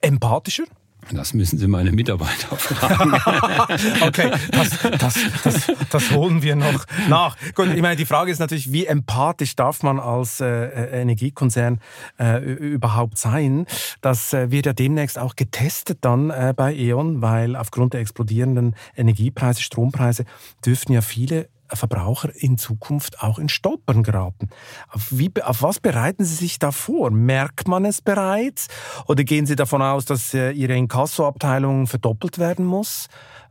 empathischer? 0.01 0.65
Das 1.13 1.33
müssen 1.33 1.57
Sie 1.57 1.67
meine 1.69 1.93
Mitarbeiter 1.93 2.53
fragen. 2.57 3.13
okay, 4.01 4.31
das, 4.51 4.77
das, 4.99 5.15
das, 5.41 5.71
das, 5.89 6.11
holen 6.11 6.41
wir 6.41 6.57
noch 6.57 6.83
nach. 7.07 7.37
Gut, 7.55 7.67
ich 7.67 7.81
meine, 7.81 7.95
die 7.95 8.05
Frage 8.05 8.29
ist 8.29 8.39
natürlich, 8.39 8.73
wie 8.73 8.85
empathisch 8.85 9.55
darf 9.55 9.83
man 9.83 10.01
als 10.01 10.41
äh, 10.41 10.47
äh 10.47 11.01
Energiekonzern 11.01 11.79
äh, 12.19 12.41
überhaupt 12.41 13.17
sein? 13.17 13.67
Das 14.01 14.33
äh, 14.33 14.51
wird 14.51 14.65
ja 14.65 14.73
demnächst 14.73 15.17
auch 15.17 15.37
getestet 15.37 15.99
dann 16.01 16.29
äh, 16.29 16.53
bei 16.53 16.75
E.ON, 16.75 17.21
weil 17.21 17.55
aufgrund 17.55 17.93
der 17.93 18.01
explodierenden 18.01 18.75
Energiepreise, 18.97 19.61
Strompreise, 19.61 20.25
dürften 20.65 20.91
ja 20.91 20.99
viele 20.99 21.47
Verbraucher 21.73 22.29
in 22.35 22.57
Zukunft 22.57 23.21
auch 23.21 23.39
in 23.39 23.49
Stolpern 23.49 24.03
geraten. 24.03 24.49
Auf, 24.89 25.07
wie, 25.09 25.31
auf 25.41 25.61
was 25.61 25.79
bereiten 25.79 26.23
Sie 26.23 26.35
sich 26.35 26.59
da 26.59 26.71
vor? 26.71 27.11
Merkt 27.11 27.67
man 27.67 27.85
es 27.85 28.01
bereits? 28.01 28.67
Oder 29.07 29.23
gehen 29.23 29.45
Sie 29.45 29.55
davon 29.55 29.81
aus, 29.81 30.05
dass 30.05 30.33
äh, 30.33 30.51
Ihre 30.51 30.75
Inkassoabteilung 30.75 31.87
verdoppelt 31.87 32.39
werden 32.39 32.65
muss? 32.65 33.07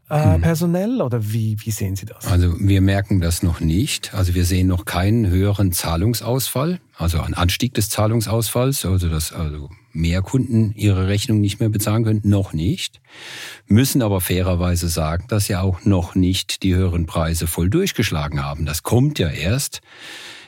Äh, 0.08 0.34
hm. 0.34 0.40
personell 0.40 1.02
oder 1.02 1.32
wie, 1.32 1.56
wie 1.64 1.72
sehen 1.72 1.96
Sie 1.96 2.06
das? 2.06 2.26
Also 2.26 2.54
wir 2.60 2.80
merken 2.80 3.20
das 3.20 3.42
noch 3.42 3.58
nicht. 3.58 4.14
Also 4.14 4.34
wir 4.34 4.44
sehen 4.44 4.68
noch 4.68 4.84
keinen 4.84 5.26
höheren 5.26 5.72
Zahlungsausfall, 5.72 6.78
also 6.96 7.20
einen 7.20 7.34
Anstieg 7.34 7.74
des 7.74 7.88
Zahlungsausfalls, 7.88 8.86
also 8.86 9.08
dass 9.08 9.32
also 9.32 9.68
mehr 9.90 10.22
Kunden 10.22 10.72
ihre 10.76 11.08
Rechnung 11.08 11.40
nicht 11.40 11.58
mehr 11.58 11.70
bezahlen 11.70 12.04
können, 12.04 12.20
noch 12.22 12.52
nicht. 12.52 13.00
Müssen 13.66 14.00
aber 14.00 14.20
fairerweise 14.20 14.88
sagen, 14.88 15.24
dass 15.26 15.48
ja 15.48 15.62
auch 15.62 15.84
noch 15.84 16.14
nicht 16.14 16.62
die 16.62 16.76
höheren 16.76 17.06
Preise 17.06 17.48
voll 17.48 17.68
durchgeschlagen 17.68 18.44
haben. 18.44 18.64
Das 18.64 18.84
kommt 18.84 19.18
ja 19.18 19.28
erst. 19.28 19.80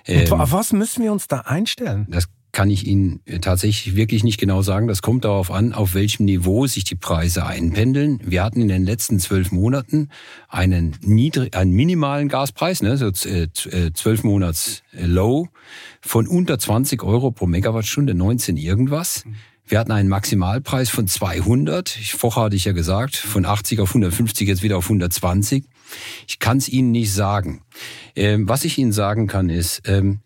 Und 0.07 0.31
auf 0.33 0.41
ähm, 0.41 0.53
was 0.53 0.73
müssen 0.73 1.03
wir 1.03 1.13
uns 1.13 1.27
da 1.27 1.41
einstellen? 1.41 2.07
Das 2.09 2.29
kann 2.53 2.71
ich 2.71 2.87
Ihnen 2.87 3.21
äh, 3.27 3.39
tatsächlich 3.39 3.95
wirklich 3.95 4.25
nicht 4.25 4.39
genau 4.39 4.63
sagen. 4.63 4.89
Das 4.89 5.03
kommt 5.03 5.25
darauf 5.25 5.51
an, 5.51 5.73
auf 5.73 5.95
welchem 5.95 6.25
Niveau 6.25 6.67
sich 6.67 6.85
die 6.85 6.95
Preise 6.95 7.47
einpendeln. 7.47 8.21
Wir 8.25 8.43
hatten 8.43 8.61
in 8.61 8.69
den 8.69 8.85
letzten 8.85 9.19
zwölf 9.19 9.53
Monaten 9.53 10.09
einen, 10.49 10.97
niedrig, 11.03 11.55
einen 11.57 11.73
minimalen 11.73 12.29
Gaspreis, 12.29 12.83
ne, 12.83 12.97
so 12.97 13.09
äh, 13.29 13.43
äh, 13.43 13.93
zwölf 13.93 14.25
Monats 14.25 14.83
Low 14.93 15.49
von 16.01 16.27
unter 16.27 16.59
20 16.59 17.03
Euro 17.03 17.31
pro 17.31 17.47
Megawattstunde, 17.47 18.15
19 18.15 18.57
irgendwas. 18.57 19.25
Wir 19.67 19.79
hatten 19.79 19.93
einen 19.93 20.09
Maximalpreis 20.09 20.89
von 20.89 21.07
200. 21.07 21.91
Vorher 21.91 22.45
hatte 22.45 22.57
ich 22.57 22.65
ja 22.65 22.73
gesagt, 22.73 23.17
von 23.17 23.45
80 23.45 23.81
auf 23.81 23.91
150, 23.91 24.49
jetzt 24.49 24.63
wieder 24.63 24.79
auf 24.79 24.85
120. 24.85 25.65
Ich 26.27 26.39
kann 26.39 26.57
es 26.57 26.71
Ihnen 26.71 26.91
nicht 26.91 27.13
sagen. 27.13 27.63
Ähm, 28.17 28.49
was 28.49 28.65
ich 28.65 28.79
Ihnen 28.79 28.93
sagen 28.93 29.27
kann, 29.27 29.51
ist, 29.51 29.83
ähm, 29.87 30.21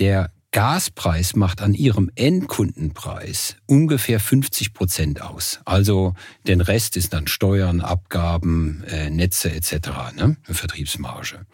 der 0.00 0.32
Gaspreis 0.52 1.36
macht 1.36 1.62
an 1.62 1.74
ihrem 1.74 2.10
Endkundenpreis 2.16 3.56
ungefähr 3.66 4.18
50 4.18 4.72
Prozent 4.72 5.22
aus. 5.22 5.60
Also 5.64 6.14
den 6.46 6.60
Rest 6.60 6.96
ist 6.96 7.12
dann 7.12 7.28
Steuern, 7.28 7.80
Abgaben, 7.80 8.82
äh, 8.88 9.10
Netze 9.10 9.52
etc., 9.52 9.90
ne? 10.16 10.36
Vertriebsmarge. 10.42 11.46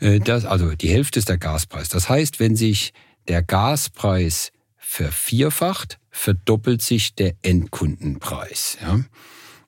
Äh, 0.00 0.20
das, 0.20 0.46
also 0.46 0.74
die 0.74 0.88
Hälfte 0.88 1.18
ist 1.18 1.28
der 1.28 1.38
Gaspreis. 1.38 1.90
Das 1.90 2.08
heißt, 2.08 2.40
wenn 2.40 2.56
sich 2.56 2.94
der 3.28 3.42
Gaspreis 3.42 4.52
vervierfacht, 4.78 5.98
verdoppelt 6.10 6.80
sich 6.80 7.14
der 7.14 7.34
Endkundenpreis. 7.42 8.78
Ja? 8.80 9.00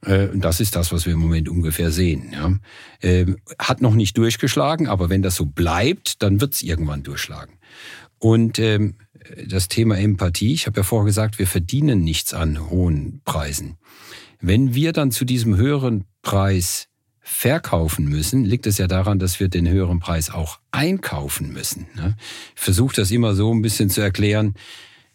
Äh, 0.07 0.28
das 0.34 0.61
ist 0.61 0.76
das, 0.76 0.92
was 0.92 1.04
wir 1.04 1.14
im 1.14 1.20
Moment 1.20 1.48
ungefähr 1.48 1.90
sehen. 1.90 2.32
Ja. 2.32 2.52
Ähm, 3.02 3.36
hat 3.59 3.82
noch 3.82 3.94
nicht 3.94 4.16
durchgeschlagen, 4.16 4.88
aber 4.88 5.11
wenn 5.11 5.22
das 5.22 5.36
so 5.36 5.44
bleibt, 5.44 6.22
dann 6.22 6.40
wird 6.40 6.54
es 6.54 6.62
irgendwann 6.62 7.02
durchschlagen. 7.02 7.54
Und 8.19 8.59
ähm, 8.59 8.95
das 9.47 9.69
Thema 9.69 9.99
Empathie, 9.99 10.53
ich 10.53 10.67
habe 10.67 10.81
ja 10.81 10.85
vorher 10.85 11.07
gesagt, 11.07 11.39
wir 11.39 11.47
verdienen 11.47 12.03
nichts 12.03 12.35
an 12.35 12.71
hohen 12.71 13.21
Preisen. 13.25 13.77
Wenn 14.41 14.75
wir 14.75 14.93
dann 14.93 15.11
zu 15.11 15.25
diesem 15.25 15.57
höheren 15.57 16.05
Preis 16.23 16.89
verkaufen 17.21 18.07
müssen, 18.07 18.45
liegt 18.45 18.67
es 18.67 18.79
ja 18.79 18.87
daran, 18.87 19.19
dass 19.19 19.41
wir 19.41 19.49
den 19.49 19.69
höheren 19.69 19.99
Preis 19.99 20.31
auch 20.31 20.61
einkaufen 20.71 21.53
müssen. 21.53 21.89
Ne? 21.97 22.17
Ich 22.55 22.62
versuche 22.62 22.95
das 22.95 23.11
immer 23.11 23.35
so 23.35 23.53
ein 23.53 23.62
bisschen 23.62 23.91
zu 23.91 24.01
erklären. 24.01 24.55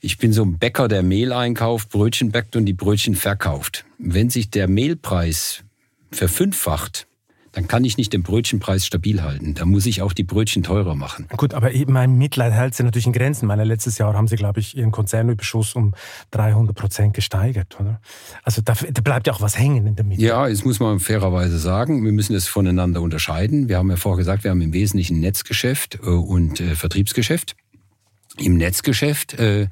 Ich 0.01 0.17
bin 0.17 0.33
so 0.33 0.43
ein 0.43 0.57
Bäcker, 0.57 0.87
der 0.87 1.03
Mehl 1.03 1.31
einkauft, 1.31 1.89
Brötchen 1.89 2.31
backt 2.31 2.55
und 2.55 2.65
die 2.65 2.73
Brötchen 2.73 3.15
verkauft. 3.15 3.85
Wenn 3.97 4.29
sich 4.29 4.49
der 4.49 4.67
Mehlpreis 4.67 5.63
verfünffacht, 6.11 7.07
dann 7.51 7.67
kann 7.67 7.83
ich 7.83 7.97
nicht 7.97 8.13
den 8.13 8.23
Brötchenpreis 8.23 8.85
stabil 8.85 9.21
halten. 9.21 9.53
Da 9.53 9.65
muss 9.65 9.85
ich 9.85 10.01
auch 10.01 10.13
die 10.13 10.23
Brötchen 10.23 10.63
teurer 10.63 10.95
machen. 10.95 11.27
Gut, 11.35 11.53
aber 11.53 11.69
mein 11.87 12.17
Mitleid 12.17 12.53
hält 12.53 12.75
sie 12.75 12.83
natürlich 12.83 13.07
in 13.07 13.13
Grenzen. 13.13 13.45
Meine, 13.45 13.63
letztes 13.63 13.97
Jahr 13.97 14.13
haben 14.13 14.27
sie, 14.27 14.37
glaube 14.37 14.59
ich, 14.59 14.77
ihren 14.77 14.91
Konzernüberschuss 14.91 15.75
um 15.75 15.93
300 16.31 16.75
Prozent 16.75 17.13
gesteigert. 17.13 17.77
Oder? 17.79 17.99
Also 18.43 18.61
da, 18.61 18.73
da, 18.73 19.01
bleibt 19.01 19.27
ja 19.27 19.33
auch 19.33 19.41
was 19.41 19.57
hängen 19.57 19.85
in 19.85 19.95
der 19.95 20.05
Mitte. 20.05 20.21
Ja, 20.21 20.47
jetzt 20.47 20.65
muss 20.65 20.79
man 20.79 20.99
fairerweise 20.99 21.59
sagen, 21.59 22.03
wir 22.05 22.11
müssen 22.11 22.35
es 22.35 22.47
voneinander 22.47 23.01
unterscheiden. 23.01 23.67
Wir 23.67 23.77
haben 23.77 23.89
ja 23.89 23.97
vorher 23.97 24.17
gesagt, 24.17 24.43
wir 24.43 24.51
haben 24.51 24.61
im 24.61 24.73
Wesentlichen 24.73 25.19
Netzgeschäft 25.19 25.99
äh, 26.01 26.07
und 26.07 26.61
äh, 26.61 26.75
Vertriebsgeschäft. 26.75 27.55
Im 28.37 28.55
Netzgeschäft 28.55 29.33
äh, 29.33 29.67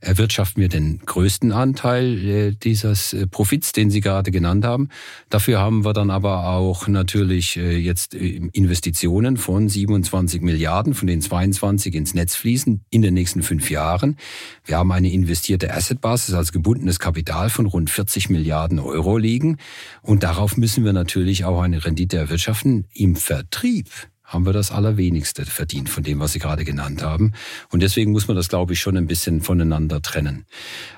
erwirtschaften 0.00 0.60
wir 0.60 0.68
den 0.68 1.00
größten 1.04 1.52
Anteil 1.52 2.18
äh, 2.24 2.52
dieses 2.52 3.12
äh, 3.12 3.26
Profits, 3.26 3.72
den 3.72 3.90
Sie 3.90 4.00
gerade 4.00 4.30
genannt 4.30 4.64
haben. 4.64 4.88
Dafür 5.30 5.58
haben 5.58 5.84
wir 5.84 5.92
dann 5.92 6.10
aber 6.10 6.48
auch 6.48 6.86
natürlich 6.88 7.56
äh, 7.56 7.76
jetzt 7.76 8.14
Investitionen 8.14 9.36
von 9.36 9.68
27 9.68 10.42
Milliarden, 10.42 10.94
von 10.94 11.06
den 11.06 11.20
22 11.20 11.94
ins 11.94 12.14
Netz 12.14 12.34
fließen 12.34 12.84
in 12.90 13.02
den 13.02 13.14
nächsten 13.14 13.42
fünf 13.42 13.70
Jahren. 13.70 14.16
Wir 14.64 14.78
haben 14.78 14.92
eine 14.92 15.10
investierte 15.10 15.72
Assetbasis 15.72 16.34
als 16.34 16.52
gebundenes 16.52 16.98
Kapital 16.98 17.50
von 17.50 17.66
rund 17.66 17.90
40 17.90 18.30
Milliarden 18.30 18.78
Euro 18.78 19.18
liegen. 19.18 19.58
Und 20.02 20.22
darauf 20.22 20.56
müssen 20.56 20.84
wir 20.84 20.92
natürlich 20.92 21.44
auch 21.44 21.60
eine 21.60 21.84
Rendite 21.84 22.16
erwirtschaften 22.16 22.86
im 22.92 23.16
Vertrieb 23.16 23.90
haben 24.26 24.44
wir 24.44 24.52
das 24.52 24.72
Allerwenigste 24.72 25.46
verdient 25.46 25.88
von 25.88 26.02
dem, 26.02 26.18
was 26.18 26.32
Sie 26.32 26.40
gerade 26.40 26.64
genannt 26.64 27.02
haben. 27.02 27.32
Und 27.70 27.80
deswegen 27.80 28.12
muss 28.12 28.26
man 28.26 28.36
das, 28.36 28.48
glaube 28.48 28.72
ich, 28.72 28.80
schon 28.80 28.96
ein 28.96 29.06
bisschen 29.06 29.40
voneinander 29.40 30.02
trennen. 30.02 30.44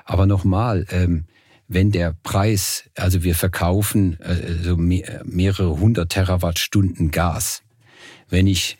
Aber 0.03 0.25
nochmal, 0.25 0.85
ähm, 0.89 1.25
wenn 1.67 1.91
der 1.91 2.15
Preis, 2.23 2.89
also 2.95 3.23
wir 3.23 3.35
verkaufen 3.35 4.19
äh, 4.19 4.63
so 4.63 4.75
mehrere 4.75 5.79
hundert 5.79 6.09
Terawattstunden 6.09 7.11
Gas, 7.11 7.61
wenn 8.27 8.47
ich 8.47 8.78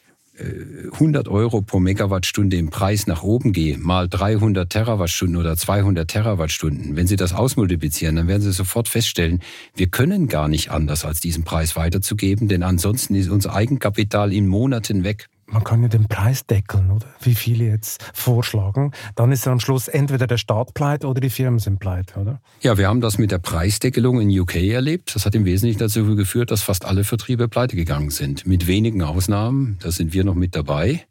100 0.94 1.28
Euro 1.28 1.62
pro 1.62 1.80
Megawattstunde 1.80 2.58
im 2.58 2.70
Preis 2.70 3.08
nach 3.08 3.24
oben 3.24 3.52
gehe, 3.52 3.78
mal 3.78 4.08
300 4.08 4.70
Terawattstunden 4.70 5.38
oder 5.38 5.58
200 5.58 6.10
Terawattstunden, 6.10 6.96
wenn 6.96 7.08
Sie 7.08 7.16
das 7.16 7.34
ausmultiplizieren, 7.34 8.16
dann 8.16 8.28
werden 8.28 8.42
Sie 8.42 8.52
sofort 8.52 8.88
feststellen, 8.88 9.42
wir 9.76 9.88
können 9.88 10.28
gar 10.28 10.48
nicht 10.48 10.72
anders, 10.72 11.06
als 11.06 11.20
diesen 11.20 11.44
Preis 11.44 11.76
weiterzugeben, 11.76 12.48
denn 12.48 12.64
ansonsten 12.64 13.16
ist 13.16 13.30
unser 13.30 13.54
Eigenkapital 13.54 14.32
in 14.34 14.48
Monaten 14.48 15.04
weg 15.04 15.28
man 15.52 15.64
kann 15.64 15.82
ja 15.82 15.88
den 15.88 16.08
Preis 16.08 16.46
deckeln, 16.46 16.92
oder? 16.92 17.08
Wie 17.22 17.36
viele 17.36 17.66
jetzt 17.66 18.04
vorschlagen. 18.14 18.92
Dann 19.16 19.32
ist 19.32 19.48
am 19.48 19.60
Schluss 19.60 19.88
entweder 19.88 20.28
der 20.28 20.38
Staat 20.38 20.74
pleite 20.74 21.08
oder 21.08 21.22
die 21.22 21.30
Firmen 21.30 21.60
sind 21.60 21.80
pleite, 21.80 22.20
oder? 22.20 22.42
Ja, 22.62 22.78
wir 22.78 22.88
haben 22.88 23.02
das 23.02 23.18
mit 23.18 23.32
der 23.32 23.40
Preisdeckelung 23.40 24.22
in 24.22 24.40
UK 24.40 24.56
erlebt. 24.56 25.16
Das 25.16 25.26
hat 25.26 25.36
im 25.36 25.46
Wesentlichen 25.46 25.80
dazu 25.80 26.16
geführt, 26.16 26.52
dass 26.52 26.62
fast 26.62 26.86
alle 26.86 27.04
Vertriebe 27.04 27.48
pleite 27.48 27.76
gegangen 27.76 28.12
sind. 28.12 28.46
Mit 28.46 28.68
wenigen 28.68 29.02
Ausnahmen. 29.02 29.78
Da 29.82 29.92
sind 29.92 30.14
wir 30.14 30.24
noch 30.24 30.36
mit 30.36 30.56
dabei. 30.56 31.06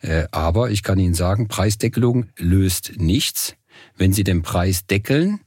Äh, 0.00 0.24
aber 0.32 0.70
ich 0.70 0.82
kann 0.82 0.98
Ihnen 0.98 1.14
sagen, 1.14 1.48
Preisdeckelung 1.48 2.26
löst 2.36 2.94
nichts. 2.96 3.54
Wenn 3.96 4.12
Sie 4.12 4.24
den 4.24 4.42
Preis 4.42 4.86
deckeln, 4.86 5.40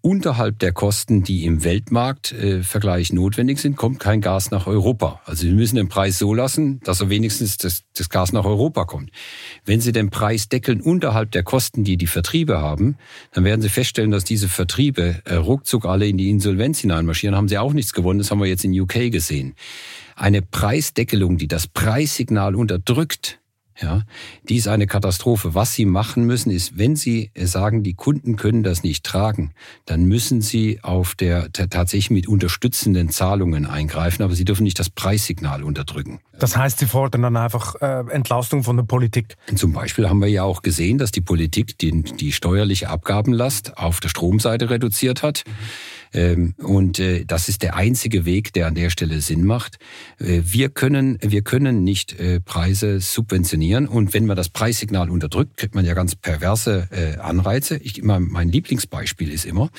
unterhalb 0.00 0.58
der 0.58 0.72
Kosten, 0.72 1.22
die 1.24 1.44
im 1.44 1.64
Weltmarktvergleich 1.64 3.10
äh, 3.10 3.14
notwendig 3.14 3.58
sind, 3.58 3.76
kommt 3.76 3.98
kein 3.98 4.20
Gas 4.20 4.50
nach 4.50 4.66
Europa. 4.66 5.20
Also 5.24 5.42
Sie 5.42 5.52
müssen 5.52 5.76
den 5.76 5.88
Preis 5.88 6.18
so 6.18 6.34
lassen, 6.34 6.80
dass 6.84 7.00
er 7.00 7.10
wenigstens 7.10 7.56
das, 7.56 7.82
das 7.96 8.08
Gas 8.08 8.32
nach 8.32 8.44
Europa 8.44 8.84
kommt. 8.84 9.10
Wenn 9.64 9.80
Sie 9.80 9.92
den 9.92 10.10
Preis 10.10 10.48
deckeln 10.48 10.80
unterhalb 10.80 11.32
der 11.32 11.42
Kosten, 11.42 11.84
die 11.84 11.96
die 11.96 12.06
Vertriebe 12.06 12.60
haben, 12.60 12.96
dann 13.32 13.44
werden 13.44 13.60
Sie 13.60 13.68
feststellen, 13.68 14.10
dass 14.10 14.24
diese 14.24 14.48
Vertriebe 14.48 15.20
äh, 15.24 15.34
ruckzuck 15.34 15.84
alle 15.84 16.06
in 16.06 16.16
die 16.16 16.30
Insolvenz 16.30 16.78
hineinmarschieren. 16.80 17.36
Haben 17.36 17.48
sie 17.48 17.58
auch 17.58 17.72
nichts 17.72 17.92
gewonnen. 17.92 18.18
Das 18.18 18.30
haben 18.30 18.40
wir 18.40 18.46
jetzt 18.46 18.64
in 18.64 18.78
UK 18.78 19.10
gesehen. 19.10 19.54
Eine 20.14 20.42
Preisdeckelung, 20.42 21.38
die 21.38 21.48
das 21.48 21.66
Preissignal 21.66 22.54
unterdrückt, 22.54 23.40
ja, 23.80 24.02
die 24.48 24.56
ist 24.56 24.68
eine 24.68 24.86
Katastrophe. 24.86 25.54
Was 25.54 25.74
Sie 25.74 25.84
machen 25.84 26.24
müssen, 26.24 26.50
ist, 26.50 26.78
wenn 26.78 26.96
Sie 26.96 27.30
sagen, 27.36 27.82
die 27.82 27.94
Kunden 27.94 28.36
können 28.36 28.62
das 28.62 28.82
nicht 28.82 29.04
tragen, 29.04 29.52
dann 29.86 30.04
müssen 30.04 30.40
Sie 30.40 30.80
auf 30.82 31.14
der, 31.14 31.52
tatsächlich 31.52 32.10
mit 32.10 32.26
unterstützenden 32.26 33.10
Zahlungen 33.10 33.66
eingreifen, 33.66 34.22
aber 34.22 34.34
Sie 34.34 34.44
dürfen 34.44 34.64
nicht 34.64 34.78
das 34.78 34.90
Preissignal 34.90 35.62
unterdrücken. 35.62 36.20
Das 36.38 36.56
heißt, 36.56 36.78
Sie 36.78 36.86
fordern 36.86 37.22
dann 37.22 37.36
einfach 37.36 37.76
äh, 37.80 38.04
Entlastung 38.10 38.64
von 38.64 38.76
der 38.76 38.84
Politik. 38.84 39.36
Zum 39.54 39.72
Beispiel 39.72 40.08
haben 40.08 40.20
wir 40.20 40.28
ja 40.28 40.42
auch 40.42 40.62
gesehen, 40.62 40.98
dass 40.98 41.12
die 41.12 41.20
Politik 41.20 41.78
die, 41.78 42.02
die 42.02 42.32
steuerliche 42.32 42.88
Abgabenlast 42.88 43.78
auf 43.78 44.00
der 44.00 44.08
Stromseite 44.08 44.70
reduziert 44.70 45.22
hat. 45.22 45.44
Mhm. 45.46 45.52
Ähm, 46.12 46.54
und 46.58 46.98
äh, 46.98 47.24
das 47.24 47.48
ist 47.48 47.62
der 47.62 47.76
einzige 47.76 48.24
Weg, 48.24 48.52
der 48.52 48.66
an 48.66 48.74
der 48.74 48.90
Stelle 48.90 49.20
Sinn 49.20 49.44
macht. 49.44 49.78
Äh, 50.18 50.40
wir 50.44 50.68
können, 50.68 51.18
wir 51.22 51.42
können 51.42 51.84
nicht 51.84 52.18
äh, 52.18 52.40
Preise 52.40 53.00
subventionieren. 53.00 53.86
Und 53.86 54.14
wenn 54.14 54.26
man 54.26 54.36
das 54.36 54.48
Preissignal 54.48 55.10
unterdrückt, 55.10 55.56
kriegt 55.56 55.74
man 55.74 55.84
ja 55.84 55.94
ganz 55.94 56.14
perverse 56.14 56.88
Anreize. 57.20 57.76
Ich, 57.76 58.02
mein 58.02 58.48
Lieblingsbeispiel 58.48 59.30
ist 59.30 59.44
immer, 59.44 59.70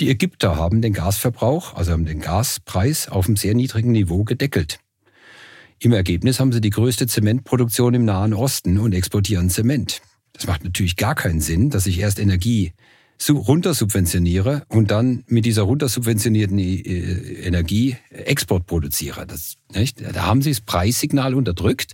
die 0.00 0.08
Ägypter 0.10 0.56
haben 0.56 0.82
den 0.82 0.92
Gasverbrauch, 0.92 1.74
also 1.74 1.92
haben 1.92 2.04
den 2.04 2.20
Gaspreis 2.20 3.08
auf 3.08 3.26
einem 3.26 3.36
sehr 3.36 3.54
niedrigen 3.54 3.92
Niveau 3.92 4.24
gedeckelt. 4.24 4.78
Im 5.78 5.92
Ergebnis 5.92 6.40
haben 6.40 6.52
sie 6.52 6.60
die 6.60 6.70
größte 6.70 7.06
Zementproduktion 7.06 7.94
im 7.94 8.04
Nahen 8.04 8.32
Osten 8.32 8.78
und 8.78 8.94
exportieren 8.94 9.50
Zement. 9.50 10.00
Das 10.32 10.46
macht 10.46 10.64
natürlich 10.64 10.96
gar 10.96 11.14
keinen 11.14 11.40
Sinn, 11.40 11.70
dass 11.70 11.86
ich 11.86 12.00
erst 12.00 12.18
Energie 12.18 12.72
runtersubventioniere 13.32 14.62
und 14.68 14.90
dann 14.90 15.24
mit 15.26 15.44
dieser 15.44 15.62
runtersubventionierten 15.62 16.58
äh, 16.58 17.46
Energie 17.46 17.96
Export 18.10 18.66
produziere. 18.66 19.26
Das, 19.26 19.56
nicht? 19.74 20.00
Da 20.00 20.24
haben 20.24 20.42
sie 20.42 20.50
das 20.50 20.60
Preissignal 20.60 21.34
unterdrückt 21.34 21.92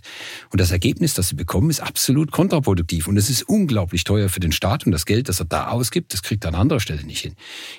und 0.51 0.61
das 0.61 0.71
Ergebnis, 0.71 1.13
das 1.13 1.29
sie 1.29 1.35
bekommen, 1.35 1.69
ist 1.69 1.81
absolut 1.81 2.31
kontraproduktiv 2.31 3.07
und 3.07 3.17
es 3.17 3.29
ist 3.29 3.43
unglaublich 3.43 4.03
teuer 4.03 4.29
für 4.29 4.39
den 4.39 4.51
Staat 4.51 4.85
und 4.85 4.91
das 4.91 5.05
Geld, 5.05 5.29
das 5.29 5.39
er 5.39 5.45
da 5.45 5.67
ausgibt, 5.69 6.13
das 6.13 6.23
kriegt 6.23 6.45
er 6.45 6.49
an 6.49 6.55
anderer 6.55 6.79
Stelle 6.79 7.03
nicht 7.03 7.21
hin. 7.21 7.35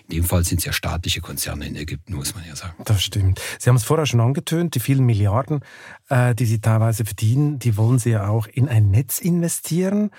In 0.09 0.17
dem 0.17 0.25
Fall 0.25 0.45
sind 0.45 0.59
es 0.59 0.65
ja 0.65 0.73
staatliche 0.73 1.21
Konzerne 1.21 1.67
in 1.67 1.77
Ägypten, 1.77 2.15
muss 2.15 2.35
man 2.35 2.45
ja 2.47 2.57
sagen. 2.57 2.75
Das 2.85 3.03
stimmt. 3.03 3.41
Sie 3.59 3.69
haben 3.69 3.77
es 3.77 3.85
vorher 3.85 4.07
schon 4.07 4.21
angetönt, 4.21 4.75
die 4.75 4.81
vielen 4.81 5.05
Milliarden, 5.05 5.61
äh, 6.09 6.35
die 6.35 6.47
Sie 6.47 6.61
teilweise 6.61 7.05
verdienen, 7.05 7.59
die 7.59 7.77
wollen 7.77 7.99
Sie 7.99 8.11
ja 8.11 8.29
auch 8.29 8.47
in 8.47 8.69
ein 8.69 8.91
Netz 8.91 9.19
investieren. 9.19 10.11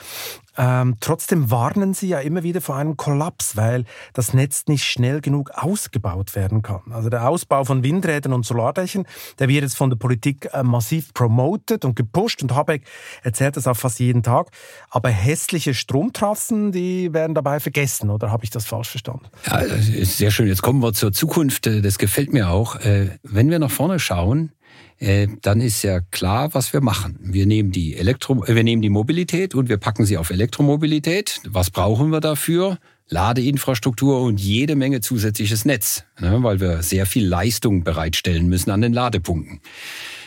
Ähm, 0.55 0.97
trotzdem 0.99 1.49
warnen 1.49 1.93
Sie 1.93 2.07
ja 2.07 2.19
immer 2.19 2.43
wieder 2.43 2.61
vor 2.61 2.75
einem 2.75 2.95
Kollaps, 2.95 3.57
weil 3.57 3.85
das 4.13 4.33
Netz 4.33 4.65
nicht 4.67 4.83
schnell 4.83 5.21
genug 5.21 5.51
ausgebaut 5.51 6.35
werden 6.35 6.61
kann. 6.61 6.81
Also 6.91 7.09
der 7.09 7.27
Ausbau 7.27 7.63
von 7.63 7.83
Windrädern 7.83 8.33
und 8.33 8.45
Solardächern, 8.45 9.05
der 9.39 9.49
wird 9.49 9.63
jetzt 9.63 9.72
von 9.75 9.89
der 9.89 9.97
Politik 9.97 10.49
äh, 10.53 10.63
massiv 10.63 11.13
promotet 11.13 11.85
und 11.85 11.95
gepusht 11.95 12.41
und 12.41 12.53
Habeck 12.53 12.83
erzählt 13.23 13.57
das 13.57 13.67
auch 13.67 13.77
fast 13.77 13.99
jeden 13.99 14.23
Tag. 14.23 14.47
Aber 14.89 15.09
hässliche 15.09 15.73
Stromtrassen, 15.73 16.71
die 16.71 17.13
werden 17.13 17.35
dabei 17.35 17.59
vergessen, 17.59 18.09
oder 18.09 18.31
habe 18.31 18.43
ich 18.43 18.49
das 18.49 18.65
falsch 18.65 18.89
verstanden? 18.89 19.25
Ja, 19.45 19.61
sehr 20.03 20.31
schön. 20.31 20.47
Jetzt 20.47 20.61
kommen 20.61 20.81
wir 20.81 20.93
zur 20.93 21.11
Zukunft. 21.11 21.65
Das 21.65 21.97
gefällt 21.97 22.33
mir 22.33 22.49
auch. 22.49 22.75
Äh, 22.77 23.17
wenn 23.23 23.49
wir 23.49 23.59
nach 23.59 23.71
vorne 23.71 23.99
schauen, 23.99 24.51
äh, 24.99 25.27
dann 25.41 25.61
ist 25.61 25.83
ja 25.83 25.99
klar, 25.99 26.53
was 26.53 26.73
wir 26.73 26.81
machen. 26.81 27.19
Wir 27.21 27.45
nehmen 27.45 27.71
die 27.71 27.95
Elektro, 27.95 28.43
äh, 28.45 28.55
wir 28.55 28.63
nehmen 28.63 28.81
die 28.81 28.89
Mobilität 28.89 29.55
und 29.55 29.69
wir 29.69 29.77
packen 29.77 30.05
sie 30.05 30.17
auf 30.17 30.29
Elektromobilität. 30.29 31.41
Was 31.45 31.69
brauchen 31.71 32.11
wir 32.11 32.19
dafür? 32.19 32.77
Ladeinfrastruktur 33.09 34.21
und 34.21 34.39
jede 34.39 34.75
Menge 34.75 35.01
zusätzliches 35.01 35.65
Netz, 35.65 36.03
ne, 36.19 36.41
weil 36.41 36.59
wir 36.59 36.81
sehr 36.83 37.05
viel 37.05 37.27
Leistung 37.27 37.83
bereitstellen 37.83 38.47
müssen 38.47 38.71
an 38.71 38.81
den 38.81 38.93
Ladepunkten. 38.93 39.59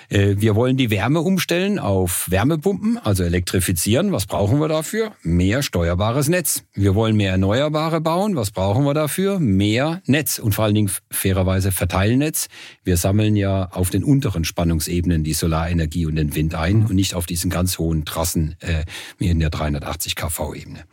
Äh, 0.08 0.36
wir 0.38 0.54
wollen 0.54 0.76
die 0.76 0.90
Wärme 0.90 1.20
umstellen 1.20 1.78
auf 1.78 2.30
Wärmepumpen, 2.30 2.98
also 2.98 3.24
elektrifizieren. 3.24 4.12
Was 4.12 4.26
brauchen 4.26 4.60
wir 4.60 4.68
dafür? 4.68 5.12
Mehr 5.22 5.62
steuerbares 5.62 6.28
Netz. 6.28 6.64
Wir 6.74 6.94
wollen 6.94 7.16
mehr 7.16 7.32
Erneuerbare 7.32 8.00
bauen. 8.00 8.36
Was 8.36 8.50
brauchen 8.50 8.84
wir 8.84 8.94
dafür? 8.94 9.38
Mehr 9.38 10.02
Netz 10.06 10.38
und 10.38 10.54
vor 10.54 10.64
allen 10.64 10.74
Dingen 10.74 10.90
fairerweise 11.10 11.72
Verteilnetz. 11.72 12.48
Wir 12.84 12.96
sammeln 12.96 13.36
ja 13.36 13.68
auf 13.72 13.90
den 13.90 14.04
unteren 14.04 14.44
Spannungsebenen 14.44 15.24
die 15.24 15.34
Solarenergie 15.34 16.06
und 16.06 16.16
den 16.16 16.34
Wind 16.34 16.54
ein 16.54 16.86
und 16.86 16.94
nicht 16.94 17.14
auf 17.14 17.26
diesen 17.26 17.50
ganz 17.50 17.78
hohen 17.78 18.04
Trassen 18.04 18.56
äh, 18.60 18.84
in 19.18 19.40
der 19.40 19.50
380 19.50 20.16
kV-Ebene. 20.16 20.84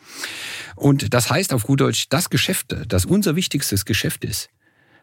Und 0.76 1.14
das 1.14 1.30
heißt 1.30 1.54
auf 1.54 1.64
gut 1.64 1.82
Deutsch, 1.82 2.08
das 2.10 2.30
Geschäft, 2.30 2.76
das 2.88 3.06
unser 3.06 3.36
wichtigstes 3.36 3.86
Geschäft 3.86 4.26
ist, 4.26 4.50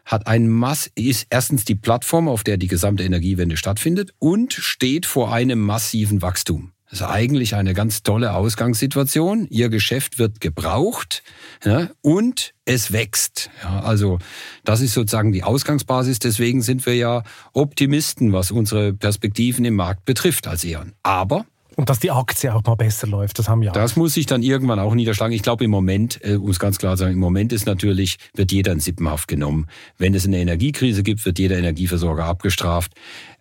hat 0.05 0.27
ein 0.27 0.47
Mass, 0.47 0.89
ist 0.95 1.27
erstens 1.29 1.65
die 1.65 1.75
Plattform, 1.75 2.27
auf 2.27 2.43
der 2.43 2.57
die 2.57 2.67
gesamte 2.67 3.03
Energiewende 3.03 3.57
stattfindet 3.57 4.11
und 4.19 4.53
steht 4.53 5.05
vor 5.05 5.33
einem 5.33 5.59
massiven 5.59 6.21
Wachstum. 6.21 6.71
Das 6.91 6.99
ist 6.99 7.07
eigentlich 7.07 7.55
eine 7.55 7.73
ganz 7.73 8.03
tolle 8.03 8.33
Ausgangssituation. 8.33 9.47
Ihr 9.49 9.69
Geschäft 9.69 10.19
wird 10.19 10.41
gebraucht 10.41 11.23
ja, 11.63 11.89
und 12.01 12.53
es 12.65 12.91
wächst. 12.91 13.49
Ja, 13.63 13.79
also 13.79 14.19
das 14.65 14.81
ist 14.81 14.93
sozusagen 14.93 15.31
die 15.31 15.43
Ausgangsbasis. 15.43 16.19
Deswegen 16.19 16.61
sind 16.61 16.85
wir 16.85 16.95
ja 16.95 17.23
Optimisten, 17.53 18.33
was 18.33 18.51
unsere 18.51 18.91
Perspektiven 18.91 19.63
im 19.63 19.75
Markt 19.75 20.03
betrifft 20.03 20.47
als 20.47 20.65
Ehren. 20.65 20.91
Aber 21.01 21.45
Und 21.75 21.89
dass 21.89 21.99
die 21.99 22.11
Aktie 22.11 22.53
auch 22.53 22.63
mal 22.63 22.75
besser 22.75 23.07
läuft, 23.07 23.39
das 23.39 23.47
haben 23.47 23.61
wir 23.61 23.71
auch. 23.71 23.73
Das 23.73 23.95
muss 23.95 24.13
sich 24.13 24.25
dann 24.25 24.43
irgendwann 24.43 24.79
auch 24.79 24.93
niederschlagen. 24.93 25.33
Ich 25.33 25.41
glaube 25.41 25.63
im 25.63 25.71
Moment, 25.71 26.19
äh, 26.23 26.35
um 26.35 26.49
es 26.49 26.59
ganz 26.59 26.77
klar 26.77 26.97
zu 26.97 27.03
sagen, 27.03 27.13
im 27.13 27.19
Moment 27.19 27.53
ist 27.53 27.65
natürlich, 27.65 28.17
wird 28.33 28.51
jeder 28.51 28.73
in 28.73 28.79
Sippenhaft 28.79 29.27
genommen. 29.27 29.67
Wenn 29.97 30.13
es 30.13 30.25
eine 30.25 30.37
Energiekrise 30.37 31.03
gibt, 31.03 31.25
wird 31.25 31.39
jeder 31.39 31.57
Energieversorger 31.57 32.25
abgestraft. 32.25 32.93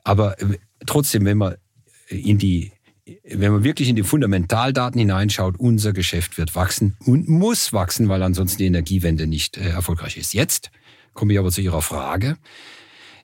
Aber 0.04 0.40
äh, 0.40 0.58
trotzdem, 0.86 1.24
wenn 1.24 1.38
man 1.38 1.56
in 2.08 2.38
die 2.38 2.72
wenn 3.24 3.52
man 3.52 3.64
wirklich 3.64 3.88
in 3.88 3.96
die 3.96 4.02
Fundamentaldaten 4.02 4.98
hineinschaut, 4.98 5.58
unser 5.58 5.92
Geschäft 5.92 6.38
wird 6.38 6.54
wachsen 6.54 6.96
und 7.04 7.28
muss 7.28 7.72
wachsen, 7.72 8.08
weil 8.08 8.22
ansonsten 8.22 8.58
die 8.58 8.66
Energiewende 8.66 9.26
nicht 9.26 9.56
äh, 9.56 9.70
erfolgreich 9.70 10.16
ist. 10.16 10.32
Jetzt 10.32 10.70
komme 11.12 11.32
ich 11.32 11.38
aber 11.38 11.50
zu 11.50 11.60
Ihrer 11.60 11.82
Frage. 11.82 12.36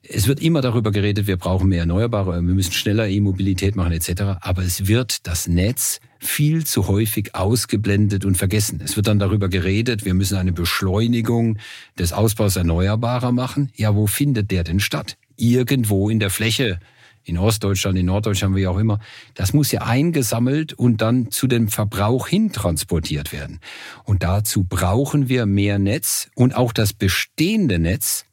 Es 0.03 0.27
wird 0.27 0.41
immer 0.41 0.61
darüber 0.61 0.91
geredet, 0.91 1.27
wir 1.27 1.37
brauchen 1.37 1.69
mehr 1.69 1.81
Erneuerbare, 1.81 2.33
wir 2.33 2.53
müssen 2.53 2.71
schneller 2.71 3.07
E-Mobilität 3.07 3.75
machen 3.75 3.91
etc. 3.91 4.39
Aber 4.41 4.63
es 4.63 4.87
wird 4.87 5.27
das 5.27 5.47
Netz 5.47 5.99
viel 6.19 6.65
zu 6.65 6.87
häufig 6.87 7.35
ausgeblendet 7.35 8.25
und 8.25 8.37
vergessen. 8.37 8.81
Es 8.83 8.95
wird 8.95 9.07
dann 9.07 9.19
darüber 9.19 9.49
geredet, 9.49 10.05
wir 10.05 10.13
müssen 10.13 10.37
eine 10.37 10.51
Beschleunigung 10.51 11.57
des 11.97 12.13
Ausbaus 12.13 12.55
Erneuerbarer 12.55 13.31
machen. 13.31 13.71
Ja, 13.75 13.95
wo 13.95 14.07
findet 14.07 14.51
der 14.51 14.63
denn 14.63 14.79
statt? 14.79 15.17
Irgendwo 15.35 16.09
in 16.09 16.19
der 16.19 16.29
Fläche 16.29 16.79
in 17.27 17.37
Ostdeutschland, 17.37 17.97
in 17.97 18.05
Norddeutschland, 18.05 18.55
wie 18.55 18.67
auch 18.67 18.77
immer, 18.77 18.99
das 19.33 19.53
muss 19.53 19.71
ja 19.71 19.81
eingesammelt 19.81 20.73
und 20.73 21.01
dann 21.01 21.29
zu 21.29 21.47
dem 21.47 21.67
Verbrauch 21.67 22.27
hin 22.27 22.51
transportiert 22.51 23.33
werden. 23.33 23.59
Und 24.05 24.23
dazu 24.23 24.63
brauchen 24.63 25.27
wir 25.27 25.45
mehr 25.45 25.77
Netz 25.77 26.29
und 26.35 26.55
auch 26.55 26.71
das 26.71 26.93
bestehende 26.93 27.79
Netz 27.79 28.26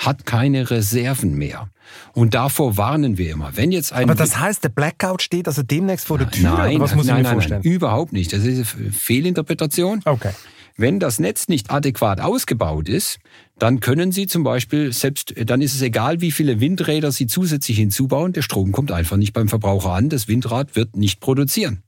hat 0.00 0.24
keine 0.26 0.70
Reserven 0.70 1.34
mehr. 1.36 1.68
Und 2.12 2.34
davor 2.34 2.76
warnen 2.76 3.18
wir 3.18 3.30
immer. 3.30 3.56
Wenn 3.56 3.70
jetzt 3.70 3.92
ein 3.92 4.04
Aber 4.04 4.14
das 4.14 4.38
heißt, 4.38 4.64
der 4.64 4.70
Blackout 4.70 5.22
steht 5.22 5.46
also 5.46 5.62
demnächst 5.62 6.06
vor 6.06 6.18
der 6.18 6.30
Tür? 6.30 6.50
Nein, 6.50 6.80
was 6.80 6.94
muss 6.94 7.06
nein, 7.06 7.16
ich 7.16 7.18
mir 7.18 7.22
nein, 7.24 7.32
vorstellen? 7.34 7.60
Nein, 7.64 7.72
überhaupt 7.72 8.12
nicht. 8.12 8.32
Das 8.32 8.44
ist 8.44 8.74
eine 8.76 8.92
Fehlinterpretation. 8.92 10.00
Okay. 10.04 10.30
Wenn 10.76 10.98
das 10.98 11.18
Netz 11.18 11.48
nicht 11.48 11.70
adäquat 11.70 12.20
ausgebaut 12.20 12.88
ist, 12.88 13.18
dann 13.58 13.80
können 13.80 14.12
Sie 14.12 14.26
zum 14.26 14.44
Beispiel 14.44 14.92
selbst, 14.92 15.34
dann 15.44 15.60
ist 15.60 15.74
es 15.74 15.82
egal, 15.82 16.22
wie 16.22 16.30
viele 16.30 16.60
Windräder 16.60 17.12
Sie 17.12 17.26
zusätzlich 17.26 17.76
hinzubauen, 17.76 18.32
der 18.32 18.40
Strom 18.40 18.72
kommt 18.72 18.90
einfach 18.90 19.18
nicht 19.18 19.34
beim 19.34 19.48
Verbraucher 19.48 19.90
an, 19.90 20.08
das 20.08 20.26
Windrad 20.28 20.76
wird 20.76 20.96
nicht 20.96 21.20
produzieren. 21.20 21.82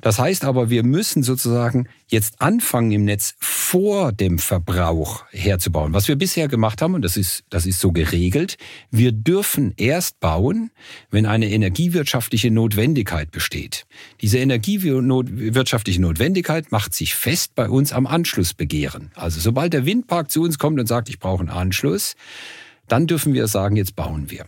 Das 0.00 0.18
heißt 0.18 0.44
aber, 0.44 0.70
wir 0.70 0.82
müssen 0.82 1.22
sozusagen 1.22 1.88
jetzt 2.08 2.40
anfangen 2.40 2.92
im 2.92 3.04
Netz 3.04 3.34
vor 3.38 4.12
dem 4.12 4.38
Verbrauch 4.38 5.24
herzubauen. 5.30 5.92
Was 5.92 6.08
wir 6.08 6.16
bisher 6.16 6.48
gemacht 6.48 6.82
haben, 6.82 6.94
und 6.94 7.02
das 7.02 7.16
ist, 7.16 7.44
das 7.50 7.66
ist 7.66 7.80
so 7.80 7.92
geregelt, 7.92 8.56
wir 8.90 9.12
dürfen 9.12 9.72
erst 9.76 10.20
bauen, 10.20 10.70
wenn 11.10 11.26
eine 11.26 11.50
energiewirtschaftliche 11.50 12.50
Notwendigkeit 12.50 13.30
besteht. 13.30 13.86
Diese 14.20 14.38
energiewirtschaftliche 14.38 16.00
Notwendigkeit 16.00 16.70
macht 16.70 16.94
sich 16.94 17.14
fest 17.14 17.54
bei 17.54 17.68
uns 17.68 17.92
am 17.92 18.06
Anschlussbegehren. 18.06 19.10
Also 19.14 19.40
sobald 19.40 19.72
der 19.72 19.86
Windpark 19.86 20.30
zu 20.30 20.42
uns 20.42 20.58
kommt 20.58 20.78
und 20.78 20.86
sagt, 20.86 21.08
ich 21.08 21.18
brauche 21.18 21.40
einen 21.40 21.50
Anschluss, 21.50 22.14
dann 22.88 23.06
dürfen 23.06 23.32
wir 23.32 23.46
sagen, 23.46 23.76
jetzt 23.76 23.96
bauen 23.96 24.30
wir. 24.30 24.44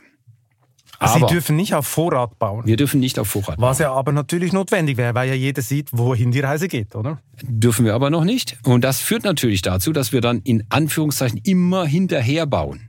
Aber 0.99 1.29
Sie 1.29 1.35
dürfen 1.35 1.57
nicht 1.57 1.75
auf 1.75 1.87
Vorrat 1.87 2.39
bauen. 2.39 2.67
Wir 2.67 2.77
dürfen 2.77 3.01
nicht 3.01 3.19
auf 3.19 3.29
Vorrat 3.29 3.57
bauen. 3.57 3.69
Was 3.69 3.79
ja 3.79 3.93
aber 3.93 4.13
natürlich 4.13 4.53
notwendig 4.53 4.97
wäre, 4.97 5.15
weil 5.15 5.29
ja 5.29 5.35
jeder 5.35 5.63
sieht, 5.63 5.89
wohin 5.93 6.31
die 6.31 6.41
Reise 6.41 6.69
geht, 6.69 6.95
oder? 6.95 7.21
Dürfen 7.43 7.85
wir 7.85 7.95
aber 7.95 8.11
noch 8.11 8.25
nicht. 8.25 8.57
Und 8.65 8.85
das 8.85 9.01
führt 9.01 9.25
natürlich 9.25 9.63
dazu, 9.63 9.93
dass 9.93 10.13
wir 10.13 10.21
dann 10.21 10.41
in 10.45 10.65
Anführungszeichen 10.69 11.41
immer 11.45 11.87
hinterher 11.87 12.47
bauen. 12.47 12.89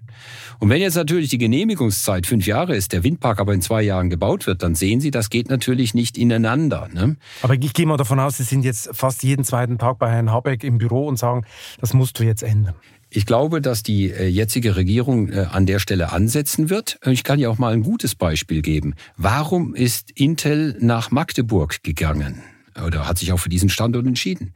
Und 0.59 0.69
wenn 0.69 0.81
jetzt 0.81 0.95
natürlich 0.95 1.29
die 1.29 1.37
Genehmigungszeit 1.37 2.25
fünf 2.25 2.47
Jahre 2.47 2.75
ist, 2.75 2.93
der 2.93 3.03
Windpark 3.03 3.39
aber 3.39 3.53
in 3.53 3.61
zwei 3.61 3.81
Jahren 3.81 4.09
gebaut 4.09 4.47
wird, 4.47 4.63
dann 4.63 4.75
sehen 4.75 5.01
Sie, 5.01 5.11
das 5.11 5.29
geht 5.29 5.49
natürlich 5.49 5.93
nicht 5.93 6.17
ineinander. 6.17 6.87
Ne? 6.93 7.17
Aber 7.41 7.55
ich 7.55 7.73
gehe 7.73 7.85
mal 7.85 7.97
davon 7.97 8.19
aus, 8.19 8.37
Sie 8.37 8.43
sind 8.43 8.63
jetzt 8.63 8.89
fast 8.93 9.23
jeden 9.23 9.43
zweiten 9.43 9.77
Tag 9.77 9.99
bei 9.99 10.09
Herrn 10.09 10.31
Habeck 10.31 10.63
im 10.63 10.77
Büro 10.77 11.07
und 11.07 11.17
sagen, 11.17 11.45
das 11.79 11.93
musst 11.93 12.19
du 12.19 12.23
jetzt 12.23 12.43
ändern. 12.43 12.75
Ich 13.15 13.25
glaube, 13.25 13.61
dass 13.61 13.81
die 13.81 14.11
äh, 14.11 14.27
jetzige 14.27 14.75
Regierung 14.75 15.29
äh, 15.29 15.45
an 15.49 15.65
der 15.65 15.79
Stelle 15.79 16.11
ansetzen 16.11 16.69
wird. 16.69 16.99
Ich 17.05 17.23
kann 17.23 17.39
ja 17.39 17.47
auch 17.47 17.57
mal 17.57 17.71
ein 17.71 17.81
gutes 17.81 18.13
Beispiel 18.13 18.61
geben. 18.61 18.93
Warum 19.15 19.73
ist 19.73 20.11
Intel 20.11 20.75
nach 20.81 21.11
Magdeburg 21.11 21.81
gegangen? 21.81 22.43
Oder 22.85 23.07
hat 23.07 23.17
sich 23.17 23.31
auch 23.31 23.39
für 23.39 23.47
diesen 23.47 23.69
Standort 23.69 24.05
entschieden? 24.05 24.53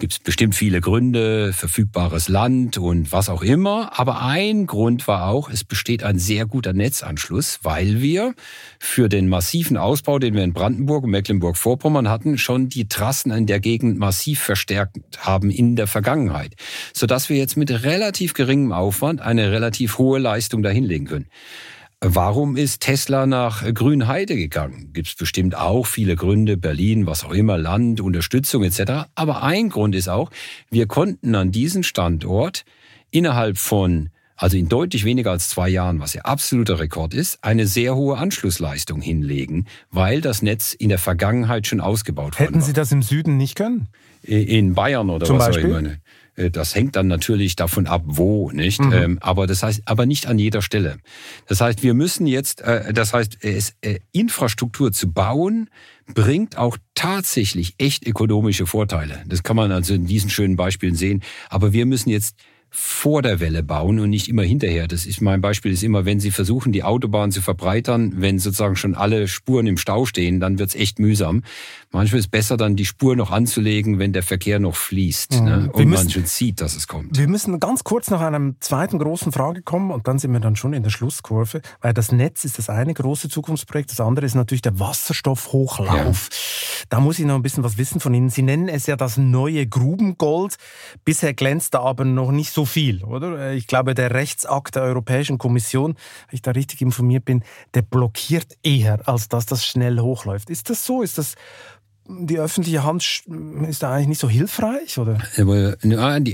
Gibt 0.00 0.14
es 0.14 0.18
bestimmt 0.18 0.54
viele 0.54 0.80
Gründe, 0.80 1.52
verfügbares 1.52 2.28
Land 2.28 2.78
und 2.78 3.12
was 3.12 3.28
auch 3.28 3.42
immer. 3.42 3.98
Aber 3.98 4.22
ein 4.22 4.66
Grund 4.66 5.06
war 5.06 5.28
auch, 5.28 5.50
es 5.50 5.62
besteht 5.62 6.02
ein 6.02 6.18
sehr 6.18 6.46
guter 6.46 6.72
Netzanschluss, 6.72 7.60
weil 7.62 8.00
wir 8.00 8.34
für 8.78 9.08
den 9.08 9.28
massiven 9.28 9.76
Ausbau, 9.76 10.18
den 10.18 10.34
wir 10.34 10.42
in 10.42 10.54
Brandenburg 10.54 11.04
und 11.04 11.10
Mecklenburg-Vorpommern 11.10 12.08
hatten, 12.08 12.38
schon 12.38 12.68
die 12.68 12.88
Trassen 12.88 13.30
in 13.30 13.46
der 13.46 13.60
Gegend 13.60 13.98
massiv 13.98 14.40
verstärkt 14.40 14.98
haben 15.18 15.50
in 15.50 15.76
der 15.76 15.86
Vergangenheit, 15.86 16.56
sodass 16.94 17.28
wir 17.28 17.36
jetzt 17.36 17.56
mit 17.56 17.70
relativ 17.84 18.34
geringem 18.34 18.72
Aufwand 18.72 19.20
eine 19.20 19.52
relativ 19.52 19.98
hohe 19.98 20.18
Leistung 20.18 20.62
dahinlegen 20.62 21.06
können. 21.06 21.26
Warum 22.02 22.56
ist 22.56 22.80
Tesla 22.80 23.26
nach 23.26 23.62
Grünheide 23.74 24.34
gegangen? 24.34 24.90
Gibt 24.94 25.08
es 25.08 25.14
bestimmt 25.14 25.54
auch 25.54 25.84
viele 25.86 26.16
Gründe, 26.16 26.56
Berlin, 26.56 27.04
was 27.04 27.24
auch 27.24 27.32
immer, 27.32 27.58
Land, 27.58 28.00
Unterstützung 28.00 28.64
etc. 28.64 29.10
Aber 29.14 29.42
ein 29.42 29.68
Grund 29.68 29.94
ist 29.94 30.08
auch, 30.08 30.30
wir 30.70 30.86
konnten 30.86 31.34
an 31.34 31.52
diesem 31.52 31.82
Standort 31.82 32.64
innerhalb 33.10 33.58
von, 33.58 34.08
also 34.34 34.56
in 34.56 34.70
deutlich 34.70 35.04
weniger 35.04 35.30
als 35.30 35.50
zwei 35.50 35.68
Jahren, 35.68 36.00
was 36.00 36.14
ja 36.14 36.22
absoluter 36.22 36.78
Rekord 36.78 37.12
ist, 37.12 37.44
eine 37.44 37.66
sehr 37.66 37.94
hohe 37.96 38.16
Anschlussleistung 38.16 39.02
hinlegen, 39.02 39.66
weil 39.90 40.22
das 40.22 40.40
Netz 40.40 40.72
in 40.72 40.88
der 40.88 40.98
Vergangenheit 40.98 41.66
schon 41.66 41.82
ausgebaut 41.82 42.40
wurde. 42.40 42.44
Hätten 42.44 42.62
Sie 42.62 42.72
das 42.72 42.92
im 42.92 43.02
Süden 43.02 43.36
nicht 43.36 43.56
können? 43.56 43.88
In 44.22 44.72
Bayern 44.72 45.10
oder 45.10 45.26
Zum 45.26 45.38
was 45.38 45.48
Beispiel? 45.48 45.74
auch 45.74 45.78
immer. 45.78 45.90
Äh, 46.40 46.50
das 46.50 46.74
hängt 46.74 46.96
dann 46.96 47.06
natürlich 47.06 47.56
davon 47.56 47.86
ab, 47.86 48.02
wo, 48.06 48.50
nicht? 48.50 48.80
Mhm. 48.80 48.92
Ähm, 48.92 49.18
aber 49.20 49.46
das 49.46 49.62
heißt, 49.62 49.82
aber 49.84 50.06
nicht 50.06 50.26
an 50.26 50.38
jeder 50.38 50.62
Stelle. 50.62 50.98
Das 51.46 51.60
heißt, 51.60 51.82
wir 51.82 51.94
müssen 51.94 52.26
jetzt, 52.26 52.62
äh, 52.62 52.92
das 52.92 53.12
heißt, 53.12 53.38
es, 53.44 53.74
äh, 53.80 54.00
Infrastruktur 54.12 54.92
zu 54.92 55.12
bauen, 55.12 55.68
bringt 56.06 56.58
auch 56.58 56.76
tatsächlich 56.94 57.74
echt 57.78 58.06
ökonomische 58.06 58.66
Vorteile. 58.66 59.22
Das 59.26 59.42
kann 59.42 59.56
man 59.56 59.70
also 59.70 59.94
in 59.94 60.06
diesen 60.06 60.30
schönen 60.30 60.56
Beispielen 60.56 60.94
sehen. 60.94 61.22
Aber 61.48 61.72
wir 61.72 61.86
müssen 61.86 62.10
jetzt 62.10 62.36
vor 62.70 63.22
der 63.22 63.40
Welle 63.40 63.62
bauen 63.62 63.98
und 63.98 64.10
nicht 64.10 64.28
immer 64.28 64.42
hinterher. 64.42 64.86
Das 64.86 65.04
ist 65.04 65.20
mein 65.20 65.40
Beispiel 65.40 65.72
ist 65.72 65.82
immer, 65.82 66.04
wenn 66.04 66.20
Sie 66.20 66.30
versuchen, 66.30 66.70
die 66.70 66.84
Autobahn 66.84 67.32
zu 67.32 67.42
verbreitern, 67.42 68.14
wenn 68.16 68.38
sozusagen 68.38 68.76
schon 68.76 68.94
alle 68.94 69.26
Spuren 69.26 69.66
im 69.66 69.76
Stau 69.76 70.06
stehen, 70.06 70.38
dann 70.38 70.58
wird's 70.58 70.74
echt 70.74 70.98
mühsam. 71.00 71.42
Manchmal 71.90 72.20
ist 72.20 72.26
es 72.26 72.30
besser, 72.30 72.56
dann 72.56 72.76
die 72.76 72.86
Spur 72.86 73.16
noch 73.16 73.32
anzulegen, 73.32 73.98
wenn 73.98 74.12
der 74.12 74.22
Verkehr 74.22 74.60
noch 74.60 74.76
fließt 74.76 75.40
mhm. 75.40 75.44
ne? 75.44 75.70
und 75.72 75.88
müssen, 75.88 76.04
man 76.04 76.10
schon 76.10 76.26
sieht, 76.26 76.60
dass 76.60 76.76
es 76.76 76.86
kommt. 76.86 77.18
Wir 77.18 77.26
müssen 77.26 77.58
ganz 77.58 77.82
kurz 77.82 78.10
nach 78.10 78.20
einer 78.20 78.54
zweiten 78.60 78.98
großen 78.98 79.32
Frage 79.32 79.62
kommen 79.62 79.90
und 79.90 80.06
dann 80.06 80.20
sind 80.20 80.32
wir 80.32 80.40
dann 80.40 80.54
schon 80.54 80.72
in 80.72 80.84
der 80.84 80.90
Schlusskurve, 80.90 81.62
weil 81.80 81.92
das 81.92 82.12
Netz 82.12 82.44
ist 82.44 82.58
das 82.58 82.70
eine 82.70 82.94
große 82.94 83.28
Zukunftsprojekt, 83.28 83.90
das 83.90 84.00
andere 84.00 84.26
ist 84.26 84.36
natürlich 84.36 84.62
der 84.62 84.78
Wasserstoffhochlauf. 84.78 86.28
Ja. 86.30 86.86
Da 86.88 87.00
muss 87.00 87.18
ich 87.18 87.26
noch 87.26 87.34
ein 87.34 87.42
bisschen 87.42 87.64
was 87.64 87.78
wissen 87.78 88.00
von 88.00 88.14
Ihnen. 88.14 88.30
Sie 88.30 88.42
nennen 88.42 88.68
es 88.68 88.86
ja 88.86 88.96
das 88.96 89.16
neue 89.16 89.66
Grubengold. 89.66 90.56
Bisher 91.04 91.34
glänzt 91.34 91.74
da 91.74 91.80
aber 91.80 92.04
noch 92.04 92.30
nicht 92.30 92.52
so 92.52 92.59
so 92.60 92.66
viel, 92.66 93.02
oder? 93.04 93.52
Ich 93.52 93.66
glaube, 93.66 93.94
der 93.94 94.12
Rechtsakt 94.12 94.76
der 94.76 94.82
Europäischen 94.82 95.38
Kommission, 95.38 95.94
wenn 95.94 96.34
ich 96.34 96.42
da 96.42 96.50
richtig 96.50 96.82
informiert 96.82 97.24
bin, 97.24 97.42
der 97.72 97.80
blockiert 97.80 98.58
eher, 98.62 99.08
als 99.08 99.28
dass 99.28 99.46
das 99.46 99.64
schnell 99.64 99.98
hochläuft. 99.98 100.50
Ist 100.50 100.68
das 100.68 100.84
so? 100.84 101.00
Ist 101.00 101.16
das 101.16 101.36
die 102.08 102.38
öffentliche 102.38 102.84
Hand 102.84 103.22
ist 103.68 103.82
da 103.82 103.92
eigentlich 103.92 104.08
nicht 104.08 104.20
so 104.20 104.28
hilfreich, 104.28 104.98
oder? 104.98 105.18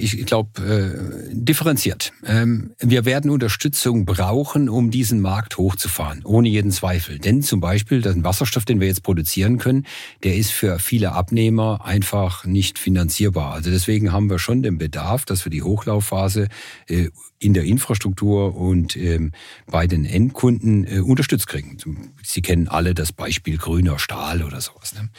Ich 0.02 0.26
glaube, 0.26 0.62
äh, 0.62 1.34
differenziert. 1.34 2.12
Ähm, 2.24 2.72
wir 2.78 3.04
werden 3.04 3.30
Unterstützung 3.30 4.06
brauchen, 4.06 4.68
um 4.68 4.90
diesen 4.90 5.20
Markt 5.20 5.58
hochzufahren, 5.58 6.24
ohne 6.24 6.48
jeden 6.48 6.70
Zweifel. 6.70 7.18
Denn 7.18 7.42
zum 7.42 7.60
Beispiel, 7.60 8.00
den 8.00 8.24
Wasserstoff, 8.24 8.64
den 8.64 8.80
wir 8.80 8.86
jetzt 8.86 9.02
produzieren 9.02 9.58
können, 9.58 9.86
der 10.22 10.36
ist 10.36 10.50
für 10.50 10.78
viele 10.78 11.12
Abnehmer 11.12 11.84
einfach 11.84 12.44
nicht 12.44 12.78
finanzierbar. 12.78 13.52
Also 13.52 13.70
deswegen 13.70 14.12
haben 14.12 14.30
wir 14.30 14.38
schon 14.38 14.62
den 14.62 14.78
Bedarf, 14.78 15.24
dass 15.24 15.44
wir 15.44 15.50
die 15.50 15.62
Hochlaufphase 15.62 16.48
äh, 16.88 17.10
in 17.38 17.54
der 17.54 17.64
Infrastruktur 17.64 18.56
und 18.56 18.96
ähm, 18.96 19.32
bei 19.66 19.86
den 19.86 20.04
Endkunden 20.04 20.86
äh, 20.86 21.00
unterstützt 21.00 21.46
kriegen. 21.46 21.76
Sie 22.22 22.42
kennen 22.42 22.68
alle 22.68 22.94
das 22.94 23.12
Beispiel 23.12 23.58
grüner 23.58 23.98
Stahl 23.98 24.42
oder 24.42 24.60
sowas. 24.60 24.94
Ne? 24.94 25.10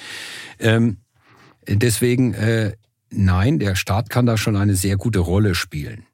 Ähm, 0.59 0.97
deswegen, 1.67 2.33
äh, 2.33 2.73
nein, 3.09 3.59
der 3.59 3.75
Staat 3.75 4.09
kann 4.09 4.25
da 4.25 4.37
schon 4.37 4.55
eine 4.55 4.75
sehr 4.75 4.97
gute 4.97 5.19
Rolle 5.19 5.55
spielen. 5.55 6.05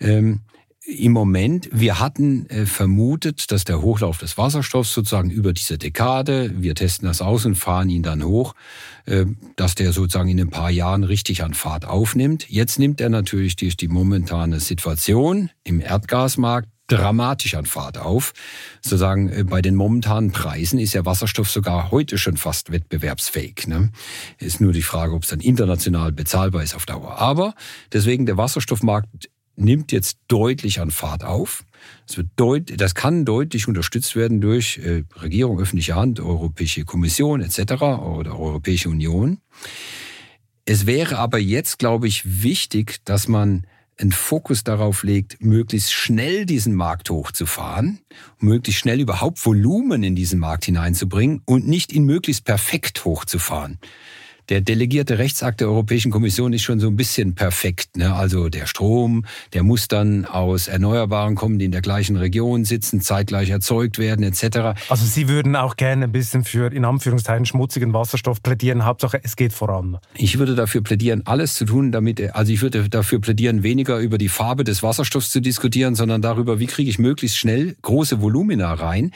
Ähm, 0.00 0.40
im 0.86 1.12
Moment, 1.12 1.68
wir 1.72 1.98
hatten 1.98 2.46
äh, 2.50 2.66
vermutet, 2.66 3.50
dass 3.50 3.64
der 3.64 3.80
Hochlauf 3.80 4.18
des 4.18 4.36
Wasserstoffs 4.36 4.92
sozusagen 4.92 5.30
über 5.30 5.52
diese 5.52 5.78
Dekade, 5.78 6.52
wir 6.56 6.74
testen 6.74 7.08
das 7.08 7.22
aus 7.22 7.46
und 7.46 7.54
fahren 7.54 7.88
ihn 7.88 8.02
dann 8.02 8.22
hoch, 8.22 8.54
äh, 9.06 9.24
dass 9.56 9.74
der 9.74 9.92
sozusagen 9.92 10.28
in 10.28 10.40
ein 10.40 10.50
paar 10.50 10.70
Jahren 10.70 11.04
richtig 11.04 11.42
an 11.42 11.54
Fahrt 11.54 11.86
aufnimmt. 11.86 12.48
Jetzt 12.50 12.78
nimmt 12.78 13.00
er 13.00 13.08
natürlich 13.08 13.56
durch 13.56 13.76
die 13.76 13.88
momentane 13.88 14.60
Situation 14.60 15.50
im 15.62 15.80
Erdgasmarkt 15.80 16.68
dramatisch 16.86 17.54
an 17.54 17.64
Fahrt 17.64 17.96
auf. 17.96 18.34
Sozusagen 18.82 19.30
äh, 19.30 19.44
bei 19.44 19.62
den 19.62 19.74
momentanen 19.74 20.32
Preisen 20.32 20.78
ist 20.78 20.92
ja 20.92 21.06
Wasserstoff 21.06 21.50
sogar 21.50 21.90
heute 21.90 22.18
schon 22.18 22.36
fast 22.36 22.72
wettbewerbsfähig. 22.72 23.66
Ne? 23.68 23.90
Ist 24.38 24.60
nur 24.60 24.72
die 24.72 24.82
Frage, 24.82 25.14
ob 25.14 25.22
es 25.22 25.30
dann 25.30 25.40
international 25.40 26.12
bezahlbar 26.12 26.62
ist 26.62 26.74
auf 26.74 26.84
Dauer. 26.84 27.18
Aber 27.18 27.54
deswegen 27.92 28.26
der 28.26 28.36
Wasserstoffmarkt 28.36 29.30
nimmt 29.56 29.92
jetzt 29.92 30.18
deutlich 30.28 30.80
an 30.80 30.90
Fahrt 30.90 31.24
auf. 31.24 31.64
Das, 32.06 32.16
wird 32.16 32.28
deut 32.36 32.80
das 32.80 32.94
kann 32.94 33.24
deutlich 33.24 33.68
unterstützt 33.68 34.16
werden 34.16 34.40
durch 34.40 34.78
äh, 34.78 35.04
Regierung, 35.20 35.60
öffentliche 35.60 35.94
Hand, 35.94 36.20
Europäische 36.20 36.84
Kommission 36.84 37.40
etc. 37.40 37.72
oder 37.82 38.38
Europäische 38.38 38.88
Union. 38.88 39.38
Es 40.64 40.86
wäre 40.86 41.18
aber 41.18 41.38
jetzt, 41.38 41.78
glaube 41.78 42.08
ich, 42.08 42.42
wichtig, 42.42 43.04
dass 43.04 43.28
man 43.28 43.66
einen 43.96 44.12
Fokus 44.12 44.64
darauf 44.64 45.04
legt, 45.04 45.40
möglichst 45.40 45.92
schnell 45.92 46.46
diesen 46.46 46.74
Markt 46.74 47.10
hochzufahren, 47.10 48.00
möglichst 48.38 48.80
schnell 48.80 49.00
überhaupt 49.00 49.44
Volumen 49.44 50.02
in 50.02 50.16
diesen 50.16 50.40
Markt 50.40 50.64
hineinzubringen 50.64 51.42
und 51.44 51.68
nicht 51.68 51.92
ihn 51.92 52.04
möglichst 52.04 52.44
perfekt 52.44 53.04
hochzufahren 53.04 53.78
der 54.48 54.60
delegierte 54.60 55.18
Rechtsakt 55.18 55.60
der 55.60 55.68
Europäischen 55.68 56.10
Kommission 56.10 56.52
ist 56.52 56.62
schon 56.62 56.80
so 56.80 56.88
ein 56.88 56.96
bisschen 56.96 57.34
perfekt. 57.34 57.96
Ne? 57.96 58.14
Also 58.14 58.48
der 58.48 58.66
Strom, 58.66 59.24
der 59.52 59.62
muss 59.62 59.88
dann 59.88 60.24
aus 60.24 60.68
Erneuerbaren 60.68 61.34
kommen, 61.34 61.58
die 61.58 61.64
in 61.64 61.72
der 61.72 61.80
gleichen 61.80 62.16
Region 62.16 62.64
sitzen, 62.64 63.00
zeitgleich 63.00 63.50
erzeugt 63.50 63.98
werden 63.98 64.24
etc. 64.24 64.78
Also 64.88 65.06
Sie 65.06 65.28
würden 65.28 65.56
auch 65.56 65.76
gerne 65.76 66.04
ein 66.04 66.12
bisschen 66.12 66.44
für 66.44 66.72
in 66.72 66.84
Anführungszeichen 66.84 67.46
schmutzigen 67.46 67.92
Wasserstoff 67.92 68.42
plädieren. 68.42 68.84
Hauptsache, 68.84 69.20
es 69.22 69.36
geht 69.36 69.52
voran. 69.52 69.98
Ich 70.14 70.38
würde 70.38 70.54
dafür 70.54 70.82
plädieren, 70.82 71.22
alles 71.24 71.54
zu 71.54 71.64
tun, 71.64 71.92
damit, 71.92 72.34
also 72.34 72.52
ich 72.52 72.62
würde 72.62 72.88
dafür 72.88 73.20
plädieren, 73.20 73.62
weniger 73.62 73.98
über 73.98 74.18
die 74.18 74.28
Farbe 74.28 74.64
des 74.64 74.82
Wasserstoffs 74.82 75.30
zu 75.30 75.40
diskutieren, 75.40 75.94
sondern 75.94 76.22
darüber, 76.22 76.58
wie 76.58 76.66
kriege 76.66 76.90
ich 76.90 76.98
möglichst 76.98 77.38
schnell 77.38 77.76
große 77.82 78.20
Volumina 78.20 78.72
rein. 78.74 79.12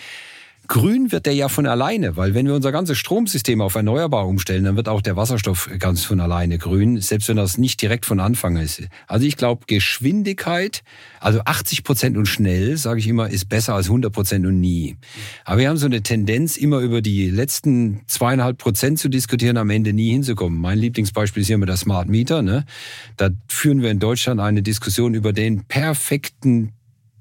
Grün 0.68 1.12
wird 1.12 1.24
der 1.24 1.34
ja 1.34 1.48
von 1.48 1.66
alleine, 1.66 2.18
weil 2.18 2.34
wenn 2.34 2.46
wir 2.46 2.54
unser 2.54 2.72
ganzes 2.72 2.98
Stromsystem 2.98 3.62
auf 3.62 3.74
erneuerbar 3.74 4.28
umstellen, 4.28 4.64
dann 4.64 4.76
wird 4.76 4.86
auch 4.90 5.00
der 5.00 5.16
Wasserstoff 5.16 5.70
ganz 5.78 6.04
von 6.04 6.20
alleine 6.20 6.58
grün, 6.58 7.00
selbst 7.00 7.30
wenn 7.30 7.38
das 7.38 7.56
nicht 7.56 7.80
direkt 7.80 8.04
von 8.04 8.20
Anfang 8.20 8.58
ist. 8.58 8.82
Also 9.06 9.24
ich 9.24 9.38
glaube, 9.38 9.64
Geschwindigkeit, 9.66 10.82
also 11.20 11.40
80 11.42 11.84
Prozent 11.84 12.18
und 12.18 12.26
schnell, 12.26 12.76
sage 12.76 13.00
ich 13.00 13.08
immer, 13.08 13.30
ist 13.30 13.48
besser 13.48 13.74
als 13.74 13.86
100 13.86 14.12
Prozent 14.12 14.44
und 14.44 14.60
nie. 14.60 14.96
Aber 15.46 15.58
wir 15.58 15.70
haben 15.70 15.78
so 15.78 15.86
eine 15.86 16.02
Tendenz, 16.02 16.58
immer 16.58 16.80
über 16.80 17.00
die 17.00 17.30
letzten 17.30 18.02
zweieinhalb 18.06 18.58
Prozent 18.58 18.98
zu 18.98 19.08
diskutieren, 19.08 19.56
am 19.56 19.70
Ende 19.70 19.94
nie 19.94 20.10
hinzukommen. 20.10 20.60
Mein 20.60 20.78
Lieblingsbeispiel 20.78 21.40
ist 21.40 21.46
hier 21.46 21.54
immer 21.54 21.64
der 21.64 21.78
Smart 21.78 22.10
Meter. 22.10 22.42
Ne? 22.42 22.66
Da 23.16 23.30
führen 23.48 23.80
wir 23.80 23.90
in 23.90 24.00
Deutschland 24.00 24.38
eine 24.38 24.62
Diskussion 24.62 25.14
über 25.14 25.32
den 25.32 25.64
perfekten 25.64 26.74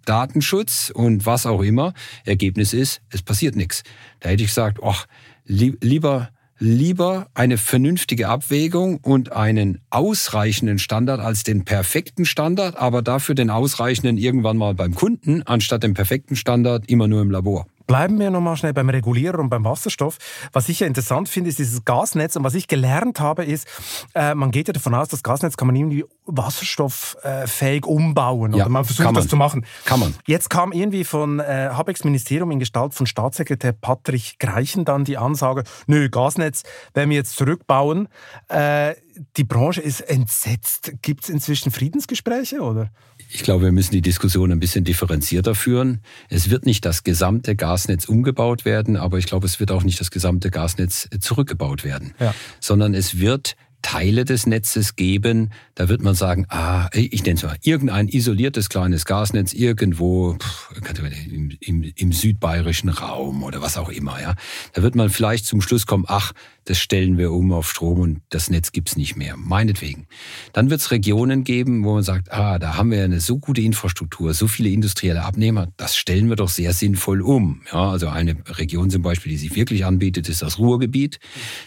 Datenschutz 0.08 0.92
und 0.94 1.26
was 1.26 1.46
auch 1.46 1.62
immer. 1.62 1.94
Ergebnis 2.26 2.74
ist, 2.74 3.02
es 3.10 3.22
passiert 3.22 3.56
nichts. 3.56 3.84
Da 4.20 4.30
hätte 4.30 4.44
ich 4.44 4.50
gesagt, 4.50 4.80
ach, 4.84 5.08
lieber 5.46 6.30
lieber 6.60 7.28
eine 7.34 7.58
vernünftige 7.58 8.30
Abwägung 8.30 8.98
und 8.98 9.32
einen 9.32 9.80
ausreichenden 9.90 10.80
Standard 10.80 11.20
als 11.20 11.44
den 11.44 11.66
perfekten 11.66 12.26
Standard, 12.26 12.78
aber 12.78 13.02
dafür 13.02 13.36
den 13.36 13.50
ausreichenden 13.50 14.18
irgendwann 14.18 14.58
mal 14.58 14.74
beim 14.74 14.96
Kunden, 14.96 15.44
anstatt 15.44 15.84
den 15.84 15.94
perfekten 15.94 16.36
Standard 16.36 16.90
immer 16.90 17.08
nur 17.08 17.22
im 17.22 17.32
Labor. 17.32 17.68
Bleiben 17.88 18.20
wir 18.20 18.30
nochmal 18.30 18.58
schnell 18.58 18.74
beim 18.74 18.90
Regulierer 18.90 19.40
und 19.40 19.50
beim 19.50 19.64
Wasserstoff. 19.64 20.18
Was 20.52 20.70
ich 20.70 20.82
ja 20.82 20.88
interessant 20.88 21.30
finde, 21.30 21.50
ist 21.50 21.60
dieses 21.60 21.86
Gasnetz. 21.86 22.36
Und 22.36 22.44
was 22.44 22.54
ich 22.54 22.68
gelernt 22.68 23.20
habe, 23.20 23.46
ist, 23.46 23.68
äh, 24.14 24.36
man 24.36 24.52
geht 24.52 24.68
ja 24.68 24.74
davon 24.74 24.94
aus, 24.94 25.08
das 25.08 25.24
Gasnetz 25.24 25.58
kann 25.58 25.68
man 25.68 25.76
irgendwie 25.76 26.06
wasserstofffähig 26.26 27.86
umbauen. 27.86 28.54
Ja, 28.54 28.66
oder 28.66 28.70
man 28.70 28.86
versucht 28.86 29.06
man. 29.06 29.16
das 29.16 29.28
zu 29.28 29.38
machen. 29.38 29.66
Kann 29.86 30.00
man. 30.00 30.14
Jetzt 30.26 30.50
kam 30.50 30.72
irgendwie 30.74 31.06
von 31.06 31.40
äh, 31.40 31.70
Habecks 31.72 32.04
Ministerium 32.04 32.52
in 32.52 32.60
Gestalt 32.60 32.94
von 32.94 33.08
Staatssekretär 33.08 33.72
Patrick 33.72 34.38
Greichen 34.40 34.86
dann 34.86 35.06
die 35.06 35.18
Ansage, 35.18 35.64
nö, 35.88 36.10
Gasnetz 36.10 36.64
werden 36.94 37.10
wir 37.10 37.18
jetzt 37.18 37.38
zurückbauen. 37.38 38.10
Äh, 38.50 38.96
die 39.36 39.44
Branche 39.44 39.82
ist 39.82 40.02
entsetzt. 40.02 40.94
Gibt 41.02 41.24
es 41.24 41.30
inzwischen 41.30 41.72
Friedensgespräche, 41.72 42.62
oder? 42.62 42.92
Ich 43.30 43.44
glaube, 43.44 43.66
wir 43.66 43.72
müssen 43.72 43.92
die 43.92 44.02
Diskussion 44.02 44.52
ein 44.52 44.60
bisschen 44.60 44.84
differenzierter 44.84 45.56
führen. 45.56 46.02
Es 46.30 46.50
wird 46.50 46.66
nicht 46.66 46.86
das 46.86 47.04
gesamte 47.04 47.56
Gasnetz 47.56 48.06
umgebaut 48.06 48.66
werden, 48.66 48.96
aber 48.96 49.18
ich 49.18 49.26
glaube, 49.26 49.46
es 49.46 49.60
wird 49.60 49.72
auch 49.72 49.84
nicht 49.84 50.00
das 50.00 50.12
gesamte 50.12 50.52
Gasnetz 50.52 51.10
zurückgebaut 51.20 51.84
werden, 51.84 52.14
ja. 52.20 52.34
sondern 52.60 52.94
es 52.94 53.20
wird 53.20 53.56
Teile 53.82 54.26
des 54.26 54.48
Netzes 54.48 54.96
geben, 54.96 55.52
da 55.76 55.88
wird 55.90 56.02
man 56.02 56.16
sagen, 56.16 56.46
ah, 56.50 56.90
ich 56.94 57.24
nenne 57.24 57.36
es 57.36 57.44
mal, 57.44 57.58
irgendein 57.62 58.08
isoliertes 58.08 58.70
kleines 58.70 59.06
Gasnetz 59.06 59.54
irgendwo 59.54 60.38
im, 61.32 61.52
im, 61.60 61.94
im 61.96 62.12
südbayerischen 62.12 62.90
Raum 62.90 63.44
oder 63.44 63.62
was 63.62 63.78
auch 63.78 63.90
immer. 63.90 64.20
Ja, 64.22 64.36
Da 64.74 64.82
wird 64.82 64.96
man 64.96 65.10
vielleicht 65.10 65.46
zum 65.46 65.62
Schluss 65.62 65.86
kommen, 65.86 66.06
ach, 66.08 66.34
das 66.66 66.80
stellen 66.80 67.18
wir 67.18 67.32
um 67.32 67.54
auf 67.54 67.70
Strom 67.70 68.00
und 68.00 68.22
das 68.30 68.50
Netz 68.50 68.74
gibt's 68.74 68.98
nicht 68.98 69.16
mehr, 69.16 69.38
meinetwegen. 69.38 70.08
Dann 70.52 70.70
wird 70.70 70.82
es 70.82 70.92
Regionen 70.92 71.46
geben, 71.46 71.86
wo 71.86 71.94
man 71.94 72.04
sagt, 72.04 72.32
ah, 72.34 72.60
da 72.60 72.76
haben 72.76 72.92
wir 72.92 73.04
eine 73.04 73.22
so 73.22 73.40
gute 73.40 73.62
Infrastruktur, 73.62 74.34
so 74.34 74.48
viele 74.48 74.70
industrielle 74.70 75.24
Abnehmer, 75.24 75.70
das 75.78 75.96
stellen 75.96 76.28
wir 76.28 76.36
doch 76.36 76.50
sehr 76.50 76.74
sinnvoll 76.74 77.22
um. 77.22 77.62
Ja, 77.72 77.92
also 77.92 78.10
eine 78.10 78.36
Region 78.58 78.90
zum 78.90 79.02
Beispiel, 79.02 79.32
die 79.32 79.38
sich 79.38 79.56
wirklich 79.56 79.86
anbietet, 79.86 80.28
ist 80.28 80.42
das 80.42 80.60
Ruhrgebiet, 80.60 81.20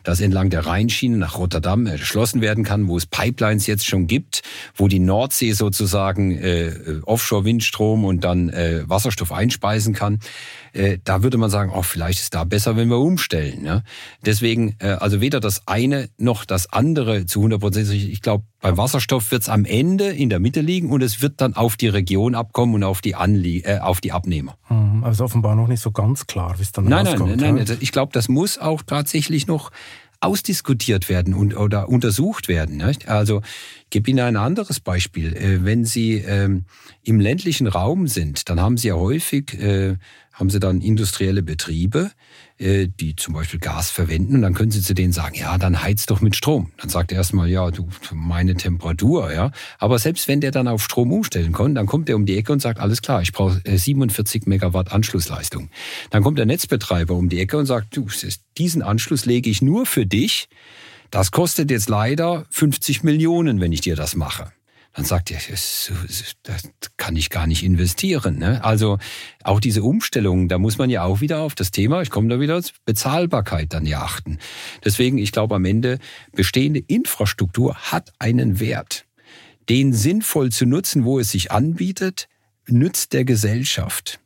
das 0.02 0.20
entlang 0.20 0.50
der 0.50 0.66
Rheinschiene 0.66 1.16
nach 1.16 1.38
Rotterdam 1.38 1.86
erschlossen 2.00 2.40
werden 2.40 2.64
kann, 2.64 2.88
wo 2.88 2.96
es 2.96 3.06
Pipelines 3.06 3.66
jetzt 3.66 3.86
schon 3.86 4.06
gibt, 4.06 4.42
wo 4.74 4.88
die 4.88 4.98
Nordsee 4.98 5.52
sozusagen 5.52 6.32
äh, 6.32 6.72
Offshore-Windstrom 7.04 8.04
und 8.04 8.24
dann 8.24 8.48
äh, 8.50 8.82
Wasserstoff 8.88 9.32
einspeisen 9.32 9.94
kann. 9.94 10.18
Äh, 10.72 10.98
da 11.02 11.22
würde 11.22 11.38
man 11.38 11.50
sagen, 11.50 11.70
auch 11.70 11.78
oh, 11.78 11.82
vielleicht 11.82 12.20
ist 12.20 12.34
da 12.34 12.44
besser, 12.44 12.76
wenn 12.76 12.88
wir 12.88 12.98
umstellen. 12.98 13.64
Ja? 13.64 13.82
Deswegen, 14.24 14.76
äh, 14.78 14.88
also 14.88 15.20
weder 15.20 15.40
das 15.40 15.66
eine 15.66 16.08
noch 16.18 16.44
das 16.44 16.72
andere 16.72 17.26
zu 17.26 17.40
100 17.40 17.60
Prozent. 17.60 17.90
Ich 17.90 18.22
glaube, 18.22 18.44
beim 18.60 18.76
Wasserstoff 18.76 19.30
wird 19.30 19.42
es 19.42 19.48
am 19.48 19.64
Ende 19.64 20.06
in 20.06 20.28
der 20.28 20.38
Mitte 20.38 20.60
liegen 20.60 20.90
und 20.90 21.02
es 21.02 21.22
wird 21.22 21.40
dann 21.40 21.54
auf 21.54 21.76
die 21.76 21.88
Region 21.88 22.34
abkommen 22.34 22.74
und 22.74 22.84
auf 22.84 23.00
die, 23.00 23.14
Anlie 23.14 23.62
äh, 23.62 23.78
auf 23.78 24.00
die 24.00 24.12
Abnehmer. 24.12 24.56
Hm, 24.64 25.02
also 25.02 25.24
offenbar 25.24 25.54
noch 25.54 25.66
nicht 25.66 25.80
so 25.80 25.90
ganz 25.90 26.26
klar, 26.26 26.54
wie 26.58 26.62
es 26.62 26.72
dann 26.72 26.84
nein, 26.84 27.06
rauskommt. 27.06 27.36
Nein, 27.36 27.54
nein, 27.54 27.64
nein. 27.66 27.78
Ich 27.80 27.92
glaube, 27.92 28.12
das 28.12 28.28
muss 28.28 28.58
auch 28.58 28.82
tatsächlich 28.82 29.46
noch 29.46 29.70
ausdiskutiert 30.20 31.08
werden 31.08 31.34
und 31.34 31.56
oder 31.56 31.88
untersucht 31.88 32.48
werden. 32.48 32.76
Nicht? 32.76 33.08
Also 33.08 33.40
ich 33.84 33.90
gebe 33.90 34.10
Ihnen 34.10 34.20
ein 34.20 34.36
anderes 34.36 34.80
Beispiel. 34.80 35.34
Äh, 35.34 35.64
wenn 35.64 35.84
Sie 35.84 36.16
ähm, 36.16 36.64
im 37.02 37.20
ländlichen 37.20 37.66
Raum 37.66 38.06
sind, 38.06 38.48
dann 38.48 38.60
haben 38.60 38.76
Sie 38.76 38.88
ja 38.88 38.94
häufig 38.94 39.54
äh, 39.54 39.96
haben 40.40 40.50
Sie 40.50 40.58
dann 40.58 40.80
industrielle 40.80 41.42
Betriebe, 41.42 42.10
äh, 42.58 42.88
die 42.88 43.14
zum 43.14 43.34
Beispiel 43.34 43.60
Gas 43.60 43.90
verwenden 43.90 44.36
und 44.36 44.42
dann 44.42 44.54
können 44.54 44.70
Sie 44.70 44.80
zu 44.80 44.94
denen 44.94 45.12
sagen, 45.12 45.36
ja, 45.36 45.58
dann 45.58 45.82
heiz 45.82 46.06
doch 46.06 46.20
mit 46.20 46.34
Strom. 46.34 46.72
Dann 46.78 46.88
sagt 46.88 47.12
er 47.12 47.18
erstmal, 47.18 47.48
ja, 47.48 47.70
du, 47.70 47.88
meine 48.12 48.54
Temperatur, 48.54 49.32
ja. 49.32 49.52
Aber 49.78 49.98
selbst 49.98 50.26
wenn 50.28 50.40
der 50.40 50.50
dann 50.50 50.66
auf 50.66 50.82
Strom 50.82 51.12
umstellen 51.12 51.52
kann, 51.52 51.74
dann 51.74 51.86
kommt 51.86 52.08
er 52.08 52.16
um 52.16 52.26
die 52.26 52.36
Ecke 52.36 52.52
und 52.52 52.60
sagt, 52.60 52.80
alles 52.80 53.02
klar, 53.02 53.22
ich 53.22 53.32
brauche 53.32 53.60
47 53.64 54.42
äh, 54.46 54.48
Megawatt 54.48 54.92
Anschlussleistung. 54.92 55.70
Dann 56.10 56.22
kommt 56.22 56.38
der 56.38 56.46
Netzbetreiber 56.46 57.14
um 57.14 57.28
die 57.28 57.40
Ecke 57.40 57.58
und 57.58 57.66
sagt, 57.66 57.96
du, 57.96 58.08
diesen 58.56 58.82
Anschluss 58.82 59.26
lege 59.26 59.50
ich 59.50 59.62
nur 59.62 59.86
für 59.86 60.06
dich. 60.06 60.48
Das 61.10 61.32
kostet 61.32 61.70
jetzt 61.70 61.88
leider 61.88 62.46
50 62.50 63.02
Millionen, 63.02 63.60
wenn 63.60 63.72
ich 63.72 63.80
dir 63.80 63.96
das 63.96 64.16
mache 64.16 64.52
dann 64.94 65.04
sagt 65.04 65.30
er, 65.30 65.38
das 65.48 65.92
kann 66.96 67.14
ich 67.14 67.30
gar 67.30 67.46
nicht 67.46 67.62
investieren. 67.62 68.38
Ne? 68.38 68.62
Also 68.64 68.98
auch 69.44 69.60
diese 69.60 69.82
Umstellungen, 69.82 70.48
da 70.48 70.58
muss 70.58 70.78
man 70.78 70.90
ja 70.90 71.04
auch 71.04 71.20
wieder 71.20 71.40
auf 71.40 71.54
das 71.54 71.70
Thema, 71.70 72.02
ich 72.02 72.10
komme 72.10 72.28
da 72.28 72.40
wieder, 72.40 72.60
Bezahlbarkeit 72.84 73.72
dann 73.72 73.86
ja 73.86 74.02
achten. 74.02 74.38
Deswegen, 74.84 75.18
ich 75.18 75.30
glaube 75.30 75.54
am 75.54 75.64
Ende, 75.64 75.98
bestehende 76.32 76.80
Infrastruktur 76.80 77.76
hat 77.76 78.12
einen 78.18 78.58
Wert. 78.58 79.06
Den 79.68 79.92
sinnvoll 79.92 80.50
zu 80.50 80.66
nutzen, 80.66 81.04
wo 81.04 81.20
es 81.20 81.30
sich 81.30 81.52
anbietet, 81.52 82.28
nützt 82.66 83.12
der 83.12 83.24
Gesellschaft. 83.24 84.20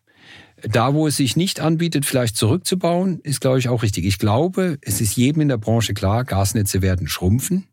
Da, 0.63 0.95
wo 0.95 1.07
es 1.07 1.19
sich 1.19 1.37
nicht 1.37 1.61
anbietet, 1.61 2.07
vielleicht 2.07 2.39
zurückzubauen, 2.39 3.21
ist, 3.21 3.43
glaube 3.43 3.59
ich, 3.59 3.69
auch 3.69 3.83
richtig. 3.83 4.07
Ich 4.07 4.19
glaube, 4.19 4.79
es 4.81 5.03
ist 5.03 5.15
jedem 5.17 5.43
in 5.43 5.49
der 5.49 5.59
Branche 5.59 5.93
klar, 5.93 6.25
Gasnetze 6.25 6.81
werden 6.81 7.07
schrumpfen. 7.07 7.67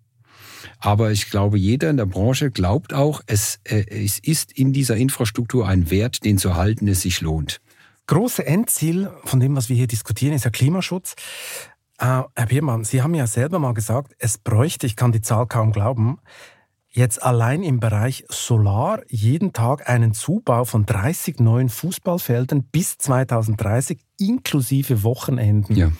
Aber 0.79 1.11
ich 1.11 1.29
glaube, 1.29 1.57
jeder 1.57 1.89
in 1.89 1.97
der 1.97 2.05
Branche 2.05 2.51
glaubt 2.51 2.93
auch, 2.93 3.21
es, 3.25 3.59
äh, 3.63 3.85
es 3.87 4.19
ist 4.19 4.51
in 4.51 4.73
dieser 4.73 4.95
Infrastruktur 4.97 5.67
ein 5.67 5.89
Wert, 5.89 6.23
den 6.23 6.37
zu 6.37 6.49
erhalten 6.49 6.87
es 6.87 7.01
sich 7.01 7.21
lohnt. 7.21 7.61
Große 8.07 8.45
Endziel 8.45 9.09
von 9.23 9.39
dem, 9.39 9.55
was 9.55 9.69
wir 9.69 9.75
hier 9.75 9.87
diskutieren, 9.87 10.33
ist 10.33 10.45
der 10.45 10.51
Klimaschutz. 10.51 11.15
Äh, 11.97 12.23
Herr 12.35 12.45
Biermann, 12.47 12.83
Sie 12.83 13.01
haben 13.01 13.15
ja 13.15 13.27
selber 13.27 13.59
mal 13.59 13.73
gesagt, 13.73 14.13
es 14.17 14.37
bräuchte, 14.37 14.87
ich 14.87 14.95
kann 14.95 15.11
die 15.11 15.21
Zahl 15.21 15.47
kaum 15.47 15.71
glauben, 15.71 16.19
jetzt 16.89 17.23
allein 17.23 17.63
im 17.63 17.79
Bereich 17.79 18.25
Solar 18.29 19.01
jeden 19.07 19.53
Tag 19.53 19.89
einen 19.89 20.13
Zubau 20.13 20.65
von 20.65 20.85
30 20.85 21.39
neuen 21.39 21.69
Fußballfeldern 21.69 22.63
bis 22.63 22.97
2030 22.97 23.99
inklusive 24.19 25.03
Wochenenden. 25.03 25.75
Ja. 25.75 25.91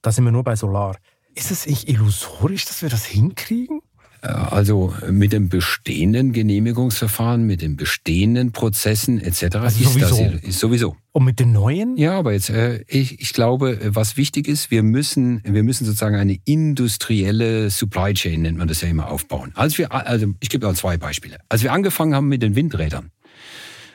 Da 0.00 0.12
sind 0.12 0.24
wir 0.24 0.32
nur 0.32 0.44
bei 0.44 0.56
Solar. 0.56 0.96
Ist 1.34 1.50
es 1.50 1.66
nicht 1.66 1.88
illusorisch, 1.88 2.64
dass 2.64 2.82
wir 2.82 2.88
das 2.88 3.04
hinkriegen? 3.04 3.80
Äh, 4.22 4.28
also 4.28 4.94
mit 5.10 5.32
dem 5.32 5.48
bestehenden 5.48 6.32
Genehmigungsverfahren, 6.32 7.44
mit 7.44 7.62
den 7.62 7.76
bestehenden 7.76 8.52
Prozessen 8.52 9.20
etc. 9.20 9.56
Also 9.56 9.80
ist 9.80 9.92
sowieso. 9.92 10.30
das 10.32 10.42
ist 10.42 10.58
sowieso. 10.58 10.96
Und 11.12 11.24
mit 11.24 11.40
den 11.40 11.52
neuen? 11.52 11.96
Ja, 11.96 12.18
aber 12.18 12.32
jetzt, 12.32 12.50
äh, 12.50 12.84
ich, 12.86 13.20
ich 13.20 13.32
glaube, 13.32 13.78
was 13.84 14.16
wichtig 14.16 14.48
ist, 14.48 14.70
wir 14.70 14.82
müssen, 14.82 15.42
wir 15.44 15.62
müssen 15.62 15.84
sozusagen 15.84 16.16
eine 16.16 16.38
industrielle 16.44 17.70
Supply 17.70 18.14
Chain, 18.14 18.42
nennt 18.42 18.58
man 18.58 18.68
das 18.68 18.80
ja 18.80 18.88
immer, 18.88 19.08
aufbauen. 19.10 19.52
Als 19.54 19.78
wir, 19.78 19.92
also 19.92 20.26
ich 20.40 20.48
gebe 20.48 20.66
mal 20.66 20.74
zwei 20.74 20.96
Beispiele. 20.96 21.38
Als 21.48 21.62
wir 21.62 21.72
angefangen 21.72 22.14
haben 22.14 22.28
mit 22.28 22.42
den 22.42 22.54
Windrädern, 22.54 23.10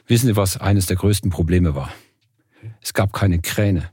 wissen 0.07 0.27
Sie, 0.27 0.35
was 0.35 0.57
eines 0.57 0.85
der 0.85 0.97
größten 0.97 1.31
Probleme 1.31 1.75
war? 1.75 1.93
Es 2.81 2.93
gab 2.93 3.13
keine 3.13 3.39
Kräne. 3.39 3.89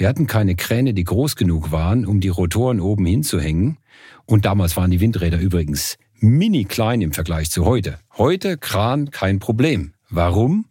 Wir 0.00 0.08
hatten 0.08 0.26
keine 0.26 0.54
Kräne, 0.54 0.94
die 0.94 1.04
groß 1.04 1.36
genug 1.36 1.72
waren, 1.72 2.06
um 2.06 2.20
die 2.20 2.30
Rotoren 2.30 2.80
oben 2.80 3.04
hinzuhängen. 3.04 3.76
Und 4.24 4.46
damals 4.46 4.74
waren 4.78 4.90
die 4.90 5.00
Windräder 5.00 5.38
übrigens 5.38 5.98
mini 6.20 6.64
klein 6.64 7.02
im 7.02 7.12
Vergleich 7.12 7.50
zu 7.50 7.66
heute. 7.66 7.98
Heute 8.16 8.56
Kran 8.56 9.10
kein 9.10 9.40
Problem. 9.40 9.92
Warum? 10.08 10.64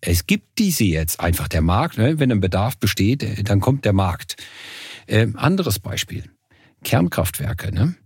Es 0.00 0.26
gibt 0.26 0.58
diese 0.58 0.84
jetzt 0.84 1.20
einfach 1.20 1.46
der 1.46 1.60
Markt. 1.60 1.98
Ne? 1.98 2.18
Wenn 2.20 2.32
ein 2.32 2.40
Bedarf 2.40 2.78
besteht, 2.78 3.22
äh, 3.22 3.42
dann 3.42 3.60
kommt 3.60 3.84
der 3.84 3.92
Markt. 3.92 4.36
Ähm, 5.06 5.36
anderes 5.36 5.78
Beispiel. 5.78 6.24
Kernkraftwerke. 6.82 7.74
Ne? 7.74 7.96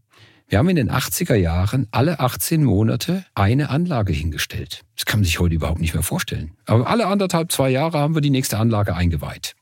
Wir 0.48 0.58
haben 0.58 0.68
in 0.68 0.74
den 0.74 0.90
80er 0.90 1.36
Jahren 1.36 1.86
alle 1.92 2.18
18 2.18 2.64
Monate 2.64 3.24
eine 3.36 3.70
Anlage 3.70 4.12
hingestellt. 4.12 4.82
Das 4.96 5.06
kann 5.06 5.20
man 5.20 5.24
sich 5.24 5.38
heute 5.38 5.54
überhaupt 5.54 5.80
nicht 5.80 5.94
mehr 5.94 6.02
vorstellen. 6.02 6.50
Aber 6.66 6.88
alle 6.88 7.06
anderthalb, 7.06 7.52
zwei 7.52 7.70
Jahre 7.70 8.00
haben 8.00 8.16
wir 8.16 8.20
die 8.20 8.30
nächste 8.30 8.58
Anlage 8.58 8.96
eingeweiht. 8.96 9.54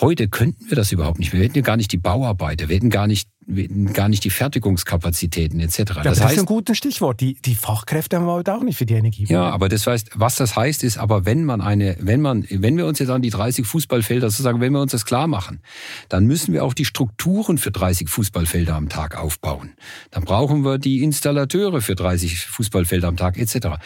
Heute 0.00 0.28
könnten 0.28 0.70
wir 0.70 0.76
das 0.76 0.92
überhaupt 0.92 1.18
nicht. 1.18 1.34
Wir 1.34 1.40
hätten 1.40 1.56
ja 1.56 1.62
gar 1.62 1.76
nicht 1.76 1.92
die 1.92 1.98
Bauarbeiter, 1.98 2.68
wir 2.68 2.76
hätten 2.76 2.88
gar 2.88 3.06
nicht, 3.06 3.28
hätten 3.46 3.92
gar 3.92 4.08
nicht 4.08 4.24
die 4.24 4.30
Fertigungskapazitäten 4.30 5.60
etc. 5.60 5.78
Ja, 5.78 5.84
das 5.84 5.94
das 6.04 6.18
ist 6.18 6.24
heißt, 6.24 6.38
ein 6.38 6.46
gutes 6.46 6.78
Stichwort. 6.78 7.20
Die, 7.20 7.34
die 7.34 7.54
Fachkräfte 7.54 8.16
haben 8.16 8.24
wir 8.24 8.32
heute 8.32 8.54
auch 8.54 8.62
nicht 8.62 8.78
für 8.78 8.86
die 8.86 8.94
Energie. 8.94 9.26
ja, 9.28 9.50
aber 9.50 9.68
das 9.68 9.86
heißt, 9.86 10.12
was 10.14 10.36
das 10.36 10.56
heißt, 10.56 10.84
ist 10.84 10.96
aber, 10.96 11.26
wenn 11.26 11.44
man 11.44 11.60
eine, 11.60 11.96
wenn 12.00 12.22
man, 12.22 12.46
wenn 12.48 12.78
wir 12.78 12.86
uns 12.86 12.98
jetzt 12.98 13.10
an 13.10 13.20
die 13.20 13.28
30 13.28 13.66
Fußballfelder 13.66 14.30
sozusagen, 14.30 14.60
wenn 14.62 14.72
wir 14.72 14.80
uns 14.80 14.92
das 14.92 15.04
klar 15.04 15.26
machen, 15.26 15.60
dann 16.08 16.26
müssen 16.26 16.54
wir 16.54 16.64
auch 16.64 16.72
die 16.72 16.86
Strukturen 16.86 17.58
für 17.58 17.70
30 17.70 18.08
Fußballfelder 18.08 18.74
am 18.74 18.88
Tag 18.88 19.18
aufbauen. 19.18 19.72
Dann 20.10 20.24
brauchen 20.24 20.64
wir 20.64 20.78
die 20.78 21.02
Installateure 21.02 21.82
für 21.82 21.94
30 21.94 22.46
Fußballfelder 22.46 23.08
am 23.08 23.18
Tag 23.18 23.38
etc. 23.38 23.76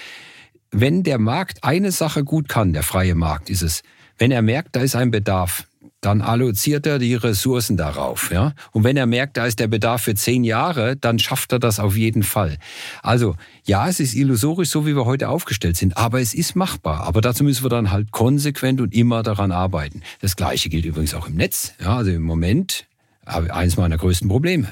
Wenn 0.70 1.02
der 1.02 1.18
Markt 1.18 1.64
eine 1.64 1.90
Sache 1.90 2.22
gut 2.22 2.48
kann, 2.48 2.72
der 2.72 2.84
freie 2.84 3.16
Markt 3.16 3.50
ist 3.50 3.62
es, 3.62 3.82
wenn 4.16 4.30
er 4.30 4.42
merkt, 4.42 4.76
da 4.76 4.80
ist 4.80 4.94
ein 4.94 5.10
Bedarf, 5.10 5.66
dann 6.05 6.20
alloziert 6.20 6.86
er 6.86 6.98
die 6.98 7.14
Ressourcen 7.14 7.76
darauf. 7.76 8.31
Ja? 8.31 8.52
Und 8.72 8.85
wenn 8.85 8.97
er 8.97 9.06
merkt, 9.06 9.36
da 9.36 9.47
ist 9.47 9.59
der 9.59 9.68
Bedarf 9.68 10.02
für 10.02 10.14
zehn 10.14 10.44
Jahre, 10.44 10.97
dann 10.97 11.18
schafft 11.18 11.52
er 11.52 11.59
das 11.59 11.81
auf 11.81 11.97
jeden 11.97 12.22
Fall. 12.22 12.59
Also 13.02 13.36
ja, 13.64 13.89
es 13.89 14.01
ist 14.01 14.14
illusorisch, 14.14 14.68
so 14.68 14.86
wie 14.86 14.94
wir 14.94 15.06
heute 15.06 15.28
aufgestellt 15.28 15.76
sind, 15.76 15.97
aber 15.97 16.20
es 16.20 16.35
ist 16.35 16.56
machbar. 16.56 17.05
Aber 17.05 17.20
dazu 17.20 17.44
müssen 17.44 17.64
wir 17.64 17.70
dann 17.70 17.90
halt 17.90 18.12
konsequent 18.12 18.81
und 18.81 18.94
immer 18.94 19.22
daran 19.22 19.52
arbeiten. 19.52 20.02
Das 20.20 20.36
Gleiche 20.36 20.68
gilt 20.68 20.85
übrigens 20.85 21.14
auch 21.14 21.28
im 21.28 21.35
Netz. 21.35 21.74
Ja, 21.81 21.97
also 21.97 22.10
im 22.10 22.22
Moment 22.22 22.86
ich 23.26 23.52
eines 23.52 23.76
meiner 23.76 23.97
größten 23.97 24.28
Probleme. 24.28 24.68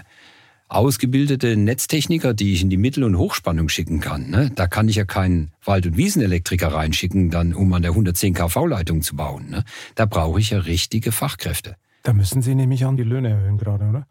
Ausgebildete 0.73 1.57
Netztechniker, 1.57 2.33
die 2.33 2.55
ich 2.55 2.63
in 2.63 2.71
die 2.71 2.77
Mittel- 2.77 3.05
und 3.05 3.19
Hochspannung 3.19 3.69
schicken 3.69 4.01
kann. 4.01 4.31
Ne? 4.31 4.51
Da 4.55 4.67
kann 4.67 4.89
ich 4.89 4.97
ja 4.97 5.05
keinen 5.05 5.53
Wald- 5.65 5.87
und 5.87 5.97
Wiesenelektriker 5.97 6.69
reinschicken, 6.69 7.31
dann, 7.31 7.55
um 7.55 7.73
an 7.75 7.83
der 7.83 7.91
110 7.93 8.33
kV-Leitung 8.33 9.03
zu 9.03 9.15
bauen. 9.15 9.51
Ne? 9.51 9.65
Da 9.95 10.07
brauche 10.07 10.41
ich 10.41 10.51
ja 10.51 10.59
richtige 10.59 11.13
Fachkräfte. 11.13 11.77
Da 12.03 12.13
müssen 12.13 12.43
Sie 12.43 12.55
nämlich 12.55 12.85
an 12.85 12.97
die 12.97 13.03
Löhne 13.03 13.31
erhöhen 13.31 13.59
gerade, 13.59 13.85
oder? 13.85 14.07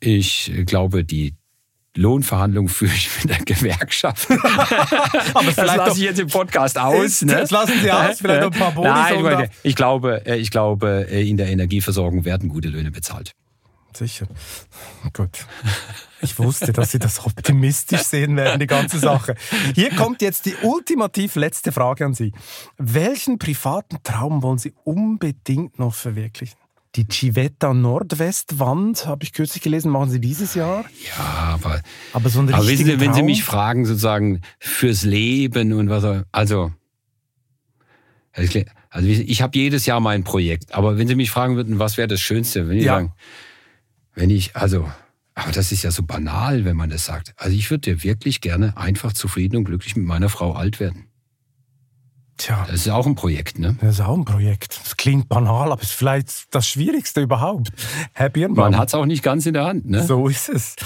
Ich 0.00 0.52
äh, 0.52 0.64
glaube, 0.64 1.04
die 1.04 1.34
Lohnverhandlungen 1.96 2.68
führe 2.68 2.92
ich 2.92 3.08
mit 3.22 3.30
der 3.30 3.44
Gewerkschaft. 3.44 4.28
Aber 5.34 5.46
Das 5.46 5.56
lasse 5.56 5.78
doch, 5.78 5.96
ich 5.96 6.02
jetzt 6.02 6.18
im 6.18 6.28
Podcast 6.28 6.78
aus. 6.78 7.22
Ne? 7.22 7.32
Das 7.32 7.50
lassen 7.50 7.80
Sie 7.80 7.92
aus, 7.92 8.18
vielleicht 8.18 8.42
noch 8.42 8.52
ein 8.52 8.58
paar 8.58 8.72
Bonis 8.72 8.90
Nein, 8.90 9.44
ich, 9.44 9.70
ich 9.70 9.76
glaube, 9.76 10.26
äh, 10.26 10.36
ich 10.36 10.50
glaube, 10.50 11.06
äh, 11.10 11.28
in 11.28 11.36
der 11.36 11.48
Energieversorgung 11.48 12.24
werden 12.24 12.48
gute 12.48 12.68
Löhne 12.68 12.90
bezahlt. 12.90 13.34
Sicher. 13.96 14.26
Gut. 15.12 15.46
Ich 16.20 16.38
wusste, 16.38 16.72
dass 16.72 16.92
Sie 16.92 16.98
das 16.98 17.24
optimistisch 17.24 18.02
sehen 18.02 18.36
werden, 18.36 18.60
die 18.60 18.66
ganze 18.66 18.98
Sache. 18.98 19.34
Hier 19.74 19.90
kommt 19.90 20.22
jetzt 20.22 20.46
die 20.46 20.54
ultimativ 20.62 21.34
letzte 21.36 21.72
Frage 21.72 22.04
an 22.06 22.14
Sie. 22.14 22.32
Welchen 22.78 23.38
privaten 23.38 23.98
Traum 24.04 24.42
wollen 24.42 24.58
Sie 24.58 24.72
unbedingt 24.84 25.78
noch 25.78 25.94
verwirklichen? 25.94 26.56
Die 26.94 27.06
Civetta 27.10 27.72
Nordwestwand, 27.74 29.06
habe 29.06 29.24
ich 29.24 29.32
kürzlich 29.32 29.62
gelesen, 29.62 29.90
machen 29.90 30.10
Sie 30.10 30.20
dieses 30.20 30.54
Jahr. 30.54 30.84
Ja, 31.16 31.24
aber, 31.54 31.80
Aber 32.12 32.28
so 32.28 32.40
aber 32.40 32.66
wissen 32.68 32.84
Sie, 32.84 33.00
wenn 33.00 33.14
Sie 33.14 33.22
mich 33.22 33.44
fragen, 33.44 33.86
sozusagen 33.86 34.42
fürs 34.58 35.02
Leben 35.02 35.72
und 35.72 35.88
was, 35.88 36.04
auch- 36.04 36.22
also, 36.32 36.70
also 38.34 39.06
wie- 39.08 39.22
ich 39.22 39.42
habe 39.42 39.58
jedes 39.58 39.86
Jahr 39.86 40.00
mein 40.00 40.22
Projekt, 40.24 40.74
aber 40.74 40.98
wenn 40.98 41.08
Sie 41.08 41.14
mich 41.14 41.30
fragen 41.30 41.56
würden, 41.56 41.78
was 41.78 41.96
wäre 41.96 42.08
das 42.08 42.20
Schönste, 42.20 42.68
wenn 42.68 42.76
ich 42.78 42.84
Ja. 42.84 42.94
sagen, 42.96 43.12
wenn 44.14 44.30
ich, 44.30 44.56
also, 44.56 44.90
aber 45.34 45.52
das 45.52 45.72
ist 45.72 45.82
ja 45.82 45.90
so 45.90 46.02
banal, 46.02 46.64
wenn 46.64 46.76
man 46.76 46.90
das 46.90 47.06
sagt. 47.06 47.32
Also 47.36 47.56
ich 47.56 47.70
würde 47.70 48.02
wirklich 48.02 48.40
gerne 48.40 48.76
einfach 48.76 49.12
zufrieden 49.12 49.56
und 49.56 49.64
glücklich 49.64 49.96
mit 49.96 50.06
meiner 50.06 50.28
Frau 50.28 50.52
alt 50.52 50.80
werden. 50.80 51.06
Tja, 52.38 52.66
Das 52.66 52.76
ist 52.76 52.88
auch 52.88 53.06
ein 53.06 53.14
Projekt, 53.14 53.58
ne? 53.58 53.76
das 53.80 53.96
ist 53.96 54.00
auch 54.00 54.16
ein 54.16 54.24
Projekt. 54.24 54.80
Das 54.82 54.96
klingt 54.96 55.28
banal, 55.28 55.70
aber 55.70 55.82
ist 55.82 55.92
vielleicht 55.92 56.52
das 56.54 56.66
Schwierigste 56.66 57.20
überhaupt. 57.20 57.68
Herr 58.14 58.30
Birnbaum, 58.30 58.70
Man 58.70 58.78
hat 58.78 58.88
es 58.88 58.94
auch 58.94 59.06
nicht 59.06 59.22
ganz 59.22 59.46
in 59.46 59.54
der 59.54 59.64
Hand, 59.64 59.88
ne? 59.88 60.02
so 60.04 60.28
ist 60.28 60.48
es. 60.48 60.76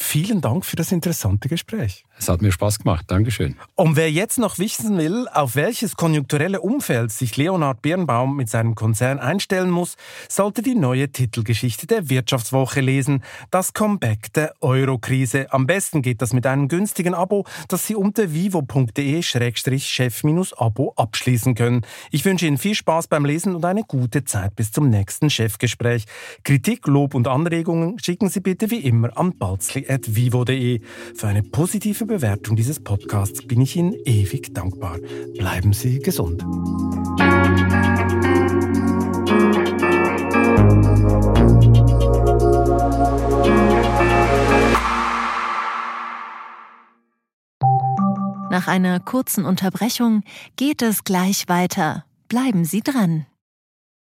Vielen 0.00 0.40
Dank 0.40 0.64
für 0.64 0.76
das 0.76 0.92
interessante 0.92 1.48
Gespräch. 1.48 2.04
Es 2.18 2.28
hat 2.28 2.40
mir 2.40 2.52
Spaß 2.52 2.78
gemacht. 2.78 3.06
Dankeschön. 3.08 3.56
Und 3.74 3.96
wer 3.96 4.08
jetzt 4.10 4.38
noch 4.38 4.58
wissen 4.58 4.96
will, 4.96 5.26
auf 5.32 5.56
welches 5.56 5.96
konjunkturelle 5.96 6.60
Umfeld 6.60 7.10
sich 7.10 7.36
Leonhard 7.36 7.82
Birnbaum 7.82 8.36
mit 8.36 8.48
seinem 8.48 8.76
Konzern 8.76 9.18
einstellen 9.18 9.70
muss, 9.70 9.96
sollte 10.28 10.62
die 10.62 10.76
neue 10.76 11.10
Titelgeschichte 11.10 11.86
der 11.86 12.08
Wirtschaftswoche 12.08 12.80
lesen, 12.80 13.22
das 13.50 13.74
Comeback 13.74 14.32
der 14.32 14.54
Euro-Krise. 14.60 15.52
Am 15.52 15.66
besten 15.66 16.00
geht 16.00 16.22
das 16.22 16.32
mit 16.32 16.46
einem 16.46 16.68
günstigen 16.68 17.14
Abo, 17.14 17.44
das 17.66 17.86
Sie 17.86 17.96
unter 17.96 18.32
vivo.de-chef-abo 18.32 20.92
abschließen 20.96 21.54
können. 21.54 21.82
Ich 22.10 22.24
wünsche 22.24 22.46
Ihnen 22.46 22.58
viel 22.58 22.76
Spaß 22.76 23.08
beim 23.08 23.24
Lesen 23.24 23.52
und 23.54 23.64
eine 23.64 23.82
gute 23.82 24.24
Zeit 24.24 24.56
bis 24.56 24.72
zum 24.72 24.90
nächsten 24.90 25.28
Chefgespräch. 25.28 26.04
Kritik, 26.44 26.86
Lob 26.86 27.14
und 27.14 27.28
Anregungen 27.28 27.98
schicken 27.98 28.28
Sie 28.28 28.40
bitte 28.40 28.70
wie 28.70 28.80
immer 28.80 29.16
an 29.18 29.36
balzli.vivo.de. 29.88 30.80
Für 31.14 31.26
eine 31.26 31.42
positive 31.42 32.06
Bewertung 32.06 32.56
dieses 32.56 32.80
Podcasts 32.80 33.46
bin 33.46 33.60
ich 33.60 33.76
Ihnen 33.76 33.94
ewig 34.04 34.54
dankbar. 34.54 34.98
Bleiben 35.36 35.72
Sie 35.72 35.98
gesund. 35.98 36.44
Nach 48.50 48.66
einer 48.66 48.98
kurzen 48.98 49.44
Unterbrechung 49.44 50.22
geht 50.56 50.82
es 50.82 51.04
gleich 51.04 51.48
weiter. 51.48 52.04
Bleiben 52.28 52.64
Sie 52.64 52.80
dran. 52.80 53.26